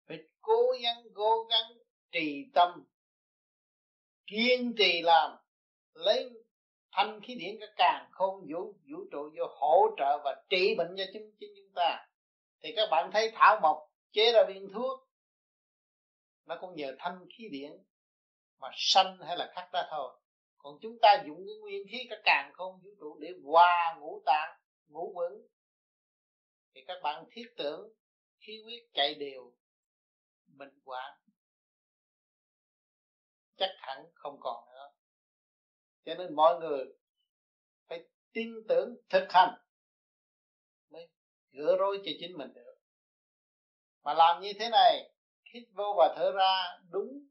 Phải 0.07 0.17
cố 0.41 0.73
gắng 0.81 1.03
cố 1.13 1.43
gắng 1.43 1.77
trì 2.11 2.45
tâm, 2.53 2.85
kiên 4.27 4.73
trì 4.77 5.01
làm, 5.01 5.37
lấy 5.93 6.29
thanh 6.91 7.21
khí 7.21 7.35
điển 7.35 7.57
cái 7.59 7.69
càng 7.75 8.09
không 8.11 8.45
vũ 8.53 8.73
vũ 8.91 8.99
trụ 9.11 9.29
vô 9.37 9.45
hỗ 9.59 9.87
trợ 9.97 10.17
và 10.23 10.43
trị 10.49 10.75
bệnh 10.77 10.95
cho 10.97 11.03
chính 11.13 11.31
chính 11.39 11.49
chúng 11.55 11.73
ta. 11.75 12.07
Thì 12.63 12.73
các 12.75 12.87
bạn 12.91 13.09
thấy 13.13 13.31
thảo 13.35 13.59
mộc 13.61 13.77
chế 14.11 14.31
ra 14.31 14.43
viên 14.47 14.69
thuốc, 14.73 15.09
nó 16.45 16.57
cũng 16.61 16.75
nhờ 16.75 16.95
thanh 16.99 17.25
khí 17.37 17.49
điển 17.51 17.71
mà 18.59 18.69
sanh 18.75 19.17
hay 19.17 19.37
là 19.37 19.51
khắc 19.55 19.73
ra 19.73 19.83
thôi 19.89 20.18
còn 20.59 20.79
chúng 20.81 20.97
ta 21.01 21.23
dùng 21.27 21.37
cái 21.47 21.55
nguyên 21.61 21.87
khí 21.91 21.97
các 22.09 22.19
càng 22.23 22.51
không 22.53 22.79
vũ 22.83 22.89
trụ 22.99 23.17
để 23.19 23.29
hòa 23.43 23.97
ngũ 23.99 24.21
tạng, 24.25 24.59
ngũ 24.87 25.13
vững 25.15 25.47
thì 26.73 26.81
các 26.87 26.97
bạn 27.03 27.25
thiết 27.31 27.45
tưởng 27.57 27.93
khí 28.39 28.61
huyết 28.63 28.83
chạy 28.93 29.15
đều 29.15 29.53
bình 30.47 30.79
quản 30.83 31.19
chắc 33.57 33.69
hẳn 33.77 34.05
không 34.13 34.37
còn 34.39 34.65
nữa. 34.73 34.91
Cho 36.05 36.15
nên 36.15 36.35
mọi 36.35 36.59
người 36.59 36.85
phải 37.87 38.07
tin 38.33 38.47
tưởng 38.67 38.95
thực 39.09 39.27
hành 39.29 39.53
mới 40.89 41.09
gỡ 41.51 41.75
rối 41.79 42.01
cho 42.05 42.11
chính 42.19 42.37
mình 42.37 42.53
được. 42.53 42.75
Mà 44.03 44.13
làm 44.13 44.41
như 44.41 44.51
thế 44.59 44.69
này, 44.69 45.11
hít 45.53 45.63
vô 45.73 45.93
và 45.97 46.13
thở 46.17 46.31
ra 46.31 46.79
đúng 46.89 47.28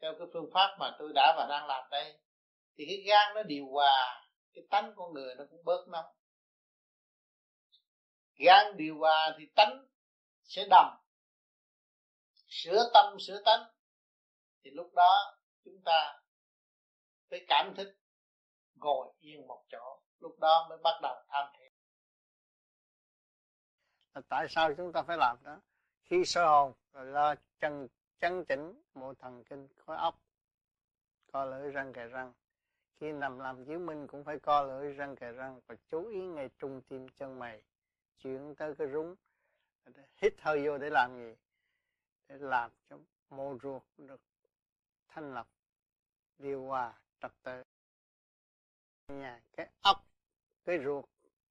theo 0.00 0.14
cái 0.18 0.26
phương 0.32 0.50
pháp 0.54 0.76
mà 0.78 0.96
tôi 0.98 1.12
đã 1.14 1.34
và 1.36 1.46
đang 1.48 1.66
làm 1.66 1.90
đây, 1.90 2.18
thì 2.76 2.84
cái 2.88 3.02
gan 3.06 3.34
nó 3.34 3.42
điều 3.42 3.66
hòa, 3.72 4.28
cái 4.54 4.64
tánh 4.70 4.92
con 4.96 5.12
người 5.12 5.34
nó 5.34 5.44
cũng 5.50 5.64
bớt 5.64 5.88
nóng. 5.88 6.14
Gan 8.34 8.76
điều 8.76 8.98
hòa 8.98 9.34
thì 9.38 9.46
tánh 9.56 9.86
sẽ 10.42 10.66
đầm, 10.70 10.86
sửa 12.48 12.90
tâm, 12.94 13.20
sửa 13.20 13.42
tánh. 13.44 13.60
Thì 14.64 14.70
lúc 14.70 14.94
đó 14.94 15.38
chúng 15.64 15.82
ta 15.84 16.20
phải 17.30 17.44
cảm 17.48 17.74
thức, 17.76 17.96
ngồi 18.74 19.12
yên 19.18 19.46
một 19.46 19.64
chỗ, 19.68 20.02
lúc 20.18 20.38
đó 20.40 20.66
mới 20.68 20.78
bắt 20.84 21.00
đầu 21.02 21.14
tham 21.28 21.46
thiền. 21.58 21.72
Tại 24.28 24.46
sao 24.50 24.74
chúng 24.76 24.92
ta 24.92 25.02
phải 25.02 25.16
làm 25.16 25.36
đó? 25.44 25.60
Khi 26.02 26.24
sơ 26.24 26.46
hồn 26.46 26.72
rồi 26.92 27.06
lo 27.06 27.34
chân 27.60 27.88
chân 28.20 28.44
chỉnh 28.44 28.82
bộ 28.94 29.14
thần 29.14 29.44
kinh 29.44 29.68
khối 29.76 29.96
óc, 29.96 30.20
co 31.32 31.44
lưỡi 31.44 31.70
răng 31.70 31.92
kề 31.92 32.06
răng. 32.06 32.32
Khi 33.00 33.12
nằm 33.12 33.38
làm 33.38 33.64
chứng 33.64 33.86
minh 33.86 34.06
cũng 34.06 34.24
phải 34.24 34.38
co 34.38 34.62
lưỡi 34.62 34.92
răng 34.92 35.16
kề 35.16 35.32
răng 35.32 35.60
và 35.66 35.74
chú 35.88 36.08
ý 36.08 36.20
ngay 36.20 36.50
trung 36.58 36.82
tim, 36.88 37.08
chân 37.08 37.38
mày, 37.38 37.62
chuyển 38.18 38.54
tới 38.54 38.74
cái 38.74 38.88
rúng. 38.88 39.14
Hít 40.16 40.34
hơi 40.40 40.66
vô 40.66 40.78
để 40.78 40.90
làm 40.90 41.16
gì? 41.16 41.36
Để 42.28 42.38
làm 42.38 42.70
cho 42.90 42.98
mô 43.30 43.58
ruột 43.62 43.82
được 43.96 44.20
thanh 45.08 45.34
lọc, 45.34 45.48
điều 46.38 46.64
hòa, 46.64 46.94
trật 47.20 47.32
tự. 47.42 47.62
Nhà, 49.08 49.42
cái 49.56 49.70
ốc 49.82 50.04
cái 50.64 50.78
ruột 50.84 51.04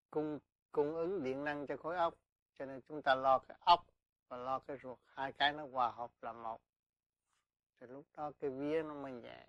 cung 0.10 0.40
cung 0.72 0.96
ứng 0.96 1.24
điện 1.24 1.44
năng 1.44 1.68
cho 1.68 1.78
khối 1.78 1.98
óc. 1.98 2.14
Cho 2.60 2.66
nên 2.66 2.82
chúng 2.82 3.02
ta 3.02 3.16
lo 3.16 3.40
cái 3.40 3.58
ốc 3.62 3.86
và 4.28 4.38
lo 4.38 4.60
cái 4.60 4.78
ruột, 4.84 5.00
hai 5.06 5.34
cái 5.34 5.54
nó 5.54 5.68
hòa 5.68 5.92
hợp 5.92 6.12
là 6.22 6.34
một. 6.34 6.62
Thì 7.80 7.88
lúc 7.88 8.06
đó 8.18 8.32
cái 8.40 8.50
vía 8.50 8.84
nó 8.84 8.94
mới 8.94 9.12
nhẹ. 9.12 9.48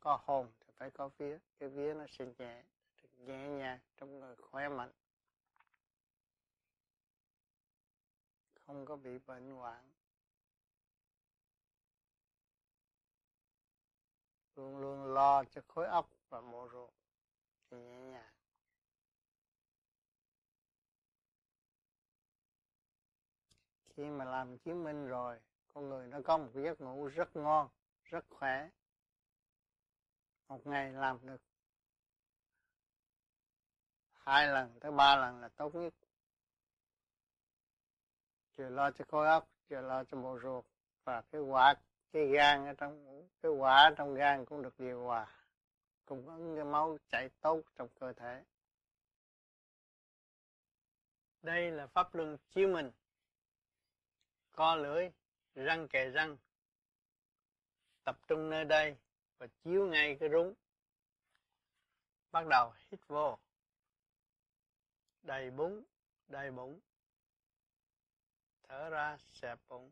Có 0.00 0.18
hồn 0.24 0.52
thì 0.60 0.72
phải 0.76 0.90
có 0.90 1.08
vía, 1.18 1.38
cái 1.58 1.68
vía 1.68 1.94
nó 1.94 2.04
sẽ 2.08 2.26
nhẹ 2.38 2.62
nhẹ 3.16 3.48
nhàng 3.48 3.78
trong 3.96 4.20
người, 4.20 4.36
khỏe 4.36 4.68
mạnh. 4.68 4.92
Không 8.66 8.86
có 8.86 8.96
bị 8.96 9.18
bệnh 9.18 9.50
hoạn. 9.50 9.92
Luôn 14.56 14.78
luôn 14.78 15.04
lo 15.14 15.44
cho 15.44 15.62
khối 15.68 15.86
óc 15.86 16.10
và 16.28 16.40
bộ 16.40 16.68
ruột 16.72 16.90
thì 17.70 17.76
nhẹ 17.76 18.00
nhàng. 18.00 18.37
Khi 23.98 24.10
mà 24.10 24.24
làm 24.24 24.58
chứng 24.58 24.84
minh 24.84 25.06
rồi, 25.06 25.40
con 25.74 25.88
người 25.88 26.06
nó 26.06 26.18
có 26.24 26.38
một 26.38 26.50
giấc 26.54 26.80
ngủ 26.80 27.06
rất 27.06 27.36
ngon, 27.36 27.68
rất 28.04 28.24
khỏe. 28.30 28.68
Một 30.48 30.66
ngày 30.66 30.92
làm 30.92 31.18
được 31.26 31.40
hai 34.12 34.46
lần 34.46 34.80
tới 34.80 34.92
ba 34.92 35.16
lần 35.16 35.40
là 35.40 35.48
tốt 35.48 35.74
nhất. 35.74 35.94
Vừa 38.56 38.68
lo 38.68 38.90
cho 38.90 39.04
khối 39.08 39.28
óc 39.28 39.48
vừa 39.68 39.80
lo 39.80 40.04
cho 40.04 40.16
bộ 40.16 40.38
ruột 40.42 40.64
và 41.04 41.22
cái 41.22 41.40
quả, 41.40 41.74
cái 42.12 42.26
gan 42.26 42.66
ở 42.66 42.74
trong, 42.74 43.26
cái 43.42 43.52
quả 43.52 43.90
trong 43.96 44.14
gan 44.14 44.44
cũng 44.44 44.62
được 44.62 44.80
điều 44.80 45.02
hòa, 45.04 45.26
cung 46.04 46.28
ứng 46.28 46.56
cái 46.56 46.64
máu 46.64 46.98
chảy 47.08 47.28
tốt 47.40 47.62
trong 47.76 47.88
cơ 48.00 48.12
thể. 48.12 48.44
Đây 51.42 51.70
là 51.70 51.86
pháp 51.86 52.14
luân 52.14 52.36
chiếu 52.50 52.68
mình 52.68 52.90
co 54.58 54.76
lưỡi, 54.76 55.10
răng 55.54 55.88
kề 55.88 56.10
răng. 56.10 56.36
Tập 58.04 58.18
trung 58.28 58.50
nơi 58.50 58.64
đây 58.64 58.96
và 59.38 59.46
chiếu 59.64 59.86
ngay 59.86 60.16
cái 60.20 60.28
rúng. 60.28 60.54
Bắt 62.32 62.46
đầu 62.46 62.72
hít 62.90 63.00
vô. 63.06 63.38
Đầy 65.22 65.50
bụng 65.50 65.84
đầy 66.28 66.50
bụng. 66.50 66.80
Thở 68.68 68.90
ra, 68.90 69.16
xẹp 69.32 69.58
bụng. 69.68 69.90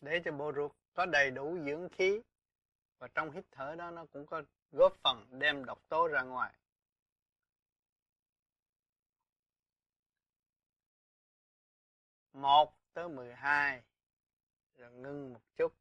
Để 0.00 0.20
cho 0.24 0.32
bộ 0.32 0.52
ruột 0.56 0.72
có 0.94 1.06
đầy 1.06 1.30
đủ 1.30 1.58
dưỡng 1.66 1.88
khí 1.88 2.20
và 3.02 3.08
trong 3.08 3.30
hít 3.30 3.44
thở 3.50 3.74
đó 3.74 3.90
nó 3.90 4.06
cũng 4.12 4.26
có 4.26 4.42
góp 4.72 4.96
phần 5.02 5.26
đem 5.30 5.64
độc 5.64 5.88
tố 5.88 6.08
ra 6.08 6.22
ngoài. 6.22 6.54
Một 12.32 12.74
tới 12.92 13.08
mười 13.08 13.34
hai 13.34 13.82
rồi 14.76 14.92
ngưng 14.92 15.32
một 15.32 15.40
chút. 15.56 15.72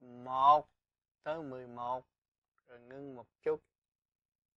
Một 0.00 0.68
tới 1.22 1.42
mười 1.42 1.66
một 1.66 2.04
rồi 2.66 2.80
ngưng 2.80 3.16
một 3.16 3.26
chút. 3.42 3.62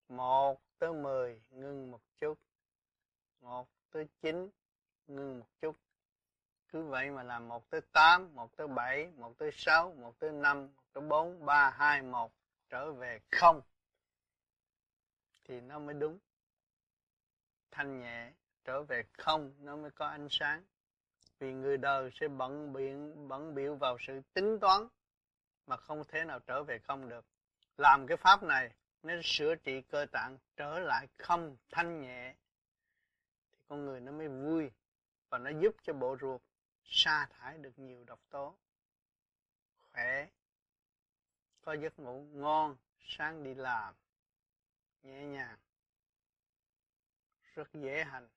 Một 0.08 0.62
tới 0.80 0.94
mười 0.94 1.42
ngưng 1.50 1.92
một 1.92 2.02
chút. 2.20 2.40
Một 3.42 3.68
tới 3.92 4.08
chín 4.22 4.50
ngưng 5.08 5.40
một 5.40 5.48
chút. 5.62 5.76
Cứ 6.68 6.84
vậy 6.84 7.12
mà 7.12 7.24
làm 7.24 7.48
một 7.48 7.70
tới 7.70 7.82
tám, 7.82 8.36
một 8.36 8.58
tới 8.58 8.68
bảy, 8.68 9.12
một 9.12 9.38
tới 9.38 9.50
sáu, 9.54 9.94
một 9.94 10.20
tới 10.20 10.32
năm 10.32 10.70
một 10.94 11.00
tới 11.02 11.10
bốn, 11.10 11.46
ba, 11.46 11.70
hai, 11.70 12.02
một, 12.02 12.32
trở 12.70 12.92
về 12.92 13.20
không. 13.32 13.62
Thì 15.44 15.62
nó 15.62 15.80
mới 15.80 15.96
đúng. 15.96 16.20
Thanh 17.72 18.00
nhẹ, 18.00 18.32
trở 18.66 18.84
về 18.84 19.04
không, 19.14 19.54
nó 19.60 19.76
mới 19.76 19.92
có 19.92 20.08
ánh 20.08 20.28
sáng. 20.30 20.64
Vì 21.40 21.54
người 21.54 21.78
đời 21.78 22.10
sẽ 22.14 22.28
bận 22.28 22.74
biện, 22.74 23.28
bận 23.28 23.56
biểu 23.56 23.76
vào 23.76 23.98
sự 24.00 24.22
tính 24.34 24.60
toán, 24.60 24.88
mà 25.68 25.78
không 25.78 26.04
thể 26.08 26.26
nào 26.26 26.40
trở 26.40 26.64
về 26.64 26.80
không 26.80 27.10
được. 27.10 27.26
Làm 27.78 28.08
cái 28.08 28.18
pháp 28.18 28.44
này, 28.44 28.76
nó 29.04 29.14
sửa 29.24 29.56
trị 29.56 29.82
cơ 29.82 30.06
tạng 30.12 30.38
trở 30.56 30.80
lại 30.80 31.08
không, 31.18 31.58
thanh 31.72 32.02
nhẹ. 32.02 32.36
Thì 33.52 33.58
con 33.68 33.86
người 33.86 34.00
nó 34.00 34.12
mới 34.12 34.28
vui, 34.28 34.72
và 35.30 35.38
nó 35.38 35.50
giúp 35.62 35.76
cho 35.84 35.94
bộ 35.94 36.18
ruột 36.22 36.42
sa 36.84 37.28
thải 37.30 37.58
được 37.58 37.80
nhiều 37.80 38.04
độc 38.04 38.20
tố. 38.30 38.56
Khỏe 39.92 40.28
có 41.66 41.74
giấc 41.74 42.00
ngủ 42.00 42.26
ngon 42.34 42.76
sáng 43.00 43.44
đi 43.44 43.54
làm 43.54 43.94
nhẹ 45.04 45.26
nhàng. 45.26 45.58
Rất 47.56 47.74
dễ 47.74 48.04
hành. 48.04 48.28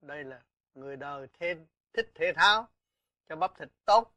Đây 0.00 0.24
là 0.24 0.42
người 0.74 0.96
đời 0.96 1.28
thế, 1.32 1.56
thích 1.92 2.10
thể 2.14 2.32
thao 2.36 2.68
cho 3.28 3.36
bắp 3.36 3.58
thịt 3.58 3.68
tốt. 3.84 4.14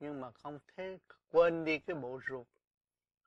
Nhưng 0.00 0.20
mà 0.20 0.30
không 0.30 0.58
thế 0.76 0.98
quên 1.28 1.64
đi 1.64 1.78
cái 1.78 1.96
bộ 1.96 2.20
ruột 2.28 2.46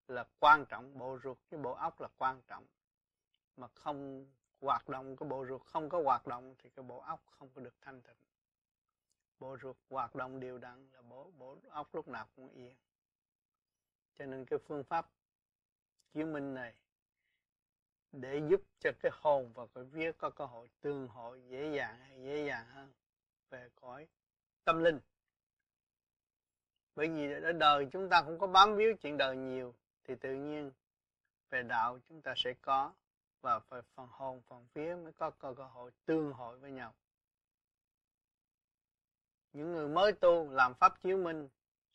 là 0.07 0.25
quan 0.39 0.65
trọng. 0.65 0.97
Bộ 0.97 1.19
ruột 1.23 1.37
cái 1.49 1.59
bộ 1.59 1.73
óc 1.73 2.01
là 2.01 2.07
quan 2.17 2.41
trọng. 2.47 2.65
Mà 3.57 3.67
không 3.67 4.27
hoạt 4.61 4.89
động 4.89 5.15
cái 5.15 5.29
bộ 5.29 5.45
ruột 5.45 5.61
không 5.65 5.89
có 5.89 6.01
hoạt 6.03 6.27
động 6.27 6.55
thì 6.57 6.69
cái 6.69 6.83
bộ 6.83 6.99
óc 6.99 7.23
không 7.25 7.49
có 7.55 7.61
được 7.61 7.75
thanh 7.81 8.01
tịnh. 8.01 8.17
Bộ 9.39 9.57
ruột 9.61 9.77
hoạt 9.89 10.15
động 10.15 10.39
đều 10.39 10.57
đặn 10.57 10.89
là 10.91 11.01
bộ 11.01 11.31
bộ 11.37 11.57
óc 11.69 11.95
lúc 11.95 12.07
nào 12.07 12.27
cũng 12.35 12.49
yên 12.49 12.75
cho 14.17 14.25
nên 14.25 14.45
cái 14.45 14.59
phương 14.67 14.83
pháp 14.83 15.09
chứng 16.13 16.33
minh 16.33 16.53
này 16.53 16.73
để 18.11 18.41
giúp 18.49 18.61
cho 18.79 18.91
cái 18.99 19.11
hồn 19.15 19.51
và 19.53 19.65
cái 19.75 19.83
vía 19.83 20.11
có 20.11 20.29
cơ 20.29 20.45
hội 20.45 20.69
tương 20.81 21.07
hội 21.07 21.41
dễ 21.47 21.75
dàng 21.77 21.99
hay 21.99 22.23
dễ 22.23 22.45
dàng 22.47 22.67
hơn 22.67 22.93
về 23.49 23.69
cõi 23.75 24.07
tâm 24.63 24.83
linh. 24.83 24.99
Bởi 26.95 27.07
vì 27.07 27.33
ở 27.43 27.51
đời 27.51 27.87
chúng 27.91 28.09
ta 28.09 28.21
cũng 28.21 28.39
có 28.39 28.47
bám 28.47 28.75
víu 28.75 28.93
chuyện 29.01 29.17
đời 29.17 29.37
nhiều, 29.37 29.75
thì 30.03 30.15
tự 30.15 30.33
nhiên 30.33 30.71
về 31.49 31.63
đạo 31.63 31.99
chúng 32.09 32.21
ta 32.21 32.33
sẽ 32.37 32.53
có 32.61 32.93
và 33.41 33.59
về 33.69 33.81
phần 33.95 34.07
hồn, 34.11 34.41
phần 34.41 34.65
vía 34.73 34.95
mới 35.03 35.11
có 35.11 35.29
cơ 35.29 35.53
hội 35.53 35.91
tương 36.05 36.31
hội 36.31 36.57
với 36.57 36.71
nhau. 36.71 36.93
Những 39.53 39.71
người 39.71 39.87
mới 39.87 40.11
tu 40.11 40.49
làm 40.51 40.73
pháp 40.73 41.01
chiếu 41.01 41.17
minh 41.17 41.49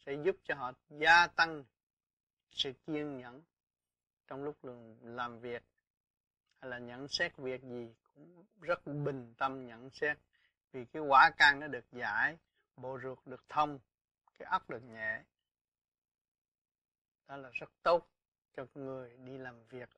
sẽ 0.07 0.13
giúp 0.25 0.37
cho 0.43 0.55
họ 0.55 0.73
gia 0.89 1.27
tăng 1.27 1.65
sự 2.51 2.73
kiên 2.87 3.17
nhẫn 3.17 3.43
trong 4.27 4.45
lúc 4.45 4.57
làm 5.03 5.41
việc 5.41 5.63
hay 6.61 6.71
là 6.71 6.79
nhận 6.79 7.09
xét 7.09 7.37
việc 7.37 7.63
gì 7.63 7.95
cũng 8.15 8.45
rất 8.61 8.87
bình 8.87 9.35
tâm 9.39 9.67
nhận 9.67 9.91
xét. 9.91 10.19
Vì 10.73 10.85
cái 10.85 11.03
quả 11.03 11.31
can 11.37 11.61
nó 11.61 11.67
được 11.67 11.85
giải 11.93 12.39
bộ 12.77 12.99
ruột 13.03 13.19
được 13.27 13.45
thông 13.49 13.79
cái 14.39 14.49
óc 14.51 14.71
được 14.71 14.83
nhẹ 14.83 15.23
đó 17.29 17.37
là 17.37 17.51
rất 17.53 17.71
tốt 17.83 18.09
cho 18.57 18.67
người 18.75 19.17
đi 19.25 19.39
làm 19.39 19.65
việc. 19.65 19.89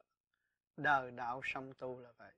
Đời 0.76 1.10
đạo 1.10 1.40
song 1.44 1.72
tu 1.78 1.98
là 1.98 2.12
vậy. 2.16 2.32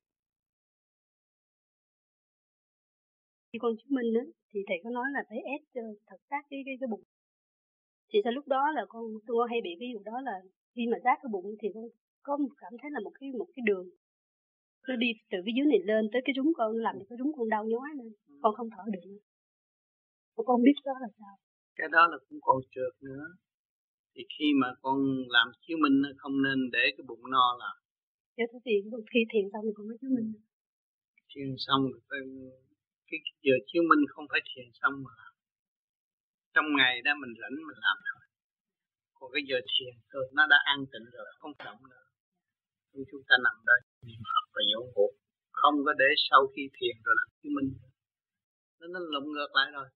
Khi 3.53 3.59
con 3.63 3.73
chứng 3.79 3.95
minh 3.95 4.15
đó, 4.15 4.21
thì 4.49 4.61
thầy 4.69 4.77
có 4.85 4.91
nói 4.91 5.05
là 5.13 5.21
phải 5.29 5.39
ép 5.39 5.85
thật 6.07 6.17
sát 6.31 6.43
cái 6.51 6.63
cái 6.67 6.75
cái 6.81 6.87
bụng 6.91 7.03
thì 8.13 8.19
sau 8.25 8.33
lúc 8.33 8.49
đó 8.49 8.71
là 8.77 8.83
con 8.89 9.05
tôi 9.27 9.49
hay 9.51 9.61
bị 9.65 9.71
cái 9.81 9.89
vụ 9.95 10.03
đó 10.05 10.21
là 10.29 10.33
khi 10.75 10.83
mà 10.93 10.99
giác 11.05 11.17
cái 11.23 11.31
bụng 11.33 11.47
thì 11.61 11.69
con 12.23 12.39
có 12.49 12.55
cảm 12.63 12.73
thấy 12.81 12.91
là 12.91 13.01
một 13.01 13.13
cái 13.21 13.29
một 13.41 13.49
cái 13.55 13.63
đường. 13.67 13.87
Nó 14.89 14.97
đi 14.97 15.09
từ 15.31 15.39
cái 15.45 15.55
dưới 15.57 15.67
này 15.73 15.81
lên 15.91 16.03
tới 16.13 16.23
cái 16.25 16.35
rúng 16.37 16.53
con 16.59 16.77
làm 16.77 16.95
cái 17.09 17.17
rúng 17.19 17.33
con 17.37 17.49
đau 17.49 17.65
nhói 17.65 17.89
lên. 17.99 18.13
Con 18.43 18.55
không 18.57 18.69
thở 18.71 18.85
được 18.93 19.05
con 20.37 20.47
không 20.47 20.63
biết 20.63 20.77
đó 20.85 20.93
là 21.01 21.09
sao. 21.19 21.35
Cái 21.77 21.89
đó 21.93 22.03
là 22.11 22.19
cũng 22.29 22.39
còn 22.43 22.57
trượt 22.71 22.93
nữa. 23.01 23.25
Thì 24.15 24.23
khi 24.39 24.49
mà 24.61 24.69
con 24.83 24.97
làm 25.29 25.47
chiếu 25.63 25.77
minh 25.83 25.97
không 26.19 26.43
nên 26.43 26.59
để 26.73 26.85
cái 26.97 27.05
bụng 27.09 27.31
no 27.31 27.47
là. 27.61 27.73
Dạ 28.37 28.45
thế 28.53 28.59
thì 28.65 28.73
khi 29.13 29.21
thiền 29.33 29.45
xong 29.53 29.63
thì 29.65 29.73
con 29.77 29.89
mới 29.89 29.97
chiếu 30.01 30.11
minh. 30.17 30.33
Thiền 31.31 31.51
xong 31.67 31.83
cái 33.09 33.19
giờ 33.43 33.55
chiếu 33.67 33.83
minh 33.91 34.03
không 34.09 34.27
phải 34.31 34.41
thiền 34.51 34.69
xong 34.81 34.95
mà 35.05 35.11
làm 35.21 35.32
trong 36.55 36.69
ngày 36.79 36.95
đó 37.07 37.13
mình 37.23 37.33
rảnh 37.41 37.57
mình 37.69 37.81
làm 37.87 37.97
thôi. 38.09 38.23
Còn 39.19 39.29
cái 39.35 39.43
giờ 39.49 39.59
thiền 39.73 39.95
thôi 40.13 40.25
nó 40.37 40.43
đã 40.53 40.59
an 40.73 40.79
tịnh 40.93 41.07
rồi, 41.17 41.27
không 41.39 41.53
động 41.67 41.83
nữa. 41.91 42.07
Nhưng 42.93 43.05
chúng 43.11 43.23
ta 43.29 43.35
nằm 43.47 43.57
đây 43.71 43.81
niệm 44.07 44.21
Phật 44.31 44.45
và 44.55 44.63
dỗ 44.71 44.81
ngủ. 44.95 45.07
Không 45.61 45.75
có 45.87 45.93
để 46.03 46.11
sau 46.29 46.41
khi 46.53 46.63
thiền 46.77 46.95
rồi 47.05 47.15
làm 47.19 47.29
chứng 47.41 47.55
minh 47.57 47.69
nó 48.83 48.87
nó 48.95 49.01
lộn 49.13 49.25
ngược 49.33 49.51
lại 49.55 49.69
rồi. 49.73 49.89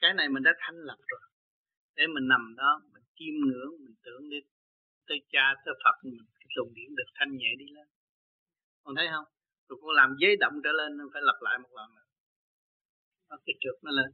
Cái 0.00 0.14
này 0.14 0.28
mình 0.28 0.42
đã 0.42 0.52
thanh 0.62 0.78
lập 0.88 1.00
rồi. 1.12 1.20
Để 1.96 2.04
mình 2.14 2.26
nằm 2.28 2.54
đó, 2.56 2.70
mình 2.92 3.04
chiêm 3.16 3.34
ngưỡng, 3.46 3.72
mình 3.84 3.96
tưởng 4.04 4.30
đến 4.30 4.44
tới 5.06 5.18
cha, 5.32 5.44
tới 5.64 5.74
phật, 5.84 5.96
mình 6.04 6.26
cái 6.38 6.46
luồng 6.56 6.74
điển 6.74 6.94
được 6.98 7.10
thanh 7.14 7.36
nhẹ 7.36 7.50
đi 7.58 7.66
lên. 7.76 7.86
Còn 8.82 8.94
thấy 8.96 9.06
không? 9.12 9.24
Rồi 9.68 9.78
con 9.82 9.90
làm 10.00 10.10
giấy 10.20 10.36
động 10.40 10.56
trở 10.64 10.72
lên 10.72 10.96
nó 10.96 11.04
phải 11.12 11.22
lặp 11.28 11.38
lại 11.40 11.58
một 11.58 11.72
lần 11.78 11.94
nữa. 11.96 12.08
Nó 13.28 13.36
cái 13.46 13.54
trượt 13.60 13.76
nó 13.82 13.90
lên 13.90 14.10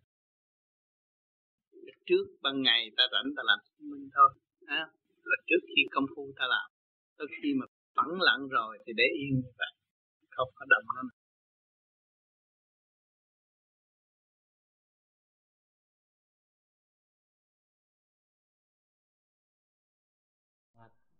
trước 2.08 2.24
ban 2.42 2.62
ngày 2.62 2.90
ta 2.96 3.04
rảnh 3.12 3.28
ta 3.36 3.42
làm 3.46 3.58
chứng 3.64 3.90
minh 3.90 4.10
thôi 4.14 4.30
à, 4.66 4.82
là 5.24 5.36
trước 5.46 5.62
khi 5.68 5.82
công 5.94 6.06
phu 6.16 6.32
ta 6.38 6.44
làm. 6.54 6.70
Tới 7.18 7.26
khi 7.42 7.54
mà 7.60 7.66
phẳng 7.96 8.20
lặng 8.20 8.48
rồi 8.48 8.78
thì 8.86 8.92
để 8.96 9.04
yên 9.20 9.34
như 9.34 9.50
vậy 9.58 9.72
không 10.30 10.48
có 10.54 10.66
động 10.70 10.84
nó 10.96 11.02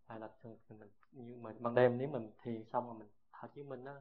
hay 0.09 0.21
là 0.21 0.29
thường 0.43 0.57
mình 0.69 0.89
như 1.13 1.37
mình 1.37 1.57
ban 1.61 1.75
đêm 1.75 1.99
nếu 1.99 2.09
mình 2.09 2.31
thiền 2.43 2.65
xong 2.73 2.87
rồi 2.87 2.95
mình 2.99 3.09
thở 3.33 3.49
chứng 3.55 3.69
minh 3.69 3.85
á 3.85 3.95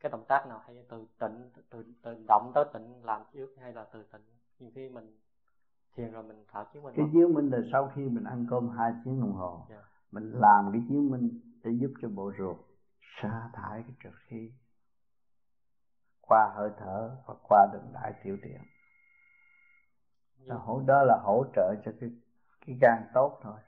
cái 0.00 0.10
động 0.10 0.24
tác 0.28 0.46
nào 0.48 0.62
hay 0.66 0.76
từ 0.88 1.06
tịnh 1.18 1.50
từ 1.70 1.84
từ 2.02 2.24
động 2.28 2.52
tới 2.54 2.64
tịnh 2.72 3.04
làm 3.04 3.22
trước 3.32 3.54
hay 3.60 3.72
là 3.72 3.86
từ 3.92 4.02
tịnh 4.12 4.22
nhiều 4.58 4.70
khi 4.74 4.88
mình 4.88 5.18
thiền 5.96 6.12
rồi 6.12 6.22
mình 6.22 6.44
thở 6.52 6.64
chiếu 6.72 6.82
minh 6.82 6.94
cái 6.96 7.06
chiếu 7.12 7.28
minh 7.28 7.50
là 7.50 7.58
sau 7.72 7.92
khi 7.94 8.08
mình 8.08 8.24
ăn 8.24 8.46
cơm 8.50 8.68
hai 8.68 8.92
tiếng 9.04 9.20
đồng 9.20 9.32
hồ 9.32 9.66
yeah. 9.68 9.82
Dạ. 9.82 9.88
mình 10.10 10.32
làm 10.32 10.72
cái 10.72 10.82
chiếu 10.88 11.00
minh 11.00 11.40
để 11.64 11.70
giúp 11.70 11.92
cho 12.02 12.08
bộ 12.08 12.32
ruột 12.38 12.56
sa 13.22 13.50
thải 13.52 13.82
cái 13.82 13.96
trượt 14.04 14.14
khí 14.26 14.52
qua 16.20 16.52
hơi 16.54 16.70
thở 16.78 17.16
và 17.26 17.34
qua 17.48 17.66
đường 17.72 17.92
đại 17.92 18.12
tiểu 18.24 18.36
tiện 18.42 18.60
dạ. 20.38 20.54
hỗ 20.54 20.82
đó 20.86 21.02
là 21.02 21.18
hỗ 21.22 21.44
trợ 21.56 21.74
cho 21.84 21.92
cái 22.00 22.10
cái 22.66 22.76
gan 22.80 23.04
tốt 23.14 23.40
thôi 23.42 23.58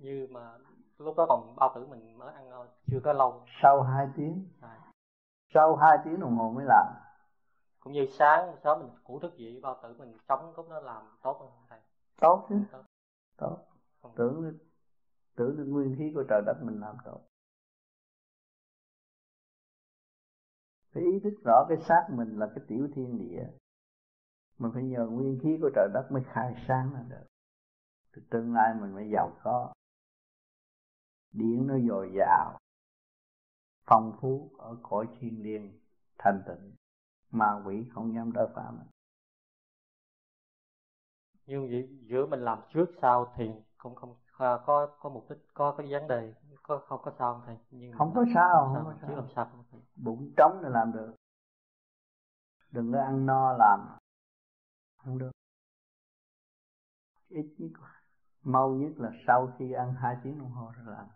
như 0.00 0.26
mà 0.30 0.58
lúc 0.98 1.16
đó 1.16 1.26
còn 1.28 1.56
bao 1.56 1.72
tử 1.74 1.86
mình 1.86 2.18
mới 2.18 2.34
ăn 2.34 2.50
chưa 2.86 3.00
có 3.04 3.12
lâu 3.12 3.44
sau 3.62 3.82
2 3.82 4.08
tiếng 4.16 4.48
à. 4.60 4.78
sau 5.54 5.76
2 5.76 5.98
tiếng 6.04 6.20
đồng 6.20 6.36
hồ 6.36 6.52
mới 6.52 6.64
làm 6.68 6.86
cũng 7.88 7.94
như 7.94 8.06
sáng 8.18 8.56
sớm 8.64 8.80
mình 8.80 8.90
ngủ 9.04 9.20
thức 9.20 9.36
dậy 9.36 9.60
bao 9.62 9.80
tử 9.82 9.94
mình 9.98 10.16
chống 10.28 10.52
lúc 10.56 10.68
đó 10.68 10.80
làm 10.80 11.02
tốt 11.22 11.36
không 11.38 11.66
thầy? 11.68 11.80
Tốt. 12.20 12.46
Chứ 12.48 12.54
tốt, 12.72 12.84
tốt. 13.36 13.58
Không 14.02 14.12
tưởng 14.16 14.58
tưởng 15.36 15.56
được 15.56 15.64
nguyên 15.68 15.96
khí 15.98 16.12
của 16.14 16.24
trời 16.28 16.42
đất 16.46 16.54
mình 16.62 16.80
làm 16.80 16.96
tốt. 17.04 17.20
Phải 20.92 21.02
ý 21.02 21.20
thức 21.24 21.34
rõ 21.44 21.66
cái 21.68 21.78
xác 21.88 22.06
mình 22.10 22.38
là 22.38 22.46
cái 22.54 22.64
tiểu 22.68 22.88
thiên 22.94 23.18
địa. 23.18 23.48
Mình 24.58 24.70
phải 24.74 24.82
nhờ 24.82 25.06
nguyên 25.06 25.38
khí 25.42 25.58
của 25.62 25.70
trời 25.74 25.88
đất 25.94 26.08
mới 26.10 26.22
khai 26.32 26.54
sáng 26.68 26.90
ra 26.94 27.04
được. 27.08 27.26
Từ 28.12 28.22
tương 28.30 28.54
lai 28.54 28.74
mình 28.80 28.94
mới 28.94 29.10
giàu 29.14 29.32
có. 29.42 29.72
Điển 31.32 31.66
nó 31.66 31.74
dồi 31.88 32.12
dào 32.18 32.58
phong 33.84 34.18
phú 34.20 34.50
ở 34.58 34.76
cõi 34.82 35.08
thiên 35.20 35.42
liêng 35.42 35.80
thanh 36.18 36.42
tịnh 36.46 36.77
ma 37.30 37.62
quỷ 37.64 37.86
không 37.92 38.14
dám 38.14 38.32
đỡ 38.32 38.52
phạm 38.54 38.78
mình 38.78 38.88
nhưng 41.46 41.68
vậy 41.68 41.88
giữa 42.02 42.26
mình 42.26 42.40
làm 42.40 42.58
trước 42.74 42.86
sau 43.02 43.32
thì 43.36 43.50
không 43.76 43.94
không 43.94 44.16
có 44.38 44.88
có 45.00 45.08
mục 45.08 45.30
đích 45.30 45.38
có 45.54 45.74
cái 45.78 45.86
vấn 45.90 46.08
đề 46.08 46.34
có 46.68 46.78
không 46.88 47.00
có 47.02 47.12
sao 47.18 47.34
không 47.34 47.42
thầy? 47.46 47.56
Nhưng 47.70 47.92
không 47.98 48.12
có 48.14 48.24
sao 48.34 48.74
không 48.74 48.84
có 48.84 48.94
sao, 49.00 49.16
làm 49.16 49.26
sao 49.34 49.44
không 49.44 49.64
thầy? 49.70 49.80
Bụng 49.96 50.32
trống 50.36 50.60
là 50.62 50.68
làm 50.68 50.92
được. 50.92 51.14
Đừng 52.70 52.92
có 52.92 53.00
ăn 53.00 53.26
no 53.26 53.56
làm. 53.58 53.98
Không 54.96 55.18
được. 55.18 55.30
Ít 57.28 57.54
nhất 57.58 57.70
mau 58.42 58.70
nhất 58.70 58.92
là 58.96 59.10
sau 59.26 59.52
khi 59.58 59.72
ăn 59.72 59.94
hai 59.94 60.16
tiếng 60.22 60.38
đồng 60.38 60.50
hồ 60.50 60.72
rồi 60.76 60.94
làm. 60.94 61.06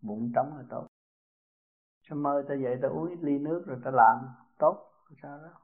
Bụng 0.00 0.32
trống 0.34 0.56
là 0.56 0.64
tốt 0.70 0.85
cho 2.08 2.16
mơ 2.16 2.44
ta 2.48 2.54
dậy 2.54 2.78
ta 2.82 2.88
uống 2.88 3.08
ít 3.08 3.18
ly 3.22 3.38
nước 3.38 3.62
rồi 3.66 3.78
ta 3.84 3.90
làm 3.94 4.16
tốt 4.58 4.92
sao 5.22 5.38
đó. 5.38 5.60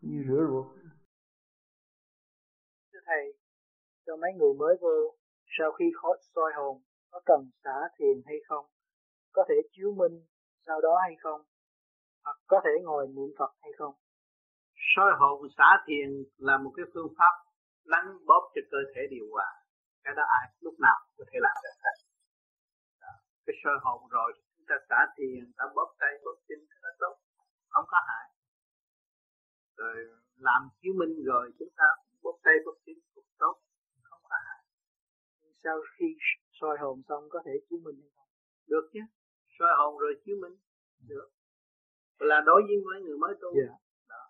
Như 0.00 0.24
rửa 0.28 0.44
ruột. 0.48 0.66
Thưa 2.92 3.00
thầy 3.06 3.32
cho 4.06 4.16
mấy 4.16 4.30
người 4.38 4.54
mới 4.54 4.76
vô 4.80 5.16
sau 5.58 5.72
khi 5.72 5.84
khó 6.02 6.08
soi 6.34 6.52
hồn 6.56 6.82
có 7.10 7.20
cần 7.26 7.50
xả 7.64 7.88
thiền 7.98 8.22
hay 8.26 8.36
không? 8.48 8.66
Có 9.32 9.44
thể 9.48 9.54
chiếu 9.72 9.94
minh 9.94 10.26
sau 10.66 10.80
đó 10.80 10.98
hay 11.02 11.16
không? 11.22 11.40
Hoặc 12.24 12.36
có 12.46 12.60
thể 12.64 12.70
ngồi 12.82 13.06
niệm 13.06 13.30
phật 13.38 13.52
hay 13.62 13.72
không? 13.78 13.94
Soi 14.96 15.12
hồn 15.18 15.48
xả 15.58 15.84
thiền 15.86 16.08
là 16.36 16.58
một 16.58 16.72
cái 16.76 16.86
phương 16.94 17.14
pháp 17.18 17.34
lắng 17.84 18.18
bóp 18.26 18.52
cho 18.54 18.60
cơ 18.70 18.78
thể 18.94 19.00
điều 19.10 19.26
hòa. 19.32 19.50
Cái 20.04 20.14
đó 20.16 20.22
ai 20.40 20.54
lúc 20.60 20.74
nào 20.80 20.98
có 21.16 21.24
thể 21.32 21.38
làm 21.42 21.56
được 21.62 21.76
hết. 21.84 21.96
Cái 23.46 23.56
soi 23.64 23.74
hồn 23.82 24.08
rồi 24.10 24.32
ta 24.72 24.78
xả 24.88 25.00
thiền 25.16 25.52
ta 25.56 25.64
bóp 25.74 25.88
tay 25.98 26.12
bóp 26.24 26.36
chân 26.48 26.58
nó 26.82 26.88
tốt. 26.98 27.14
Không 27.68 27.84
có 27.88 27.98
hại. 28.08 28.26
Rồi 29.76 29.96
làm 30.36 30.68
chiếu 30.80 30.92
minh 31.00 31.24
rồi 31.24 31.52
chúng 31.58 31.68
ta 31.76 31.84
bóp 32.22 32.36
tay 32.42 32.54
bóp 32.64 32.76
chân 32.86 32.96
cũng 33.14 33.24
tốt. 33.38 33.54
Không 34.02 34.22
có 34.22 34.36
hại. 34.46 34.64
Sau 35.64 35.76
khi 35.98 36.06
soi 36.52 36.78
hồn 36.80 37.02
xong 37.08 37.24
có 37.30 37.42
thể 37.46 37.52
chiếu 37.70 37.78
minh 37.84 37.96
hay 38.00 38.10
không? 38.16 38.28
Được 38.66 38.90
chứ. 38.92 39.00
Soi 39.58 39.72
hồn 39.78 39.98
rồi 39.98 40.22
chiếu 40.24 40.36
minh. 40.42 40.56
Được. 41.08 41.28
Là 42.18 42.40
đối 42.46 42.62
với 42.62 42.76
mấy 42.90 43.02
người 43.02 43.18
mới 43.18 43.34
tu. 43.40 43.48
Yeah. 43.56 43.68
Dạ. 43.68 43.76
đó. 44.08 44.24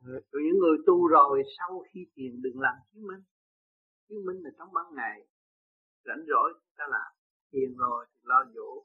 Rồi 0.00 0.42
những 0.44 0.58
người 0.58 0.76
tu 0.86 1.06
rồi 1.06 1.42
sau 1.58 1.84
khi 1.88 2.00
thiền 2.14 2.42
đừng 2.42 2.60
làm 2.60 2.76
chiếu 2.92 3.02
minh. 3.08 3.22
Chiếu 4.08 4.20
minh 4.26 4.42
là 4.44 4.50
trong 4.58 4.72
ban 4.72 4.86
ngày. 4.94 5.26
Rảnh 6.04 6.24
rỗi 6.28 6.52
ta 6.76 6.84
làm. 6.90 7.12
Thiền 7.52 7.76
rồi 7.76 8.06
thì 8.10 8.20
lo 8.24 8.44
dỗ 8.54 8.84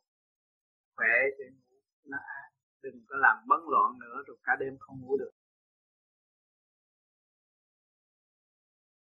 khỏe 0.96 1.08
để 1.40 1.46
ngủ 1.50 1.78
nó 2.06 2.18
an 2.18 2.52
đừng 2.82 3.06
có 3.08 3.16
làm 3.18 3.38
bấn 3.48 3.60
loạn 3.72 4.00
nữa 4.00 4.24
rồi 4.28 4.38
cả 4.44 4.54
đêm 4.60 4.78
không 4.80 5.02
ngủ 5.02 5.18
được 5.18 5.32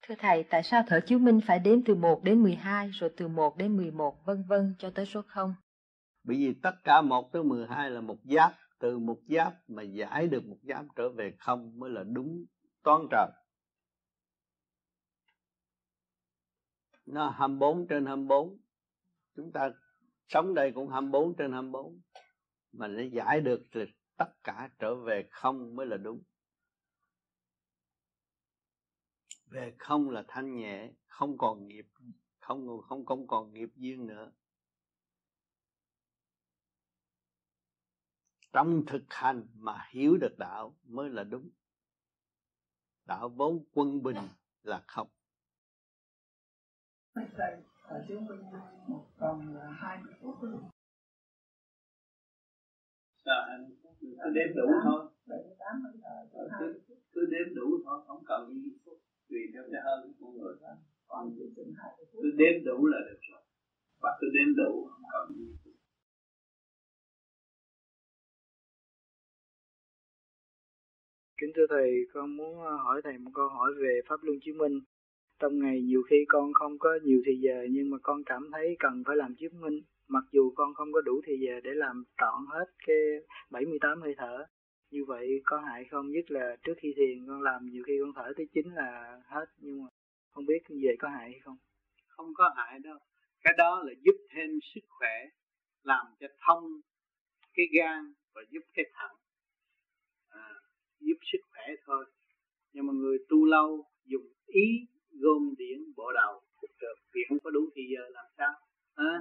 Thưa 0.09 0.15
Thầy, 0.19 0.45
tại 0.51 0.63
sao 0.63 0.83
thở 0.87 1.01
chiếu 1.07 1.19
minh 1.19 1.41
phải 1.47 1.59
đếm 1.59 1.85
từ 1.85 1.95
1 1.95 2.21
đến 2.25 2.43
12 2.43 2.89
rồi 2.89 3.11
từ 3.17 3.29
1 3.29 3.57
đến 3.57 3.77
11 3.77 4.25
vân 4.25 4.45
vân 4.49 4.75
cho 4.79 4.91
tới 4.95 5.07
số 5.07 5.23
0? 5.23 5.55
Bởi 6.25 6.37
vì 6.37 6.55
tất 6.63 6.75
cả 6.85 7.03
1 7.03 7.33
tới 7.33 7.45
12 7.45 7.91
là 7.91 8.01
một 8.01 8.17
giáp, 8.25 8.53
từ 8.79 8.99
một 8.99 9.19
giáp 9.29 9.55
mà 9.69 9.83
giải 9.83 10.29
được 10.29 10.45
một 10.45 10.59
giáp 10.63 10.85
trở 10.97 11.09
về 11.09 11.35
không 11.39 11.79
mới 11.79 11.91
là 11.91 12.03
đúng 12.03 12.45
toán 12.83 13.01
trời. 13.11 13.31
Nó 17.07 17.31
24 17.31 17.87
trên 17.89 18.07
24 18.07 18.59
chúng 19.37 19.53
ta 19.53 19.71
sống 20.29 20.55
đây 20.55 20.73
cũng 20.75 20.89
24 20.89 21.37
trên 21.37 21.53
24 21.53 22.01
mà 22.73 22.89
nó 22.89 23.03
giải 23.13 23.41
được 23.41 23.63
thì 23.73 23.81
tất 24.17 24.45
cả 24.45 24.71
trở 24.79 24.95
về 24.95 25.29
không 25.31 25.77
mới 25.77 25.87
là 25.87 25.97
đúng. 25.97 26.23
Về 29.47 29.75
không 29.79 30.11
là 30.11 30.25
thanh 30.29 30.57
nhẹ, 30.57 30.93
không 31.07 31.39
còn 31.39 31.69
nghiệp, 31.69 31.87
không 32.41 32.83
không 32.89 33.07
không 33.07 33.27
còn 33.27 33.53
nghiệp 33.53 33.69
duyên 33.77 34.07
nữa. 34.07 34.33
Trong 38.53 38.85
thực 38.87 39.05
hành 39.09 39.47
mà 39.55 39.89
hiểu 39.91 40.17
được 40.17 40.39
đạo 40.39 40.77
mới 40.85 41.11
là 41.11 41.25
đúng. 41.25 41.51
Đạo 43.05 43.29
vốn 43.29 43.65
quân 43.73 44.03
bình 44.03 44.17
là 44.63 44.85
không 44.87 45.09
ở 47.95 48.05
trước 48.09 48.21
bên 48.29 48.39
một 48.89 49.05
vòng 49.19 49.55
là 49.57 49.67
hai 49.71 49.99
mươi 50.05 50.15
phút 50.21 50.35
thôi. 50.41 50.53
Sao 53.25 53.41
anh 53.49 53.71
cứ 54.01 54.31
đếm 54.35 54.57
đủ 54.57 54.67
thôi? 54.85 55.01
cứ, 56.59 56.81
cứ 57.13 57.27
đếm 57.31 57.55
đủ 57.55 57.67
thôi 57.85 58.05
không 58.07 58.23
cần 58.27 58.55
gì 58.55 58.71
tùy 59.29 59.41
theo 59.53 59.63
cái 59.73 59.81
hơn 59.85 60.13
của 60.21 60.31
người. 60.31 60.55
Còn 61.07 61.37
cứ 62.13 62.31
đếm 62.37 62.65
đủ 62.65 62.87
là 62.87 62.99
được 63.07 63.19
rồi. 63.31 63.43
Và 64.01 64.19
cứ 64.21 64.27
đếm 64.35 64.57
đủ 64.57 64.89
không 64.91 65.03
cần 65.13 65.37
gì 65.39 65.57
Kính 71.37 71.53
thưa 71.57 71.67
Thầy, 71.71 71.91
con 72.13 72.37
muốn 72.37 72.57
hỏi 72.57 73.01
Thầy 73.05 73.19
một 73.19 73.31
câu 73.35 73.49
hỏi 73.49 73.73
về 73.83 74.01
Pháp 74.09 74.23
Luân 74.23 74.39
Chứng 74.45 74.59
Minh 74.59 74.81
trong 75.39 75.59
ngày 75.59 75.83
nhiều 75.83 76.03
khi 76.03 76.25
con 76.29 76.53
không 76.53 76.79
có 76.79 76.99
nhiều 77.03 77.23
thì 77.27 77.33
giờ 77.41 77.67
nhưng 77.71 77.91
mà 77.91 77.99
con 78.03 78.25
cảm 78.25 78.51
thấy 78.53 78.77
cần 78.79 79.03
phải 79.07 79.17
làm 79.17 79.35
chứng 79.35 79.61
minh. 79.61 79.81
Mặc 80.09 80.25
dù 80.33 80.53
con 80.55 80.75
không 80.75 80.93
có 80.93 81.01
đủ 81.01 81.21
thì 81.27 81.33
giờ 81.41 81.61
để 81.65 81.71
làm 81.75 82.05
trọn 82.19 82.47
hết 82.49 82.65
cái 82.87 82.97
78 83.51 84.01
hơi 84.01 84.15
thở. 84.19 84.45
Như 84.91 85.05
vậy 85.05 85.41
có 85.45 85.59
hại 85.61 85.85
không? 85.91 86.11
Nhất 86.11 86.31
là 86.31 86.57
trước 86.63 86.75
khi 86.77 86.95
thiền 86.97 87.27
con 87.27 87.43
làm 87.43 87.67
nhiều 87.67 87.83
khi 87.87 87.93
con 88.01 88.13
thở 88.15 88.33
tới 88.37 88.47
chín 88.55 88.67
là 88.75 89.21
hết 89.27 89.47
nhưng 89.59 89.83
mà 89.83 89.89
không 90.31 90.47
biết 90.47 90.59
như 90.69 90.81
vậy 90.83 90.97
có 90.99 91.09
hại 91.09 91.31
hay 91.31 91.41
không? 91.45 91.57
Không 92.09 92.35
có 92.35 92.55
hại 92.57 92.79
đâu. 92.79 92.99
Cái 93.43 93.55
đó 93.59 93.83
là 93.87 93.93
giúp 94.01 94.17
thêm 94.31 94.51
sức 94.75 94.81
khỏe 94.89 95.29
làm 95.83 96.07
cho 96.21 96.27
thông 96.47 96.81
cái 97.55 97.67
gan 97.73 98.13
và 98.35 98.43
giúp 98.51 98.63
cái 98.75 98.85
thận. 98.95 99.17
À, 100.29 100.49
giúp 101.01 101.17
sức 101.33 101.39
khỏe 101.51 101.75
thôi. 101.87 102.05
Nhưng 102.73 102.87
mà 102.87 102.93
người 102.93 103.19
tu 103.29 103.45
lâu 103.45 103.85
dùng 104.05 104.27
ý 104.47 104.87
gom 105.23 105.43
điển 105.59 105.79
bộ 105.97 106.13
đầu 106.21 106.33
phục 106.61 106.71
được 106.83 106.97
vì 107.15 107.21
không 107.29 107.39
có 107.45 107.51
đủ 107.51 107.61
thì 107.75 107.83
giờ 107.93 108.03
làm 108.17 108.27
sao? 108.39 108.53
À, 108.95 109.13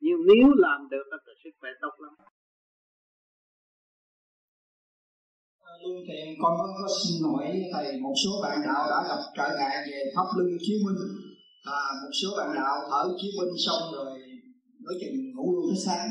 nhưng 0.00 0.18
nếu 0.26 0.46
làm 0.56 0.88
được 0.90 1.06
thì 1.26 1.32
sức 1.44 1.50
khỏe 1.60 1.70
tốt 1.80 1.94
lắm. 2.04 2.14
Lương 5.82 6.02
Thiện 6.08 6.26
con 6.42 6.52
có 6.58 6.88
xin 7.02 7.22
hỏi 7.24 7.46
thầy 7.72 8.00
một 8.00 8.14
số 8.24 8.30
bạn 8.42 8.58
đạo 8.66 8.82
đã 8.90 8.98
gặp 9.08 9.22
trở 9.36 9.56
ngại 9.56 9.76
về 9.90 10.12
pháp 10.16 10.26
luân 10.36 10.48
chiếu 10.60 10.78
minh. 10.84 11.00
Và 11.66 11.80
một 12.02 12.12
số 12.22 12.28
bạn 12.38 12.50
đạo 12.54 12.76
thở 12.90 13.02
chiếu 13.20 13.30
minh 13.38 13.54
xong 13.66 13.82
rồi 13.94 14.18
nói 14.84 14.94
chừng 15.00 15.34
ngủ 15.34 15.46
luôn 15.54 15.64
tới 15.70 15.78
sáng. 15.86 16.08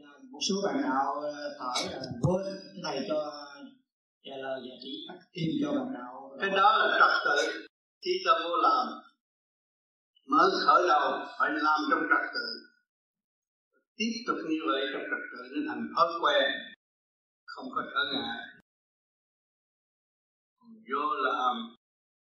Và 0.00 0.10
một 0.32 0.38
số 0.48 0.54
bạn 0.64 0.82
đạo 0.82 1.14
ờ, 1.22 1.56
thở 1.58 1.72
là 1.90 2.00
quên. 2.22 2.46
Này 2.82 3.06
cho 3.08 3.32
trả 4.24 4.36
lời 4.36 4.60
và 4.64 4.76
chỉ 4.82 5.06
tắt 5.08 5.18
cho 5.62 5.72
bạn 5.72 5.94
đạo. 5.94 6.30
Cái 6.40 6.50
đó 6.50 6.78
là 6.78 6.98
trật 7.00 7.10
tự 7.24 7.65
khi 8.02 8.12
ta 8.26 8.32
vô 8.44 8.56
làm 8.56 8.86
mới 10.26 10.50
khởi 10.66 10.88
đầu 10.88 11.26
phải 11.38 11.50
làm 11.50 11.80
trong 11.90 12.02
trật 12.10 12.24
tự. 12.34 12.48
Tiếp 13.96 14.12
tục 14.26 14.36
như 14.50 14.58
vậy 14.68 14.82
trong 14.92 15.02
trật 15.10 15.22
tự 15.32 15.42
nên 15.52 15.64
thành 15.68 15.88
thói 15.96 16.08
quen, 16.22 16.44
không 17.44 17.66
có 17.74 17.82
trở 17.94 18.00
ngại. 18.12 18.38
Vô 20.90 21.14
làm 21.14 21.56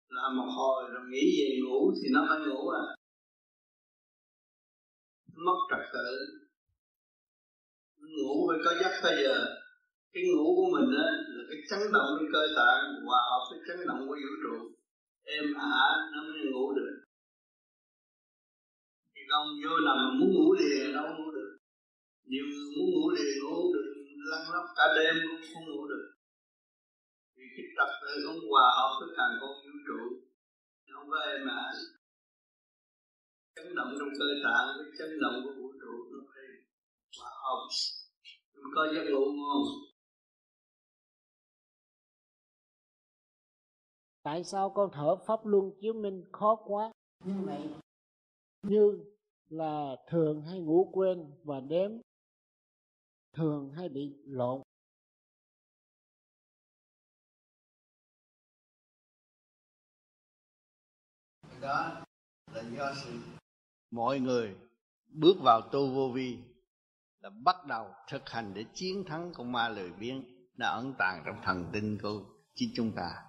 làm 0.10 0.38
một 0.38 0.50
hồi 0.58 0.90
rồi 0.92 1.02
nghĩ 1.10 1.26
về 1.40 1.60
ngủ 1.62 1.94
thì 1.96 2.10
nó 2.14 2.26
phải 2.30 2.40
ngủ 2.40 2.70
à. 2.70 2.84
Mất 5.46 5.60
trật 5.70 5.86
tự. 5.94 6.10
Ngủ 7.98 8.50
phải 8.50 8.60
có 8.66 8.72
giấc 8.82 8.94
bây 9.04 9.24
giờ. 9.24 9.46
Cái 10.14 10.24
ngủ 10.24 10.56
của 10.56 10.70
mình 10.76 10.90
á, 10.98 11.10
là 11.28 11.44
cái 11.50 11.60
chấn 11.70 11.80
động 11.94 12.10
trong 12.18 12.30
cơ 12.34 12.48
tạng, 12.58 12.84
hòa 13.06 13.20
hợp 13.30 13.44
với 13.50 13.60
chấn 13.68 13.88
động 13.88 14.00
của 14.08 14.18
vũ 14.24 14.34
trụ 14.44 14.79
êm 15.36 15.46
ả 15.54 15.86
nó 16.12 16.20
mới 16.30 16.42
ngủ 16.52 16.66
được. 16.78 16.94
Thì 19.14 19.22
không 19.30 19.48
vô 19.64 19.74
nằm 19.88 20.00
muốn 20.20 20.30
ngủ 20.36 20.48
liền, 20.60 20.94
đâu 20.94 21.08
ngủ 21.18 21.32
được. 21.38 21.52
Nhiều 22.32 22.46
người 22.52 22.68
muốn 22.76 22.88
ngủ 22.94 23.06
liền, 23.16 23.34
ngủ 23.44 23.74
được. 23.74 23.88
Lăn 24.32 24.42
lóc 24.54 24.66
cả 24.78 24.86
đêm 24.98 25.16
cũng 25.28 25.42
không 25.54 25.66
ngủ 25.70 25.88
được. 25.92 26.06
Vì 27.36 27.46
cái 27.56 27.66
tập 27.78 27.90
tự 28.02 28.14
không 28.26 28.40
hòa 28.50 28.68
hợp 28.78 28.92
với 29.00 29.10
càng 29.18 29.34
con 29.42 29.52
vũ 29.64 29.78
trụ 29.88 30.30
không 30.94 31.10
có 31.12 31.20
êm 31.20 31.48
ả 31.48 31.72
chấn 33.56 33.76
động 33.76 33.92
trong 34.00 34.10
cơ 34.20 34.26
tạng 34.44 34.68
với 34.78 34.86
chấn 34.98 35.20
động 35.22 35.42
của 35.44 35.54
vũ 35.58 35.72
trụ 35.82 35.94
nó 36.12 36.20
phải 36.30 36.46
hòa 37.20 37.32
hợp 37.44 37.62
có 38.76 38.88
giấc 38.94 39.04
ngủ 39.12 39.26
ngon. 39.26 39.62
Tại 44.30 44.44
sao 44.44 44.70
con 44.70 44.90
thở 44.94 45.16
pháp 45.16 45.46
luân 45.46 45.72
chiếu 45.82 45.94
minh 45.94 46.26
khó 46.32 46.56
quá. 46.66 46.92
Như 47.26 47.34
vậy 47.46 47.70
như 48.62 49.06
là 49.50 49.96
thường 50.08 50.42
hay 50.42 50.60
ngủ 50.60 50.90
quên 50.94 51.32
và 51.44 51.60
đếm 51.60 51.92
thường 53.34 53.72
hay 53.76 53.90
bị 53.90 54.14
lộn. 54.26 54.62
Đó 61.62 62.04
là 62.54 62.64
do 62.78 62.94
sự 63.04 63.20
mọi 63.92 64.20
người 64.20 64.56
bước 65.08 65.36
vào 65.44 65.62
tu 65.72 65.94
vô 65.96 66.12
vi 66.14 66.38
là 67.20 67.30
bắt 67.30 67.56
đầu 67.68 67.88
thực 68.12 68.30
hành 68.30 68.54
để 68.54 68.66
chiến 68.74 69.04
thắng 69.08 69.32
con 69.36 69.52
ma 69.52 69.70
lười 69.70 69.92
biếng 69.92 70.24
đã 70.54 70.70
ẩn 70.70 70.94
tàng 70.98 71.24
trong 71.26 71.42
thần 71.44 71.70
tinh 71.74 71.98
của 72.02 72.24
chính 72.56 72.70
chúng 72.76 72.92
ta 72.96 73.29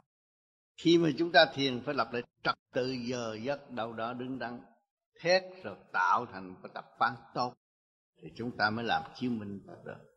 khi 0.83 0.99
mà 0.99 1.09
chúng 1.19 1.33
ta 1.33 1.47
thiền 1.55 1.81
phải 1.81 1.95
lập 1.95 2.13
lại 2.13 2.23
trật 2.43 2.55
tự 2.73 2.91
giờ 2.91 3.37
giấc, 3.43 3.71
đâu 3.71 3.93
đó 3.93 4.13
đứng 4.13 4.39
đắn, 4.39 4.61
thét 5.21 5.43
rồi 5.65 5.77
tạo 5.93 6.27
thành 6.27 6.55
cái 6.63 6.71
tập 6.75 6.85
quán 6.99 7.15
tốt, 7.35 7.55
thì 8.23 8.29
chúng 8.37 8.57
ta 8.57 8.71
mới 8.71 8.85
làm 8.85 9.03
chiếu 9.15 9.31
minh 9.31 9.61
được 9.85 10.11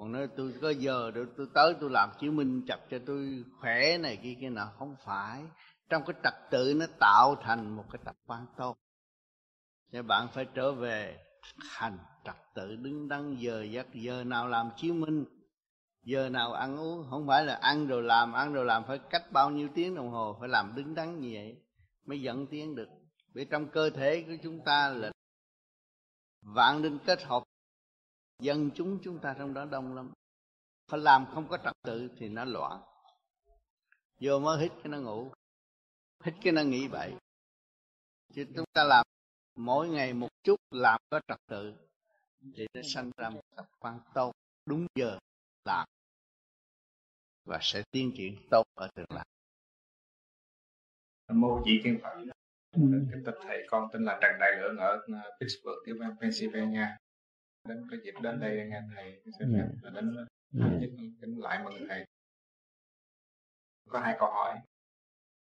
còn 0.00 0.12
nói 0.12 0.28
tôi 0.36 0.54
có 0.62 0.70
giờ 0.70 1.10
được 1.10 1.28
tôi 1.36 1.46
tới 1.54 1.74
tôi 1.80 1.90
làm 1.90 2.10
chiếu 2.20 2.32
minh 2.32 2.62
chặt 2.66 2.78
cho 2.90 2.98
tôi 3.06 3.44
khỏe 3.60 3.98
này 3.98 4.16
kia 4.22 4.34
kia 4.40 4.50
nào 4.50 4.72
không 4.78 4.96
phải. 5.04 5.42
Trong 5.88 6.02
cái 6.06 6.16
trật 6.24 6.34
tự 6.50 6.74
nó 6.76 6.86
tạo 6.98 7.36
thành 7.42 7.76
một 7.76 7.84
cái 7.92 8.00
tập 8.04 8.16
quán 8.26 8.46
tốt. 8.56 8.76
Nên 9.92 10.06
bạn 10.06 10.28
phải 10.34 10.46
trở 10.54 10.72
về 10.72 11.18
hành 11.58 11.98
trật 12.24 12.36
tự, 12.54 12.76
đứng 12.76 13.08
đắn 13.08 13.36
giờ 13.36 13.62
giấc, 13.62 13.94
giờ 13.94 14.24
nào 14.24 14.48
làm 14.48 14.70
chiếu 14.76 14.94
minh 14.94 15.24
giờ 16.02 16.28
nào 16.28 16.52
ăn 16.52 16.76
uống, 16.76 17.06
không 17.10 17.26
phải 17.26 17.44
là 17.44 17.54
ăn 17.54 17.86
rồi 17.86 18.02
làm, 18.02 18.32
ăn 18.32 18.52
rồi 18.52 18.64
làm 18.64 18.84
phải 18.86 18.98
cách 19.10 19.32
bao 19.32 19.50
nhiêu 19.50 19.68
tiếng 19.74 19.94
đồng 19.94 20.10
hồ, 20.10 20.36
phải 20.40 20.48
làm 20.48 20.74
đứng 20.74 20.94
đắn 20.94 21.20
như 21.20 21.30
vậy 21.32 21.56
mới 22.04 22.22
dẫn 22.22 22.46
tiến 22.46 22.74
được. 22.74 22.88
Vì 23.34 23.44
trong 23.44 23.70
cơ 23.70 23.90
thể 23.90 24.22
của 24.22 24.36
chúng 24.42 24.64
ta 24.64 24.88
là 24.88 25.12
vạn 26.42 26.82
linh 26.82 26.98
kết 27.06 27.22
hợp, 27.22 27.42
dân 28.42 28.70
chúng 28.74 28.98
chúng 29.02 29.18
ta 29.18 29.34
trong 29.38 29.54
đó 29.54 29.64
đông 29.64 29.94
lắm. 29.94 30.12
Phải 30.90 31.00
làm 31.00 31.26
không 31.34 31.48
có 31.48 31.58
trật 31.64 31.74
tự 31.82 32.08
thì 32.18 32.28
nó 32.28 32.44
loạn 32.44 32.82
vô 34.20 34.38
mới 34.38 34.62
hít 34.62 34.72
cái 34.74 34.88
nó 34.88 34.98
ngủ, 34.98 35.32
hít 36.24 36.34
cái 36.42 36.52
nó 36.52 36.62
nghĩ 36.62 36.88
vậy 36.88 37.14
chứ 38.34 38.46
chúng 38.56 38.66
ta 38.72 38.84
làm 38.84 39.06
mỗi 39.56 39.88
ngày 39.88 40.12
một 40.14 40.28
chút, 40.42 40.56
làm 40.70 41.00
có 41.10 41.20
trật 41.28 41.38
tự, 41.46 41.74
thì 42.54 42.66
nó 42.74 42.80
sanh 42.94 43.10
ra 43.16 43.30
một 43.30 43.40
tập 43.56 43.66
quan 43.78 44.00
tốt, 44.14 44.32
đúng 44.66 44.86
giờ 44.94 45.18
làm 45.64 45.88
và 47.44 47.58
sẽ 47.62 47.82
tiến 47.90 48.12
triển 48.16 48.36
tốt 48.50 48.64
ở 48.74 48.88
tương 48.94 49.10
lai. 49.10 49.26
Mô 51.32 51.62
chị 51.64 51.80
thiên 51.84 51.98
phật. 52.02 52.24
Ừ. 52.70 52.80
kính 53.12 53.22
thưa 53.26 53.32
thầy 53.42 53.66
con 53.68 53.88
tên 53.92 54.04
là 54.04 54.18
trần 54.22 54.32
đại 54.40 54.50
lượng 54.60 54.76
ở 54.76 54.94
uh, 54.96 55.40
pittsburgh 55.40 55.78
tiểu 55.86 55.96
bang 56.00 56.16
pennsylvania. 56.20 56.86
Đến 57.68 57.86
cái 57.90 58.00
dịp 58.04 58.14
đến 58.22 58.40
đây 58.40 58.68
nghe 58.70 58.82
thầy 58.94 59.22
sẽ 59.24 59.44
phép 59.54 59.68
ừ. 59.72 59.78
là 59.82 59.90
đến 59.90 60.16
uh, 60.22 60.80
nhất 60.80 60.90
kính 61.20 61.40
lại 61.40 61.64
mừng 61.64 61.88
thầy. 61.88 62.04
Có 63.88 64.00
hai 64.00 64.16
câu 64.18 64.30
hỏi. 64.30 64.60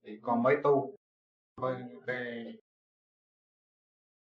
Thì 0.02 0.18
con 0.22 0.42
mới 0.42 0.56
tu 0.62 0.96
với 1.56 1.82
cái 2.06 2.54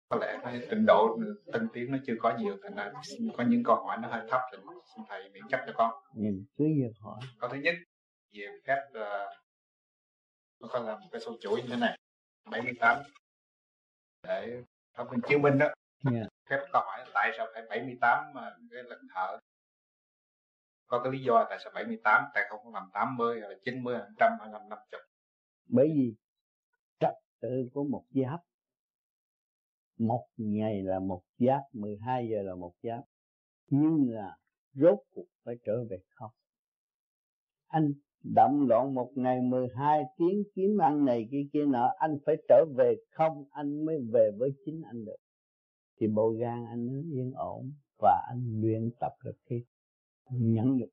có 0.10 0.18
lẽ 0.22 0.40
cái 0.44 0.62
trình 0.70 0.86
độ 0.86 1.20
tân 1.54 1.68
tiến 1.74 1.92
nó 1.92 1.98
chưa 2.06 2.14
có 2.20 2.38
nhiều 2.38 2.58
thành 2.64 2.76
ra 2.76 2.92
có 3.38 3.44
những 3.48 3.64
câu 3.64 3.76
hỏi 3.76 3.98
nó 4.02 4.08
hơi 4.08 4.22
thấp 4.30 4.42
thì 4.52 4.58
xin 4.96 5.06
thầy 5.10 5.30
miễn 5.30 5.44
chấp 5.50 5.60
cho 5.68 5.74
con. 5.76 5.92
Ừ, 6.16 6.24
cứ 6.58 6.66
việc 6.66 6.94
hỏi? 7.00 7.20
Câu 7.40 7.50
thứ 7.50 7.58
nhất 7.58 7.76
về 8.34 8.48
phép 8.66 8.88
uh, 8.90 9.32
nó 10.60 10.68
có 10.68 10.80
làm 10.80 11.00
cái 11.12 11.22
số 11.22 11.38
chuỗi 11.42 11.62
như 11.62 11.68
thế 11.70 11.76
này. 11.76 11.98
78 12.52 13.04
để 14.24 14.64
trong 14.98 15.08
mình 15.12 15.20
chiếu 15.28 15.40
minh 15.40 15.58
đó. 15.58 15.68
Yeah. 16.12 16.28
phép 16.50 16.60
câu 16.74 16.82
hỏi 16.86 17.00
là 17.00 17.12
tại 17.14 17.32
sao 17.38 17.48
phải 17.54 17.64
78 17.70 18.34
mà 18.34 18.56
cái 18.72 18.84
lần 18.84 19.00
thở 19.14 19.38
có 20.88 21.00
cái 21.04 21.12
lý 21.12 21.20
do 21.24 21.46
tại 21.50 21.58
sao 21.64 21.72
78 21.76 22.24
tại 22.34 22.44
không 22.50 22.74
làm 22.74 22.90
80 22.94 23.42
hay 23.42 23.50
là 23.50 23.56
90 23.64 23.96
hay 23.96 24.08
100 24.10 24.32
hay 24.40 24.50
là 24.52 24.60
50 24.60 25.02
bởi 25.66 25.88
vì 25.96 26.16
trật 27.00 27.14
tự 27.40 27.70
của 27.74 27.84
một 27.84 28.04
giáp 28.10 28.40
một 29.98 30.26
ngày 30.38 30.84
là 30.84 31.00
một 31.00 31.22
giáp 31.40 31.62
12 31.74 32.30
giờ 32.30 32.42
là 32.42 32.56
một 32.56 32.74
giáp 32.84 33.04
nhưng 33.70 34.10
là 34.10 34.38
rốt 34.74 35.00
cuộc 35.14 35.28
phải 35.44 35.56
trở 35.66 35.84
về 35.90 35.98
không? 36.10 36.32
Anh 37.68 37.94
động 38.24 38.68
loạn 38.68 38.94
một 38.94 39.12
ngày 39.16 39.42
12 39.42 40.04
tiếng 40.18 40.44
kiếm 40.56 40.78
ăn 40.78 41.06
này 41.06 41.28
kia 41.32 41.48
kia 41.54 41.66
nọ, 41.66 41.90
anh 41.98 42.18
phải 42.26 42.36
trở 42.50 42.66
về 42.78 42.96
không? 43.12 43.46
Anh 43.52 43.86
mới 43.86 43.98
về 44.14 44.32
với 44.38 44.50
chính 44.66 44.82
anh 44.82 45.06
được. 45.06 45.18
Thì 46.00 46.08
bộ 46.08 46.30
gan 46.30 46.66
anh 46.66 46.88
nó 46.88 47.00
yên 47.12 47.32
ổn 47.36 47.72
và 48.00 48.26
anh 48.30 48.62
luyện 48.62 48.92
tập 49.00 49.12
được 49.26 49.38
cái 49.46 49.64
nhẫn 50.30 50.78
nhục, 50.78 50.90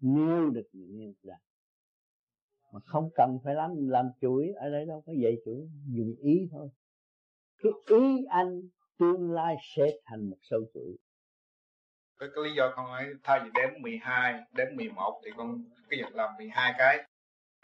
nêu 0.00 0.50
được 0.50 0.68
những 0.72 0.96
nhân 0.96 1.12
ra 1.22 1.36
mà 2.72 2.80
không 2.80 3.10
cần 3.14 3.38
phải 3.44 3.54
làm 3.54 3.88
làm 3.88 4.06
chuỗi, 4.20 4.52
ở 4.52 4.70
đây 4.70 4.86
đâu 4.86 5.02
có 5.06 5.12
dạy 5.22 5.36
chuỗi, 5.44 5.68
dùng 5.88 6.14
ý 6.20 6.48
thôi 6.50 6.68
cái 7.62 7.72
ý 7.98 8.24
anh 8.28 8.60
tương 8.98 9.32
lai 9.32 9.56
sẽ 9.76 9.82
thành 10.04 10.30
một 10.30 10.36
sâu 10.42 10.60
chuỗi. 10.74 10.96
Cái, 12.18 12.28
cái 12.34 12.44
lý 12.44 12.50
do 12.56 12.72
con 12.76 12.86
nói 12.86 13.06
thay 13.22 13.40
vì 13.44 13.50
đếm 13.54 13.82
12 13.82 14.44
đếm 14.52 14.66
11 14.76 15.20
thì 15.24 15.30
con 15.36 15.64
cái 15.90 16.02
việc 16.02 16.14
làm 16.14 16.36
12 16.38 16.74
cái. 16.78 17.08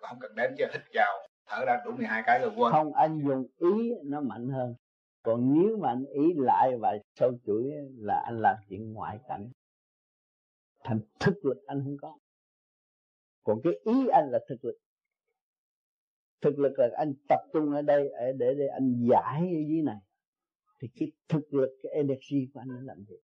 Không 0.01 0.19
cần 0.21 0.35
đếm 0.35 0.51
cho 0.59 0.67
hít 0.73 0.83
vào 0.95 1.29
thở 1.47 1.65
ra 1.67 1.77
đủ 1.85 1.91
12 1.93 2.23
cái 2.27 2.39
rồi 2.39 2.51
quên. 2.57 2.73
Không 2.73 2.95
anh 2.95 3.21
dùng 3.29 3.47
ý 3.57 3.93
nó 4.05 4.21
mạnh 4.21 4.49
hơn. 4.49 4.75
Còn 5.23 5.55
nếu 5.55 5.77
mà 5.77 5.89
anh 5.89 6.05
ý 6.07 6.35
lại 6.37 6.73
và 6.81 6.99
sâu 7.15 7.33
chuỗi 7.47 7.73
là 7.97 8.23
anh 8.27 8.39
làm 8.41 8.57
chuyện 8.69 8.93
ngoại 8.93 9.19
cảnh. 9.29 9.51
Thành 10.85 11.01
thực 11.21 11.45
lực 11.45 11.57
anh 11.67 11.81
không 11.85 11.97
có. 12.03 12.19
Còn 13.45 13.61
cái 13.65 13.73
ý 13.85 14.07
anh 14.13 14.29
là 14.31 14.39
thực 14.49 14.65
lực 14.65 14.79
thực 16.47 16.59
lực 16.59 16.79
là 16.79 16.89
anh 16.97 17.13
tập 17.29 17.41
trung 17.53 17.71
ở 17.71 17.83
đây 17.83 18.11
để 18.39 18.55
để 18.59 18.67
anh 18.67 19.07
giải 19.11 19.41
ở 19.41 19.61
dưới 19.69 19.83
này. 19.83 19.97
Thì 20.81 20.89
cái 20.97 21.13
thực 21.29 21.55
lực 21.55 21.71
cái 21.83 21.93
energy 21.93 22.49
của 22.55 22.61
anh 22.61 22.69
nó 22.69 22.81
làm 22.83 23.05
việc. 23.09 23.21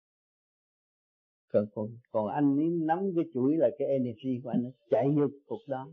Còn 1.53 1.65
còn, 1.75 1.87
còn 2.11 2.27
anh 2.27 2.57
ấy 2.57 2.69
nắm 2.69 2.99
cái 3.15 3.25
chuỗi 3.33 3.57
là 3.57 3.69
cái 3.79 3.87
energy 3.87 4.41
của 4.43 4.49
anh 4.49 4.63
nó 4.63 4.69
chạy 4.89 5.07
vô 5.15 5.27
cuộc 5.45 5.61
đó. 5.67 5.87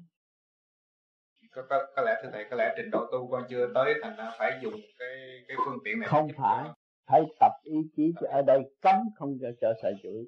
Có, 1.50 1.62
có, 1.68 1.86
có 1.96 2.02
lẽ 2.02 2.20
thưa 2.22 2.30
thầy 2.32 2.44
có 2.50 2.56
lẽ 2.56 2.74
trình 2.76 2.90
độ 2.90 3.06
tu 3.12 3.28
con 3.30 3.42
chưa 3.50 3.70
tới 3.74 3.94
thành 4.02 4.16
ra 4.16 4.30
phải 4.38 4.60
dùng 4.62 4.80
cái 4.98 5.44
cái 5.48 5.56
phương 5.66 5.78
tiện 5.84 5.98
này 5.98 6.08
không 6.08 6.28
phải. 6.36 6.64
phải 7.06 7.22
tập 7.40 7.52
ý 7.62 7.76
chí 7.96 8.12
cho 8.20 8.28
ở 8.30 8.42
đây 8.46 8.58
cấm 8.80 8.96
không 9.14 9.38
cho 9.40 9.48
trở 9.60 9.72
sai 9.82 9.92
chuỗi 10.02 10.26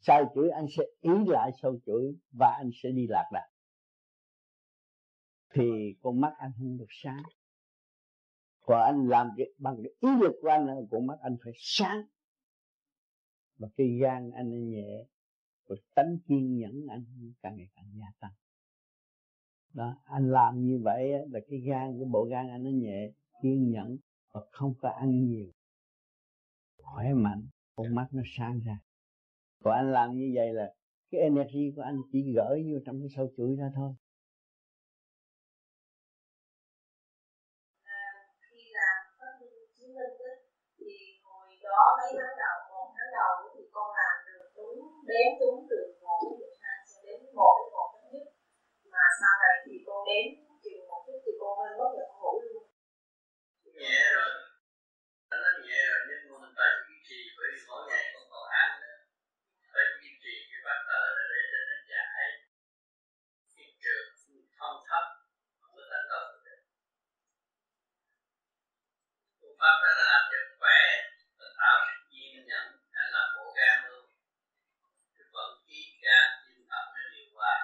sai 0.00 0.24
chuỗi 0.34 0.50
anh 0.50 0.66
sẽ 0.76 0.84
ý 1.00 1.10
lại 1.26 1.50
sâu 1.62 1.78
chuỗi 1.86 2.14
và 2.38 2.54
anh 2.58 2.70
sẽ 2.82 2.90
đi 2.90 3.06
lạc 3.08 3.30
đà 3.32 3.51
thì 5.54 5.94
con 6.02 6.20
mắt 6.20 6.34
anh 6.38 6.50
không 6.58 6.78
được 6.78 6.86
sáng. 6.90 7.22
Còn 8.60 8.82
anh 8.82 9.08
làm 9.08 9.28
việc 9.36 9.54
bằng 9.58 9.76
cái 9.76 9.92
ý 10.00 10.08
lực 10.20 10.32
của 10.42 10.48
anh 10.48 10.66
con 10.90 11.06
mắt 11.06 11.18
anh 11.22 11.36
phải 11.44 11.52
sáng. 11.56 12.02
Và 13.58 13.68
cái 13.76 13.98
gan 14.00 14.30
anh 14.30 14.70
nhẹ 14.70 15.06
và 15.68 15.76
tánh 15.94 16.18
kiên 16.28 16.56
nhẫn 16.56 16.86
anh 16.90 17.04
càng 17.42 17.56
ngày 17.56 17.68
càng 17.74 17.92
gia 17.98 18.06
tăng. 18.20 18.32
Đó, 19.72 19.96
anh 20.04 20.30
làm 20.30 20.64
như 20.64 20.80
vậy 20.82 21.12
là 21.30 21.40
cái 21.48 21.58
gan, 21.58 21.98
cái 21.98 22.04
bộ 22.10 22.26
gan 22.30 22.48
anh 22.48 22.64
nó 22.64 22.70
nhẹ, 22.70 23.12
kiên 23.42 23.70
nhẫn 23.70 23.98
và 24.32 24.40
không 24.50 24.74
có 24.78 24.88
ăn 24.88 25.26
nhiều. 25.26 25.52
Khỏe 26.76 27.14
mạnh, 27.14 27.46
con 27.74 27.94
mắt 27.94 28.08
nó 28.12 28.22
sáng 28.36 28.60
ra. 28.60 28.78
Còn 29.64 29.74
anh 29.74 29.92
làm 29.92 30.16
như 30.16 30.32
vậy 30.34 30.52
là 30.52 30.74
cái 31.10 31.20
energy 31.20 31.72
của 31.76 31.82
anh 31.82 32.02
chỉ 32.12 32.32
gửi 32.32 32.72
vô 32.72 32.78
trong 32.86 33.00
cái 33.00 33.08
sâu 33.16 33.32
chuỗi 33.36 33.56
ra 33.56 33.70
thôi. 33.74 33.94
Đếm 45.10 45.28
đúng 45.40 45.58
từ 45.70 45.78
một 46.04 46.20
đến 46.40 46.52
hai 46.62 46.76
cho 46.88 46.98
đến 47.06 47.20
một 47.38 47.52
đến 47.58 47.68
một 47.76 47.88
đến 47.94 48.04
nhất. 48.12 48.26
Mà 48.92 49.04
sau 49.20 49.34
này 49.42 49.54
thì 49.64 49.74
cô 49.86 49.94
đếm 50.08 50.26
chừng 50.64 50.82
một 50.88 51.00
chút 51.06 51.18
thì 51.24 51.32
cô 51.40 51.48
hơi 51.58 51.70
mất 51.78 51.90
là 51.98 52.06
ngủ 52.20 52.32
luôn. 52.46 52.64
Nhẹ 53.80 54.00
rồi. 54.14 54.30
Nó 55.42 55.50
nhẹ 55.66 55.80
rồi, 55.90 56.00
nhưng 56.08 56.20
mà 56.30 56.36
mình 56.42 56.54
phải 56.58 56.70
duy 56.84 56.96
trì, 57.08 57.20
bởi 57.36 57.46
vì 57.52 57.60
mỗi 57.68 57.82
ngày 57.88 58.04
con 58.14 58.24
còn 58.32 58.44
ăn 58.62 58.70
phải 59.74 59.86
duy 59.98 60.10
trì 60.22 60.34
cái 60.48 60.60
bắt 60.66 60.78
thở 60.88 61.00
nó 61.16 61.24
để 61.32 61.40
cho 61.50 61.60
nó 61.68 61.76
giải 61.90 62.26
hiện 63.56 63.72
trường 63.82 64.06
thông 64.58 64.78
thấp 64.88 65.04
không 65.60 65.72
có 65.76 65.82
thành 65.90 66.06
công 66.10 66.26
được. 66.44 66.60
Phương 69.40 69.56
pháp 69.60 69.74
đó 69.82 69.90
là 69.98 70.04
làm 70.12 70.22
cho 70.30 70.38
khỏe 70.58 70.80
tạo 71.60 71.78
nhiên 72.10 72.46
nhận 72.50 72.66
hay 72.94 73.06
là 73.14 73.22
bộ 73.34 73.44
gan 73.58 73.76
luôn 73.88 74.04
cái 75.14 75.26
vận 75.34 75.50
khí 75.66 75.80
gan 76.02 76.26
tim 76.44 76.60
thận 76.70 76.84
nó 76.94 77.02
điều 77.12 77.26
hòa 77.34 77.56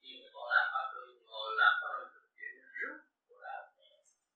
khi 0.00 0.10
mà 0.20 0.28
con 0.34 0.46
làm 0.54 0.66
pháp 0.72 0.86
luân 0.94 1.08
ngồi 1.28 1.48
làm 1.60 1.72
pháp 1.80 1.92
luân 1.96 2.08
thực 2.14 2.26
chuyện 2.36 2.52
rất 2.80 2.96
của 3.28 3.40
đạo 3.44 3.62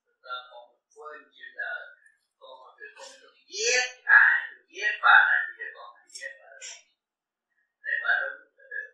chúng 0.06 0.20
ta 0.24 0.34
còn 0.50 0.64
quên 0.94 1.18
chuyện 1.34 1.52
đời 1.60 1.82
con 2.40 2.54
mà 2.62 2.70
cái 2.78 2.88
con 2.96 3.08
được 3.22 3.36
giết 3.50 3.86
ai 4.04 4.36
được 4.50 4.64
giết 4.74 4.92
bà 5.04 5.16
này 5.28 5.40
bây 5.46 5.54
giờ 5.58 5.66
con 5.76 5.86
phải 5.94 6.06
giết 6.14 6.32
bà 6.40 6.50
để 7.84 7.94
bà 8.04 8.12
đúng 8.20 8.38
là 8.58 8.64
được 8.72 8.90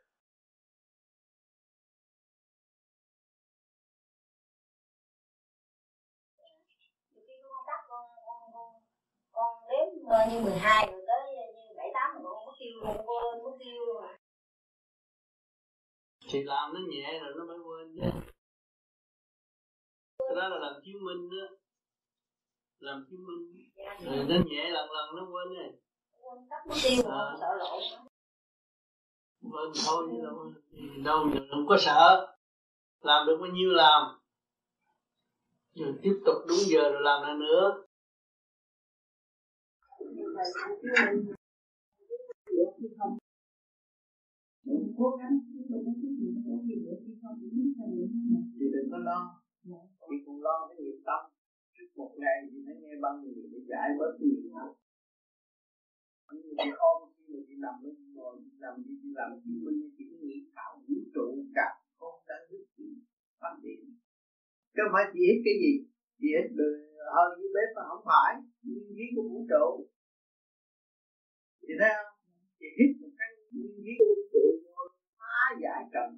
con 9.32 9.52
đếm 9.70 9.99
như 10.31 10.41
12 10.41 10.87
rồi 10.87 11.03
tới 11.07 11.35
như 11.35 11.74
7 11.77 11.91
8 11.95 12.15
rồi 12.15 12.23
con 12.24 12.47
mất 12.47 12.53
kêu 12.59 12.81
luôn 12.81 12.97
quên 12.97 13.45
mất 13.45 13.57
kêu 13.65 13.87
luôn 13.87 14.03
à. 14.03 14.19
Thì 16.31 16.43
làm 16.43 16.74
nó 16.74 16.81
nhẹ 16.89 17.20
rồi 17.20 17.32
nó 17.37 17.45
mới 17.45 17.59
quên 17.59 17.97
chứ. 17.97 18.11
Cái 20.19 20.37
đó 20.37 20.49
là 20.49 20.59
làm 20.59 20.73
chứng 20.85 21.05
minh 21.05 21.31
đó. 21.31 21.57
Làm 22.78 23.07
chứng 23.11 23.27
minh. 23.27 23.70
Rồi 24.01 24.24
nó 24.28 24.37
nhẹ 24.47 24.70
lần 24.70 24.91
lần 24.91 25.16
nó 25.16 25.27
quên 25.32 25.55
này 25.55 25.73
à. 27.05 27.37
quên 29.43 29.73
thôi 29.87 30.09
chứ 30.11 30.23
đâu 30.23 30.53
đâu 31.05 31.28
đừng 31.35 31.66
có 31.69 31.77
sợ. 31.81 32.37
Làm 33.01 33.27
được 33.27 33.39
bao 33.41 33.51
nhiêu 33.51 33.70
làm. 33.70 34.20
Rồi 35.74 35.95
tiếp 36.03 36.20
tục 36.27 36.37
đúng 36.49 36.59
giờ 36.59 36.91
rồi 36.93 37.03
làm 37.03 37.23
lại 37.23 37.35
nữa 37.35 37.82
cố 44.98 45.16
gắng 45.18 45.34
thì 48.58 48.64
đừng 48.72 48.88
có 48.90 48.98
lo. 48.98 49.20
Chị 50.08 50.16
cũng 50.26 50.42
lo 50.42 50.68
cái 50.68 50.76
nghiệp 50.80 50.98
tâm. 51.06 51.20
Trước 51.74 51.88
một 51.96 52.12
ngày 52.18 52.38
thì 52.50 52.58
nó 52.66 52.72
nghe 52.80 52.92
băng 53.02 53.22
người 53.22 53.48
để 53.52 53.58
giải 53.68 53.88
bớt 53.98 54.12
nhiều 54.20 54.40
hơn 54.54 54.70
như 56.42 56.52
chị 56.58 56.70
ôm 56.90 56.98
khi 57.14 57.24
mà 57.32 57.40
chị 57.46 57.54
nằm 57.64 57.74
lên 57.82 57.94
ngồi, 58.14 58.34
chị 58.44 58.52
nằm 58.64 58.74
đi, 58.84 58.92
chị 59.02 59.08
làm 59.18 59.28
chứng 59.42 59.60
minh 59.64 59.80
chị 59.96 60.04
cứ 60.10 60.16
nghĩ 60.26 60.38
thảo, 60.54 60.72
vũ 60.86 60.98
trụ 61.14 61.26
cả 61.56 61.68
con 62.00 62.14
đang 62.28 62.42
giúp 62.50 62.62
chị 62.76 62.86
phát 63.40 63.54
triển. 63.62 63.80
Chứ 64.72 64.80
không 64.82 64.94
phải 64.94 65.04
chị 65.12 65.20
hít 65.28 65.38
cái 65.46 65.56
gì. 65.62 65.72
Chị 66.18 66.28
hít 66.36 66.46
hơi 67.14 67.28
dưới 67.36 67.50
bếp 67.56 67.68
mà 67.76 67.82
không 67.90 68.02
phải. 68.10 68.30
Nguyên 68.64 68.86
lý 68.96 69.06
của 69.14 69.24
vũ 69.30 69.40
trụ 69.52 69.66
thì 71.70 71.76
thấy 71.80 71.92
không 71.97 72.12
chị 72.59 72.68
hít 72.78 72.90
một 73.01 73.12
cái 73.18 73.28
nguyên 73.52 73.74
khí 73.84 73.94
vũ 74.01 74.14
trụ 74.32 74.44
phá 75.18 75.38
giải 75.62 75.80
trần 75.92 76.09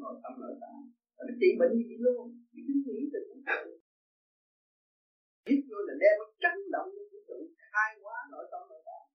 nội 0.00 0.14
tâm 0.22 0.32
nội 0.42 0.54
tạng 0.62 0.82
nó 1.16 1.22
trị 1.40 1.48
bệnh 1.60 1.74
gì 1.88 1.96
luôn 2.04 2.24
chị 2.50 2.60
cứ 2.66 2.74
nghĩ 2.86 2.98
từ 3.12 3.20
cũng 3.28 3.42
cần 3.48 3.62
hít 5.48 5.60
vô 5.68 5.78
là 5.88 5.94
đem 6.02 6.14
cái 6.20 6.30
chấn 6.42 6.56
động 6.74 6.88
của 6.94 7.06
vũ 7.10 7.18
trụ 7.28 7.38
khai 7.70 7.90
hóa 8.02 8.16
nội 8.32 8.46
tâm 8.52 8.62
nội 8.70 8.82
tạng 8.88 9.06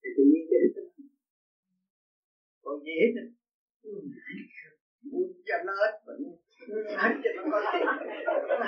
thì 0.00 0.08
tự 0.16 0.22
nhiên 0.30 0.44
cái 0.50 0.58
hít 0.64 0.72
nó 0.76 0.82
còn 2.64 2.76
gì 2.84 2.94
hết 3.02 3.12
buồn 5.10 5.28
cho 5.48 5.56
nó 5.66 5.72
hết 5.82 5.94
bệnh 6.06 6.22
hết 7.02 7.14
cho 7.24 7.30
nó 7.36 7.42
có 7.52 7.58
tiền 7.74 7.86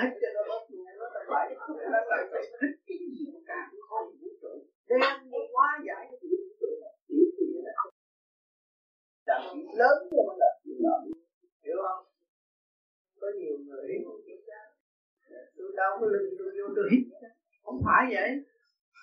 hết 0.01 0.11
cho 0.21 0.29
nó 0.35 0.41
bớt 0.49 0.63
nghèo 0.71 0.93
nó 0.99 1.05
tập 1.13 1.25
lại 1.33 1.45
nó 1.93 1.99
lại 2.11 2.23
phải 2.31 2.43
hết 2.61 2.71
cái 2.87 2.97
gì 3.01 3.25
cũng 3.31 3.43
cả 3.49 3.61
không 3.89 4.28
đem 4.89 5.31
đi 5.31 5.39
hóa 5.53 5.67
giải 5.87 6.03
cái 6.09 6.17
chuyện 6.21 6.41
trụ 6.59 6.69
là 6.81 6.91
hiểu 7.09 7.25
gì 7.37 7.45
đó 7.67 7.83
làm 9.27 9.41
chuyện 9.53 9.67
lớn 9.81 9.97
cho 10.11 10.21
nó 10.27 10.33
là 10.41 10.49
chuyện 10.63 10.77
nhỏ 10.83 10.95
hiểu 11.65 11.77
không? 11.87 12.05
Có 13.21 13.27
nhiều 13.39 13.57
người 13.65 13.83
hiểu 13.89 14.01
không? 14.05 14.21
Tra, 14.47 14.61
tôi 15.55 15.71
đâu 15.75 15.91
có 15.99 16.05
lưng 16.13 16.29
tôi 16.39 16.49
vô 16.57 16.65
tôi 16.75 16.85
hít 16.91 17.03
không 17.63 17.79
phải 17.85 18.03
vậy. 18.15 18.29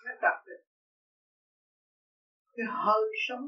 Nó 0.04 0.12
tập 0.22 0.36
được. 0.46 0.62
Cái 2.56 2.66
hơi 2.84 3.02
sống 3.28 3.44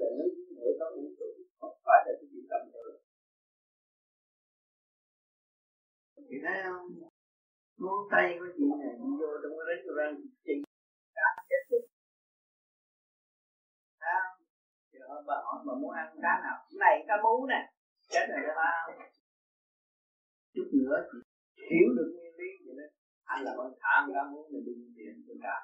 là 0.00 0.06
nó 0.18 0.24
nội 0.56 0.72
tâm 0.80 0.88
vũ 0.96 1.08
trụ 1.18 1.28
không 1.60 1.76
phải 1.84 1.98
là 2.06 2.12
cái 2.20 2.28
gì 2.32 2.40
tâm 2.50 2.62
nữa 2.72 2.92
thì 6.28 6.36
thấy 6.44 6.62
không? 6.64 6.86
Ngón 7.78 8.00
tay 8.10 8.36
của 8.38 8.46
chị 8.56 8.64
này 8.80 8.92
đi 9.00 9.10
vô 9.20 9.30
trong 9.42 9.52
cái 9.58 9.66
restaurant 9.70 10.16
chị 10.44 10.52
đã 11.16 11.28
chết 11.48 11.62
chết 11.70 11.84
giờ 14.92 15.22
bà 15.26 15.34
hỏi 15.44 15.58
bà 15.66 15.74
muốn 15.80 15.92
ăn 15.94 16.08
cá 16.22 16.32
nào 16.44 16.56
cái 16.68 16.78
này 16.84 17.04
cá 17.08 17.14
mú 17.24 17.46
nè 17.46 17.60
chết 18.12 18.26
này 18.30 18.42
đó 18.46 18.68
không 18.86 19.06
chút 20.54 20.68
nữa 20.72 20.96
chị 21.56 21.62
hiểu 21.70 21.88
được 21.96 22.08
nguyên 22.14 22.34
lý 22.38 22.48
vậy 22.66 22.74
đó 22.78 22.86
anh 23.24 23.44
là 23.44 23.52
con 23.56 23.72
thả 23.80 23.94
cá 24.14 24.22
mú 24.30 24.48
là 24.52 24.60
đừng 24.66 24.92
tiền 24.96 25.24
cho 25.26 25.34
cả 25.42 25.56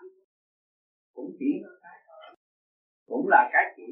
cũng 1.14 1.30
chỉ 1.38 1.50
nó 1.62 1.70
cái 1.82 1.98
cũng 3.06 3.28
là 3.28 3.50
cái 3.52 3.64
chỉ 3.76 3.88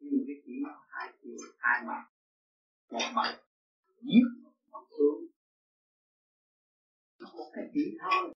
nhưng 0.00 0.24
cái 0.26 0.36
chỉ 0.44 0.52
hai 0.88 1.12
chiều 1.22 1.36
hai 1.58 1.82
mặt 1.86 2.02
một 2.90 3.06
mặt 3.14 3.38
giết 4.00 4.26
một 4.70 4.84
xuống 4.98 5.26
một 7.36 7.50
cái 7.54 7.64
chỉ 7.74 7.98
thôi 8.00 8.32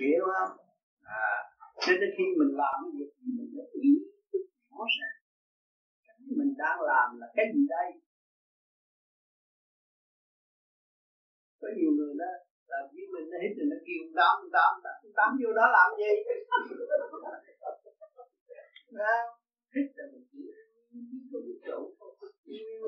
hiểu 0.00 0.24
không? 0.34 0.52
À 1.02 1.50
cho 1.82 1.92
nên 2.00 2.10
khi 2.16 2.26
mình 2.40 2.52
làm 2.62 2.76
cái 2.82 2.92
việc 2.98 3.10
gì 3.20 3.28
mình 3.38 3.50
phải 3.54 3.66
ý 3.86 3.90
thức 4.30 4.44
rõ 4.70 4.82
ràng. 4.96 5.18
Cái 6.06 6.16
mình 6.40 6.52
đang 6.62 6.78
làm 6.90 7.08
là 7.20 7.26
cái 7.36 7.46
gì 7.54 7.62
đây? 7.76 7.88
Có 11.60 11.68
nhiều 11.76 11.92
người 11.98 12.14
đó 12.22 12.30
làm 12.72 12.84
với 12.92 13.04
mình 13.14 13.26
nó 13.30 13.36
hít 13.42 13.52
rồi 13.58 13.66
nó 13.72 13.78
kêu 13.86 14.02
tám 14.18 14.36
tám 14.54 14.72
tám 15.18 15.30
vô 15.40 15.50
đó 15.58 15.66
làm 15.76 15.88
gì? 16.00 16.12
Đấy 19.00 19.20
hít 19.74 19.86
là 19.96 20.04
mình 20.12 20.24
chỉ 20.32 20.40
vũ 21.32 21.40
trụ 21.66 21.78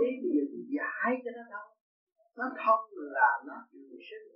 lý 0.01 0.11
bây 0.23 0.31
giờ 0.35 0.43
giải 0.77 1.11
cho 1.25 1.31
nó 1.37 1.43
thông 1.53 1.71
nó 2.39 2.47
thông 2.65 2.85
là 3.17 3.31
nó 3.47 3.57
trường 3.73 4.01
sinh. 4.09 4.27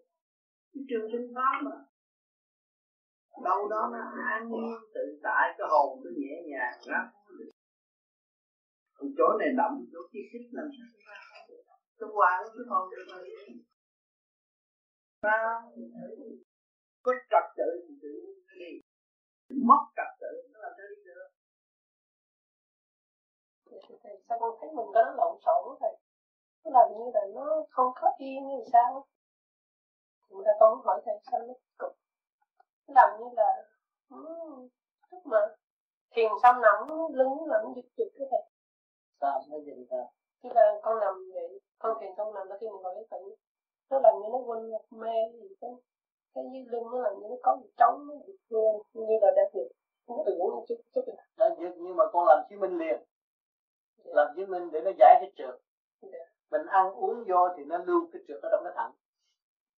Cái 0.72 0.82
trường 0.88 1.06
sinh 1.12 1.26
pháp 1.34 1.54
mà 1.64 1.76
đâu 3.44 3.68
đó 3.68 3.90
nó 3.92 3.98
an 4.34 4.50
nhiên 4.50 4.74
tự 4.94 5.20
tại 5.22 5.54
cái 5.58 5.66
hồn 5.70 6.00
nó 6.04 6.10
nhẹ 6.16 6.34
nhàng 6.50 6.78
đó, 6.92 7.00
còn 8.94 9.08
chỗ 9.18 9.28
này 9.38 9.48
đậm 9.56 9.72
chỗ 9.92 10.00
kia 10.12 10.24
khích 10.32 10.46
làm 10.52 10.68
sao 10.76 10.86
ra 11.06 11.18
cái 11.98 12.08
nó 12.08 12.46
cái 12.54 12.64
hồn 12.70 12.90
được 12.90 13.04
mà. 13.10 13.18
Ta 15.20 15.36
có 17.02 17.12
trật 17.30 17.46
tự 17.56 17.68
thì 17.88 17.94
tự 18.02 18.14
đi. 18.60 18.72
Mất 19.68 19.82
trật 19.96 20.10
tự 20.20 20.32
nó 20.52 20.58
làm 20.62 20.72
sao 20.76 20.86
đi 20.90 20.98
được? 21.08 21.28
Sao 24.28 24.38
con 24.40 24.50
thấy 24.60 24.68
mình 24.76 24.88
có 24.94 25.00
nó 25.06 25.12
lộn 25.20 25.34
xộn 25.44 25.62
thầy 25.80 25.94
nó 26.64 26.68
làm 26.76 26.86
như 26.92 27.04
là 27.14 27.20
nó 27.34 27.46
không 27.70 27.90
có 28.00 28.08
yên 28.18 28.40
như 28.48 28.58
sao? 28.72 29.06
Thì 30.28 30.36
ta 30.46 30.52
con 30.60 30.72
hỏi 30.84 30.98
thầy 31.04 31.16
sao 31.30 31.40
nó 31.48 31.54
cực 31.78 31.92
nó 31.98 32.05
làm 32.88 33.20
như 33.20 33.26
là 33.36 33.64
lúc 35.10 35.26
mà 35.26 35.38
thiền 36.10 36.30
xong 36.42 36.60
nằm 36.60 36.88
lưng 37.12 37.44
làm 37.46 37.60
giật 37.76 37.82
giật 37.96 38.08
cái 38.18 38.28
thầy 38.30 38.40
sao 39.20 39.42
nó 39.50 39.58
gì 39.58 39.86
ta 39.90 39.96
tức 40.42 40.50
là 40.54 40.80
con 40.82 41.00
nằm 41.00 41.30
vậy 41.34 41.60
con 41.78 41.96
thiền 42.00 42.10
xong 42.16 42.34
nằm 42.34 42.48
là 42.48 42.56
khi 42.60 42.66
mình 42.68 42.82
ngồi 42.82 43.06
tự 43.10 43.36
nó 43.90 43.98
làm 43.98 44.14
như 44.22 44.28
nó 44.32 44.38
quên 44.38 44.72
mê 44.90 45.14
gì 45.32 45.54
cái 45.60 45.70
cái 46.34 46.44
dưới 46.52 46.64
lưng 46.68 46.84
nó 46.92 46.98
làm 46.98 47.20
như 47.20 47.26
nó 47.30 47.36
có 47.42 47.56
một 47.56 47.68
trống 47.76 48.06
nó 48.08 48.14
giật 48.26 48.36
lên 48.48 48.76
như 48.92 49.18
là 49.22 49.30
đang 49.36 49.50
giật 49.54 49.68
nó 50.08 50.22
tưởng 50.26 50.38
một 50.38 50.64
chút 50.68 50.76
chút 50.94 51.04
đang 51.36 51.60
giật 51.60 51.72
nhưng 51.76 51.96
mà 51.96 52.04
con 52.12 52.26
làm 52.26 52.38
chứng 52.50 52.60
minh 52.60 52.78
liền. 52.78 53.00
Làm 54.04 54.26
chứng 54.36 54.50
minh 54.50 54.70
để 54.70 54.80
nó 54.80 54.90
giải 54.98 55.16
cái 55.20 55.32
trượt. 55.36 55.60
Yeah. 56.12 56.28
mình 56.50 56.66
ăn 56.66 56.92
uống 56.94 57.24
vô 57.28 57.48
thì 57.56 57.64
nó 57.64 57.78
lưu 57.78 58.08
cái 58.12 58.22
trượt 58.28 58.42
ở 58.42 58.48
trong 58.52 58.64
cái 58.64 58.72
thận 58.76 58.92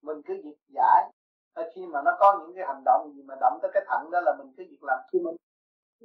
mình 0.03 0.23
cứ 0.23 0.41
việc 0.45 0.57
giải 0.75 1.11
ở 1.59 1.71
khi 1.75 1.87
mà 1.87 2.03
nó 2.03 2.17
có 2.21 2.39
những 2.41 2.57
cái 2.57 2.65
hành 2.67 2.83
động 2.85 3.13
gì 3.15 3.23
mà 3.23 3.35
động 3.41 3.59
tới 3.63 3.71
cái 3.75 3.83
thận 3.89 4.11
đó 4.11 4.21
là 4.21 4.35
mình 4.39 4.53
cứ 4.57 4.65
việc 4.71 4.83
làm 4.83 4.99
chứng 5.13 5.25
minh 5.25 5.37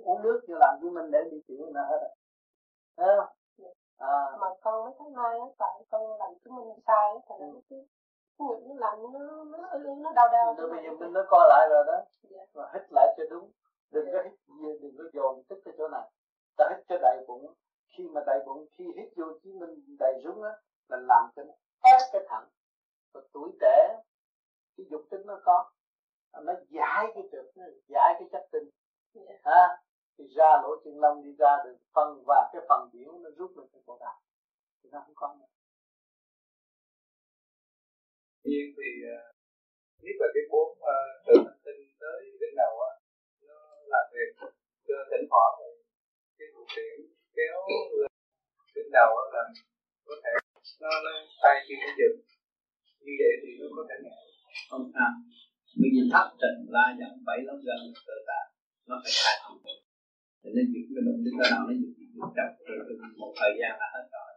uống 0.03 0.21
nước 0.21 0.41
như 0.47 0.55
làm 0.59 0.77
chứng 0.81 0.93
minh 0.93 1.11
để 1.11 1.19
đi 1.31 1.37
tiểu 1.47 1.65
là 1.73 1.81
hết 1.89 1.97
rồi 2.01 2.09
Thấy 2.97 3.07
không? 3.17 3.33
À. 3.97 4.37
mà 4.39 4.47
con 4.61 4.83
mới 4.83 4.93
thấy 4.99 5.09
mai 5.09 5.39
á 5.39 5.45
tại 5.57 5.83
con 5.89 6.19
làm 6.19 6.31
chứng 6.43 6.55
minh 6.55 6.65
sai 6.87 7.11
á 7.13 7.19
thành 7.29 7.53
nó 7.53 7.59
cứ 7.69 7.85
cái 8.39 8.47
nó 8.67 8.75
làm 8.77 9.13
nó 9.13 9.43
nó 9.43 9.93
nó 9.95 10.11
đau 10.15 10.27
đau 10.31 10.55
rồi 10.57 10.69
bây 10.71 10.83
giờ 10.83 10.91
mình 10.99 11.13
nó 11.13 11.23
co 11.29 11.45
lại 11.49 11.67
rồi 11.69 11.83
đó 11.87 12.01
yeah. 12.31 12.49
mà 12.53 12.63
hít 12.73 12.81
lại 12.91 13.07
cho 13.17 13.23
đúng 13.29 13.51
đừng 13.91 14.05
yeah. 14.05 14.25
có 14.25 14.29
hít 14.29 14.79
đừng 14.81 14.95
có 14.97 15.03
dồn 15.13 15.43
tức 15.49 15.61
cái 15.65 15.73
chỗ 15.77 15.87
này 15.87 16.09
ta 16.57 16.65
hít 16.69 16.85
cho 16.87 16.97
đầy 17.01 17.25
bụng 17.27 17.53
khi 17.87 18.09
mà 18.09 18.21
đầy 18.25 18.39
bụng 18.45 18.65
khi 18.71 18.85
hít 18.95 19.09
vô 19.15 19.25
chí 19.43 19.53
minh 19.53 19.97
đầy 19.99 20.21
rúng 20.23 20.43
á 20.43 20.51
là 20.89 20.97
làm 20.97 21.29
cho 21.35 21.43
nó 21.43 21.53
ép 21.83 21.99
cái 22.11 22.21
thận 22.29 22.43
và 23.13 23.21
tuổi 23.33 23.51
trẻ 23.61 23.99
cái 24.77 24.85
dục 24.91 25.01
tính 25.11 25.21
nó 25.25 25.41
có. 25.45 25.71
Nó 26.45 26.53
giải 26.69 27.05
cái 27.13 27.23
trượt 27.31 27.45
nó 27.55 27.65
giải 27.87 28.15
cái 28.19 28.27
chất 28.31 28.47
tinh. 28.51 28.69
Yeah. 29.13 29.41
ha? 29.43 29.83
Thì 30.17 30.23
ra 30.35 30.61
lỗ 30.63 30.69
chân 30.83 30.99
lông 30.99 31.23
đi 31.23 31.35
ra 31.39 31.57
được 31.65 31.77
phần 31.93 32.23
và 32.27 32.49
cái 32.53 32.61
phần 32.69 32.89
biểu 32.93 33.19
nó 33.19 33.29
rút 33.37 33.57
lên 33.57 33.67
cái 33.73 33.81
cổ 33.85 33.97
đạo. 33.99 34.21
Thì 34.83 34.89
nó 34.91 35.03
không 35.05 35.15
có 35.15 35.35
nữa. 35.39 35.45
Nhiên 38.43 38.73
thì 38.77 38.89
nhất 40.03 40.15
là 40.21 40.27
cái 40.35 40.43
bốn 40.51 40.67
uh, 40.71 41.09
từ 41.25 41.33
hành 41.45 41.59
tinh 41.65 41.81
tới 42.01 42.19
đỉnh 42.41 42.55
đầu 42.61 42.73
á 42.89 42.91
nó 43.47 43.57
làm 43.93 44.05
việc 44.13 44.29
cho 44.87 44.95
thỉnh 45.11 45.25
thoảng 45.31 45.55
cái 46.37 46.47
cuộc 46.53 46.67
điện 46.75 46.97
kéo 47.35 47.57
lên 47.99 48.11
đỉnh 48.75 48.91
đầu 48.99 49.09
á 49.21 49.25
là 49.35 49.43
có 50.05 50.15
thể 50.23 50.31
nó 50.81 50.89
nó 51.05 51.11
tay 51.43 51.55
khi 51.65 51.75
nó 51.81 51.89
dừng 51.99 52.17
như 53.05 53.13
vậy 53.21 53.33
thì 53.41 53.49
nó 53.59 53.65
có 53.77 53.83
thể 53.89 53.95
ngại 54.03 54.23
không 54.69 54.85
sao 54.95 55.11
bây 55.81 55.89
giờ 55.95 56.01
thấp 56.13 56.25
trần 56.41 56.55
la 56.75 56.85
giận 56.99 57.11
bảy 57.27 57.39
lớp 57.47 57.57
gần 57.67 57.81
tự 58.07 58.15
tạ 58.29 58.41
nó 58.87 58.95
phải 59.03 59.13
khai 59.21 59.35
thông 59.41 59.57
cho 60.41 60.49
nên 60.55 60.65
những 60.71 60.85
cái 60.89 61.01
động 61.07 61.19
tinh 61.25 61.37
nào 61.51 61.61
nó 61.67 61.73
dùng 61.81 61.93
những 61.97 62.31
trọng 62.35 62.53
một 63.21 63.31
thời 63.39 63.51
gian 63.59 63.71
là 63.81 63.87
hết 63.93 64.05
rồi 64.15 64.31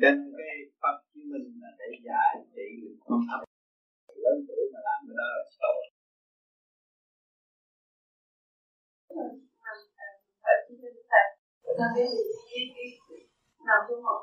trên 0.00 0.16
cái 0.38 0.54
pháp 0.80 0.96
chứng 1.10 1.26
minh 1.32 1.46
là 1.62 1.70
để 1.78 1.88
giải 2.06 2.30
trị 2.54 2.66
được 2.82 2.96
con 3.04 3.20
thấp 3.28 3.40
lớn 4.24 4.36
tuổi 4.48 4.62
mà 4.72 4.80
làm 4.86 4.98
cái 5.06 5.16
đó 5.20 5.26
là 5.36 5.44
tốt 5.62 5.78
thầy, 9.14 9.28
thầy, 9.64 9.78
thầy, 9.96 10.12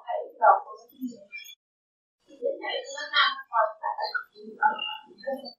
thầy 0.05 0.19
đầu 0.41 0.55
của 0.65 0.75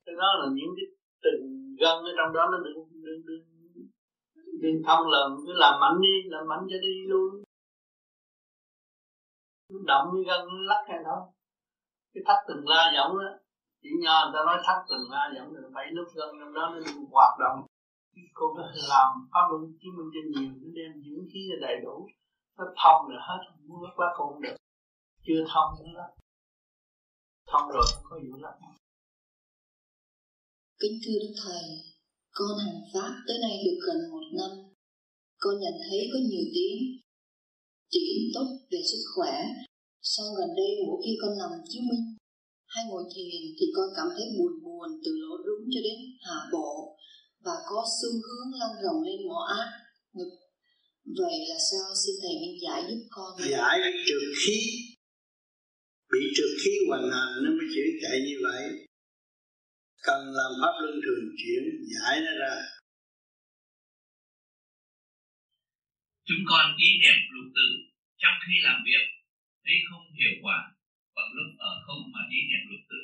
cái 0.06 0.14
đó 0.18 0.28
là 0.40 0.46
những 0.54 0.72
cái 0.76 0.86
từng 1.22 1.42
gân 1.80 1.96
ở 2.10 2.12
trong 2.18 2.32
đó 2.36 2.48
nó 2.52 2.58
đừng 2.64 2.78
đừng 3.06 3.20
đừng 3.26 3.44
đừng 4.62 4.82
thông 4.86 5.06
lần 5.08 5.36
cứ 5.46 5.52
làm 5.56 5.80
mạnh 5.80 6.00
đi, 6.02 6.14
làm 6.24 6.48
mạnh 6.48 6.66
cho 6.70 6.76
đi 6.82 6.94
luôn. 7.06 7.42
Động 9.86 10.08
cái 10.14 10.24
gân 10.26 10.48
lắc 10.68 10.84
hay 10.88 10.98
không 11.04 11.22
cái 12.16 12.22
thắt 12.26 12.38
từng 12.48 12.68
la 12.72 12.92
giọng 12.96 13.18
đó, 13.18 13.30
chỉ 13.82 13.88
nho 14.02 14.16
người 14.24 14.34
ta 14.34 14.40
nói 14.46 14.58
thắt 14.66 14.78
từng 14.90 15.10
la 15.10 15.22
giọng 15.36 15.48
là 15.54 15.68
bảy 15.74 15.86
lúc 15.96 16.06
gân 16.14 16.28
trong 16.40 16.52
đó 16.54 16.64
nó 16.72 16.78
đừng 16.86 17.04
hoạt 17.12 17.32
động. 17.44 17.58
Cô 18.34 18.54
có 18.56 18.62
làm 18.92 19.08
pháp 19.32 19.44
luân 19.50 19.62
chứng 19.80 19.94
minh 19.96 20.10
cho 20.14 20.22
nhiều, 20.32 20.52
nó 20.62 20.68
đem 20.78 20.92
dưỡng 21.04 21.24
khí 21.32 21.40
đầy 21.60 21.76
đủ. 21.84 22.08
Nó 22.58 22.64
thông 22.82 23.08
là 23.08 23.20
hết, 23.28 23.40
muốn 23.66 23.82
lắc 23.84 23.98
lắc 24.00 24.12
không 24.16 24.42
được. 24.42 24.56
Chưa 25.26 25.44
thông 25.52 25.70
nữa 25.84 26.04
thông 27.50 27.68
rồi 27.74 27.86
không 27.92 28.04
có 28.10 28.16
vụ 28.30 28.36
lắm 28.42 28.54
kính 30.80 30.96
thưa 31.02 31.18
đức 31.22 31.34
thầy 31.42 31.64
con 32.38 32.52
hành 32.64 32.80
pháp 32.92 33.12
tới 33.26 33.36
nay 33.44 33.54
được 33.64 33.78
gần 33.86 33.98
một 34.12 34.26
năm. 34.38 34.52
Con 35.42 35.54
nhận 35.62 35.76
thấy 35.84 36.00
có 36.12 36.18
nhiều 36.28 36.46
tiếng. 36.54 36.78
Chuyển 37.92 38.18
tốt 38.34 38.48
về 38.70 38.80
sức 38.90 39.02
khỏe. 39.14 39.34
Sau 40.02 40.26
gần 40.38 40.50
đây 40.60 40.70
mỗi 40.86 40.98
khi 41.04 41.12
con 41.22 41.32
nằm 41.40 41.52
chiếu 41.68 41.82
minh 41.90 42.04
hay 42.66 42.84
ngồi 42.88 43.04
thiền 43.14 43.40
thì 43.58 43.66
con 43.76 43.88
cảm 43.96 44.08
thấy 44.16 44.26
buồn 44.36 44.52
buồn 44.64 44.88
từ 45.04 45.10
lỗ 45.22 45.34
rúng 45.46 45.64
cho 45.72 45.80
đến 45.86 45.98
hạ 46.26 46.38
bộ 46.52 46.96
và 47.44 47.56
có 47.68 47.84
xu 47.98 48.10
hướng 48.26 48.48
lăn 48.60 48.72
rộng 48.82 49.00
lên 49.06 49.28
mỏ 49.28 49.40
ác 49.58 49.68
ngực. 50.16 50.32
Vậy 51.18 51.36
là 51.50 51.58
sao? 51.70 51.88
Xin 52.02 52.14
thầy 52.22 52.34
minh 52.40 52.56
giải 52.64 52.80
giúp 52.88 53.00
con. 53.10 53.30
Giải 53.50 53.78
cái 53.82 53.92
trượt 54.06 54.24
khí 54.42 54.58
bị 56.12 56.22
trượt 56.36 56.52
khí 56.62 56.72
hoành 56.88 57.08
hành 57.16 57.32
nó 57.44 57.50
mới 57.58 57.66
chịu 57.74 57.88
chạy 58.02 58.16
như 58.26 58.36
vậy. 58.46 58.62
Cần 60.06 60.20
làm 60.38 60.52
pháp 60.60 60.74
luân 60.82 60.96
thường 61.04 61.24
chuyển 61.40 61.64
giải 61.92 62.14
nó 62.24 62.32
ra. 62.42 62.56
Chúng 66.28 66.42
con 66.50 66.64
ý 66.86 66.88
niệm 67.02 67.18
lục 67.34 67.48
tự 67.56 67.68
trong 68.22 68.36
khi 68.44 68.54
làm 68.66 68.78
việc 68.88 69.04
thấy 69.64 69.76
không 69.88 70.04
hiệu 70.18 70.34
quả 70.44 70.58
bằng 71.16 71.30
lúc 71.36 71.50
ở 71.70 71.72
không 71.86 72.02
mà 72.12 72.20
ý 72.36 72.38
niệm 72.50 72.64
lục 72.70 72.84
tự. 72.90 73.00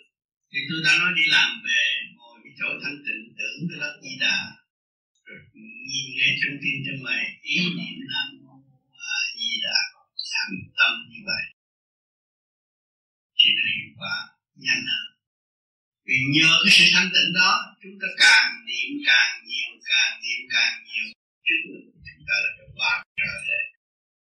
Thì 0.50 0.58
tôi 0.68 0.78
đã 0.86 0.92
nói 1.00 1.12
đi 1.18 1.24
làm 1.36 1.50
về 1.66 1.82
ngồi 2.16 2.36
cái 2.42 2.52
chỗ 2.58 2.68
thanh 2.82 2.98
tịnh 3.06 3.22
tưởng 3.38 3.58
cái 3.68 3.78
đất 3.82 3.94
di 4.02 4.14
đà. 4.24 4.38
Rồi 5.26 5.38
nhìn 5.90 6.06
ngay 6.16 6.32
trong 6.40 6.54
tim 6.62 6.76
trong 6.86 7.00
mày 7.06 7.24
ý 7.42 7.56
niệm 7.76 7.96
nam 8.10 8.26
mô 8.42 8.54
a 9.14 9.18
di 9.38 9.52
đà 9.64 9.78
thành 10.32 10.56
tâm 10.78 10.92
như 11.10 11.20
vậy 11.30 11.51
thì 13.44 13.50
nó 13.56 13.62
hiệu 13.76 13.90
quả 13.98 14.16
nhanh 14.64 14.84
hơn. 14.92 15.08
Vì 16.06 16.18
nhờ 16.34 16.50
cái 16.62 16.70
sự 16.76 16.84
thanh 16.94 17.10
tịnh 17.14 17.30
đó 17.40 17.50
chúng 17.82 17.96
ta 18.00 18.08
càng 18.24 18.50
niệm 18.66 18.90
càng 19.06 19.32
nhiều 19.48 19.70
càng 19.90 20.12
niệm 20.22 20.40
càng 20.54 20.74
nhiều 20.88 21.06
trước 21.46 21.60
chúng 22.06 22.24
ta 22.28 22.34
là 22.44 22.50
cái 22.58 22.68
ba 22.80 22.92
trời 23.20 23.38
đấy 23.50 23.64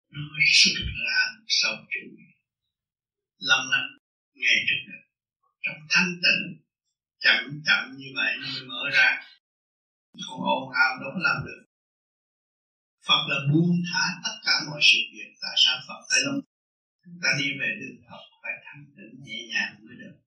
nó 0.09 0.21
xuất 0.59 0.75
ra 1.05 1.21
sau 1.47 1.73
chúng, 1.91 2.15
lâm 3.39 3.61
lặng 3.71 3.89
ngay 4.33 4.57
trước 4.67 4.81
đó 4.87 4.99
trong 5.63 5.79
thanh 5.89 6.11
tịnh 6.23 6.43
chậm 7.23 7.61
chậm 7.65 7.97
như 7.97 8.07
vậy 8.15 8.33
nó 8.41 8.47
mới 8.53 8.63
mở 8.71 8.89
ra. 8.93 9.21
Còn 10.27 10.39
ồn 10.41 10.71
ào 10.83 10.91
đâu 11.01 11.09
có 11.13 11.19
làm 11.19 11.45
được. 11.45 11.61
Phật 13.07 13.21
là 13.29 13.35
buông 13.51 13.75
thả 13.93 14.03
tất 14.23 14.35
cả 14.45 14.51
mọi 14.67 14.79
sự 14.83 14.97
việc 15.13 15.31
tại 15.41 15.55
sao 15.57 15.79
Phật 15.87 15.99
phải 16.09 16.19
lòng 16.25 16.39
chúng 17.03 17.19
ta 17.23 17.29
đi 17.39 17.47
về 17.59 17.69
đường 17.79 17.97
Phật 18.09 18.30
phải 18.51 18.63
thanh 18.65 18.85
tịnh 18.97 19.23
nhẹ 19.23 19.47
nhàng 19.47 19.85
mới 19.85 19.95
được. 19.95 20.17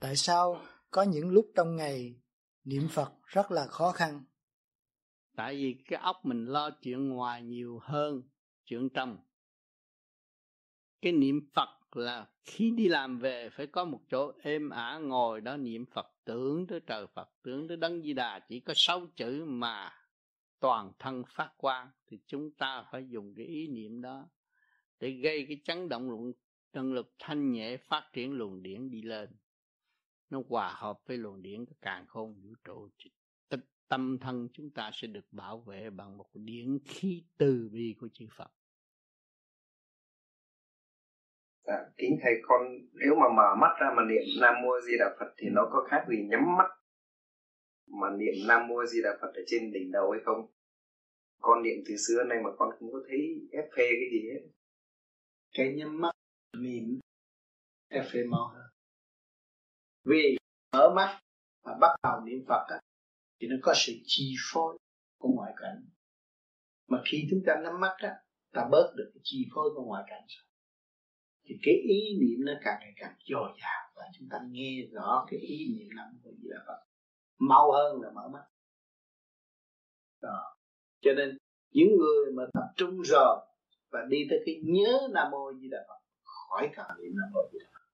Tại 0.00 0.16
sao 0.16 0.62
có 0.90 1.02
những 1.02 1.28
lúc 1.28 1.52
trong 1.56 1.76
ngày 1.76 2.20
niệm 2.64 2.88
Phật 2.90 3.12
rất 3.24 3.50
là 3.50 3.66
khó 3.66 3.92
khăn? 3.92 4.24
Tại 5.36 5.54
vì 5.54 5.82
cái 5.88 5.98
óc 5.98 6.16
mình 6.24 6.44
lo 6.44 6.70
chuyện 6.82 7.08
ngoài 7.08 7.42
nhiều 7.42 7.78
hơn 7.82 8.22
chuyện 8.64 8.88
trong. 8.94 9.18
Cái 11.02 11.12
niệm 11.12 11.50
Phật 11.54 11.96
là 11.96 12.26
khi 12.44 12.70
đi 12.70 12.88
làm 12.88 13.18
về 13.18 13.48
phải 13.52 13.66
có 13.66 13.84
một 13.84 14.00
chỗ 14.10 14.32
êm 14.42 14.70
ả 14.70 14.98
ngồi 14.98 15.40
đó 15.40 15.56
niệm 15.56 15.84
Phật 15.94 16.06
tưởng 16.24 16.66
tới 16.66 16.80
trời 16.86 17.06
Phật 17.14 17.30
tưởng 17.42 17.68
tới 17.68 17.76
đấng 17.76 18.02
Di 18.02 18.12
Đà 18.12 18.40
chỉ 18.48 18.60
có 18.60 18.72
sáu 18.76 19.06
chữ 19.16 19.44
mà 19.44 20.03
toàn 20.64 20.92
thân 20.98 21.22
phát 21.28 21.50
quang 21.56 21.90
thì 22.06 22.18
chúng 22.26 22.50
ta 22.50 22.84
phải 22.92 23.08
dùng 23.08 23.34
cái 23.36 23.46
ý 23.46 23.68
niệm 23.68 24.02
đó 24.02 24.28
để 25.00 25.10
gây 25.10 25.44
cái 25.48 25.60
chấn 25.64 25.88
động 25.88 26.10
luận 26.10 26.32
năng 26.72 26.92
lực 26.92 27.14
thanh 27.18 27.52
nhẹ 27.52 27.76
phát 27.76 28.10
triển 28.12 28.32
luồng 28.32 28.62
điển 28.62 28.90
đi 28.90 29.02
lên 29.02 29.30
nó 30.30 30.42
hòa 30.48 30.74
hợp 30.76 31.00
với 31.06 31.18
luồng 31.18 31.42
điển 31.42 31.66
của 31.66 31.74
càng 31.80 32.06
khôn 32.06 32.34
vũ 32.34 32.54
trụ 32.64 32.88
tâm 33.88 34.18
thân 34.18 34.48
chúng 34.52 34.70
ta 34.70 34.90
sẽ 34.92 35.08
được 35.08 35.32
bảo 35.32 35.58
vệ 35.60 35.90
bằng 35.90 36.16
một 36.16 36.26
điển 36.34 36.78
khí 36.84 37.24
từ 37.38 37.68
bi 37.72 37.96
của 38.00 38.08
chư 38.12 38.26
Phật. 38.36 38.50
À, 41.64 41.78
kính 41.96 42.18
thầy 42.22 42.32
con 42.42 42.62
nếu 42.92 43.14
mà 43.14 43.26
mở 43.36 43.54
mắt 43.60 43.76
ra 43.80 43.92
mà 43.96 44.02
niệm 44.04 44.22
Nam 44.40 44.54
Mô 44.62 44.80
Di 44.80 44.92
Đà 44.98 45.16
Phật 45.20 45.34
thì 45.36 45.48
nó 45.52 45.68
có 45.72 45.86
khác 45.90 46.04
gì 46.08 46.16
nhắm 46.30 46.56
mắt 46.58 46.70
mà 47.86 48.10
niệm 48.10 48.34
Nam 48.48 48.68
Mô 48.68 48.84
Di 48.84 49.02
Đà 49.02 49.10
Phật 49.20 49.34
ở 49.34 49.42
trên 49.46 49.72
đỉnh 49.72 49.92
đầu 49.92 50.10
hay 50.10 50.20
không? 50.24 50.53
Con 51.46 51.62
niệm 51.62 51.78
từ 51.86 51.94
xưa 51.96 52.24
nay 52.28 52.38
mà 52.44 52.50
con 52.58 52.68
không 52.78 52.92
có 52.92 52.98
thấy 53.08 53.18
ép 53.52 53.64
phê 53.76 53.86
cái 54.00 54.08
gì 54.12 54.20
hết. 54.32 54.42
Cái 55.54 55.74
nhắm 55.76 56.00
mắt 56.00 56.12
niệm 56.58 57.00
ép 57.88 58.04
phê 58.12 58.20
mau 58.30 58.48
hơn. 58.54 58.66
Vì 60.04 60.36
mở 60.72 60.92
mắt 60.96 61.20
và 61.64 61.72
bắt 61.80 61.90
đầu 62.02 62.20
niệm 62.26 62.44
Phật 62.48 62.64
á, 62.68 62.80
thì 63.40 63.48
nó 63.48 63.56
có 63.62 63.72
sự 63.76 63.92
chi 64.04 64.34
phối 64.52 64.78
của 65.18 65.28
ngoại 65.36 65.52
cảnh 65.56 65.84
mà 66.88 67.02
khi 67.04 67.26
chúng 67.30 67.40
ta 67.46 67.54
nắm 67.64 67.80
mắt 67.80 67.94
á 67.98 68.14
ta 68.52 68.68
bớt 68.70 68.94
được 68.96 69.10
cái 69.14 69.20
chi 69.24 69.48
phối 69.54 69.70
của 69.74 69.84
ngoại 69.84 70.04
cảnh 70.06 70.22
rồi 70.28 70.44
thì 71.44 71.54
cái 71.62 71.74
ý 71.74 72.18
niệm 72.20 72.38
nó 72.46 72.52
càng 72.64 72.78
ngày 72.80 72.92
càng 72.96 73.16
dồi 73.30 73.50
dào 73.62 73.92
và 73.96 74.02
chúng 74.18 74.28
ta 74.30 74.38
nghe 74.50 74.82
rõ 74.92 75.26
cái 75.30 75.40
ý 75.40 75.56
niệm 75.78 75.88
nằm 75.96 76.18
của 76.22 76.30
gì 76.30 76.48
là 76.48 76.64
Phật 76.66 76.84
mau 77.38 77.72
hơn 77.72 78.00
là 78.02 78.10
mở 78.10 78.28
mắt 78.32 78.44
đó 80.22 80.53
cho 81.04 81.12
nên, 81.12 81.38
những 81.70 81.88
người 81.98 82.32
mà 82.32 82.42
tập 82.54 82.72
trung 82.76 83.00
rồi 83.00 83.46
và 83.90 84.00
đi 84.08 84.26
tới 84.30 84.38
cái 84.46 84.60
nhớ 84.64 85.08
nam 85.12 85.30
mô 85.30 85.52
di 85.52 85.68
đà 85.68 85.78
phật, 85.88 86.00
khỏi 86.24 86.70
cần 86.76 86.86
niệm 86.98 87.12
nam 87.16 87.30
mô 87.32 87.40
di 87.52 87.58
đà 87.58 87.66
phật. 87.72 87.86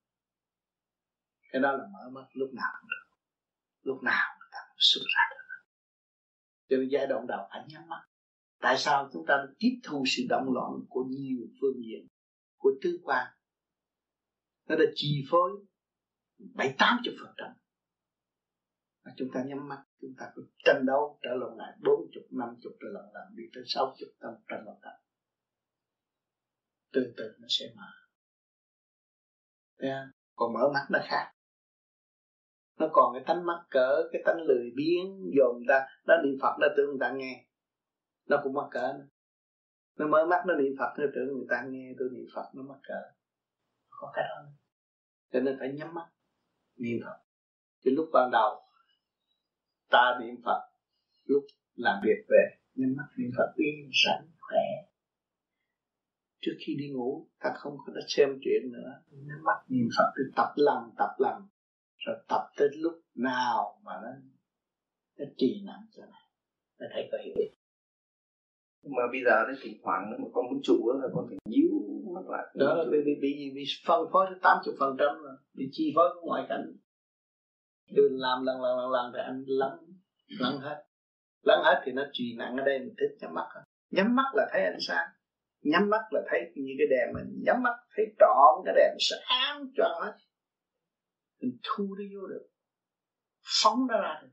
Cái 1.52 1.62
đó 1.62 1.72
là 1.72 1.84
mở 1.92 2.10
mắt 2.10 2.26
lúc 2.32 2.50
nào 2.52 2.72
cũng 2.80 2.88
được. 2.90 3.16
Lúc 3.82 4.02
nào 4.02 4.36
người 4.38 4.48
ta 4.52 4.58
cũng 4.68 4.76
xuất 4.78 5.02
ra 5.14 5.22
được. 5.30 5.36
Cho 6.68 6.76
nên 6.76 6.88
giai 6.88 7.06
đoạn 7.06 7.26
đầu 7.26 7.46
phải 7.50 7.64
nhắm 7.68 7.88
mắt. 7.88 8.06
Tại 8.58 8.78
sao 8.78 9.10
chúng 9.12 9.26
ta 9.26 9.46
tiếp 9.58 9.80
thu 9.82 10.04
sự 10.06 10.22
động 10.28 10.52
loạn 10.52 10.70
của 10.88 11.04
nhiều 11.08 11.38
phương 11.60 11.82
diện, 11.84 12.06
của 12.56 12.70
tứ 12.82 13.00
quan? 13.02 13.26
Nó 14.68 14.76
đã 14.76 14.84
chi 14.94 15.24
phối 15.30 15.50
bảy 16.38 16.74
tám 16.78 16.98
chục 17.04 17.14
phần 17.20 17.34
trăm. 17.36 17.48
Mà 19.04 19.12
chúng 19.16 19.28
ta 19.34 19.44
nhắm 19.46 19.68
mắt 19.68 19.84
chúng 20.00 20.14
ta 20.18 20.32
cứ 20.34 20.42
tranh 20.64 20.86
đấu 20.86 21.18
trở 21.22 21.30
lộn 21.34 21.58
lại 21.58 21.72
bốn 21.84 22.00
chục, 22.12 22.24
năm 22.30 22.48
chục 22.62 22.72
trở 22.80 22.88
lộn 22.92 23.04
lại 23.14 23.26
đi 23.34 23.44
tới 23.54 23.62
sáu 23.66 23.94
chục 23.98 24.08
năm 24.20 24.34
trở 24.48 24.56
lộn 24.64 24.76
lại 24.82 25.00
từ 26.92 27.14
từ 27.16 27.34
nó 27.38 27.46
sẽ 27.48 27.66
mở. 27.76 27.90
Yeah. 29.78 30.08
còn 30.36 30.52
mở 30.52 30.70
mắt 30.74 30.86
nó 30.90 30.98
khác. 31.02 31.32
Nó 32.78 32.88
còn 32.92 33.14
cái 33.14 33.22
tánh 33.26 33.46
mắc 33.46 33.66
cỡ, 33.70 34.08
cái 34.12 34.22
tánh 34.24 34.36
lười 34.48 34.70
biếng 34.76 35.30
dồn 35.36 35.62
ta. 35.68 35.86
Nó 36.06 36.14
niệm 36.24 36.38
phật 36.42 36.56
nó 36.60 36.66
tưởng 36.76 36.88
người 36.88 36.98
ta 37.00 37.12
nghe. 37.16 37.46
Nó 38.26 38.40
cũng 38.42 38.52
mắc 38.52 38.66
cỡ 38.70 38.92
nữa. 38.98 39.06
nó 39.96 40.06
mở 40.06 40.26
mắt, 40.26 40.44
nó 40.46 40.54
niệm 40.54 40.72
phật, 40.78 40.94
nó 40.98 41.04
tưởng 41.14 41.28
người 41.36 41.46
ta 41.48 41.64
nghe. 41.68 41.92
Tôi 41.98 42.08
niệm 42.12 42.26
phật, 42.34 42.50
nó 42.54 42.62
mắc 42.62 42.78
cỡ. 42.82 43.00
Có 43.90 44.12
cái 44.14 44.24
đó 44.28 44.42
nữa. 44.44 44.52
cho 45.32 45.40
nên 45.40 45.56
phải 45.58 45.72
nhắm 45.72 45.94
mắt. 45.94 46.08
Niệm 46.76 46.98
phật. 47.04 47.18
Thì 47.84 47.90
lúc 47.90 48.08
ban 48.12 48.30
đầu 48.32 48.62
ta 49.90 50.18
niệm 50.20 50.34
phật 50.44 50.60
lúc 51.24 51.44
làm 51.74 52.00
việc 52.04 52.24
về 52.28 52.44
nhắm 52.74 52.94
mắt 52.96 53.08
niệm 53.16 53.30
phật 53.36 53.52
yên 53.56 53.90
sẵn 53.92 54.28
khỏe. 54.40 54.66
Trước 56.40 56.56
khi 56.66 56.74
đi 56.78 56.88
ngủ 56.88 57.28
ta 57.40 57.50
không 57.56 57.76
có 57.86 57.92
xem 58.08 58.28
chuyện 58.42 58.72
nữa 58.72 58.90
nhắm 59.10 59.42
mắt 59.44 59.58
niệm 59.68 59.88
phật 59.98 60.12
thì 60.16 60.22
tập 60.36 60.52
lần 60.56 60.90
tập 60.98 61.14
lần 61.18 61.42
rồi 61.98 62.16
tập 62.28 62.50
tới 62.56 62.68
lúc 62.76 63.00
nào 63.14 63.80
mà 63.82 63.92
nó 64.02 64.08
nó 65.18 65.24
trì 65.36 65.62
nặng 65.66 65.86
cho 65.96 66.02
này 66.06 66.24
nó 66.78 66.86
thấy 66.92 67.08
có 67.12 67.18
hiểu 67.24 67.34
nhưng 68.82 68.92
mà 68.96 69.02
bây 69.12 69.20
giờ 69.24 69.44
nó 69.48 69.54
thỉnh 69.62 69.76
thoảng 69.82 70.10
mà 70.10 70.28
con 70.32 70.44
muốn 70.50 70.60
trụ 70.62 70.92
là 71.02 71.08
con 71.14 71.26
phải 71.28 71.38
nhíu 71.44 71.68
mắt 72.14 72.24
lại. 72.28 72.46
Đó 72.54 72.74
là 72.74 72.84
bị 72.90 72.98
bị 73.04 73.14
bị, 73.20 73.52
bị 73.54 73.64
phân 73.86 74.00
phối 74.12 74.26
tới 74.30 74.38
tám 74.42 74.58
chục 74.64 74.74
phần 74.80 74.96
trăm 74.98 75.22
rồi 75.22 75.36
bị 75.54 75.68
chi 75.72 75.92
phối 75.96 76.08
ngoại 76.22 76.46
cảnh 76.48 76.72
đừng 77.96 78.18
làm 78.18 78.42
lần 78.42 78.62
lần 78.62 78.78
lần 78.78 78.90
lần 78.90 79.12
thì 79.14 79.20
anh 79.24 79.44
lắng 79.46 79.78
lắng 80.26 80.58
hết. 80.60 80.84
Lắng 81.42 81.62
hết 81.64 81.82
thì 81.84 81.92
nó 81.92 82.02
trì 82.12 82.36
nặng 82.38 82.56
ở 82.56 82.64
đây, 82.64 82.78
mình 82.78 82.94
thích 82.98 83.16
nhắm 83.20 83.34
mắt 83.34 83.46
nhắm 83.90 84.16
mắt 84.16 84.32
là 84.34 84.48
thấy 84.52 84.62
ánh 84.64 84.78
sáng. 84.80 85.08
Nhắm 85.62 85.90
mắt 85.90 86.02
là 86.10 86.20
thấy 86.30 86.40
như 86.54 86.72
cái 86.78 86.86
đèn 86.90 87.14
mình. 87.14 87.42
Nhắm 87.46 87.62
mắt 87.62 87.76
thấy 87.96 88.06
trọn 88.18 88.62
cái 88.64 88.74
đèn 88.76 88.96
sáng 89.00 89.64
cho 89.76 90.00
hết. 90.04 90.16
Mình 91.40 91.58
thu 91.62 91.94
nó 91.98 92.04
vô 92.14 92.26
được. 92.26 92.48
Phóng 93.62 93.86
nó 93.88 94.00
ra 94.00 94.20
được. 94.22 94.32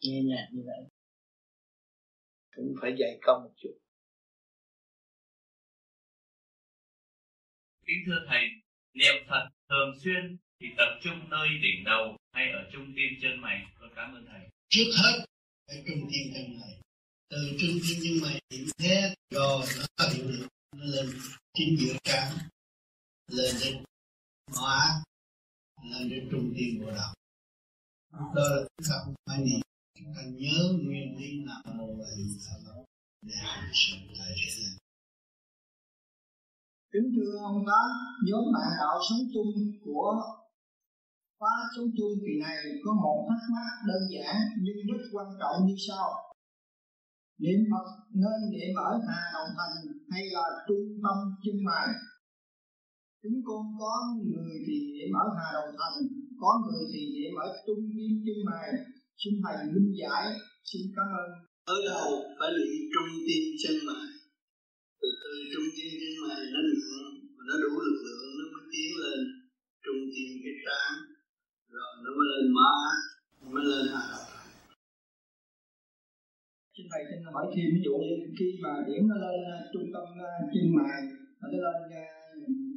Nghe 0.00 0.22
nhạc 0.24 0.48
như 0.52 0.62
vậy. 0.66 0.90
Cũng 2.56 2.74
phải 2.80 2.94
dạy 2.98 3.18
công 3.22 3.42
một 3.42 3.54
chút. 3.56 3.78
Kính 7.86 7.98
thưa 8.06 8.26
thầy, 8.28 8.42
niệm 8.92 9.14
phật 9.28 9.48
thường 9.68 9.92
xuyên 10.04 10.36
thì 10.60 10.66
tập 10.76 10.98
trung 11.02 11.30
nơi 11.30 11.48
đỉnh 11.62 11.84
đầu 11.84 12.16
hay 12.32 12.50
ở 12.50 12.70
trung 12.72 12.86
tim 12.96 13.18
chân 13.22 13.40
mày. 13.40 13.66
Con 13.80 13.90
cảm 13.96 14.14
ơn 14.14 14.26
thầy. 14.26 14.40
Trước 14.68 14.90
hết 15.02 15.24
ở 15.66 15.74
trung 15.86 16.08
tim 16.12 16.32
chân 16.34 16.60
mày. 16.60 16.80
Từ 17.30 17.56
trung 17.60 17.78
tim 17.82 17.98
chân 18.02 18.22
mày 18.22 18.40
điểm 18.50 18.66
hết 18.78 19.14
rồi 19.30 19.66
nó 19.78 19.86
có 19.96 20.08
hiệu 20.14 20.28
lực 20.28 20.48
nó 20.76 20.84
lên 20.84 21.10
chính 21.54 21.76
giữa 21.78 21.94
trán 22.04 22.32
lên 23.28 23.54
đến 23.64 23.84
má 24.60 25.02
lên 25.90 26.10
đến 26.10 26.28
trung 26.30 26.54
tim 26.56 26.80
bộ 26.80 26.90
đầu. 26.90 27.14
Đó 28.12 28.32
là 28.34 28.56
chúng 28.62 28.86
ta 28.88 28.94
không 29.04 29.14
phải 29.26 29.38
niệm. 29.38 29.60
Chúng 29.98 30.14
ta 30.16 30.22
nhớ 30.22 30.72
nguyên 30.82 31.16
lý 31.18 31.44
nam 31.46 31.78
mô 31.78 31.86
và 31.86 32.06
di 32.16 32.38
đà 32.46 32.72
để 33.22 33.34
hành 33.36 33.70
sự 33.74 33.96
tại 34.18 34.28
thế 34.36 34.50
gian. 34.50 34.76
Kính 36.92 37.12
thưa 37.16 37.38
ông 37.38 37.64
tá 37.66 37.80
nhóm 38.26 38.44
bạn 38.54 38.68
đạo 38.78 39.00
sống 39.10 39.28
chung 39.34 39.52
của 39.84 40.39
khóa 41.40 41.56
số 41.74 41.82
chung 41.96 42.14
kỳ 42.24 42.32
này 42.44 42.58
có 42.84 42.90
một 43.02 43.18
thắc 43.28 43.42
mắc 43.54 43.72
đơn 43.88 44.02
giản 44.12 44.36
nhưng 44.64 44.78
rất 44.88 45.02
quan 45.12 45.28
trọng 45.40 45.56
như 45.66 45.76
sau. 45.88 46.06
Niệm 47.42 47.60
phật 47.70 47.86
nên 48.22 48.38
niệm 48.52 48.70
ở 48.88 48.90
hà 49.06 49.20
đồng 49.34 49.52
thành 49.58 49.76
hay 50.12 50.22
là 50.36 50.46
trung 50.66 50.86
tâm 51.04 51.16
chân 51.44 51.56
mày? 51.68 51.88
Chúng 53.22 53.38
con 53.46 53.62
có 53.80 53.94
người 54.26 54.54
thì 54.66 54.76
niệm 54.94 55.10
ở 55.24 55.26
hà 55.36 55.46
đồng 55.56 55.72
thành 55.80 55.96
có 56.42 56.50
người 56.64 56.84
thì 56.92 57.02
niệm 57.14 57.32
ở 57.44 57.46
trung 57.66 57.82
tâm 57.94 58.08
chân 58.24 58.38
mày. 58.48 58.68
Xin 59.20 59.34
thầy 59.42 59.56
minh 59.72 59.90
giải, 60.00 60.24
xin 60.68 60.82
cảm 60.96 61.08
ơn. 61.22 61.30
Ở 61.74 61.76
đầu 61.90 62.08
phải 62.38 62.50
luyện 62.56 62.74
trung 62.92 63.10
tim 63.26 63.44
chân 63.62 63.76
mày? 63.88 64.06
Từ 65.00 65.08
từ, 65.22 65.32
trung 65.52 65.68
tim 65.76 65.90
chân 66.00 66.14
mày 66.24 66.40
nó 66.54 66.60
nặng 66.68 66.90
và 67.34 67.42
nó 67.48 67.54
đủ 67.62 67.72
lực 67.86 68.00
lượng, 68.06 68.28
nó 68.38 68.44
mới 68.52 68.64
tiến 68.72 68.90
lên. 69.02 69.20
Trung 69.84 70.02
tim 70.12 70.30
cái 70.44 70.56
trán 70.64 71.09
rồi 71.74 71.90
nó 72.04 72.10
mới 72.16 72.26
lên 72.32 72.46
má 72.58 72.70
mới 73.52 73.64
lên 73.70 73.84
hạ 73.92 74.02
đầu. 74.12 74.24
Xin 76.74 76.86
thầy 76.90 77.02
xin 77.08 77.18
hỏi 77.34 77.46
thêm 77.52 77.66
ví 77.74 77.80
dụ 77.86 77.94
như 78.06 78.16
khi 78.38 78.48
mà 78.64 78.72
điểm 78.88 79.02
nó 79.10 79.16
lên 79.24 79.38
uh, 79.50 79.62
trung 79.72 79.88
tâm 79.94 80.04
chân 80.52 80.66
mày 80.76 80.98
mà 81.38 81.46
nó 81.52 81.58
lên 81.64 81.78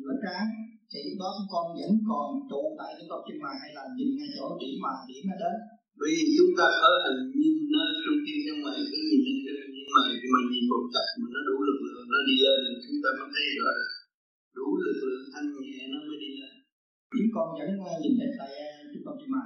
giữa 0.02 0.16
trán 0.24 0.46
thì 0.92 1.02
đó 1.22 1.30
con 1.52 1.66
vẫn 1.80 1.94
còn 2.10 2.26
trụ 2.50 2.62
tại 2.80 2.90
trung 2.98 3.10
tâm 3.12 3.20
chân 3.28 3.38
mày 3.46 3.56
hay 3.62 3.72
là 3.78 3.84
nhìn 3.96 4.10
ngay 4.18 4.30
chỗ 4.36 4.46
điểm 4.62 4.76
mà 4.84 4.94
điểm 5.10 5.24
nó 5.30 5.36
đến? 5.44 5.58
Bởi 6.00 6.10
vì 6.16 6.26
chúng 6.38 6.54
ta 6.60 6.66
khởi 6.80 6.96
hành 7.04 7.20
nhìn 7.40 7.56
nơi 7.74 7.90
trung 8.04 8.20
tim 8.26 8.38
chân 8.46 8.58
mày 8.66 8.78
cứ 8.92 9.00
nhìn 9.10 9.22
lên 9.46 9.56
cái 9.62 9.70
chân 9.76 9.88
mày 9.96 10.10
thì 10.20 10.28
mình 10.34 10.48
nhìn 10.54 10.66
một 10.72 10.84
tập 10.96 11.08
mà 11.20 11.28
nó 11.36 11.40
đủ 11.50 11.58
lực 11.70 11.80
lượng 11.86 12.06
nó 12.14 12.20
đi 12.30 12.36
lên 12.46 12.60
chúng 12.84 12.98
ta 13.04 13.10
mới 13.18 13.30
thấy 13.34 13.46
rõ 13.58 13.70
là 13.80 13.88
đủ 14.58 14.68
lực 14.86 14.98
lượng 15.08 15.26
thanh 15.34 15.48
nhẹ 15.66 15.82
nó 15.94 16.00
mới 16.08 16.18
đi 16.24 16.32
lên. 16.42 16.54
Chúng 17.12 17.30
con 17.36 17.48
vẫn 17.58 17.70
nhìn 18.02 18.14
thấy 18.20 18.32
tại 18.40 18.52
trung 18.94 19.04
tâm 19.06 19.18
mà 19.34 19.44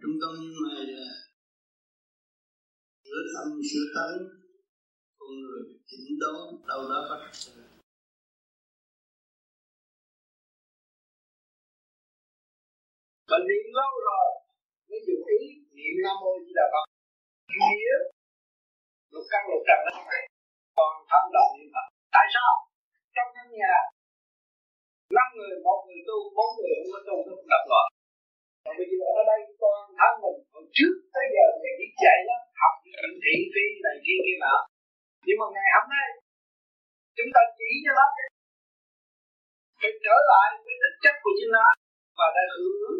trung 0.00 0.16
tâm 0.22 0.32
này 0.66 0.86
là 0.96 1.08
sửa 3.04 3.22
tâm 3.34 3.48
sửa 3.70 3.86
tấn 3.96 4.12
con 5.18 5.30
người 5.40 5.62
chỉnh 5.88 6.18
đốn 6.20 6.46
đâu 6.68 6.80
đó 6.90 6.98
có 7.08 7.14
thật 7.22 7.32
sự 7.32 7.52
mình 13.30 13.44
niệm 13.48 13.66
lâu 13.78 13.92
rồi 14.08 14.28
mới 14.88 15.00
dùng 15.06 15.22
ý 15.38 15.40
niệm 15.76 15.94
nam 16.04 16.16
mô 16.22 16.32
di 16.44 16.52
đà 16.58 16.66
phật 16.72 16.84
nghĩa 17.60 17.94
lục 19.12 19.24
căn 19.30 19.42
lục 19.50 19.62
trần 19.68 19.80
nó 19.86 19.92
phải 20.08 20.20
còn 20.76 20.92
thân 21.10 21.24
đoạn 21.34 21.48
niệm 21.56 21.68
phật 21.74 21.86
tại 22.14 22.26
sao? 22.34 22.52
Trong 23.14 23.30
căn 23.36 23.46
nhà, 23.60 23.74
năm 25.16 25.28
người, 25.36 25.54
một 25.66 25.80
người 25.86 26.02
tu, 26.08 26.18
bốn 26.36 26.48
người 26.56 26.72
không 26.78 26.92
có 26.94 27.00
tu 27.08 27.16
nó 27.26 27.32
cũng 27.38 27.50
đập 27.54 27.64
loạn 27.70 27.88
còn 28.68 28.76
bây 28.80 28.88
giờ 28.92 29.06
ở 29.18 29.22
đây 29.30 29.40
toàn 29.62 29.80
thân 29.98 30.12
mình 30.22 30.38
còn 30.52 30.64
trước 30.76 30.94
tới 31.14 31.26
giờ 31.34 31.44
ngày 31.60 31.74
đi 31.80 31.88
chạy 32.02 32.18
nó 32.28 32.36
học 32.60 32.74
những 32.84 33.16
thiện 33.22 33.40
phi 33.52 33.64
này 33.84 33.96
kia 34.04 34.18
kia 34.24 34.38
nọ. 34.44 34.56
Nhưng 35.26 35.38
mà 35.40 35.46
ngày 35.54 35.68
hôm 35.76 35.86
nay, 35.96 36.08
chúng 37.16 37.30
ta 37.34 37.42
chỉ 37.58 37.70
cho 37.84 37.92
nó 37.98 38.06
phải 39.80 39.92
trở 40.04 40.16
lại 40.30 40.48
với 40.64 40.74
thực 40.82 40.94
chất 41.04 41.14
của 41.22 41.32
chính 41.38 41.52
nó 41.56 41.66
và 42.18 42.26
đã 42.36 42.44
hưởng 42.54 42.96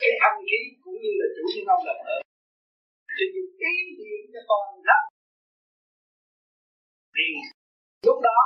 cái 0.00 0.12
thanh 0.20 0.38
khí 0.48 0.60
cũng 0.82 0.96
như 1.02 1.12
là 1.20 1.26
chủ 1.34 1.44
nhân 1.52 1.64
ông 1.74 1.82
là 1.88 1.94
nữa 2.06 2.20
thì 3.16 3.24
dùng 3.34 3.52
ý 3.68 3.72
niệm 3.98 4.22
cho 4.32 4.40
toàn 4.48 4.66
thân 4.86 5.02
thì 7.14 7.26
lúc 8.06 8.18
đó 8.28 8.38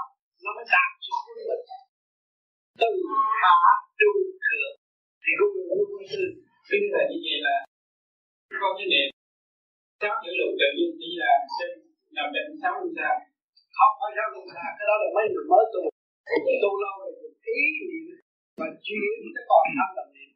nó 0.44 0.50
mới 0.56 0.66
đạt 0.74 0.90
sự 1.04 1.12
quân 1.24 1.38
bình 1.48 1.64
từ 2.80 2.90
hạ 3.40 3.56
trung 3.98 4.22
thượng 4.44 4.83
thì 5.24 5.32
cũng 5.38 5.52
cũng 5.68 5.84
cũng 5.90 6.06
xin 6.10 6.22
sư 6.68 6.78
là 6.94 7.02
như 7.10 7.18
vậy 7.26 7.38
là 7.46 7.56
con 8.62 8.72
cái 8.78 8.86
niệm 8.92 9.08
sáu 10.02 10.14
chữ 10.22 10.30
lục 10.38 10.52
tự 10.60 10.68
nhiên 10.76 10.90
chỉ 11.00 11.10
là 11.22 11.32
sinh 11.56 11.74
nằm 12.16 12.28
định 12.34 12.50
sáu 12.62 12.72
luân 12.80 12.92
xa 12.98 13.10
không 13.78 13.94
phải 13.98 14.10
sáu 14.16 14.26
luân 14.32 14.46
xa 14.54 14.64
cái 14.76 14.86
đó 14.90 14.94
là 15.02 15.08
mấy 15.16 15.24
người 15.32 15.46
mới 15.52 15.64
tu. 15.74 15.82
Tu 16.62 16.72
lâu 16.82 16.94
rồi 17.00 17.12
ý 17.58 17.60
niệm 17.90 18.16
và 18.58 18.66
chuyển 18.86 19.16
cái 19.34 19.44
còn 19.50 19.64
tham 19.76 19.90
làm 19.96 20.08
niệm. 20.14 20.30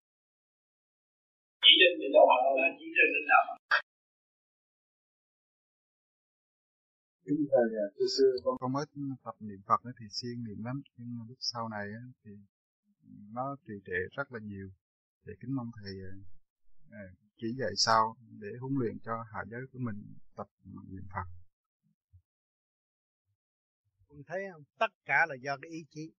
Chỉ 1.64 1.72
định 1.80 1.94
cái 2.00 2.10
đầu 2.14 2.26
là 2.60 2.68
chỉ 2.78 2.86
định 2.98 3.10
định 3.14 3.28
đạo 3.32 3.44
Kính 7.24 7.42
là 7.76 7.86
thưa 7.94 8.08
sư, 8.16 8.26
con, 8.44 8.54
con 8.60 8.72
mới 8.76 8.84
tập 9.24 9.36
niệm 9.48 9.60
Phật 9.68 9.80
thì 9.98 10.06
siêng 10.18 10.40
niệm 10.46 10.60
lắm, 10.66 10.76
nhưng 10.96 11.10
mà 11.16 11.22
lúc 11.28 11.38
sau 11.52 11.68
này 11.68 11.86
thì 12.24 12.30
nó 13.32 13.56
trì 13.66 13.74
trệ 13.86 14.16
rất 14.16 14.32
là 14.32 14.40
nhiều. 14.42 14.70
Thì 15.26 15.32
kính 15.40 15.56
mong 15.56 15.70
thầy 15.82 15.92
à, 15.92 16.12
à 16.90 17.04
chỉ 17.40 17.46
dạy 17.58 17.70
sao 17.76 18.16
để 18.40 18.48
huấn 18.60 18.74
luyện 18.78 18.98
cho 19.04 19.12
hạ 19.32 19.40
giới 19.50 19.60
của 19.72 19.78
mình 19.78 20.14
tập 20.36 20.46
niệm 20.64 21.02
Phật. 21.14 21.28
Con 24.08 24.22
thấy 24.26 24.40
không? 24.52 24.62
Tất 24.78 24.90
cả 25.04 25.26
là 25.28 25.34
do 25.42 25.56
cái 25.62 25.70
ý 25.70 25.84
chí. 25.90 26.12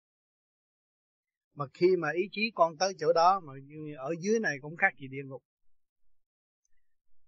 Mà 1.53 1.65
khi 1.73 1.87
mà 1.99 2.09
ý 2.15 2.29
chí 2.31 2.51
con 2.55 2.77
tới 2.77 2.93
chỗ 2.99 3.13
đó 3.13 3.39
mà 3.39 3.53
ở 3.97 4.13
dưới 4.21 4.39
này 4.39 4.57
cũng 4.61 4.77
khác 4.77 4.93
gì 4.99 5.07
địa 5.07 5.23
ngục. 5.25 5.43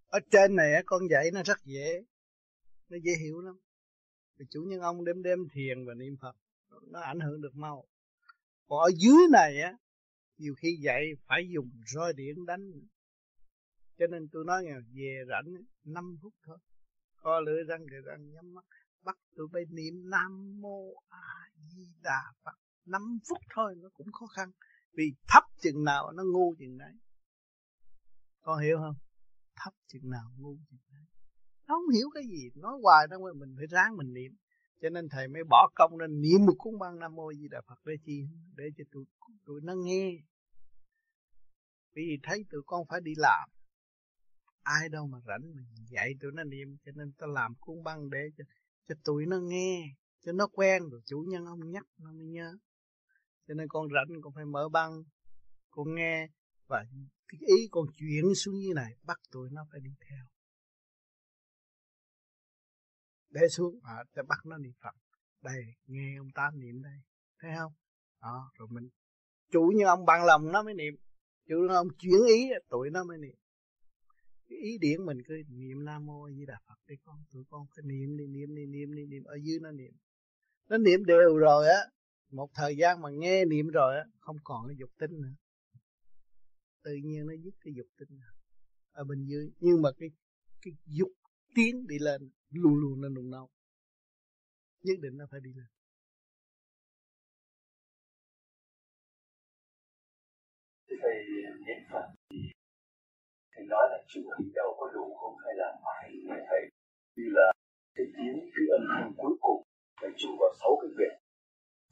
Ở 0.08 0.20
trên 0.32 0.56
này 0.56 0.84
con 0.86 1.02
dạy 1.10 1.32
nó 1.34 1.44
rất 1.44 1.58
dễ, 1.64 2.04
nó 2.90 2.98
dễ 3.04 3.12
hiểu 3.24 3.42
lắm. 3.42 3.56
Vì 4.38 4.46
chủ 4.50 4.62
nhân 4.70 4.80
ông 4.80 5.06
đêm 5.06 5.24
đêm 5.24 5.40
thiền 5.54 5.86
và 5.86 5.94
niệm 5.94 6.16
Phật 6.22 6.36
nó 6.88 7.00
ảnh 7.00 7.20
hưởng 7.20 7.42
được 7.42 7.56
mau. 7.56 7.88
Còn 8.72 8.80
ở 8.80 8.92
dưới 8.98 9.28
này 9.32 9.62
á, 9.62 9.78
nhiều 10.38 10.54
khi 10.58 10.78
dạy 10.84 11.04
phải 11.28 11.50
dùng 11.54 11.72
roi 11.86 12.14
điện 12.14 12.46
đánh. 12.46 12.72
Cho 13.98 14.08
nên 14.08 14.28
tôi 14.32 14.44
nói 14.46 14.64
nghe 14.64 14.74
về 14.94 15.24
rảnh 15.30 15.54
5 15.84 16.18
phút 16.22 16.34
thôi. 16.46 16.58
Co 17.18 17.40
lưỡi 17.40 17.64
răng 17.68 17.86
rồi 17.86 18.02
răng 18.06 18.32
nhắm 18.32 18.54
mắt. 18.54 18.66
Bắt 19.04 19.18
tụi 19.36 19.48
bay 19.52 19.64
niệm 19.70 20.10
Nam 20.10 20.62
Mô 20.62 20.94
A 21.10 21.50
Di 21.56 21.94
Đà 22.04 22.22
Phật. 22.44 22.58
5 22.86 23.02
phút 23.30 23.38
thôi 23.56 23.76
nó 23.78 23.90
cũng 23.94 24.12
khó 24.12 24.26
khăn. 24.26 24.52
Vì 24.94 25.04
thấp 25.28 25.44
chừng 25.62 25.84
nào 25.84 26.12
nó 26.12 26.24
ngu 26.24 26.56
chừng 26.60 26.78
đấy. 26.78 26.94
Con 28.42 28.60
hiểu 28.60 28.78
không? 28.78 28.96
Thấp 29.56 29.74
chừng 29.88 30.10
nào 30.10 30.32
ngu 30.38 30.58
chừng 30.70 30.80
đấy. 30.94 31.06
Nó 31.68 31.76
không 31.76 31.96
hiểu 31.96 32.10
cái 32.14 32.24
gì. 32.24 32.50
Nói 32.56 32.74
hoài 32.84 33.08
nó 33.10 33.18
mình 33.36 33.56
phải 33.58 33.68
ráng 33.68 33.98
mình 33.98 34.14
niệm 34.14 34.32
cho 34.82 34.90
nên 34.90 35.10
thầy 35.10 35.28
mới 35.28 35.44
bỏ 35.50 35.70
công 35.76 35.98
nên 35.98 36.22
niệm 36.22 36.46
một 36.46 36.54
cuốn 36.58 36.80
băng 36.80 37.00
nam 37.00 37.16
mô 37.16 37.34
di 37.34 37.48
đà 37.48 37.62
phật 37.68 37.86
để 37.86 37.94
chi 38.06 38.28
để 38.56 38.64
cho 38.78 38.84
tụi 38.92 39.06
tụi 39.46 39.62
nó 39.64 39.74
nghe. 39.74 40.12
Vì 41.94 42.20
thấy 42.24 42.46
tụi 42.50 42.62
con 42.66 42.88
phải 42.90 43.02
đi 43.02 43.12
làm. 43.18 43.50
Ai 44.64 44.90
đâu 44.90 45.08
mà 45.08 45.18
rảnh 45.28 45.56
mình 45.56 45.66
dạy 45.90 46.14
tụi 46.22 46.32
nó 46.32 46.44
niệm, 46.44 46.78
cho 46.86 46.92
nên 46.96 47.12
ta 47.12 47.28
làm 47.28 47.56
cuốn 47.60 47.84
băng 47.84 48.10
để 48.10 48.30
cho 48.38 48.44
cho 48.88 48.96
tụi 49.04 49.26
nó 49.26 49.40
nghe, 49.40 49.96
cho 50.26 50.32
nó 50.32 50.48
quen 50.48 50.90
rồi 50.90 51.02
chủ 51.06 51.26
nhân 51.28 51.46
ông 51.46 51.72
nhắc 51.72 51.86
nó 51.98 52.12
mới 52.12 52.26
nhớ. 52.26 52.58
Cho 53.48 53.54
nên 53.54 53.68
con 53.68 53.88
rảnh 53.94 54.22
con 54.22 54.34
phải 54.34 54.46
mở 54.46 54.70
băng, 54.70 55.04
con 55.70 55.96
nghe 55.96 56.28
và 56.68 56.86
cái 57.28 57.40
ý 57.58 57.68
con 57.72 57.86
chuyển 57.98 58.36
xuống 58.36 58.56
như 58.60 58.74
này, 58.76 58.96
bắt 59.04 59.20
tụi 59.32 59.50
nó 59.52 59.66
phải 59.72 59.80
đi 59.80 59.92
theo 60.10 60.26
để 63.32 63.42
xuống 63.52 63.80
à, 63.84 64.04
để 64.16 64.22
bắt 64.28 64.46
nó 64.46 64.58
niệm 64.58 64.74
phật. 64.84 64.96
Đây 65.44 65.64
nghe 65.86 66.18
ông 66.18 66.32
tám 66.36 66.60
niệm 66.60 66.82
đây. 66.82 66.98
Thấy 67.40 67.52
không? 67.58 67.74
Đó 68.22 68.52
rồi 68.54 68.68
mình 68.72 68.90
chủ 69.52 69.72
như 69.76 69.86
ông 69.86 70.06
bằng 70.06 70.26
lòng 70.26 70.52
nó 70.52 70.64
mới 70.64 70.74
niệm. 70.74 70.94
Chủ 71.48 71.56
như 71.56 71.76
ông 71.76 71.88
chuyển 72.00 72.26
ý 72.28 72.50
tụi 72.70 72.90
nó 72.90 73.04
mới 73.04 73.18
niệm. 73.18 73.36
Cái 74.50 74.58
ý 74.60 74.78
điển 74.78 75.06
mình 75.06 75.18
cứ 75.28 75.34
niệm 75.48 75.86
nam 75.86 76.06
mô 76.06 76.30
di 76.30 76.46
đà 76.46 76.60
phật 76.68 76.76
đi 76.88 76.96
con 77.04 77.16
tụi 77.34 77.44
con 77.50 77.66
cứ 77.76 77.82
niệm 77.82 78.18
đi 78.18 78.28
niệm 78.28 78.56
đi 78.56 78.66
niệm 78.66 78.96
đi 78.96 79.06
niệm 79.06 79.24
ở 79.24 79.36
dưới 79.44 79.60
nó 79.62 79.72
niệm. 79.72 79.94
Nó 80.70 80.78
niệm 80.78 81.06
đều 81.06 81.38
rồi 81.38 81.68
á. 81.68 81.80
Một 82.32 82.50
thời 82.54 82.78
gian 82.78 83.02
mà 83.02 83.10
nghe 83.10 83.46
niệm 83.46 83.68
rồi 83.68 83.98
á 83.98 84.04
không 84.20 84.38
còn 84.44 84.68
cái 84.68 84.76
dục 84.80 84.90
tính 84.98 85.22
nữa. 85.22 85.34
Tự 86.84 86.92
nhiên 87.04 87.26
nó 87.28 87.34
dứt 87.44 87.54
cái 87.62 87.74
dục 87.78 87.88
tính 87.98 88.20
ở 88.92 89.04
bên 89.04 89.26
dưới 89.26 89.52
nhưng 89.60 89.82
mà 89.82 89.90
cái 89.98 90.10
cái 90.62 90.74
dục 90.86 91.12
tiến 91.56 91.88
đi 91.88 92.00
lên 92.00 92.30
luôn 92.52 92.76
luôn 92.76 93.02
nó 93.02 93.10
nung 93.10 93.32
nấu. 93.32 93.50
Nhất 94.84 94.98
định 95.02 95.18
nó 95.18 95.26
phải 95.32 95.40
đi 95.44 95.54
lên. 95.54 95.66
Thầy 101.02 101.16
niệm 101.66 101.78
phật 101.92 102.06
thì 102.30 102.38
thầy 103.56 103.66
nói 103.66 103.84
là 103.92 103.98
chủ 104.08 104.22
hành 104.32 104.52
đầu 104.56 104.76
có 104.80 104.92
đủ 104.94 105.16
không? 105.22 105.36
Hay 105.46 105.54
là 105.56 105.80
phải 105.84 106.12
nghe 106.28 106.46
thầy 106.50 106.70
như 107.16 107.24
là 107.28 107.54
cái 107.96 108.06
tiếng 108.18 108.40
cái 108.56 108.66
âm 108.80 108.88
thanh 108.94 109.14
cuối 109.18 109.38
cùng 109.42 109.64
phải 110.02 110.10
trụ 110.18 110.30
vào 110.40 110.54
sáu 110.60 110.78
cái 110.82 110.92
việc? 110.98 111.14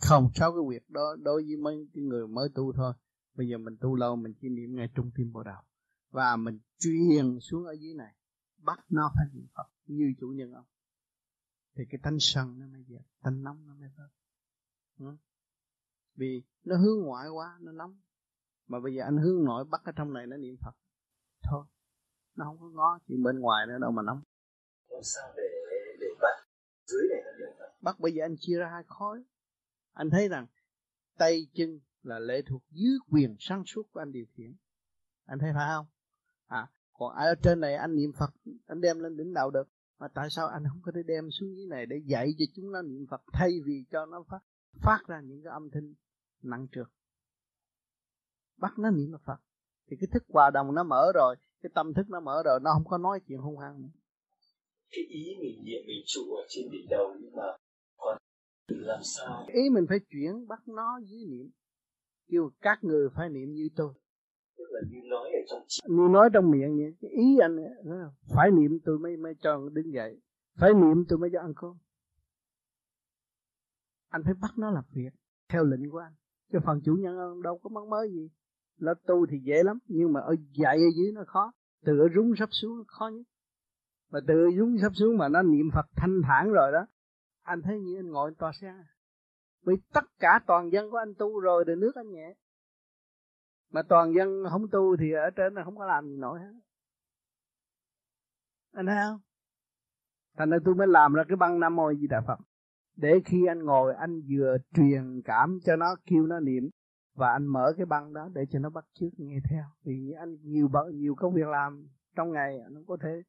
Không 0.01 0.29
sáu 0.35 0.51
cái 0.51 0.63
việc 0.69 0.89
đó 0.89 1.15
đối 1.19 1.43
với 1.43 1.57
mấy 1.57 1.87
cái 1.93 2.03
người 2.03 2.27
mới 2.27 2.49
tu 2.55 2.73
thôi. 2.73 2.93
Bây 3.33 3.47
giờ 3.47 3.57
mình 3.57 3.77
tu 3.81 3.95
lâu 3.95 4.15
mình 4.15 4.33
chỉ 4.41 4.49
niệm 4.49 4.75
ngay 4.75 4.87
trung 4.95 5.11
tim 5.15 5.31
bộ 5.33 5.43
đầu 5.43 5.61
và 6.09 6.35
mình 6.35 6.59
truyền 6.79 7.39
xuống 7.39 7.65
ở 7.65 7.73
dưới 7.73 7.93
này 7.93 8.13
bắt 8.57 8.79
nó 8.89 9.11
phải 9.15 9.25
niệm 9.33 9.47
phật 9.55 9.67
như 9.89 10.13
chủ 10.19 10.27
nhân 10.27 10.51
ông. 10.51 10.65
Thì 11.75 11.83
cái 11.89 11.99
tánh 12.03 12.17
sân 12.19 12.59
nó 12.59 12.67
mới 12.67 12.83
dẹp 12.87 13.01
tánh 13.21 13.43
nóng 13.43 13.67
nó 13.67 13.73
mới 13.73 13.89
bớt. 13.97 14.09
Ừ. 14.99 15.17
vì 16.15 16.43
nó 16.63 16.77
hướng 16.77 16.99
ngoại 17.03 17.29
quá 17.29 17.57
nó 17.61 17.71
nóng. 17.71 17.99
Mà 18.67 18.79
bây 18.79 18.95
giờ 18.95 19.03
anh 19.03 19.17
hướng 19.17 19.43
nội 19.43 19.65
bắt 19.65 19.81
ở 19.85 19.91
trong 19.95 20.13
này 20.13 20.27
nó 20.27 20.37
niệm 20.37 20.55
phật. 20.61 20.71
Thôi. 21.43 21.65
Nó 22.35 22.45
không 22.45 22.59
có 22.59 22.69
ngó 22.69 22.99
chuyện 23.07 23.23
bên 23.23 23.39
ngoài 23.39 23.67
nữa 23.67 23.77
đâu 23.81 23.91
mà 23.91 24.01
nóng. 24.01 24.21
Làm 24.89 25.03
sao 25.03 25.33
để 25.37 25.43
để 25.99 26.07
bắt? 26.21 26.47
Dưới 26.85 27.01
này 27.09 27.21
nó 27.25 27.31
niệm 27.39 27.55
phật. 27.59 27.73
Bắt 27.81 27.99
bây 27.99 28.13
giờ 28.13 28.25
anh 28.25 28.35
chia 28.39 28.57
ra 28.57 28.69
hai 28.69 28.83
khối. 28.87 29.23
Anh 29.93 30.09
thấy 30.09 30.27
rằng 30.27 30.47
tay 31.17 31.47
chân 31.53 31.79
là 32.03 32.19
lệ 32.19 32.41
thuộc 32.41 32.63
dưới 32.69 32.97
quyền 33.11 33.35
sáng 33.39 33.63
suốt 33.65 33.83
của 33.91 33.99
anh 33.99 34.11
điều 34.11 34.25
khiển. 34.33 34.55
Anh 35.25 35.39
thấy 35.39 35.51
phải 35.55 35.67
không? 35.75 35.85
À 36.47 36.67
còn 36.99 37.15
ở 37.15 37.35
trên 37.43 37.59
này 37.59 37.75
anh 37.75 37.95
niệm 37.95 38.11
phật 38.13 38.33
anh 38.67 38.81
đem 38.81 38.99
lên 38.99 39.17
đỉnh 39.17 39.33
đầu 39.33 39.51
được 39.51 39.69
mà 39.99 40.07
tại 40.07 40.27
sao 40.29 40.47
anh 40.47 40.63
không 40.69 40.81
có 40.83 40.91
thể 40.95 41.01
đem 41.07 41.31
xuống 41.31 41.55
dưới 41.55 41.65
này 41.65 41.85
để 41.85 42.01
dạy 42.05 42.27
cho 42.37 42.45
chúng 42.55 42.71
nó 42.71 42.81
niệm 42.81 43.05
phật 43.09 43.21
thay 43.33 43.49
vì 43.65 43.83
cho 43.91 44.05
nó 44.05 44.23
phát 44.29 44.39
phát 44.81 44.99
ra 45.07 45.21
những 45.21 45.43
cái 45.43 45.53
âm 45.53 45.69
thanh 45.69 45.93
nặng 46.41 46.67
trược 46.71 46.91
bắt 48.57 48.79
nó 48.79 48.89
niệm 48.89 49.11
phật. 49.25 49.37
Thì 49.89 49.97
cái 49.99 50.07
thức 50.13 50.23
hòa 50.29 50.49
đồng 50.53 50.75
nó 50.75 50.83
mở 50.83 51.11
rồi 51.15 51.35
cái 51.61 51.69
tâm 51.75 51.93
thức 51.93 52.09
nó 52.09 52.19
mở 52.19 52.41
rồi 52.45 52.59
nó 52.63 52.71
không 52.73 52.85
có 52.85 52.97
nói 52.97 53.19
chuyện 53.27 53.39
hung 53.39 53.57
hăng. 53.57 53.81
Nữa 53.81 53.89
cái 54.91 55.05
ý 55.09 55.35
mình 55.39 55.63
niệm 55.63 55.81
mình 55.87 56.03
trụ 56.05 56.21
ở 56.35 56.45
trên 56.49 56.71
đỉnh 56.71 56.87
đầu 56.89 57.15
nhưng 57.21 57.35
mà 57.35 57.43
còn 57.97 58.17
làm 58.67 58.99
sao? 59.03 59.45
Ý 59.47 59.69
mình 59.69 59.85
phải 59.89 59.99
chuyển 60.09 60.47
bắt 60.47 60.67
nó 60.67 60.99
dưới 61.05 61.25
niệm. 61.25 61.49
Kêu 62.27 62.51
các 62.61 62.83
người 62.83 63.09
phải 63.15 63.29
niệm 63.29 63.53
như 63.53 63.69
tôi 63.75 63.93
tức 64.59 64.65
là 64.71 64.81
như 64.89 64.99
nói 65.09 65.29
ở 65.31 65.41
trong 65.49 65.61
như 65.95 66.07
nói 66.11 66.29
trong 66.33 66.51
miệng 66.51 66.77
vậy 66.77 66.95
cái 67.01 67.11
ý 67.11 67.37
anh 67.41 67.55
ấy, 67.57 67.69
phải 68.35 68.51
niệm 68.51 68.79
tôi 68.85 68.99
mới 68.99 69.17
mới 69.17 69.33
cho 69.41 69.69
đứng 69.73 69.93
dậy. 69.93 70.21
Phải 70.57 70.73
niệm 70.73 71.05
tôi 71.09 71.19
mới 71.19 71.29
cho 71.33 71.39
ăn 71.39 71.53
cơm. 71.55 71.77
Anh 74.09 74.21
phải 74.25 74.33
bắt 74.41 74.51
nó 74.57 74.71
làm 74.71 74.83
việc 74.93 75.09
theo 75.49 75.63
lệnh 75.63 75.89
của 75.89 75.97
anh. 75.97 76.13
Chứ 76.51 76.59
phần 76.65 76.81
chủ 76.85 76.95
nhân 76.99 77.41
đâu 77.41 77.57
có 77.57 77.69
mắc 77.69 77.87
mới 77.87 78.11
gì. 78.11 78.29
Là 78.77 78.93
tu 79.07 79.25
thì 79.25 79.39
dễ 79.43 79.63
lắm 79.63 79.79
nhưng 79.87 80.13
mà 80.13 80.19
ở 80.21 80.35
dạy 80.51 80.77
ở 80.77 80.89
dưới 80.97 81.11
nó 81.11 81.23
khó. 81.27 81.51
Từ 81.85 81.99
ở 81.99 82.07
rúng 82.15 82.33
sắp 82.39 82.49
xuống 82.51 82.77
nó 82.77 82.83
khó 82.87 83.07
nhất. 83.07 83.23
Mà 84.11 84.19
từ 84.27 84.33
rúng 84.57 84.77
sắp 84.81 84.91
xuống 84.95 85.17
mà 85.17 85.29
nó 85.29 85.41
niệm 85.41 85.69
phật 85.73 85.85
thanh 85.95 86.21
thản 86.23 86.51
rồi 86.51 86.71
đó 86.71 86.85
anh 87.43 87.61
thấy 87.61 87.79
như 87.79 87.95
anh 87.95 88.11
ngồi 88.11 88.31
tòa 88.37 88.51
xe. 88.61 88.73
Vì 89.65 89.75
tất 89.93 90.05
cả 90.19 90.39
toàn 90.47 90.71
dân 90.71 90.91
của 90.91 90.97
anh 90.97 91.13
tu 91.15 91.39
rồi 91.39 91.63
thì 91.67 91.73
nước 91.77 91.95
anh 91.95 92.11
nhẹ 92.11 92.35
mà 93.71 93.81
toàn 93.89 94.13
dân 94.13 94.43
không 94.51 94.69
tu 94.71 94.97
thì 94.97 95.11
ở 95.11 95.29
trên 95.35 95.53
là 95.53 95.63
không 95.63 95.77
có 95.77 95.85
làm 95.85 96.07
gì 96.07 96.17
nổi 96.17 96.39
hết. 96.39 96.53
Anh 98.73 98.85
thấy 98.85 98.95
không? 99.07 99.19
Thành 100.37 100.49
ra 100.49 100.57
tôi 100.65 100.75
mới 100.75 100.87
làm 100.87 101.13
ra 101.13 101.23
cái 101.27 101.35
băng 101.35 101.59
nam 101.59 101.75
mô 101.75 101.93
di 101.93 102.07
đà 102.07 102.21
phật. 102.27 102.39
Để 102.95 103.19
khi 103.25 103.45
anh 103.45 103.65
ngồi, 103.65 103.93
anh 103.95 104.21
vừa 104.29 104.57
truyền 104.73 105.21
cảm 105.25 105.59
cho 105.65 105.75
nó, 105.75 105.95
kêu 106.05 106.27
nó 106.27 106.39
niệm, 106.39 106.69
và 107.15 107.31
anh 107.31 107.47
mở 107.47 107.73
cái 107.77 107.85
băng 107.85 108.13
đó 108.13 108.29
để 108.33 108.45
cho 108.51 108.59
nó 108.59 108.69
bắt 108.69 108.85
chước 108.93 109.09
nghe 109.17 109.39
theo. 109.49 109.63
Vì 109.83 110.11
anh 110.19 110.37
nhiều 110.43 110.67
bận, 110.67 110.97
nhiều 110.97 111.15
công 111.15 111.33
việc 111.33 111.47
làm 111.47 111.87
trong 112.15 112.31
ngày, 112.31 112.59
anh 112.59 112.83
có 112.87 112.97
thể 113.01 113.21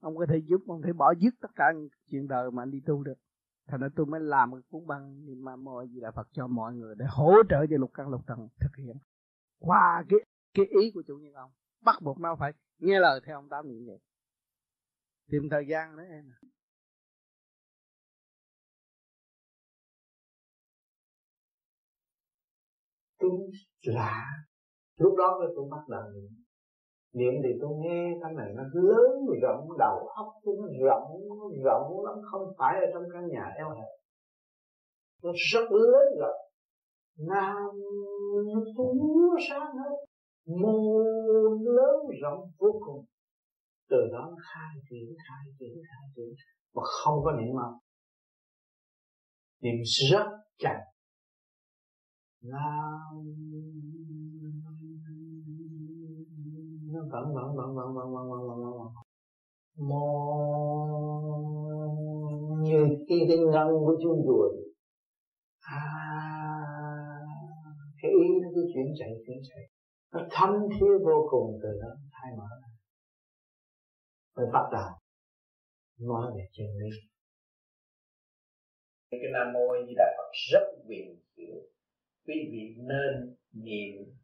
ông 0.00 0.16
có 0.16 0.26
thể 0.28 0.38
giúp 0.38 0.60
ông 0.66 0.82
có 0.82 0.86
thể 0.86 0.92
bỏ 0.92 1.14
dứt 1.18 1.34
tất 1.40 1.50
cả 1.54 1.72
chuyện 2.10 2.28
đời 2.28 2.50
mà 2.50 2.62
anh 2.62 2.70
đi 2.70 2.80
tu 2.86 3.02
được. 3.02 3.18
Thành 3.66 3.80
ra 3.80 3.88
tôi 3.96 4.06
mới 4.06 4.20
làm 4.20 4.52
cái 4.52 4.60
cuốn 4.70 4.86
băng 4.86 5.26
niệm 5.26 5.44
ma 5.44 5.56
mô 5.56 5.82
gì 5.82 6.00
là 6.00 6.10
Phật 6.10 6.28
cho 6.32 6.46
mọi 6.46 6.74
người 6.74 6.94
để 6.98 7.04
hỗ 7.08 7.34
trợ 7.48 7.66
cho 7.70 7.76
lục 7.76 7.90
căn 7.94 8.08
lục 8.08 8.20
trần 8.26 8.48
thực 8.60 8.76
hiện 8.76 8.96
qua 9.60 10.04
cái 10.08 10.20
cái 10.54 10.66
ý 10.80 10.90
của 10.94 11.02
chủ 11.06 11.16
nhân 11.22 11.32
ông. 11.32 11.50
Bắt 11.80 11.96
buộc 12.02 12.20
nó 12.20 12.36
phải 12.40 12.52
nghe 12.78 13.00
lời 13.00 13.20
theo 13.26 13.36
ông 13.36 13.48
tám 13.48 13.68
niệm 13.68 13.86
vậy 13.86 13.98
tìm 15.30 15.42
thời 15.50 15.66
gian 15.66 15.96
đấy 15.96 16.06
em 16.10 16.24
tôi 23.18 23.30
lạ 23.82 24.26
lúc 24.96 25.14
đó 25.18 25.40
tôi 25.56 25.68
bắt 25.70 25.88
đầu 25.88 26.02
niệm. 26.14 26.30
Niệm 27.12 27.34
thì 27.44 27.50
tôi 27.60 27.70
nghe 27.82 28.18
cái 28.22 28.32
này 28.36 28.52
nó 28.56 28.62
lớn 28.72 29.12
rộng, 29.42 29.78
đầu 29.78 30.08
óc 30.08 30.26
tôi 30.44 30.56
nó 30.58 30.66
rộng 30.86 31.28
nó 31.28 31.48
rộng 31.64 32.04
lắm, 32.04 32.14
không 32.30 32.54
phải 32.58 32.74
ở 32.74 32.86
trong 32.94 33.02
căn 33.12 33.28
nhà 33.28 33.44
eo 33.56 33.70
hẹp. 33.70 33.88
Nó 35.22 35.30
rất 35.52 35.72
lớn 35.72 36.04
rộng 36.20 36.49
nam 37.28 37.70
nó 38.54 38.60
sáng 39.48 39.76
hết 39.76 39.96
mô 40.46 40.98
lớn 41.64 41.96
rộng 42.22 42.50
vô 42.58 42.80
cùng 42.86 43.04
từ 43.90 43.96
đó 44.12 44.28
nó 44.30 44.36
khai 44.42 44.82
triển 44.90 45.16
khai 45.28 45.52
triển 45.58 45.74
khai 45.88 46.10
triển 46.16 46.34
mà 46.74 46.82
không 46.82 47.24
có 47.24 47.32
niệm 47.32 47.54
mau 47.54 47.80
niệm 49.60 49.74
rất 50.10 50.26
chặt, 50.58 50.80
nam 52.42 53.24
nó 56.92 57.00
vẫn 57.12 57.34
vẫn 57.34 57.56
vẫn 57.56 57.74
vẫn 57.76 57.94
vẫn 57.94 58.12
vẫn 58.12 58.30
vẫn 58.30 58.46
vẫn 58.46 58.78
vẫn 58.78 58.92
mô 59.88 60.06
như 62.62 62.86
cái 63.08 63.18
cái 63.28 63.38
ngân 63.38 63.68
của 63.68 63.96
chuông 64.02 64.26
ruồi 64.26 64.69
cứ 68.60 68.70
chuyển 68.74 68.86
chạy 68.98 69.08
chuyển 69.26 69.38
chạy. 69.48 69.64
Nó 70.12 70.20
thâm 70.30 70.50
thiết 70.72 70.94
vô 71.04 71.28
cùng 71.30 71.58
từ 71.62 71.68
đó, 71.82 71.88
thay 72.12 72.32
mở 72.36 72.44
mới 74.36 74.46
bắt 74.52 74.68
đầu. 74.72 74.90
Nói 75.98 76.32
về 76.36 76.48
chân 76.52 76.66
lý. 76.66 76.90
Cái 79.10 79.20
nam 79.32 79.52
mô 79.52 79.60
di 79.88 79.94
đà 79.96 80.04
phật 80.18 80.30
rất 80.52 80.82
quyền 80.88 81.20
diệu 81.36 81.56
quý 82.26 82.34
vị 82.52 82.76
nên 82.76 83.36
niệm 83.52 84.14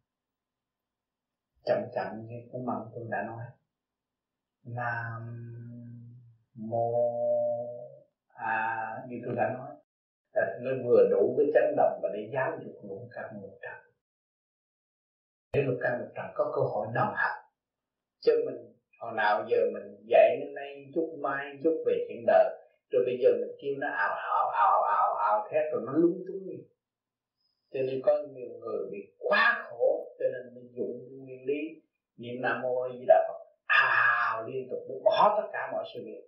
chậm 1.65 1.79
chậm 1.95 2.27
như 2.27 2.37
cái 2.53 2.63
mặn 2.63 2.77
tôi 2.95 3.05
đã 3.11 3.23
nói. 3.27 3.45
Nam 4.65 5.23
mô 6.55 6.93
à 8.27 8.97
như 9.09 9.17
tôi 9.25 9.35
đã 9.37 9.55
nói. 9.59 9.77
Là 10.33 10.59
nó 10.61 10.71
vừa 10.85 11.09
đủ 11.11 11.35
cái 11.39 11.47
chấn 11.55 11.75
động 11.77 12.01
và 12.03 12.09
để 12.15 12.31
giáo 12.35 12.59
dục 12.65 12.75
luôn 12.83 13.09
các 13.13 13.31
một 13.35 13.59
trần 13.63 13.86
để 15.57 15.63
lục 15.63 15.79
căn 15.83 15.93
một 16.01 16.07
trần 16.15 16.27
có 16.35 16.53
cơ 16.57 16.63
hội 16.63 16.87
đồng 16.95 17.13
hành. 17.17 17.43
Chứ 18.21 18.43
mình, 18.47 18.73
hồi 19.01 19.13
nào 19.17 19.45
giờ 19.51 19.57
mình 19.75 19.97
dạy 20.09 20.37
đến 20.41 20.55
nay 20.55 20.87
chút 20.95 21.17
mai, 21.23 21.59
chút 21.65 21.83
về 21.87 22.07
chuyện 22.09 22.25
đời, 22.27 22.49
rồi 22.91 23.03
bây 23.07 23.19
giờ 23.23 23.31
mình 23.41 23.57
kêu 23.63 23.75
nó 23.79 23.87
ào 23.87 24.15
ào 24.15 24.51
ào 24.51 24.83
ào 24.83 25.15
ào 25.15 25.49
thét 25.51 25.73
rồi 25.73 25.83
nó 25.87 25.93
lúng 25.93 26.25
túng 26.29 26.49
đi. 26.49 26.57
Cho 27.73 27.81
nên 27.83 28.01
có 28.05 28.13
nhiều 28.35 28.49
người 28.61 28.91
bị 28.93 28.99
quá 29.19 29.67
khổ, 29.71 30.15
cho 30.19 30.25
nên 30.33 30.55
mình 30.55 30.69
dụng 30.73 31.25
nguyên 31.25 31.47
lý 31.47 31.83
niệm 32.17 32.43
nam 32.43 32.63
mô 32.63 32.89
di 32.93 33.05
đà 33.09 33.29
phật, 33.29 33.41
ào 33.67 34.49
liên 34.49 34.69
tục 34.71 34.79
nó 34.89 34.95
bỏ 35.05 35.39
tất 35.43 35.49
cả 35.53 35.69
mọi 35.73 35.85
sự 35.95 36.01
việc. 36.05 36.23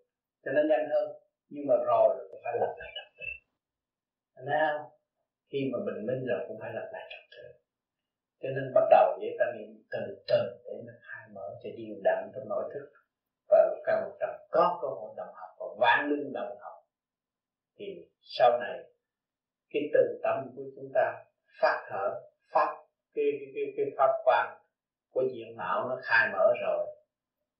Cho 0.44 0.52
nó 0.52 0.62
nhanh 0.68 0.90
hơn, 0.90 1.08
nhưng 1.48 1.66
mà 1.66 1.74
rồi 1.86 2.16
thì 2.32 2.38
phải 2.44 2.52
lập 2.60 2.74
lại 2.78 2.90
trật 2.94 3.12
tự. 3.18 3.24
Nào 4.44 4.90
khi 5.50 5.70
mà 5.72 5.78
bình 5.86 6.06
minh 6.06 6.26
rồi 6.26 6.44
cũng 6.48 6.56
phải 6.60 6.72
lập 6.74 6.88
lại 6.92 7.08
trật 7.10 7.38
tự 7.38 7.57
cho 8.40 8.48
nên 8.48 8.74
bắt 8.74 8.84
đầu 8.90 9.16
vậy 9.20 9.36
ta 9.38 9.44
niệm 9.54 9.84
từ 9.90 10.22
từ 10.28 10.40
để 10.64 10.72
nó 10.86 10.92
khai 11.00 11.28
mở 11.34 11.46
cho 11.62 11.70
điều 11.76 11.96
đặn 12.04 12.30
trong 12.34 12.48
nội 12.48 12.70
thức. 12.74 12.92
Và 13.48 13.80
càng 13.84 14.02
một 14.04 14.16
trần 14.20 14.30
có 14.50 14.78
cơ 14.82 14.88
hội 14.88 15.14
đồng 15.16 15.34
học 15.34 15.50
và 15.58 15.66
vạn 15.78 16.10
linh 16.10 16.32
đồng 16.32 16.56
học. 16.60 16.72
Thì 17.78 18.08
sau 18.20 18.58
này 18.60 18.78
cái 19.70 19.82
từ 19.94 20.20
tâm 20.22 20.52
của 20.56 20.62
chúng 20.76 20.90
ta 20.94 21.24
phát 21.60 21.86
thở 21.90 22.20
phát 22.52 22.76
cái 23.14 23.24
cái 23.38 23.48
cái, 23.54 23.64
cái 23.76 23.86
pháp 23.96 24.12
quan 24.24 24.58
của 25.10 25.22
diện 25.34 25.56
mạo 25.56 25.88
nó 25.88 25.98
khai 26.02 26.28
mở 26.32 26.52
rồi 26.62 26.86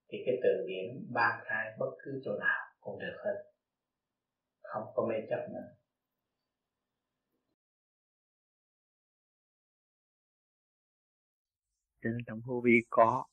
thì 0.09 0.19
cái 0.27 0.39
từ 0.43 0.65
điển 0.67 1.07
ban 1.15 1.41
khai 1.45 1.73
bất 1.79 1.91
cứ 2.05 2.21
chỗ 2.25 2.33
nào 2.41 2.67
cũng 2.81 2.99
được 2.99 3.17
hết. 3.25 3.45
Không 4.63 4.83
có 4.95 5.07
mê 5.07 5.15
chấp 5.31 5.49
nữa. 5.53 5.78
Cho 12.03 12.11
nên 12.11 12.25
trong 12.27 12.41
vô 12.47 12.61
vi 12.65 12.83
có 12.91 13.25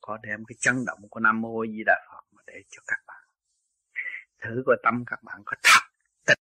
có 0.00 0.18
đem 0.22 0.44
cái 0.44 0.56
chấn 0.60 0.84
động 0.86 1.08
của 1.10 1.20
nam 1.20 1.40
mô 1.40 1.66
di 1.66 1.82
đà 1.86 2.06
phật 2.12 2.24
mà 2.32 2.42
để 2.46 2.62
cho 2.68 2.82
các 2.86 2.98
bạn. 3.06 3.24
Thử 4.42 4.62
coi 4.66 4.76
tâm 4.82 5.04
các 5.06 5.22
bạn 5.22 5.42
có 5.44 5.56
thật 5.62 5.80
tịch 6.26 6.38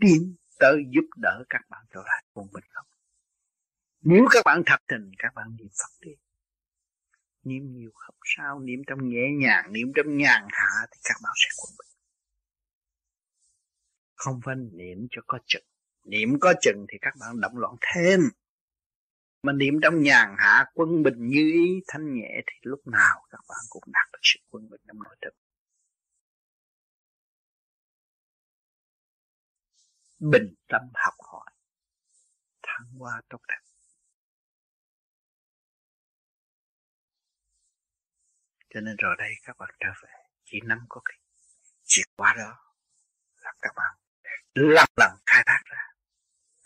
tiến 0.00 0.34
tới 0.58 0.84
giúp 0.90 1.08
đỡ 1.16 1.44
các 1.48 1.62
bạn 1.68 1.84
trở 1.94 2.00
lại 2.06 2.24
quân 2.32 2.48
bình 2.52 2.64
không? 2.70 2.86
Nếu 4.00 4.26
các 4.30 4.42
bạn 4.44 4.62
thật 4.66 4.80
tình, 4.88 5.12
các 5.18 5.34
bạn 5.34 5.56
niệm 5.58 5.68
phật 5.68 6.06
đi. 6.06 6.12
Niệm 7.42 7.72
nhiều 7.72 7.90
không 7.94 8.16
sao, 8.36 8.60
niệm 8.60 8.82
trong 8.86 9.08
nhẹ 9.08 9.30
nhàng, 9.38 9.72
niệm 9.72 9.92
trong 9.96 10.16
nhàn 10.16 10.42
hạ 10.52 10.86
thì 10.92 10.98
các 11.04 11.16
bạn 11.22 11.32
sẽ 11.36 11.48
quân 11.56 11.74
bình 11.78 11.90
không 14.20 14.40
phải 14.44 14.54
niệm 14.72 15.06
cho 15.10 15.22
có 15.26 15.38
chừng. 15.46 15.64
Niệm 16.04 16.28
có 16.40 16.54
chừng 16.60 16.86
thì 16.92 16.98
các 17.00 17.14
bạn 17.20 17.40
động 17.40 17.58
loạn 17.58 17.74
thêm 17.94 18.20
mà 19.42 19.52
niệm 19.52 19.74
trong 19.82 20.02
nhàn 20.02 20.34
hạ 20.38 20.64
quân 20.74 21.02
bình 21.02 21.28
như 21.28 21.52
ý 21.52 21.82
thanh 21.88 22.14
nhẹ 22.14 22.40
thì 22.46 22.54
lúc 22.62 22.80
nào 22.86 23.26
các 23.30 23.40
bạn 23.48 23.58
cũng 23.70 23.82
đạt 23.86 24.12
được 24.12 24.18
sự 24.22 24.40
quân 24.50 24.70
bình 24.70 24.80
trong 24.86 25.02
nội 25.02 25.16
tâm 25.20 25.32
bình 30.20 30.54
tâm 30.68 30.82
học 30.94 31.14
hỏi, 31.18 31.50
thăng 32.62 32.86
hoa 32.98 33.22
tốt 33.28 33.40
đẹp. 33.48 33.60
Cho 38.74 38.80
nên 38.80 38.96
rồi 38.96 39.16
đây 39.18 39.30
các 39.42 39.56
bạn 39.58 39.70
trở 39.80 39.88
về, 40.02 40.12
chỉ 40.44 40.60
nắm 40.64 40.78
có 40.88 41.00
cái 41.04 41.18
chìa 41.82 42.02
khóa 42.16 42.34
đó 42.38 42.74
là 43.36 43.52
các 43.62 43.72
bạn 43.76 43.96
lần 44.54 44.86
lần 44.96 45.10
khai 45.26 45.42
thác 45.46 45.62
ra 45.64 45.82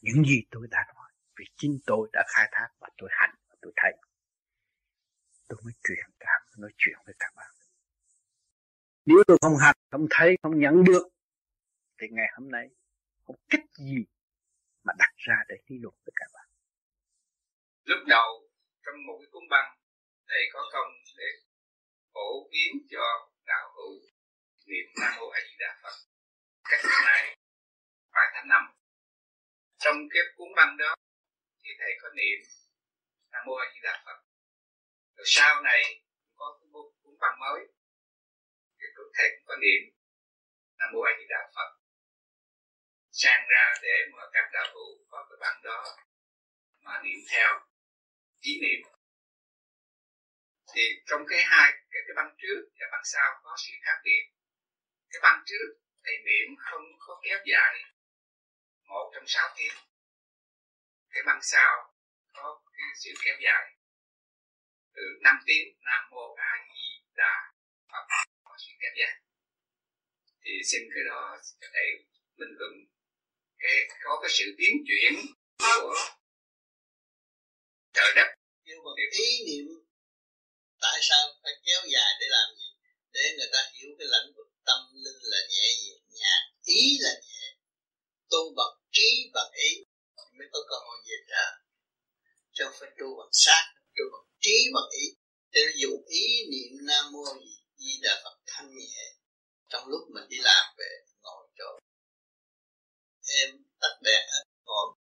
những 0.03 0.25
gì 0.25 0.43
tôi 0.51 0.67
đã 0.71 0.79
nói 0.95 1.04
vì 1.39 1.45
chính 1.57 1.79
tôi 1.87 2.09
đã 2.13 2.25
khai 2.29 2.49
thác 2.53 2.69
và 2.79 2.89
tôi 2.97 3.09
hành 3.13 3.35
và 3.49 3.57
tôi 3.63 3.73
thấy. 3.77 3.93
Tôi 5.49 5.59
mới 5.65 5.73
truyền 5.85 6.07
cảm, 6.21 6.41
nói 6.59 6.71
chuyện 6.77 6.99
với 7.07 7.15
các 7.19 7.33
bạn. 7.37 7.51
Nếu 9.07 9.19
tôi 9.27 9.39
không 9.41 9.57
hành, 9.61 9.77
không 9.91 10.07
thấy, 10.11 10.37
không 10.43 10.59
nhận 10.59 10.85
được, 10.85 11.09
thì 12.01 12.07
ngày 12.11 12.27
hôm 12.37 12.51
nay 12.51 12.69
không 13.27 13.37
cách 13.51 13.65
gì 13.75 14.05
mà 14.85 14.93
đặt 14.99 15.13
ra 15.17 15.37
để 15.49 15.57
lý 15.67 15.77
luận 15.83 15.95
với 16.05 16.13
các 16.17 16.31
bạn. 16.35 16.49
Lúc 17.85 17.99
đầu, 18.07 18.49
trong 18.87 18.95
một 19.07 19.17
cái 19.21 19.29
cuốn 19.33 19.43
băng, 19.51 19.79
thầy 20.29 20.43
có 20.53 20.61
công 20.73 20.93
để 21.17 21.25
phổ 22.15 22.49
biến 22.53 22.87
cho 22.91 23.05
đạo 23.47 23.73
hữu 23.77 24.01
niệm 24.67 24.87
nam 25.01 25.13
mô 25.19 25.29
a 25.29 25.41
di 25.49 25.57
đà 25.59 25.81
phật. 25.83 25.97
Cách 26.65 26.81
này 27.07 27.37
phải 28.13 28.27
thành 28.35 28.49
năm 28.49 28.63
trong 29.79 29.97
cái 30.11 30.23
cuốn 30.37 30.49
băng 30.57 30.77
đó 30.77 30.95
thì 31.65 31.71
thầy 31.79 31.93
có 32.03 32.09
niệm 32.15 32.39
nam 33.33 33.43
mô 33.47 33.55
a 33.55 33.67
di 33.75 33.81
đà 33.83 34.03
phật. 34.07 34.19
Rồi 35.17 35.25
sau 35.27 35.63
này 35.63 35.83
có 36.35 36.59
cái 36.61 36.69
cuốn 37.03 37.15
băng 37.21 37.39
mới. 37.41 37.61
Thì 38.79 38.87
thầy 39.15 39.29
cũng 39.37 39.47
có 39.47 39.57
niệm 39.57 39.83
nam 40.79 40.89
mô 40.93 41.01
a 41.01 41.13
di 41.19 41.25
đà 41.29 41.51
phật. 41.55 41.71
Sang 43.11 43.47
ra 43.49 43.75
để 43.83 43.97
mà 44.13 44.25
các 44.33 44.51
đạo 44.53 44.67
hữu 44.75 45.05
có 45.09 45.27
cái 45.31 45.37
băng 45.41 45.63
đó 45.63 45.97
mà 46.79 47.03
niệm 47.05 47.19
theo 47.31 47.61
ý 48.41 48.61
niệm. 48.63 48.81
Thì 50.75 50.83
trong 51.07 51.25
cái 51.29 51.43
hai 51.43 51.73
cái, 51.91 52.03
cái 52.07 52.15
băng 52.17 52.35
trước 52.39 52.61
và 52.81 52.87
băng 52.93 53.05
sau 53.05 53.41
có 53.43 53.57
sự 53.59 53.73
khác 53.83 53.99
biệt. 54.05 54.25
Cái 55.11 55.21
băng 55.23 55.43
trước 55.47 55.69
thầy 56.05 56.17
niệm 56.27 56.57
không 56.59 56.85
có 56.99 57.21
kéo 57.25 57.39
dài 57.47 57.75
một 58.89 59.11
trong 59.15 59.25
sáu 59.27 59.49
tiếng 59.57 59.75
cái 61.15 61.23
băng 61.27 61.41
sao? 61.43 61.73
Có 62.33 62.61
cái 62.77 62.89
sự 63.03 63.11
kéo 63.25 63.37
dài. 63.45 63.65
Từ 64.95 65.03
5 65.23 65.37
tiếng, 65.47 65.67
nam 65.87 66.03
mô 66.11 66.35
a 66.35 66.53
di 66.75 66.87
đà 67.17 67.35
phật, 67.91 68.05
có 68.45 68.55
sự 68.59 68.73
kéo 68.81 68.93
dài. 69.01 69.15
Thì 70.43 70.53
xin 70.71 70.83
cái 70.95 71.05
đó 71.11 71.37
để 71.61 71.67
thầy 71.75 71.89
minh 72.39 72.55
luận. 72.59 72.73
Cái 73.59 73.75
có 74.05 74.19
cái 74.23 74.31
sự 74.39 74.45
biến 74.59 74.75
chuyển 74.89 75.13
của 75.59 75.95
trời 77.93 78.13
đất. 78.17 78.29
Nhưng 78.65 78.79
mà 78.85 78.91
ý 79.11 79.29
niệm 79.47 79.67
tại 80.81 80.99
sao 81.03 81.23
phải 81.43 81.53
kéo 81.67 81.81
dài 81.95 82.11
để 82.21 82.27
làm 82.31 82.49
gì? 82.59 82.69
Để 83.13 83.35
người 83.37 83.51
ta 83.53 83.61
hiểu 83.75 83.91
cái 83.99 84.09
lãnh 84.11 84.29
vực 84.37 84.49
tâm 84.67 84.81
linh 85.05 85.21
là 85.33 85.39
nhẹ 85.51 85.69
nhàng 86.21 86.45
ý 86.65 86.99
là 87.01 87.13
nhẹ 87.29 87.47
tu 88.31 88.55
bằng 88.57 88.75
trí 88.93 89.31
bằng 89.35 89.53
ý 89.53 89.85
mới 90.39 90.49
có 90.53 90.59
cơ 90.69 90.77
hội 90.85 90.99
về 91.07 91.17
trời 91.31 91.53
cho 92.57 92.73
phải 92.81 92.91
tu 92.99 93.09
bằng 93.19 93.33
sát 93.33 93.65
tu 93.97 94.05
bằng 94.13 94.27
trí 94.41 94.57
bằng 94.75 94.89
ý 94.91 95.05
để 95.55 95.63
dụ 95.81 95.91
ý 96.07 96.25
niệm 96.51 96.87
nam 96.87 97.13
mô 97.13 97.25
di 97.77 98.01
đà 98.03 98.21
phật 98.25 98.37
thanh 98.47 98.69
nhẹ, 98.77 99.05
trong 99.69 99.89
lúc 99.89 100.01
mình 100.15 100.25
đi 100.29 100.37
làm 100.41 100.75
về, 100.79 100.91
ngồi 101.23 101.49
chỗ. 101.59 101.79
Em 103.41 103.51
tắt 103.81 103.95
đèn 104.03 104.23
hết 104.33 104.45
ngồi, 104.65 104.95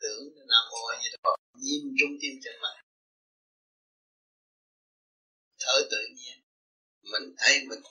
tưởng 0.00 0.22
nam 0.36 0.64
mô 0.70 0.78
di 1.02 1.08
đà 1.12 1.18
phật, 1.22 1.36
nhìn 1.54 1.82
trung 1.98 2.18
tim 2.20 2.32
chân 2.44 2.54
mày 2.62 2.84
thở 5.58 5.86
tự 5.90 6.02
nhiên, 6.16 6.38
mình 7.02 7.34
thấy 7.38 7.64
mình 7.68 7.82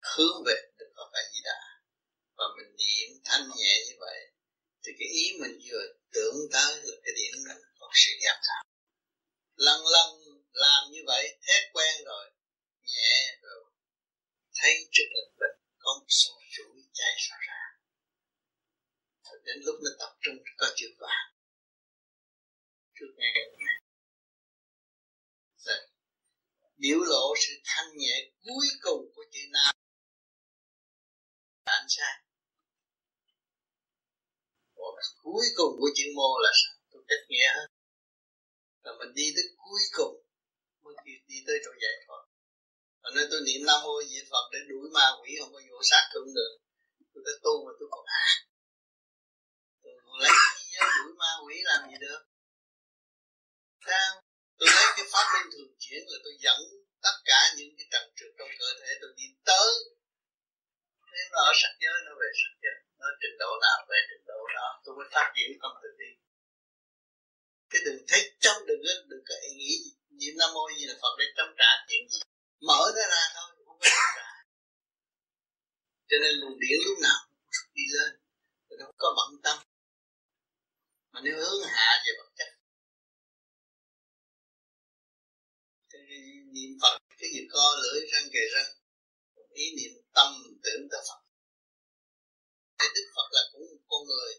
hướng 0.00 0.42
về 0.46 0.54
được 0.78 0.92
phật 0.96 1.10
a 1.12 1.22
di 1.32 1.40
đà. 1.44 1.60
Và 2.36 2.44
mình 2.56 2.76
niệm 2.76 3.20
thanh 3.24 3.48
nhẹ 3.56 3.74
như 3.86 3.94
vậy 4.00 4.32
thì 4.82 4.92
cái 4.98 5.08
ý 5.08 5.24
mình 5.40 5.58
vừa 5.68 5.86
tưởng 6.12 6.36
tới 6.52 6.72
là 6.84 6.94
cái 7.04 7.12
điểm 7.16 7.44
đó 7.48 7.54
có 7.78 7.90
sự 7.94 8.12
giác 8.22 8.38
cảm 8.46 8.72
lần 9.56 9.80
lần 9.86 10.08
làm 10.52 10.90
như 10.92 11.00
vậy 11.06 11.38
thế 11.42 11.70
quen 11.72 12.04
rồi, 12.04 12.30
nhẹ 12.82 13.38
rồi, 13.42 13.64
thấy 14.54 14.88
trước 14.92 15.04
lực 15.14 15.28
mình 15.40 15.68
có 15.78 15.90
một 16.00 16.06
số 16.08 16.32
chuỗi 16.50 16.82
chạy 16.92 17.14
ra 17.18 17.36
ra. 17.48 17.62
Đến 19.44 19.56
lúc 19.64 19.76
nó 19.84 19.90
tập 19.98 20.16
trung, 20.20 20.36
có 20.56 20.66
chữ 20.76 20.86
vàng. 20.98 21.34
Trước 22.94 23.06
ngày 23.16 23.32
này 23.34 23.82
rồi 25.56 25.78
biểu 26.76 26.98
lộ 26.98 27.34
sự 27.46 27.60
thanh 27.64 27.96
nhẹ 27.96 28.30
cuối 28.44 28.66
cùng 28.80 29.12
của 29.14 29.24
chữ 29.32 29.40
nam. 29.52 29.74
Ánh 31.64 31.86
sáng 31.88 32.21
cuối 35.22 35.46
cùng 35.56 35.72
của 35.80 35.90
chữ 35.96 36.06
mô 36.16 36.30
là 36.44 36.50
sao? 36.60 36.74
Tôi 36.90 37.02
cách 37.08 37.24
nghĩa 37.28 37.48
hết. 37.56 37.68
Là 38.84 38.92
mình 38.98 39.12
đi 39.14 39.26
tới 39.36 39.44
cuối 39.56 39.82
cùng 39.96 40.14
mới 40.82 40.94
đi, 41.04 41.12
đi 41.28 41.38
tới 41.46 41.56
chỗ 41.64 41.70
giải 41.82 41.96
thoát 42.06 42.22
và 43.02 43.08
nên 43.14 43.26
tôi 43.30 43.40
niệm 43.46 43.60
nam 43.68 43.78
mô 43.84 43.94
di 44.10 44.20
phật 44.30 44.44
để 44.52 44.58
đuổi 44.70 44.86
ma 44.96 45.06
quỷ 45.20 45.30
không 45.40 45.52
có 45.54 45.60
vô 45.70 45.78
sát 45.90 46.02
tôi 46.12 46.22
được. 46.36 46.52
Tôi 47.12 47.22
tới 47.26 47.36
tu 47.44 47.52
mà 47.64 47.72
tôi 47.78 47.88
còn 47.94 48.04
ác. 48.24 48.36
Tôi 49.82 49.92
lấy 50.22 50.32
ờ, 50.80 50.86
đuổi 50.98 51.12
ma 51.20 51.30
quỷ 51.44 51.56
làm 51.70 51.80
gì 51.90 51.96
được? 52.06 52.20
Sao? 53.86 54.10
Tôi 54.58 54.68
lấy 54.76 54.86
cái 54.96 55.06
pháp 55.12 55.26
linh 55.34 55.48
thường 55.52 55.72
chuyển 55.82 56.02
là 56.10 56.18
tôi 56.24 56.34
dẫn 56.44 56.58
tất 57.06 57.16
cả 57.24 57.40
những 57.56 57.72
cái 57.76 57.86
trần 57.92 58.04
trượt 58.16 58.32
trong 58.38 58.50
cơ 58.60 58.68
thể 58.80 58.90
tôi 59.00 59.10
đi 59.16 59.26
tới. 59.48 59.70
Nếu 61.12 61.26
nó 61.32 61.38
ở 61.50 61.52
sắc 61.60 61.72
giới 61.82 61.96
nó 62.06 62.12
về 62.20 62.28
sắc 62.40 62.52
giới 62.62 62.78
nó 63.02 63.08
trình 63.20 63.36
độ 63.42 63.50
nào, 63.64 63.78
về 63.88 63.98
trình 64.08 64.24
độ 64.30 64.40
đó, 64.56 64.68
tôi 64.84 64.92
mới 64.96 65.06
phát 65.14 65.26
triển 65.36 65.50
không 65.60 65.76
tự 65.82 65.90
đi 65.98 66.10
cái 67.72 67.82
đừng 67.84 68.04
thấy 68.08 68.32
trong 68.40 68.66
đừng 68.66 68.80
có 68.86 68.92
đừng 69.08 69.24
có 69.28 69.34
nghĩ 69.56 69.92
niệm 70.10 70.34
nam 70.38 70.50
mô 70.54 70.70
gì 70.78 70.86
là 70.86 70.94
phật 71.02 71.14
để 71.18 71.24
chống 71.36 71.54
trả 71.58 71.70
chuyện 71.88 72.08
gì. 72.08 72.20
Mở 72.60 72.92
nó 72.94 73.02
ra 73.12 73.22
thôi, 73.34 73.50
không 73.66 73.78
có 73.80 73.86
chống 73.88 74.12
trả. 74.16 74.28
Cho 76.08 76.16
nên 76.22 76.32
luồng 76.40 76.58
điển 76.60 76.78
lúc 76.84 76.98
nào 77.02 77.20
đi 77.74 77.82
lên 77.94 78.20
thì 78.70 78.76
nó 78.78 78.86
có 78.96 79.08
bận 79.16 79.42
tâm. 79.42 79.58
Mà 81.12 81.20
nếu 81.24 81.36
hướng 81.36 81.62
hạ 81.64 82.02
về 82.06 82.12
vật 82.18 82.30
chất 82.36 82.48
thì 85.92 85.98
niệm 86.52 86.78
phật, 86.82 86.98
cái 87.18 87.30
gì 87.34 87.46
co 87.50 87.76
lưỡi 87.82 88.06
răng 88.12 88.28
kề 88.32 88.40
răng, 88.54 88.72
ý 89.52 89.74
niệm 89.76 90.02
tâm 90.14 90.32
tưởng 90.62 90.88
tới 90.90 91.00
phật 91.08 91.21
thì 92.82 92.88
đức 92.96 93.06
phật 93.16 93.28
là 93.36 93.42
cũng 93.52 93.64
một 93.70 93.82
con 93.90 94.02
người. 94.10 94.32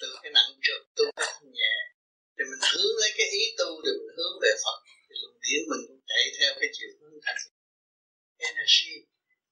Từ 0.00 0.08
cái 0.22 0.32
nặng 0.36 0.50
trượt 0.64 0.80
tu 0.96 1.04
cái 1.16 1.34
nhẹ 1.58 1.74
thì 2.34 2.42
mình 2.50 2.62
hướng 2.72 2.94
lấy 3.00 3.10
cái 3.18 3.28
ý 3.40 3.42
tu 3.58 3.68
để 3.84 3.92
mình 3.98 4.16
hướng 4.16 4.36
về 4.42 4.52
Phật. 4.64 4.78
Thì 5.06 5.14
luồng 5.20 5.38
điển 5.44 5.60
mình 5.70 5.82
cũng 5.88 6.00
chạy 6.10 6.24
theo 6.38 6.50
cái 6.60 6.68
chiều 6.76 6.90
hướng 7.00 7.16
thành 7.24 7.40
energy. 8.48 8.94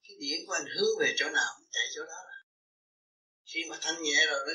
Cái 0.05 0.15
điển 0.21 0.39
của 0.47 0.53
anh 0.53 0.67
hướng 0.75 0.93
về 1.01 1.09
chỗ 1.19 1.27
nào 1.39 1.51
cũng 1.57 1.69
chạy 1.77 1.87
chỗ 1.95 2.03
đó. 2.13 2.21
Khi 3.51 3.61
mà 3.71 3.77
thanh 3.83 4.03
nhẹ 4.03 4.19
rồi 4.31 4.41
đó 4.47 4.55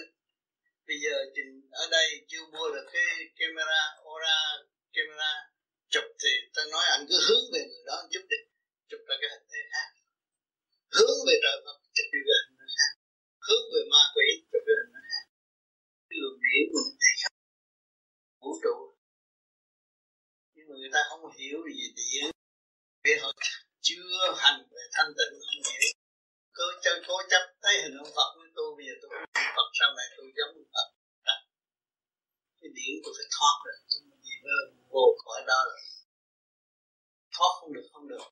bây 0.88 0.98
giờ 1.04 1.16
trình 1.36 1.52
ở 1.72 1.88
đây 1.92 2.08
chưa 2.28 2.46
mua 2.54 2.68
được 2.74 2.86
cái 2.94 3.08
camera 3.38 3.82
ora 4.14 4.40
camera 4.94 5.32
chụp 5.90 6.04
thì 6.24 6.30
ta 6.56 6.62
nói 6.72 6.86
anh 6.96 7.06
cứ 7.10 7.18
hướng 7.28 7.46
về 7.54 7.62
người 7.70 7.84
đó 7.86 8.08
chút 8.12 8.26
đi, 8.30 8.38
chụp 8.90 9.02
ra 9.08 9.16
cái 9.22 9.30
hình 9.34 9.46
thế 9.52 9.62
khác. 9.72 9.88
Hướng 10.96 11.18
về 11.28 11.36
trời 11.44 11.58
Phật, 11.66 11.78
chụp 11.96 12.08
đi 12.14 12.20
về 12.30 12.38
hướng 13.48 13.66
về 13.74 13.82
ma 13.92 14.02
quỷ. 14.16 14.28
Chụp 14.52 14.64
cái 14.68 14.76
nó 14.94 15.00
khác. 15.10 15.26
Cái 16.08 16.18
luồng 16.22 16.40
điển 16.44 16.64
của 16.72 16.82
mình 16.86 16.98
thấy 17.02 17.14
khắp 17.22 17.34
vũ 18.42 18.52
trụ. 18.64 18.76
Nhưng 20.56 20.68
mà 20.70 20.76
người 20.80 20.92
ta 20.96 21.02
không 21.10 21.24
hiểu 21.38 21.60
gì 21.78 21.88
điện 22.00 22.26
vì 23.04 23.14
họ 23.22 23.30
chưa 23.88 24.18
hành 24.42 24.60
về 24.72 24.84
thanh 24.96 25.12
tịnh, 25.18 25.34
không 25.46 25.62
hiểu. 25.70 25.92
Cứ 26.58 26.66
chơi 26.84 26.98
cố 27.08 27.16
chấp, 27.32 27.44
thấy 27.64 27.76
hình 27.82 27.98
ông 28.04 28.12
Phật 28.16 28.30
với 28.38 28.50
tôi, 28.56 28.70
bây 28.78 28.86
giờ 28.88 28.94
tôi 29.02 29.10
không 29.14 29.52
Phật 29.56 29.68
sau 29.80 29.90
này 29.98 30.08
tôi 30.18 30.28
giống 30.38 30.54
Phật. 30.74 30.88
Cái 32.60 32.70
điển 32.78 32.94
tôi 33.04 33.14
phải 33.18 33.28
thoát 33.36 33.56
rồi. 33.66 33.76
Tôi 33.90 34.00
gì 34.26 34.36
đó 34.46 34.58
vô 34.94 35.06
khỏi 35.24 35.40
đó 35.48 35.60
rồi. 35.70 35.82
Thoát 37.36 37.52
không 37.60 37.74
được 37.74 37.88
không 37.94 38.08
được 38.08 38.26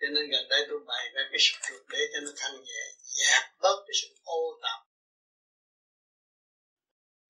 cho 0.00 0.06
nên 0.14 0.24
gần 0.32 0.44
đây 0.52 0.60
tôi 0.68 0.78
bày 0.90 1.04
ra 1.14 1.22
cái 1.30 1.40
sự 1.44 1.54
trượt 1.64 1.82
để 1.92 2.00
cho 2.12 2.18
nó 2.24 2.30
thanh 2.40 2.56
nhẹ, 2.66 2.82
dẹp 3.16 3.42
bớt 3.62 3.76
cái 3.86 3.94
sự 4.00 4.08
ô 4.24 4.40
tạp. 4.62 4.80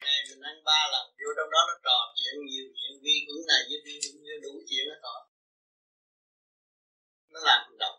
Ngày 0.01 0.19
mình 0.29 0.43
ăn 0.51 0.57
ba 0.69 0.81
lần, 0.93 1.05
vô 1.21 1.31
trong 1.37 1.51
đó 1.55 1.61
nó 1.69 1.75
trò 1.85 1.99
chuyện 2.19 2.35
nhiều 2.51 2.67
chuyện, 2.77 2.93
vi 3.03 3.15
khuẩn 3.27 3.41
này 3.51 3.63
với 3.69 3.79
vi 3.85 3.95
khuẩn 4.03 4.17
kia, 4.25 4.39
đủ 4.45 4.53
chuyện 4.69 4.85
nó 4.91 4.97
trò. 5.05 5.15
Nó 7.33 7.41
làm 7.49 7.61
mình 7.69 7.79
động 7.79 7.99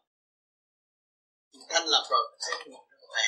mình 1.54 1.68
thanh 1.70 1.88
lập 1.88 2.04
rồi 2.12 2.38
thấy 2.42 2.56
một 2.72 2.86
nó 2.92 2.98
khỏe. 3.08 3.28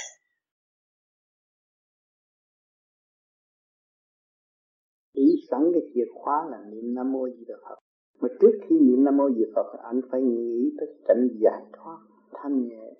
Ý 5.14 5.28
sẵn 5.50 5.62
cái 5.74 5.84
chìa 5.94 6.08
khóa 6.14 6.38
là 6.52 6.58
niệm 6.72 6.96
nam 6.96 7.12
mô 7.14 7.24
di 7.36 7.44
đà 7.48 7.56
phật 7.66 7.80
mà 8.22 8.30
trước 8.40 8.52
khi 8.62 8.80
niệm 8.80 9.04
nam 9.04 9.18
mô 9.18 9.30
di 9.30 9.44
phật 9.56 9.80
anh 9.84 10.02
phải 10.12 10.22
nghĩ 10.22 10.72
tới 10.78 10.88
cảnh 11.08 11.28
giải 11.40 11.62
thoát 11.74 11.98
thanh 12.34 12.68
nhẹ. 12.68 12.94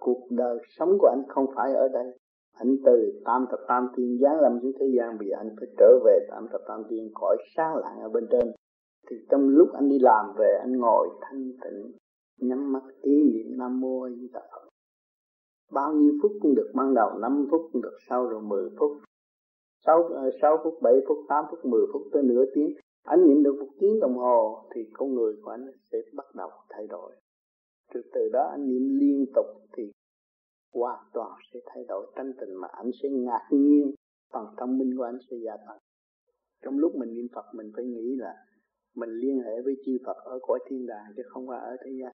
Cuộc 0.00 0.20
đời 0.30 0.58
sống 0.78 0.98
của 0.98 1.08
anh 1.08 1.22
không 1.28 1.46
phải 1.56 1.72
ở 1.72 1.88
đây. 1.88 2.18
Anh 2.54 2.76
từ 2.84 3.20
tam 3.24 3.46
thập 3.50 3.60
tam 3.68 3.88
thiên 3.96 4.18
giáng 4.22 4.40
lâm 4.40 4.58
xuống 4.62 4.72
thế 4.80 4.86
gian 4.98 5.16
vì 5.20 5.30
anh 5.30 5.48
phải 5.60 5.68
trở 5.78 5.98
về 6.04 6.26
tam 6.30 6.46
thập 6.52 6.60
tam 6.68 6.82
thiên 6.90 7.10
cõi 7.14 7.36
sáng 7.56 7.76
lạng 7.76 8.00
ở 8.00 8.08
bên 8.08 8.26
trên. 8.30 8.52
Thì 9.10 9.16
trong 9.30 9.48
lúc 9.48 9.68
anh 9.74 9.88
đi 9.88 9.98
làm 9.98 10.26
về 10.38 10.58
anh 10.60 10.72
ngồi 10.72 11.08
thanh 11.20 11.52
tịnh 11.64 11.92
nhắm 12.40 12.72
mắt 12.72 12.82
ý 13.02 13.24
niệm 13.32 13.58
nam 13.58 13.80
mô 13.80 14.02
a 14.02 14.10
di 14.10 14.28
đà 14.32 14.40
phật. 14.40 14.68
Bao 15.72 15.92
nhiêu 15.92 16.12
phút 16.22 16.32
cũng 16.40 16.54
được 16.54 16.70
ban 16.74 16.94
đầu 16.94 17.18
5 17.18 17.46
phút 17.50 17.60
cũng 17.72 17.82
được 17.82 17.96
sau 18.08 18.26
rồi 18.26 18.42
10 18.42 18.70
phút 18.78 18.92
6, 19.86 20.10
6 20.42 20.56
ờ, 20.56 20.60
phút 20.64 20.74
7 20.82 20.94
phút 21.08 21.18
8 21.28 21.44
phút 21.50 21.64
10 21.64 21.80
phút 21.92 22.02
tới 22.12 22.22
nửa 22.22 22.44
tiếng 22.54 22.74
anh 23.08 23.26
niệm 23.26 23.42
được 23.42 23.56
một 23.58 23.68
tiếng 23.80 24.00
đồng 24.00 24.16
hồ 24.16 24.68
thì 24.74 24.80
con 24.92 25.14
người 25.14 25.34
của 25.42 25.50
anh 25.50 25.66
sẽ 25.92 25.98
bắt 26.16 26.26
đầu 26.34 26.50
thay 26.70 26.86
đổi. 26.86 27.12
Từ 27.94 28.02
từ 28.14 28.28
đó 28.32 28.48
anh 28.50 28.68
niệm 28.68 28.98
liên 29.00 29.24
tục 29.34 29.46
thì 29.76 29.92
hoàn 30.74 31.04
toàn 31.12 31.32
sẽ 31.52 31.60
thay 31.66 31.84
đổi 31.88 32.06
tâm 32.16 32.32
tình 32.40 32.54
mà 32.54 32.68
anh 32.72 32.90
sẽ 33.02 33.08
ngạc 33.08 33.48
nhiên, 33.50 33.94
phần 34.32 34.44
thông 34.56 34.78
minh 34.78 34.96
của 34.96 35.04
anh 35.04 35.18
sẽ 35.30 35.36
gia 35.44 35.56
tăng. 35.56 35.78
Trong 36.64 36.78
lúc 36.78 36.92
mình 36.96 37.14
niệm 37.14 37.26
Phật, 37.34 37.44
mình 37.54 37.72
phải 37.76 37.84
nghĩ 37.84 38.16
là 38.16 38.34
mình 38.96 39.10
liên 39.10 39.40
hệ 39.40 39.62
với 39.64 39.74
chư 39.86 39.92
Phật 40.06 40.16
ở 40.16 40.38
cõi 40.42 40.58
thiên 40.68 40.86
đàng 40.86 41.04
chứ 41.16 41.22
không 41.26 41.46
phải 41.48 41.60
ở 41.60 41.76
thế 41.84 41.90
gian. 42.02 42.12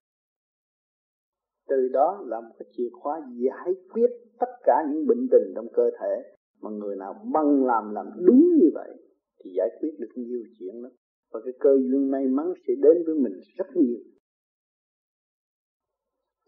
Từ 1.69 1.89
đó 1.93 2.25
là 2.27 2.41
một 2.41 2.55
cái 2.59 2.69
chìa 2.73 2.89
khóa 2.93 3.21
giải 3.37 3.75
quyết 3.93 4.11
tất 4.39 4.51
cả 4.65 4.85
những 4.91 5.07
bệnh 5.07 5.29
tình 5.31 5.53
trong 5.55 5.67
cơ 5.73 5.91
thể 6.01 6.35
mà 6.61 6.71
người 6.71 6.97
nào 6.97 7.15
băng 7.33 7.65
làm 7.65 7.95
làm 7.95 8.07
đúng 8.17 8.41
như 8.59 8.71
vậy 8.75 9.04
thì 9.45 9.51
giải 9.57 9.69
quyết 9.81 9.91
được 9.99 10.13
nhiều 10.15 10.43
chuyện 10.59 10.83
lắm. 10.83 10.93
Và 11.33 11.41
cái 11.45 11.53
cơ 11.61 11.71
duyên 11.77 12.11
may 12.11 12.27
mắn 12.27 12.47
sẽ 12.67 12.75
đến 12.83 12.97
với 13.07 13.15
mình 13.15 13.33
rất 13.59 13.67
nhiều. 13.75 13.99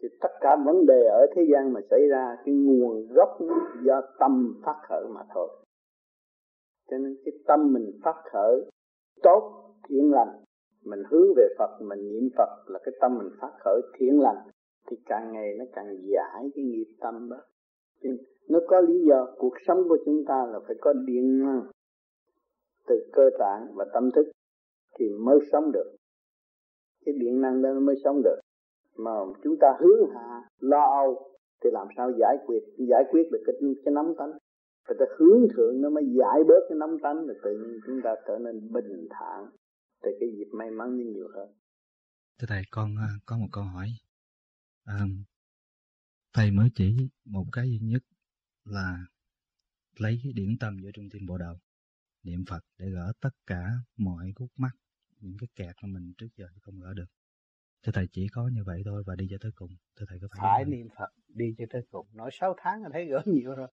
Thì 0.01 0.07
tất 0.21 0.31
cả 0.41 0.57
vấn 0.65 0.85
đề 0.85 1.05
ở 1.05 1.25
thế 1.35 1.41
gian 1.53 1.73
mà 1.73 1.79
xảy 1.89 2.01
ra, 2.09 2.35
cái 2.45 2.55
nguồn 2.55 3.07
gốc 3.07 3.29
do 3.85 4.01
tâm 4.19 4.61
phát 4.65 4.75
khởi 4.89 5.03
mà 5.15 5.21
thôi. 5.33 5.49
Cho 6.89 6.97
nên 6.97 7.17
cái 7.25 7.33
tâm 7.47 7.73
mình 7.73 7.91
phát 8.03 8.15
khởi, 8.31 8.61
tốt, 9.23 9.73
thiện 9.89 10.11
lành, 10.11 10.43
mình 10.85 10.99
hướng 11.09 11.27
về 11.37 11.47
Phật, 11.57 11.69
mình 11.81 11.99
niệm 11.99 12.29
Phật 12.37 12.49
là 12.67 12.79
cái 12.83 12.93
tâm 13.01 13.17
mình 13.17 13.29
phát 13.41 13.51
khởi, 13.63 13.81
thiện 13.99 14.19
lành, 14.19 14.37
thì 14.89 14.97
càng 15.05 15.31
ngày 15.33 15.55
nó 15.59 15.65
càng 15.73 15.97
giải 16.01 16.49
cái 16.55 16.65
nghiệp 16.65 16.87
tâm 16.99 17.29
đó. 17.29 17.37
Nó 18.49 18.59
có 18.67 18.81
lý 18.81 19.05
do, 19.09 19.27
cuộc 19.37 19.53
sống 19.67 19.77
của 19.89 19.97
chúng 20.05 20.23
ta 20.27 20.45
là 20.51 20.59
phải 20.67 20.75
có 20.81 20.93
điện 20.93 21.39
năng 21.39 21.61
từ 22.87 22.95
cơ 23.13 23.29
tạng 23.39 23.75
và 23.75 23.85
tâm 23.93 24.09
thức 24.15 24.31
thì 24.99 25.05
mới 25.09 25.39
sống 25.51 25.71
được. 25.71 25.95
Cái 27.05 27.15
điện 27.19 27.41
năng 27.41 27.61
đó 27.61 27.69
nó 27.73 27.79
mới 27.79 27.95
sống 28.03 28.21
được. 28.23 28.39
Mà 28.97 29.11
chúng 29.43 29.55
ta 29.61 29.67
hướng 29.79 30.09
hạ 30.13 30.41
lo 30.59 30.85
âu 31.03 31.37
thì 31.63 31.69
làm 31.73 31.87
sao 31.97 32.11
giải 32.19 32.37
quyết? 32.45 32.59
Giải 32.77 33.03
quyết 33.11 33.23
được 33.31 33.43
cái 33.45 33.55
cái 33.85 33.93
nắm 33.93 34.05
tánh. 34.17 34.31
Phải 34.87 34.95
ta 34.99 35.05
hướng 35.17 35.47
thượng 35.55 35.81
nó 35.81 35.89
mới 35.89 36.03
giải 36.19 36.39
bớt 36.47 36.59
cái 36.69 36.77
nắm 36.79 36.97
tánh 37.03 37.27
rồi 37.27 37.35
tự 37.43 37.51
nhiên 37.51 37.79
chúng 37.85 38.01
ta 38.03 38.15
trở 38.27 38.37
nên 38.37 38.73
bình 38.73 39.07
thản. 39.09 39.49
Thì 40.03 40.11
cái 40.19 40.29
dịp 40.37 40.47
may 40.51 40.71
mắn 40.71 40.97
nhiều 40.97 41.27
hơn. 41.35 41.49
Thưa 42.39 42.45
thầy 42.49 42.61
con 42.71 42.95
à, 42.97 43.09
có 43.25 43.37
một 43.37 43.47
câu 43.51 43.63
hỏi. 43.63 43.87
À, 44.83 44.99
thầy 46.33 46.51
mới 46.51 46.69
chỉ 46.75 47.09
một 47.25 47.45
cái 47.51 47.69
duy 47.69 47.79
nhất 47.79 48.03
là 48.65 48.97
lấy 49.99 50.19
cái 50.23 50.33
điển 50.35 50.57
tâm 50.59 50.77
giữa 50.83 50.89
trung 50.93 51.09
tâm 51.13 51.21
bộ 51.27 51.37
đầu 51.37 51.55
niệm 52.27 52.43
Phật 52.49 52.63
để 52.77 52.89
gỡ 52.89 53.13
tất 53.19 53.29
cả 53.47 53.69
mọi 53.97 54.31
khúc 54.35 54.51
mắc 54.55 54.71
những 55.19 55.37
cái 55.39 55.47
kẹt 55.55 55.75
mà 55.83 55.87
mình 55.87 56.13
trước 56.17 56.27
giờ 56.37 56.45
không 56.61 56.79
gỡ 56.79 56.93
được. 56.93 57.05
Thưa 57.83 57.91
thầy 57.91 58.07
chỉ 58.11 58.27
có 58.27 58.49
như 58.53 58.63
vậy 58.63 58.81
thôi 58.85 59.03
và 59.05 59.15
đi 59.15 59.27
cho 59.29 59.37
tới 59.41 59.51
cùng. 59.55 59.71
Thưa 59.95 60.05
thầy 60.09 60.19
có 60.21 60.27
phải 60.31 60.39
phải 60.41 60.65
niệm 60.65 60.87
Phật 60.97 61.09
đi 61.27 61.55
cho 61.57 61.65
tới 61.69 61.81
cùng. 61.91 62.07
Nói 62.13 62.29
6 62.33 62.55
tháng 62.57 62.83
là 62.83 62.89
thấy 62.93 63.05
gỡ 63.05 63.21
nhiều 63.25 63.55
rồi. 63.55 63.67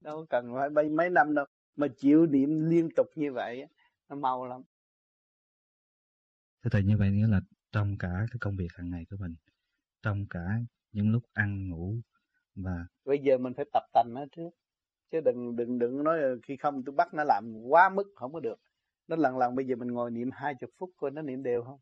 Đâu 0.00 0.26
cần 0.30 0.52
phải 0.54 0.70
mấy 0.70 0.88
mấy 0.88 1.10
năm 1.10 1.34
đâu 1.34 1.46
mà 1.76 1.86
chịu 1.96 2.26
niệm 2.26 2.70
liên 2.70 2.88
tục 2.96 3.06
như 3.14 3.32
vậy 3.32 3.66
nó 4.08 4.16
mau 4.16 4.46
lắm. 4.46 4.62
Thưa 6.62 6.70
thầy 6.70 6.82
như 6.82 6.96
vậy 6.96 7.10
nghĩa 7.10 7.26
là 7.26 7.40
trong 7.72 7.98
cả 7.98 8.26
cái 8.30 8.38
công 8.40 8.56
việc 8.56 8.68
hàng 8.74 8.90
ngày 8.90 9.04
của 9.10 9.16
mình 9.20 9.34
trong 10.02 10.26
cả 10.30 10.60
những 10.92 11.10
lúc 11.10 11.22
ăn 11.32 11.68
ngủ 11.68 11.94
và 12.54 12.86
bây 13.04 13.18
giờ 13.18 13.38
mình 13.38 13.52
phải 13.56 13.64
tập 13.72 13.82
tành 13.92 14.14
nó 14.14 14.24
trước 14.36 14.50
chứ 15.10 15.20
đừng 15.20 15.56
đừng 15.56 15.78
đừng 15.78 16.04
nói 16.04 16.22
ờ, 16.22 16.38
khi 16.42 16.56
không 16.56 16.84
tôi 16.84 16.94
bắt 16.94 17.14
nó 17.14 17.24
làm 17.24 17.62
quá 17.68 17.88
mức 17.88 18.12
không 18.14 18.32
có 18.32 18.40
được. 18.40 18.60
Nó 19.08 19.16
lần 19.16 19.38
lần 19.38 19.54
bây 19.54 19.66
giờ 19.66 19.76
mình 19.76 19.88
ngồi 19.88 20.10
niệm 20.10 20.30
hai 20.32 20.54
chục 20.54 20.70
phút 20.78 20.90
coi 20.96 21.10
nó 21.10 21.22
niệm 21.22 21.42
đều 21.42 21.62
không? 21.62 21.78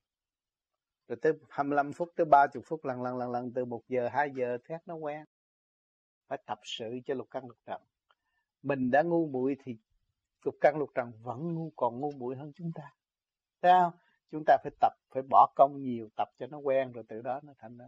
Rồi 1.08 1.16
tới 1.22 1.32
25 1.48 1.92
phút, 1.92 2.12
tới 2.16 2.24
30 2.24 2.62
phút, 2.66 2.84
lần 2.84 3.02
lần 3.02 3.18
lần 3.18 3.30
lần, 3.30 3.52
từ 3.52 3.64
một 3.64 3.82
giờ, 3.88 4.08
hai 4.12 4.30
giờ 4.36 4.58
thét 4.64 4.80
nó 4.86 4.94
quen. 4.94 5.24
Phải 6.28 6.38
tập 6.46 6.58
sự 6.62 6.98
cho 7.06 7.14
lục 7.14 7.28
căn 7.30 7.46
lục 7.46 7.58
trần. 7.66 7.82
Mình 8.62 8.90
đã 8.90 9.02
ngu 9.02 9.26
muội 9.26 9.56
thì 9.64 9.76
lục 10.44 10.54
căn 10.60 10.76
lục 10.78 10.90
trần 10.94 11.12
vẫn 11.22 11.54
ngu, 11.54 11.72
còn 11.76 12.00
ngu 12.00 12.10
muội 12.12 12.36
hơn 12.36 12.52
chúng 12.54 12.72
ta. 12.74 12.94
Thấy 13.62 13.72
không? 13.72 13.92
Chúng 14.30 14.42
ta 14.46 14.56
phải 14.62 14.72
tập, 14.80 14.92
phải 15.10 15.22
bỏ 15.30 15.52
công 15.56 15.82
nhiều, 15.82 16.08
tập 16.16 16.28
cho 16.38 16.46
nó 16.46 16.58
quen, 16.58 16.92
rồi 16.92 17.04
từ 17.08 17.22
đó 17.22 17.40
nó 17.42 17.52
thành 17.58 17.76
nó 17.76 17.84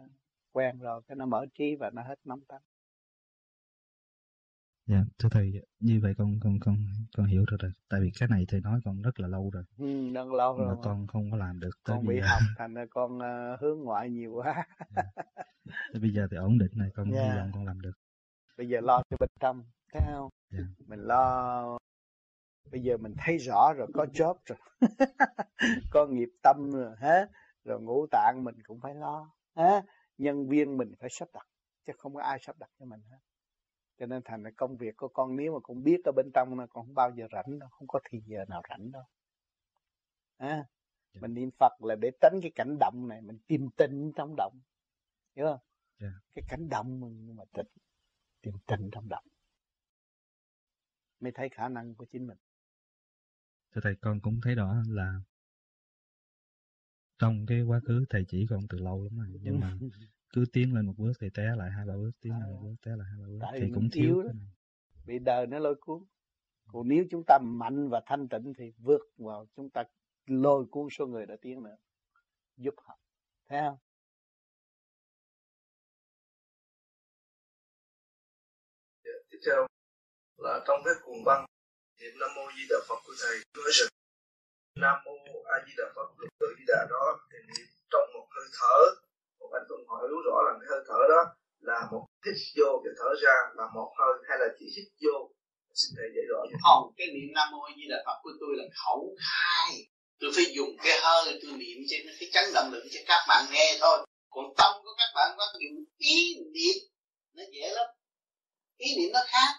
quen 0.53 0.79
rồi, 0.79 1.03
cái 1.07 1.17
nó 1.17 1.27
mở 1.27 1.47
trí 1.55 1.77
và 1.77 1.91
nó 1.91 2.03
hết 2.03 2.19
nóng 2.25 2.41
tánh. 2.41 2.63
Dạ, 4.89 5.05
thưa 5.19 5.29
thầy, 5.29 5.53
như 5.81 6.01
vậy 6.03 6.15
con 6.19 6.41
con 6.41 6.59
con 6.61 6.77
con 7.17 7.27
hiểu 7.27 7.45
rồi 7.49 7.59
rồi. 7.63 7.73
Tại 7.89 8.01
vì 8.01 8.11
cái 8.21 8.29
này 8.29 8.45
thầy 8.49 8.61
nói 8.61 8.81
con 8.85 9.03
rất 9.03 9.21
là 9.21 9.29
lâu 9.29 9.51
rồi. 9.51 9.65
Ừ, 9.79 10.13
rất 10.13 10.29
lâu 10.29 10.59
rồi. 10.59 10.77
Mà 10.77 10.83
con 10.83 11.07
không 11.07 11.31
có 11.31 11.37
làm 11.37 11.61
được. 11.61 11.71
Con 11.83 12.07
bị 12.07 12.21
học 12.21 12.41
thành 12.59 12.75
ra 12.75 12.85
con 12.91 13.19
uh, 13.19 13.61
hướng 13.61 13.81
ngoại 13.81 14.11
nhiều 14.11 14.33
quá. 14.33 14.67
dạ. 14.97 15.03
bây 16.01 16.11
giờ 16.11 16.27
thì 16.31 16.37
ổn 16.37 16.59
định 16.59 16.71
này, 16.75 16.91
con 16.95 17.11
yeah. 17.11 17.33
hy 17.33 17.39
vọng 17.39 17.51
con 17.55 17.67
làm 17.67 17.81
được. 17.81 17.93
Bây 18.57 18.69
giờ 18.69 18.81
lo 18.81 19.03
cho 19.11 19.17
bên 19.21 19.31
trong, 19.41 19.65
thấy 19.93 20.03
không? 20.13 20.29
Dạ. 20.51 20.65
Mình 20.87 21.01
lo 21.01 21.79
bây 22.71 22.83
giờ 22.83 22.97
mình 22.97 23.15
thấy 23.19 23.39
rõ 23.39 23.73
rồi 23.77 23.87
có 23.95 24.07
job 24.13 24.35
rồi 24.47 24.59
có 25.91 26.07
nghiệp 26.07 26.29
tâm 26.43 26.71
rồi 26.71 26.97
hết 26.99 27.31
rồi 27.65 27.81
ngũ 27.81 28.07
tạng 28.11 28.45
mình 28.45 28.55
cũng 28.67 28.81
phải 28.81 28.95
lo 28.95 29.31
ha 29.57 29.83
nhân 30.19 30.49
viên 30.49 30.77
mình 30.77 30.93
phải 31.01 31.11
sắp 31.11 31.29
đặt 31.35 31.47
chứ 31.87 31.93
không 31.99 32.15
có 32.15 32.23
ai 32.23 32.39
sắp 32.41 32.57
đặt 32.59 32.71
cho 32.79 32.87
mình 32.87 33.01
hết 33.11 33.19
cho 33.99 34.07
nên 34.07 34.23
thành 34.25 34.43
là 34.43 34.51
công 34.57 34.77
việc 34.77 34.97
của 34.97 35.09
con 35.09 35.37
nếu 35.37 35.53
mà 35.53 35.59
con 35.63 35.83
biết 35.85 36.01
ở 36.05 36.13
bên 36.17 36.31
trong 36.35 36.57
nó 36.57 36.67
con 36.67 36.87
không 36.87 36.95
bao 36.95 37.11
giờ 37.17 37.27
rảnh 37.33 37.59
đâu 37.59 37.69
không 37.69 37.89
có 37.89 38.01
thì 38.11 38.21
giờ 38.27 38.45
nào 38.49 38.63
rảnh 38.69 38.93
đâu. 38.93 39.03
À, 40.37 40.49
yeah. 40.49 40.67
mình 41.21 41.35
niệm 41.35 41.51
phật 41.59 41.73
là 41.85 41.95
để 41.95 42.11
tránh 42.21 42.39
cái 42.43 42.53
cảnh 42.55 42.77
động 42.81 43.09
này 43.09 43.23
mình 43.23 43.39
tìm 43.47 43.69
tình 43.77 44.13
trong 44.17 44.35
động. 44.37 44.61
Hiểu 45.37 45.47
không? 45.47 45.61
Yeah. 46.01 46.15
cái 46.35 46.45
cảnh 46.49 46.69
động 46.69 47.01
nhưng 47.27 47.37
mà 47.37 47.45
tịnh 47.53 47.67
tìm 48.43 48.55
tình 48.67 48.91
trong 48.93 49.09
động. 49.09 49.25
Mới 51.21 51.33
thấy 51.33 51.49
khả 51.49 51.69
năng 51.69 51.95
của 51.95 52.05
chính 52.05 52.27
mình. 52.27 52.39
Thưa 53.75 53.81
thầy 53.85 53.97
con 54.01 54.21
cũng 54.21 54.41
thấy 54.43 54.55
đó 54.55 54.83
là 54.89 55.21
trong 57.19 57.47
cái 57.47 57.63
quá 57.63 57.81
khứ 57.87 58.05
thầy 58.11 58.25
chỉ 58.29 58.47
con 58.51 58.61
từ 58.69 58.79
lâu 58.79 59.05
lắm 59.05 59.19
rồi 59.19 59.29
nhưng 59.43 59.61
mà 59.61 59.79
cứ 60.33 60.45
tiến 60.53 60.75
lên 60.75 60.87
một 60.87 60.95
bước 60.97 61.13
thì 61.21 61.31
té 61.35 61.43
lại 61.57 61.71
hai 61.71 61.87
ba 61.87 61.95
bước 61.97 62.11
tiến 62.21 62.33
lên 62.33 62.53
một 62.53 62.61
bước 62.63 62.75
té 62.83 62.91
lại 62.97 63.09
hai 63.11 63.21
ba 63.21 63.27
bước. 63.27 63.39
Tại 63.41 63.61
thì 63.61 63.71
cũng 63.75 63.89
thiếu 63.93 64.23
đó. 64.23 64.31
bị 65.07 65.19
đời 65.19 65.47
nó 65.47 65.59
lôi 65.59 65.75
cuốn. 65.81 66.05
Còn 66.73 66.89
nếu 66.89 67.05
chúng 67.11 67.23
ta 67.27 67.39
mạnh 67.43 67.89
và 67.89 68.03
thanh 68.07 68.29
tịnh 68.29 68.53
thì 68.59 68.73
vượt 68.79 69.01
vào 69.19 69.47
chúng 69.57 69.71
ta 69.71 69.85
lôi 70.27 70.67
cuốn 70.71 70.89
số 70.91 71.07
người 71.07 71.27
đã 71.27 71.37
tiến 71.41 71.63
nữa. 71.63 71.77
Giúp 72.57 72.75
họ. 72.77 72.99
Thấy 73.49 73.61
không? 73.61 73.79
Dạ, 79.05 79.13
tiếp 79.31 79.39
theo 79.47 79.67
là 80.37 80.65
trong 80.67 80.81
cái 80.85 80.95
cuồng 81.03 81.25
văn 81.25 81.47
niệm 82.01 82.13
nam 82.21 82.31
mô 82.37 82.43
di 82.57 82.63
đà 82.71 82.77
phật 82.89 83.01
của 83.05 83.13
thầy 83.23 83.37
nói 83.57 83.71
rằng 83.73 83.89
nam 84.81 84.97
mô 85.05 85.13
a 85.45 85.57
di 85.67 85.73
đà 85.77 85.85
phật 85.97 86.09
lúc 86.19 86.29
tự 86.41 86.47
di 86.59 86.65
đà 86.67 86.87
đó 86.91 87.19
thì 87.31 87.39
niệm 87.47 87.67
trong 87.91 88.07
một 88.15 88.27
hơi 88.31 88.47
thở 88.61 89.08
anh 89.59 89.67
tuần 89.69 89.81
rõ 90.27 90.37
là 90.47 90.53
cái 90.61 90.69
hơi 90.71 90.83
thở 90.89 91.01
đó 91.15 91.23
là 91.69 91.79
một 91.93 92.05
hít 92.25 92.39
vô 92.57 92.71
và 92.85 92.91
thở 92.99 93.11
ra 93.23 93.37
là 93.59 93.65
một 93.77 93.91
hơi 93.99 94.13
hay 94.29 94.37
là 94.43 94.49
chỉ 94.59 94.67
hít 94.77 94.89
vô. 95.03 95.17
Xin 95.81 95.91
thầy 95.97 96.09
dạy 96.15 96.25
rõ 96.31 96.41
không 96.65 96.83
cái 96.99 97.07
niệm 97.15 97.29
nam 97.37 97.49
mô 97.53 97.63
di 97.77 97.87
đà 97.93 97.99
phật 98.07 98.19
của 98.23 98.35
tôi 98.41 98.53
là 98.59 98.65
khẩu 98.81 99.01
khai. 99.25 99.71
Tôi 100.21 100.31
phải 100.37 100.47
dùng 100.57 100.73
cái 100.85 100.97
hơi, 101.03 101.39
tôi 101.43 101.53
niệm 101.63 101.79
trên 101.89 102.01
cái 102.21 102.29
chấn 102.35 102.45
động 102.55 102.69
lực 102.73 102.85
cho 102.93 103.01
các 103.07 103.21
bạn 103.29 103.43
nghe 103.53 103.77
thôi. 103.81 103.99
Còn 104.35 104.45
tâm 104.59 104.73
của 104.83 104.95
các 104.99 105.11
bạn 105.15 105.29
có 105.39 105.45
dùng 105.53 105.85
ý 105.99 106.17
niệm, 106.55 106.77
nó 107.37 107.43
dễ 107.53 107.71
lắm. 107.77 107.87
Ý 108.77 108.89
niệm 108.99 109.11
nó 109.13 109.21
khác. 109.27 109.53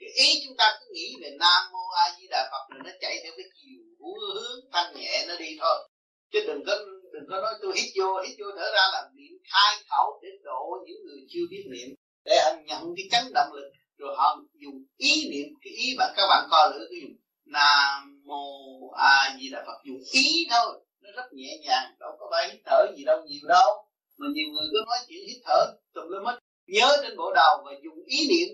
Thì 0.00 0.06
ý 0.06 0.42
chúng 0.44 0.56
ta 0.56 0.78
cứ 0.80 0.86
nghĩ 0.92 1.16
về 1.22 1.30
nam 1.40 1.72
mô 1.72 1.84
a 2.04 2.04
di 2.18 2.26
đà 2.30 2.48
phật 2.52 2.64
rồi 2.70 2.80
nó 2.84 2.90
chạy 3.00 3.20
theo 3.22 3.32
cái 3.36 3.46
chiều 3.54 3.82
hướng 4.00 4.60
thanh 4.72 4.94
nhẹ 4.94 5.24
nó 5.28 5.34
đi 5.38 5.56
thôi. 5.60 5.88
Chứ 6.32 6.44
đừng 6.46 6.62
có 6.66 6.74
đừng 7.16 7.28
có 7.30 7.40
nói 7.40 7.54
tôi 7.62 7.72
hít 7.76 7.88
vô 7.96 8.20
hít 8.24 8.36
vô 8.38 8.46
thở 8.56 8.66
ra 8.76 8.84
là 8.92 9.10
niệm 9.14 9.32
khai 9.50 9.84
khẩu 9.90 10.20
để 10.22 10.28
độ 10.44 10.84
những 10.86 11.00
người 11.06 11.20
chưa 11.28 11.44
biết 11.50 11.64
niệm. 11.70 11.88
Để 12.24 12.36
họ 12.44 12.50
nhận 12.66 12.82
cái 12.96 13.06
chấn 13.12 13.32
động 13.34 13.52
lực, 13.52 13.70
rồi 13.98 14.14
họ 14.16 14.38
dùng 14.62 14.84
ý 14.96 15.28
niệm, 15.30 15.48
cái 15.62 15.72
ý 15.72 15.94
bạn 15.98 16.12
các 16.16 16.26
bạn 16.30 16.48
coi 16.50 16.70
lửa 16.70 16.86
cái 16.90 17.00
dùng. 17.02 17.16
Nam 17.44 18.22
mô 18.24 18.44
a 18.90 19.36
di 19.40 19.50
đà 19.50 19.64
phật. 19.66 19.78
Dùng 19.84 20.02
ý 20.12 20.46
thôi, 20.50 20.84
nó 21.00 21.10
rất 21.16 21.32
nhẹ 21.32 21.58
nhàng, 21.62 21.94
đâu 22.00 22.10
có 22.18 22.26
phải 22.30 22.50
hít 22.50 22.60
thở 22.66 22.86
gì 22.96 23.04
đâu, 23.04 23.24
nhiều 23.26 23.48
đâu. 23.48 23.70
Mà 24.18 24.26
nhiều 24.34 24.48
người 24.52 24.66
cứ 24.72 24.78
nói 24.86 24.98
chuyện 25.08 25.20
hít 25.28 25.42
thở, 25.44 25.66
tùm 25.94 26.04
lum 26.08 26.24
hết. 26.24 26.38
Nhớ 26.66 26.96
trên 27.02 27.16
bộ 27.16 27.32
đầu 27.34 27.62
và 27.64 27.72
dùng 27.84 28.04
ý 28.06 28.28
niệm, 28.28 28.48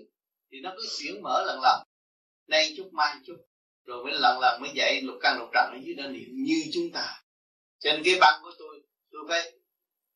thì 0.51 0.57
nó 0.63 0.73
cứ 0.77 0.83
chuyển 0.99 1.21
mở 1.21 1.43
lần 1.47 1.61
lần. 1.61 1.81
Nay 2.47 2.73
chút, 2.77 2.89
mai 2.91 3.15
chút, 3.25 3.37
rồi 3.85 4.03
mới 4.03 4.13
lần 4.13 4.39
lần 4.39 4.61
mới 4.61 4.69
dạy 4.75 5.01
lục 5.01 5.15
căn 5.21 5.39
lục 5.39 5.49
trần 5.53 5.69
ở 5.73 5.77
dưới 5.85 5.95
đó 5.95 6.03
niệm 6.07 6.29
như 6.33 6.63
chúng 6.73 6.91
ta 6.93 7.22
trên 7.83 8.01
cái 8.05 8.17
băng 8.19 8.39
của 8.43 8.51
tôi 8.59 8.83
tôi 9.11 9.21
phải 9.29 9.51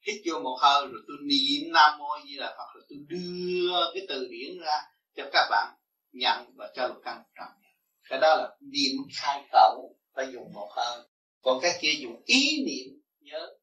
hít 0.07 0.21
vô 0.25 0.39
một 0.39 0.57
hơi 0.61 0.87
rồi 0.87 1.01
tôi 1.07 1.17
niệm 1.21 1.73
nam 1.73 1.99
mô 1.99 2.05
di 2.27 2.37
đà 2.37 2.55
phật 2.57 2.67
rồi 2.75 2.83
tôi 2.89 2.99
đưa 3.07 3.91
cái 3.93 4.05
từ 4.09 4.27
điển 4.31 4.59
ra 4.59 4.77
cho 5.15 5.29
các 5.33 5.47
bạn 5.49 5.75
nhận 6.11 6.45
và 6.55 6.71
cho 6.75 6.87
lục 6.87 6.97
căn 7.03 7.17
lục 7.17 7.57
cái 8.09 8.19
đó 8.19 8.35
là 8.35 8.49
niệm 8.59 8.95
khai 9.21 9.43
khẩu, 9.51 9.95
phải 10.15 10.27
dùng 10.33 10.53
một 10.53 10.69
hơi. 10.75 10.99
Còn 11.41 11.59
cái 11.61 11.71
kia 11.81 11.91
dùng 11.99 12.21
ý 12.25 12.63
niệm 12.65 13.01
nhớ. 13.19 13.56